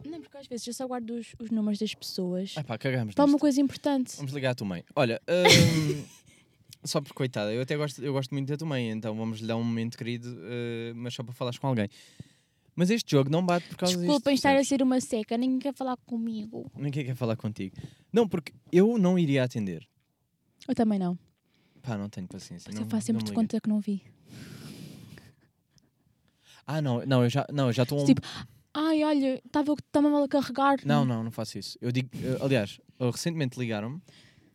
Não, 0.07 0.23
porque 0.23 0.39
às 0.39 0.47
vezes 0.47 0.67
eu 0.67 0.73
só 0.73 0.87
guardo 0.87 1.11
os, 1.11 1.35
os 1.39 1.51
números 1.51 1.79
das 1.79 1.95
pessoas 1.95 2.55
Ah 2.57 2.65
pá, 2.65 2.79
cagamos 2.79 3.15
para 3.15 3.25
uma 3.25 3.33
nisto. 3.33 3.41
coisa 3.41 3.61
importante. 3.61 4.17
Vamos 4.17 4.33
ligar 4.33 4.53
à 4.53 4.55
tua 4.55 4.67
mãe. 4.67 4.83
Olha, 4.97 5.21
hum, 5.29 6.03
só 6.83 7.03
por 7.03 7.13
coitada, 7.13 7.53
eu 7.53 7.61
até 7.61 7.77
gosto, 7.77 8.03
eu 8.03 8.15
gosto 8.15 8.31
muito 8.33 8.49
da 8.49 8.57
tua 8.57 8.67
mãe, 8.67 8.89
então 8.89 9.15
vamos 9.15 9.41
lhe 9.41 9.47
dar 9.47 9.57
um 9.57 9.63
momento 9.63 9.99
querido, 9.99 10.31
uh, 10.31 10.95
mas 10.95 11.13
só 11.13 11.23
para 11.23 11.35
falares 11.35 11.59
com 11.59 11.67
alguém. 11.67 11.91
Mas 12.75 12.89
este 12.89 13.11
jogo 13.11 13.29
não 13.29 13.45
bate 13.45 13.69
por 13.69 13.77
causa 13.77 13.93
disto. 13.93 14.07
Desculpem 14.07 14.35
estar 14.35 14.57
a 14.57 14.65
ser 14.65 14.83
uma 14.83 14.99
seca, 14.99 15.37
ninguém 15.37 15.59
quer 15.59 15.75
falar 15.75 15.99
comigo. 16.07 16.71
Ninguém 16.75 17.05
quer 17.05 17.15
falar 17.17 17.37
contigo. 17.37 17.77
Não, 18.11 18.27
porque 18.27 18.55
eu 18.73 18.97
não 18.97 19.19
iria 19.19 19.45
atender. 19.45 19.87
Eu 20.67 20.75
também 20.75 20.99
não. 20.99 21.19
Pá, 21.83 21.99
não 21.99 22.09
tenho 22.09 22.27
paciência. 22.27 22.65
Porque 22.65 22.77
não, 22.79 22.87
eu 22.87 22.91
faço 22.91 23.09
sempre 23.09 23.25
não 23.25 23.27
de 23.27 23.33
conta 23.35 23.61
que 23.61 23.69
não 23.69 23.81
vi. 23.81 24.03
Ah, 26.71 26.83
não, 26.83 27.05
não, 27.07 27.25
eu 27.25 27.31
já 27.31 27.47
não, 27.51 27.69
eu 27.69 27.73
já 27.73 27.85
estou. 27.85 27.99
um- 28.03 28.05
Tipo, 28.05 28.21
Ai, 28.75 29.03
olha, 29.03 29.43
estava 29.45 29.75
mal 30.11 30.23
a 30.23 30.29
carregar. 30.29 30.77
Não, 30.85 31.03
não, 31.05 31.25
não 31.25 31.31
faço 31.31 31.59
isso. 31.59 31.79
Eu 31.81 31.91
digo, 31.91 32.11
eh, 32.15 32.37
aliás, 32.45 32.79
eh, 33.01 33.11
recentemente 33.11 33.59
ligaram-me 33.59 34.01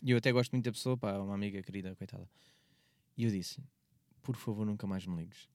e 0.04 0.12
eu 0.12 0.18
até 0.20 0.32
gosto 0.32 0.52
muito 0.52 0.64
da 0.66 0.72
pessoa, 0.72 0.96
pá, 0.96 1.18
uma 1.18 1.34
amiga 1.34 1.62
querida, 1.64 1.96
coitada. 1.96 2.30
E 3.18 3.24
eu 3.24 3.32
disse: 3.32 3.60
por 4.22 4.36
favor, 4.36 4.66
nunca 4.66 4.86
mais 4.86 5.06
me 5.08 5.16
ligues. 5.18 5.50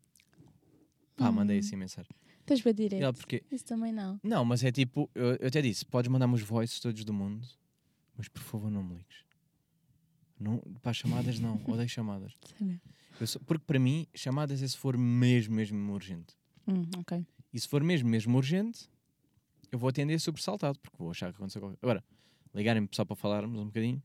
Pá, 1.16 1.30
mandei 1.30 1.58
assim 1.60 1.76
mensagem. 1.76 2.10
Estás 2.40 2.60
para 2.60 2.72
direito. 2.72 2.94
Yeah, 3.00 3.16
porque, 3.16 3.44
Isso 3.50 3.64
também 3.64 3.92
não. 3.92 4.18
não, 4.22 4.44
mas 4.44 4.64
é 4.64 4.72
tipo, 4.72 5.08
eu, 5.14 5.36
eu 5.36 5.46
até 5.48 5.62
disse, 5.62 5.84
podes 5.86 6.10
mandar-me 6.10 6.34
os 6.34 6.42
voices 6.42 6.80
todos 6.80 7.04
do 7.04 7.12
mundo, 7.12 7.46
mas 8.16 8.26
por 8.28 8.42
favor 8.42 8.70
não 8.70 8.82
me 8.82 8.96
ligues. 8.96 9.24
Não, 10.40 10.58
para 10.82 10.90
as 10.90 10.96
chamadas 10.96 11.38
não, 11.38 11.60
odeio 11.66 11.88
chamadas. 11.88 12.32
Sério? 12.58 12.80
Eu 13.20 13.26
sou- 13.26 13.42
porque 13.44 13.64
para 13.66 13.78
mim, 13.78 14.06
chamadas 14.14 14.62
é 14.62 14.68
se 14.68 14.76
for 14.76 14.96
mesmo, 14.96 15.54
mesmo 15.56 15.92
urgente. 15.92 16.37
Hum, 16.68 16.82
ok. 16.98 17.24
E 17.52 17.58
se 17.60 17.66
for 17.66 17.82
mesmo, 17.82 18.08
mesmo 18.08 18.36
urgente, 18.36 18.88
eu 19.72 19.78
vou 19.78 19.88
atender 19.88 20.20
sobressaltado, 20.20 20.78
porque 20.78 20.96
vou 20.98 21.10
achar 21.10 21.30
que 21.32 21.36
aconteceu 21.36 21.60
qualquer 21.62 21.78
Agora, 21.82 22.04
ligarem-me 22.54 22.88
só 22.92 23.04
para 23.04 23.16
falarmos 23.16 23.58
um 23.58 23.66
bocadinho, 23.66 24.02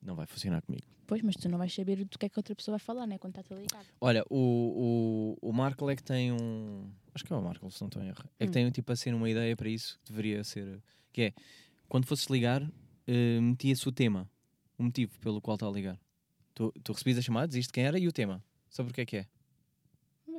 não 0.00 0.14
vai 0.16 0.26
funcionar 0.26 0.62
comigo. 0.62 0.86
Pois, 1.06 1.20
mas 1.22 1.36
tu 1.36 1.48
não 1.48 1.58
vais 1.58 1.72
saber 1.74 2.04
do 2.04 2.18
que 2.18 2.24
é 2.24 2.28
que 2.28 2.38
outra 2.38 2.54
pessoa 2.54 2.78
vai 2.78 2.84
falar, 2.84 3.06
né? 3.06 3.18
Quando 3.18 3.36
está-te 3.38 3.52
a 3.52 3.56
ligar. 3.56 3.84
Olha, 4.00 4.24
o, 4.30 5.36
o, 5.42 5.48
o 5.50 5.52
Marco 5.52 5.88
é 5.90 5.96
que 5.96 6.02
tem 6.02 6.32
um. 6.32 6.90
Acho 7.14 7.24
que 7.24 7.32
é 7.32 7.36
o 7.36 7.42
Marco, 7.42 7.70
se 7.70 7.80
não 7.82 7.88
estou 7.88 8.02
em 8.02 8.08
erro. 8.08 8.24
É 8.40 8.44
que 8.46 8.50
Hum. 8.50 8.52
tem 8.52 8.70
tipo 8.70 8.90
assim 8.90 9.12
uma 9.12 9.28
ideia 9.28 9.54
para 9.54 9.68
isso 9.68 9.98
que 10.02 10.10
deveria 10.10 10.42
ser. 10.42 10.80
Que 11.12 11.22
é 11.22 11.34
quando 11.88 12.06
fosses 12.06 12.26
ligar, 12.26 12.62
eh, 13.06 13.40
metia-se 13.40 13.86
o 13.86 13.92
tema, 13.92 14.30
o 14.78 14.84
motivo 14.84 15.12
pelo 15.20 15.40
qual 15.42 15.56
está 15.56 15.66
a 15.66 15.70
ligar. 15.70 16.00
Tu, 16.54 16.72
tu 16.82 16.92
recebias 16.92 17.18
a 17.18 17.22
chamada, 17.22 17.48
diziste 17.48 17.72
quem 17.72 17.84
era 17.84 17.98
e 17.98 18.08
o 18.08 18.12
tema. 18.12 18.42
Sobre 18.70 18.92
o 18.92 18.94
que 18.94 19.02
é 19.02 19.04
que 19.06 19.16
é? 19.18 19.26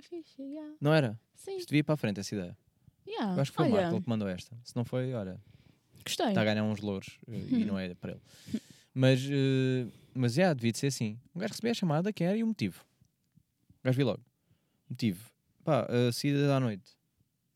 Ficha, 0.07 0.41
yeah. 0.43 0.75
Não 0.79 0.93
era? 0.93 1.19
Sim, 1.35 1.57
Isto 1.57 1.69
devia 1.69 1.79
ir 1.79 1.83
para 1.83 1.93
a 1.95 1.97
frente 1.97 2.19
essa 2.19 2.33
ideia. 2.35 2.57
yeah. 3.07 3.35
Eu 3.35 3.41
acho 3.41 3.51
que 3.51 3.57
foi 3.57 3.69
o 3.69 3.73
Olha, 3.73 3.81
Marco 3.83 4.01
que 4.01 4.09
mandou 4.09 4.27
esta. 4.27 4.55
Se 4.63 4.75
não 4.75 4.85
foi, 4.85 5.13
olha, 5.13 5.39
gostei. 6.05 6.27
está 6.27 6.41
a 6.41 6.45
ganhar 6.45 6.63
uns 6.63 6.79
louros 6.79 7.19
eh, 7.27 7.37
e 7.49 7.65
não 7.65 7.77
é 7.79 7.93
para 7.95 8.11
ele. 8.11 8.21
Mas, 8.93 9.21
eh, 9.29 9.87
mas 10.13 10.33
já, 10.33 10.53
devia 10.53 10.71
de 10.71 10.77
ser 10.77 10.87
assim. 10.87 11.19
Um 11.35 11.39
gajo 11.39 11.51
recebia 11.53 11.71
a 11.71 11.75
chamada, 11.75 12.13
quem 12.13 12.27
era 12.27 12.37
e 12.37 12.43
o 12.43 12.47
motivo. 12.47 12.85
O 13.81 13.83
gajo 13.85 13.97
vi 13.97 14.03
logo. 14.03 14.23
Motivo. 14.89 15.31
Pá, 15.63 15.87
a 15.89 16.11
saída 16.11 16.55
à 16.55 16.59
noite. 16.59 16.91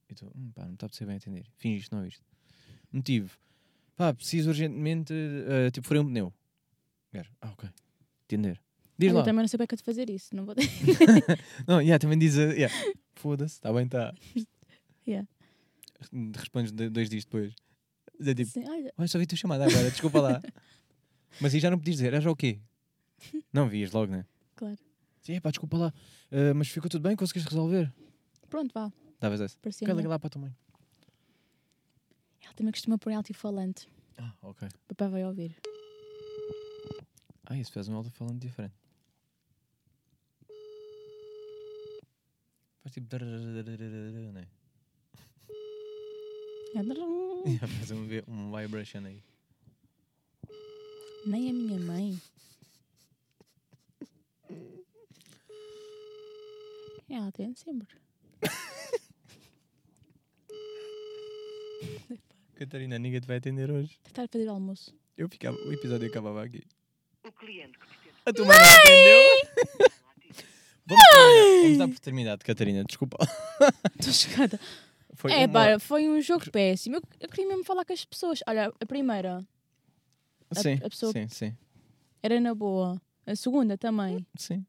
E 0.10 0.16
tu, 0.16 0.32
hum, 0.36 0.52
pá, 0.56 0.66
não 0.66 0.74
está 0.74 0.86
a 0.86 0.90
ser 0.90 1.06
bem 1.06 1.18
atender. 1.18 1.46
Finge 1.58 1.82
isto, 1.84 1.96
não 1.96 2.04
viste. 2.04 2.22
Motivo. 2.92 3.38
Pá, 3.96 4.14
preciso 4.14 4.50
urgentemente, 4.50 5.14
eh, 5.14 5.70
tipo, 5.72 5.86
furei 5.88 6.02
um 6.02 6.06
pneu. 6.06 6.28
O 6.28 7.14
gajo, 7.14 7.32
ah, 7.42 7.50
ok. 7.52 7.70
Atender. 8.26 8.62
Diz 9.00 9.10
Olha, 9.10 9.16
lá. 9.16 9.22
eu 9.22 9.26
também 9.26 9.42
não 9.44 9.48
sei 9.48 9.58
bem 9.58 9.68
que 9.68 9.74
eu 9.76 9.78
te 9.78 9.84
fazer 9.84 10.10
isso. 10.10 10.36
Não 10.36 10.46
vou... 10.46 10.56
Não, 11.68 11.80
yeah, 11.82 12.00
também 12.00 12.18
diz, 12.18 12.36
eh, 12.38 12.54
yeah. 12.54 12.76
foda-se, 13.16 13.56
está 13.56 13.72
bem, 13.72 13.86
está. 13.86 14.14
Yeah. 15.08 15.28
Respondes 16.36 16.72
do- 16.72 16.90
dois 16.90 17.10
dias 17.10 17.24
depois. 17.26 17.54
É 18.20 18.34
tipo, 18.34 18.50
Sim, 18.50 18.68
olha, 18.68 18.92
Olha, 18.98 19.08
só 19.08 19.18
vi 19.20 19.26
a 19.26 19.28
tua 19.28 19.38
chamada 19.38 19.66
agora, 19.66 19.92
desculpa 19.92 20.20
lá. 20.20 20.42
Mas 21.40 21.54
aí 21.54 21.60
já 21.60 21.70
não 21.70 21.78
podias 21.78 21.98
dizer, 21.98 22.08
era 22.08 22.20
já 22.22 22.32
o 22.32 22.36
quê? 22.36 22.60
Não, 23.54 23.70
vias 23.70 23.92
logo, 23.92 24.12
né? 24.12 24.26
Claro. 24.56 24.78
Sim, 25.22 25.40
pá, 25.40 25.50
desculpa 25.52 25.78
lá. 25.78 25.94
Ah, 26.32 26.54
mas 26.56 26.68
ficou 26.70 26.90
tudo 26.90 27.02
bem? 27.04 27.16
Conseguiste 27.16 27.50
resolver? 27.50 27.94
pronto, 28.50 28.72
vá. 28.74 28.92
Davas 29.20 29.42
essa. 29.42 29.58
Parecia 29.62 29.86
Ok, 29.86 29.96
liga 29.96 30.10
lá 30.10 30.18
para 30.18 30.28
a 30.28 30.30
tua 30.32 30.42
mãe. 30.42 30.56
Ela 32.44 32.54
também 32.54 32.72
costuma 32.72 32.98
pôr 32.98 33.12
em 33.12 33.16
altifalante. 33.16 33.88
Ah, 34.18 34.34
ok. 34.42 34.68
O 34.68 34.88
papai 34.96 35.10
vai 35.10 35.26
ouvir. 35.26 35.56
Ah, 37.46 37.58
isso 37.58 37.72
fez 37.72 37.88
um 37.88 37.96
alto-falante 37.96 38.40
diferente. 38.40 38.74
Faz 42.88 42.94
tipo... 42.94 43.18
né? 44.32 44.48
Faz 47.60 47.92
um, 47.92 48.08
um 48.28 48.58
vibration 48.58 49.06
aí. 49.06 49.22
Nem 51.26 51.50
a 51.50 51.54
minha 51.54 51.80
mãe. 51.80 52.18
Ela 57.10 57.30
tem 57.34 57.54
sempre. 57.56 57.98
Catarina, 62.56 62.98
ninguém 62.98 63.20
te 63.20 63.28
vai 63.28 63.38
atender 63.38 63.70
hoje. 63.70 64.00
A 64.06 64.28
fazer 64.28 64.48
almoço. 64.48 64.96
Eu 65.18 65.28
ficava... 65.28 65.58
O 65.58 65.74
episódio 65.74 66.08
acabava 66.08 66.42
aqui. 66.44 66.64
O 67.26 67.32
cliente 67.34 67.78
que 67.78 67.86
A 68.26 68.32
tua 68.32 68.46
mãe 68.46 68.58
não 68.58 68.66
atendeu? 68.66 69.87
Vamos, 71.74 71.78
dar 71.78 71.88
por 71.88 72.00
terminado, 72.00 72.46
Catarina. 72.46 72.84
Desculpa. 72.84 73.18
Estou 74.00 74.14
chocada. 74.14 74.60
Foi 75.14 75.32
é, 75.32 75.46
uma- 75.46 75.50
pá, 75.50 75.80
foi 75.80 76.08
um 76.08 76.22
jogo 76.22 76.50
péssimo. 76.52 76.98
Eu, 76.98 77.02
eu 77.22 77.30
queria 77.30 77.48
mesmo 77.48 77.64
falar 77.64 77.84
com 77.86 77.94
as 77.94 78.06
pessoas. 78.06 78.40
Olha, 78.48 78.72
a 78.80 78.86
primeira 78.86 79.46
a- 80.52 80.62
Sim, 80.62 80.76
a 80.84 80.90
pessoa- 80.90 81.12
sim, 81.12 81.28
sim, 81.28 81.58
era 82.22 82.40
na 82.40 82.54
boa. 82.54 83.02
A 83.26 83.36
segunda 83.36 83.78
também. 83.78 84.26
sim. 84.38 84.66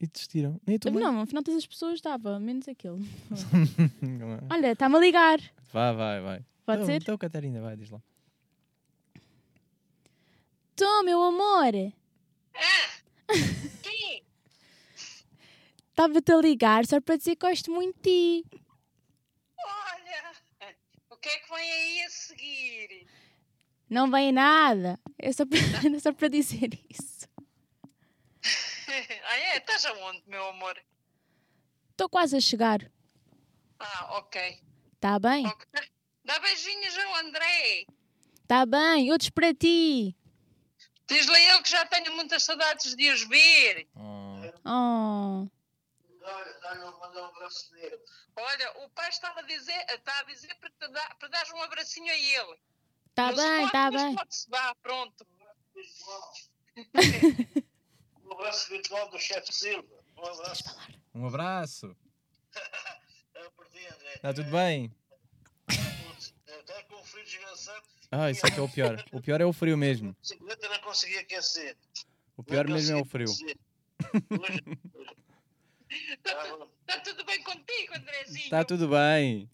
E 0.00 0.06
desistiram. 0.08 0.60
Nem 0.66 0.78
mãe? 0.92 1.02
Não, 1.04 1.20
afinal 1.20 1.44
todas 1.44 1.58
as 1.58 1.66
pessoas 1.66 2.00
dava, 2.00 2.40
menos 2.40 2.66
aquele. 2.66 3.08
Olha, 4.50 4.72
está-me 4.72 4.96
a 4.96 4.98
ligar. 4.98 5.38
Vai, 5.72 5.94
vai, 5.94 6.20
vai. 6.20 6.44
Pode 6.66 6.78
Então- 6.82 6.86
ser? 6.86 7.02
Então, 7.02 7.16
Catarina, 7.16 7.60
vai, 7.60 7.76
diz 7.76 7.88
lá. 7.88 8.02
Tô, 10.74 11.02
meu 11.04 11.22
amor. 11.22 11.72
Sim, 13.32 14.22
Estava-te 16.02 16.32
a 16.32 16.36
ligar 16.36 16.84
só 16.84 17.00
para 17.00 17.16
dizer 17.16 17.36
que 17.36 17.46
gosto 17.46 17.70
muito 17.70 17.94
de 18.02 18.42
ti. 18.42 18.44
olha, 19.56 20.32
o 21.10 21.16
que 21.16 21.28
é 21.28 21.38
que 21.38 21.48
vem 21.48 21.72
aí 21.72 22.02
a 22.02 22.10
seguir? 22.10 23.06
Não 23.88 24.10
vem 24.10 24.32
nada. 24.32 24.98
É 25.16 25.32
só 25.32 25.46
para, 25.46 25.58
é 25.96 26.00
só 26.00 26.12
para 26.12 26.26
dizer 26.26 26.70
isso. 26.90 27.28
ah, 29.28 29.36
é? 29.36 29.58
Estás 29.58 29.86
aonde, 29.86 30.24
meu 30.26 30.44
amor? 30.48 30.76
Estou 31.92 32.08
quase 32.08 32.36
a 32.36 32.40
chegar. 32.40 32.90
Ah, 33.78 34.18
ok. 34.18 34.60
Tá 34.98 35.20
bem? 35.20 35.46
ok. 35.46 35.66
Dá 36.24 36.36
beijinhos 36.40 36.98
ao 36.98 37.14
André. 37.20 37.86
Tá 38.48 38.66
bem. 38.66 39.12
Outros 39.12 39.30
para 39.30 39.54
ti. 39.54 40.16
Diz-lhe 41.06 41.40
ele 41.40 41.62
que 41.62 41.70
já 41.70 41.86
tenho 41.86 42.12
muitas 42.16 42.42
saudades 42.42 42.96
de 42.96 43.08
os 43.08 43.22
ver. 43.28 43.86
Oh. 43.94 45.46
Olha, 48.36 48.84
o 48.84 48.90
pai 48.90 49.08
estava 49.08 49.40
a 49.40 49.42
dizer, 49.42 49.84
está 49.90 50.18
a 50.20 50.22
dizer 50.24 50.54
para, 50.56 50.70
te 50.70 50.88
dar, 50.92 51.14
para 51.16 51.28
dares 51.28 51.50
um 51.52 51.62
abracinho 51.62 52.12
a 52.12 52.16
ele. 52.16 52.58
Tá 53.14 53.30
se 53.30 53.36
bem, 53.36 53.68
tá 53.70 53.90
mas 53.90 54.02
bem. 54.02 54.14
Pode-se, 54.14 54.48
vá, 54.50 54.74
pronto. 54.76 55.26
Um 58.24 58.32
abraço 58.34 58.70
virtual 58.70 59.10
do 59.10 59.18
chefe 59.18 59.52
Silva. 59.52 59.86
Um 60.16 60.24
abraço. 60.26 60.64
Um 61.14 61.26
abraço. 61.26 61.96
É 63.34 63.48
por 63.50 63.66
ti, 63.68 63.78
André. 63.86 64.14
Está 64.14 64.32
tudo 64.34 64.50
bem? 64.50 64.94
Está 65.68 66.82
com 66.84 67.02
frio 67.04 67.24
desgraçado. 67.24 67.82
Ah, 68.10 68.30
isso 68.30 68.46
é 68.46 68.50
que 68.50 68.58
é 68.58 68.62
o 68.62 68.68
pior. 68.68 69.04
O 69.10 69.20
pior 69.20 69.40
é 69.40 69.44
o 69.46 69.52
frio 69.52 69.76
mesmo. 69.76 70.14
50 70.22 70.68
não 70.68 70.78
consegui 70.80 71.18
aquecer. 71.18 71.76
O 72.36 72.42
pior 72.44 72.68
mesmo 72.68 72.98
é 72.98 73.00
o 73.00 73.04
frio. 73.04 73.26
Hoje- 73.28 74.62
Está 76.12 76.34
tu- 76.44 76.70
está 76.80 77.00
tudo 77.00 77.24
bem 77.24 77.42
contigo, 77.42 77.94
Andrezinho? 77.94 78.44
Está 78.44 78.58
Tá 78.58 78.64
tudo 78.64 78.88
bem. 78.88 79.50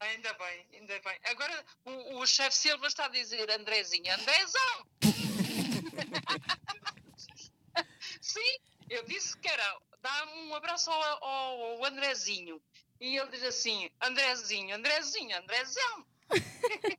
Ainda 0.00 0.32
bem, 0.34 0.66
ainda 0.72 0.98
bem. 1.00 1.18
Agora 1.24 1.64
o, 1.84 2.18
o 2.20 2.26
chefe 2.26 2.56
Silva 2.56 2.86
está 2.88 3.06
a 3.06 3.08
dizer, 3.08 3.48
Andrezinho, 3.50 4.12
Andrezão! 4.12 4.86
Sim, 8.20 8.58
eu 8.90 9.04
disse 9.04 9.36
que 9.38 9.48
era 9.48 9.78
dar 10.02 10.28
um 10.28 10.54
abraço 10.54 10.90
ao, 10.90 11.24
ao- 11.24 11.60
ao 11.76 11.84
Andrezinho. 11.84 12.60
E 13.00 13.16
ele 13.16 13.30
diz 13.30 13.42
assim, 13.42 13.88
Andrezinho, 14.00 14.74
Andrezinho, 14.76 15.36
Andrezão. 15.38 16.06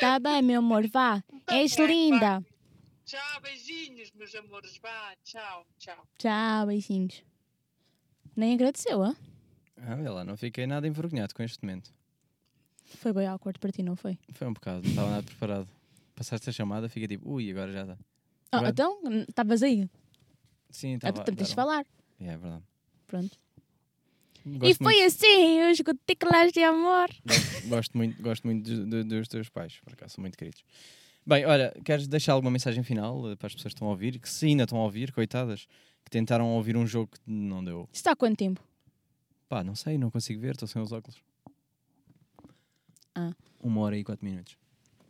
Tá 0.00 0.18
bem, 0.18 0.42
meu 0.42 0.58
amor. 0.58 0.86
Vá. 0.88 1.22
És 1.46 1.74
bem, 1.76 1.86
linda. 1.86 2.44
Tchau, 3.06 3.40
beijinhos, 3.40 4.10
meus 4.12 4.34
amores. 4.34 4.76
Vá, 4.78 5.14
tchau, 5.24 5.64
tchau. 5.78 6.06
Tchau, 6.18 6.66
beijinhos. 6.66 7.22
Nem 8.36 8.54
agradeceu, 8.54 9.02
hã? 9.02 9.16
Ah, 9.78 9.94
lá, 10.10 10.24
não 10.24 10.36
fiquei 10.36 10.66
nada 10.66 10.86
envergonhado 10.86 11.34
com 11.34 11.42
este 11.42 11.62
momento. 11.64 11.90
Foi 12.84 13.12
bem 13.12 13.26
quarto 13.38 13.58
para 13.60 13.72
ti, 13.72 13.82
não 13.82 13.96
foi? 13.96 14.18
Foi 14.32 14.46
um 14.46 14.52
bocado, 14.52 14.82
não 14.82 14.90
estava 14.90 15.10
nada 15.10 15.22
preparado. 15.22 15.68
Passaste 16.14 16.48
a 16.48 16.52
chamada, 16.52 16.88
fica 16.88 17.06
tipo, 17.08 17.30
ui, 17.30 17.50
agora 17.50 17.72
já 17.72 17.84
dá. 17.84 17.96
Ah, 18.52 18.68
então, 18.68 19.00
estavas 19.28 19.62
aí. 19.62 19.88
Sim, 20.70 20.94
Ah, 20.94 20.96
estava. 20.96 21.24
tu 21.24 21.34
tens 21.34 21.48
de 21.48 21.54
falar. 21.54 21.84
É, 22.20 22.26
é 22.28 22.36
verdade. 22.36 22.62
Pronto. 23.06 23.38
Gosto 24.46 24.64
e 24.70 24.74
foi 24.76 24.92
muito, 24.94 25.06
assim, 25.06 25.70
os 25.70 25.80
goticulares 25.80 26.52
de 26.52 26.62
amor. 26.62 27.08
gosto, 27.26 27.68
gosto 27.68 27.96
muito, 27.98 28.22
gosto 28.22 28.46
muito 28.46 28.62
de- 28.64 28.84
de- 28.86 29.04
dos 29.04 29.28
teus 29.28 29.48
pais, 29.48 29.78
por 29.80 29.92
acaso, 29.92 30.14
são 30.14 30.22
muito 30.22 30.38
queridos. 30.38 30.62
Bem, 31.26 31.44
olha, 31.44 31.74
queres 31.84 32.06
deixar 32.06 32.34
alguma 32.34 32.52
mensagem 32.52 32.84
final 32.84 33.32
eh, 33.32 33.36
para 33.36 33.48
as 33.48 33.54
pessoas 33.54 33.72
que 33.72 33.76
estão 33.76 33.88
a 33.88 33.90
ouvir, 33.90 34.20
que 34.20 34.28
se 34.28 34.46
ainda 34.46 34.62
estão 34.62 34.78
a 34.78 34.84
ouvir, 34.84 35.12
coitadas, 35.12 35.66
que 36.06 36.10
tentaram 36.10 36.48
ouvir 36.54 36.76
um 36.76 36.86
jogo 36.86 37.10
que 37.12 37.18
não 37.26 37.62
deu? 37.64 37.88
Está 37.92 38.12
há 38.12 38.16
quanto 38.16 38.36
tempo? 38.38 38.62
Pá, 39.48 39.64
não 39.64 39.74
sei, 39.74 39.98
não 39.98 40.08
consigo 40.08 40.40
ver, 40.40 40.52
estou 40.52 40.68
sem 40.68 40.80
os 40.80 40.92
óculos. 40.92 41.20
Ah. 43.14 43.32
Uma 43.60 43.80
hora 43.80 43.96
e 43.98 44.04
quatro 44.04 44.24
minutos. 44.24 44.56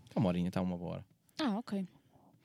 Está 0.08 0.18
uma 0.20 0.28
horinha, 0.28 0.48
está 0.48 0.62
uma 0.62 0.76
boa 0.78 0.92
hora. 0.94 1.04
Ah, 1.38 1.58
ok. 1.58 1.86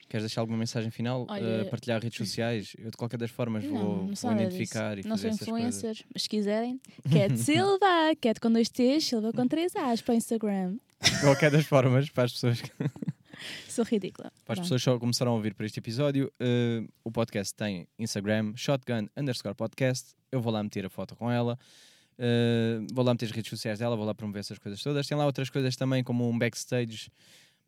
Queres 0.08 0.24
deixar 0.24 0.42
alguma 0.42 0.58
mensagem 0.58 0.90
final? 0.90 1.24
Olha- 1.30 1.42
Eh, 1.42 1.64
partilhar 1.64 2.02
redes 2.02 2.18
sociais? 2.18 2.74
Eu 2.78 2.90
de 2.90 2.96
qualquer 2.98 3.16
das 3.16 3.30
formas 3.30 3.64
vou, 3.64 3.72
Não, 3.72 4.06
não 4.08 4.16
sou 4.16 4.28
vou 4.28 4.36
nada 4.36 4.44
disso. 4.50 4.56
identificar 4.56 4.98
e 4.98 5.02
Não 5.04 5.10
fazer 5.16 5.22
sou 5.22 5.30
essas 5.30 5.48
coisas. 5.48 5.76
influencer, 5.78 6.06
mas 6.12 6.22
se 6.24 6.28
quiserem, 6.28 6.80
Cat 7.30 7.38
Silva, 7.38 8.14
Cat 8.20 8.38
com 8.38 8.52
dois 8.52 8.68
T's, 8.68 9.06
Silva 9.06 9.32
com 9.32 9.48
três 9.48 9.74
A's 9.74 10.02
para 10.02 10.12
o 10.12 10.16
Instagram. 10.18 10.76
De 11.02 11.20
qualquer 11.22 11.50
das 11.50 11.64
formas, 11.64 12.10
para 12.10 12.24
as 12.24 12.32
pessoas 12.32 12.60
que 12.60 12.70
Sou 13.68 13.84
ridícula. 13.84 14.30
Para 14.44 14.54
as 14.54 14.58
Vá. 14.58 14.62
pessoas 14.64 14.80
que 14.82 14.84
só 14.90 14.98
começaram 14.98 15.32
a 15.32 15.34
ouvir 15.34 15.54
para 15.54 15.66
este 15.66 15.78
episódio, 15.78 16.32
eh, 16.40 16.84
o 17.04 17.10
podcast 17.10 17.54
tem 17.54 17.86
Instagram, 17.98 18.52
shotgun 18.56 19.08
underscore 19.16 19.54
podcast. 19.54 20.14
Eu 20.30 20.40
vou 20.40 20.52
lá 20.52 20.62
meter 20.62 20.86
a 20.86 20.90
foto 20.90 21.14
com 21.16 21.30
ela. 21.30 21.58
eh, 22.18 22.80
vou 22.92 23.04
lá 23.04 23.12
meter 23.14 23.26
as 23.26 23.30
redes 23.32 23.50
sociais 23.50 23.78
dela, 23.78 23.96
vou 23.96 24.04
lá 24.04 24.14
promover 24.14 24.40
essas 24.40 24.58
coisas 24.58 24.82
todas. 24.82 25.06
Tem 25.06 25.16
lá 25.16 25.26
outras 25.26 25.50
coisas 25.50 25.74
também, 25.76 26.04
como 26.04 26.28
um 26.28 26.38
backstage. 26.38 27.10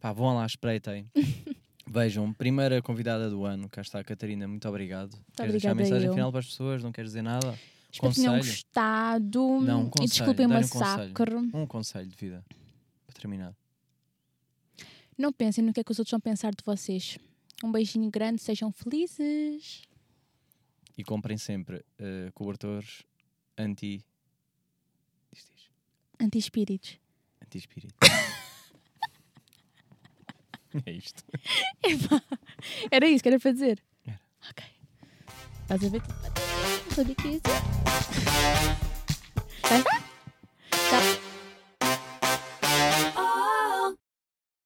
Pá, 0.00 0.12
vão 0.12 0.34
lá, 0.34 0.44
espreitem. 0.46 1.10
Vejam, 1.86 2.32
primeira 2.32 2.80
convidada 2.80 3.28
do 3.28 3.44
ano, 3.44 3.68
cá 3.68 3.82
está 3.82 4.00
a 4.00 4.04
Catarina, 4.04 4.48
muito 4.48 4.66
obrigado. 4.68 5.16
Queres 5.36 5.52
deixar 5.52 5.70
a 5.72 5.74
mensagem 5.74 6.08
eu. 6.08 6.14
final 6.14 6.30
para 6.30 6.40
as 6.40 6.46
pessoas? 6.46 6.82
Não 6.82 6.90
queres 6.90 7.10
dizer 7.10 7.22
nada? 7.22 7.58
Espero 7.92 8.12
que 8.12 8.16
tenham 8.20 8.34
Conselho? 8.36 8.52
gostado. 8.54 9.60
Não, 9.60 9.82
um 9.82 9.86
e 9.86 9.90
conselho, 9.90 10.08
desculpem 10.08 10.46
o 10.46 10.48
meu 10.48 10.60
dá-lhe 10.60 10.66
um 10.66 10.68
conselho. 11.12 11.50
Um 11.54 11.66
conselho 11.66 12.06
de 12.08 12.16
vida, 12.16 12.44
para 13.06 13.14
terminar. 13.20 13.54
Não 15.16 15.32
pensem 15.32 15.64
no 15.64 15.72
que 15.72 15.80
é 15.80 15.84
que 15.84 15.92
os 15.92 15.98
outros 15.98 16.10
vão 16.10 16.20
pensar 16.20 16.50
de 16.50 16.62
vocês. 16.64 17.18
Um 17.62 17.70
beijinho 17.70 18.10
grande, 18.10 18.42
sejam 18.42 18.72
felizes. 18.72 19.82
E 20.96 21.04
comprem 21.04 21.38
sempre 21.38 21.84
eh, 21.98 22.30
cobertores 22.34 23.04
anti... 23.56 24.04
Diz, 25.32 25.48
diz. 25.54 25.70
Anti-espíritos. 26.20 26.98
Anti-espírito. 27.42 27.94
é 30.86 30.92
isto. 30.92 31.24
Era 32.90 33.06
isso 33.06 33.22
que 33.22 33.28
era 33.28 33.38
para 33.38 33.52
dizer. 33.52 33.80
Era. 34.06 34.20
Ok. 34.50 34.64
Estás 35.62 35.84
a 35.84 35.88
ver? 35.88 36.02
Não 36.84 36.90
sabia 36.94 37.14
que 37.14 37.28
ia 37.28 37.40
dizer. 37.40 37.62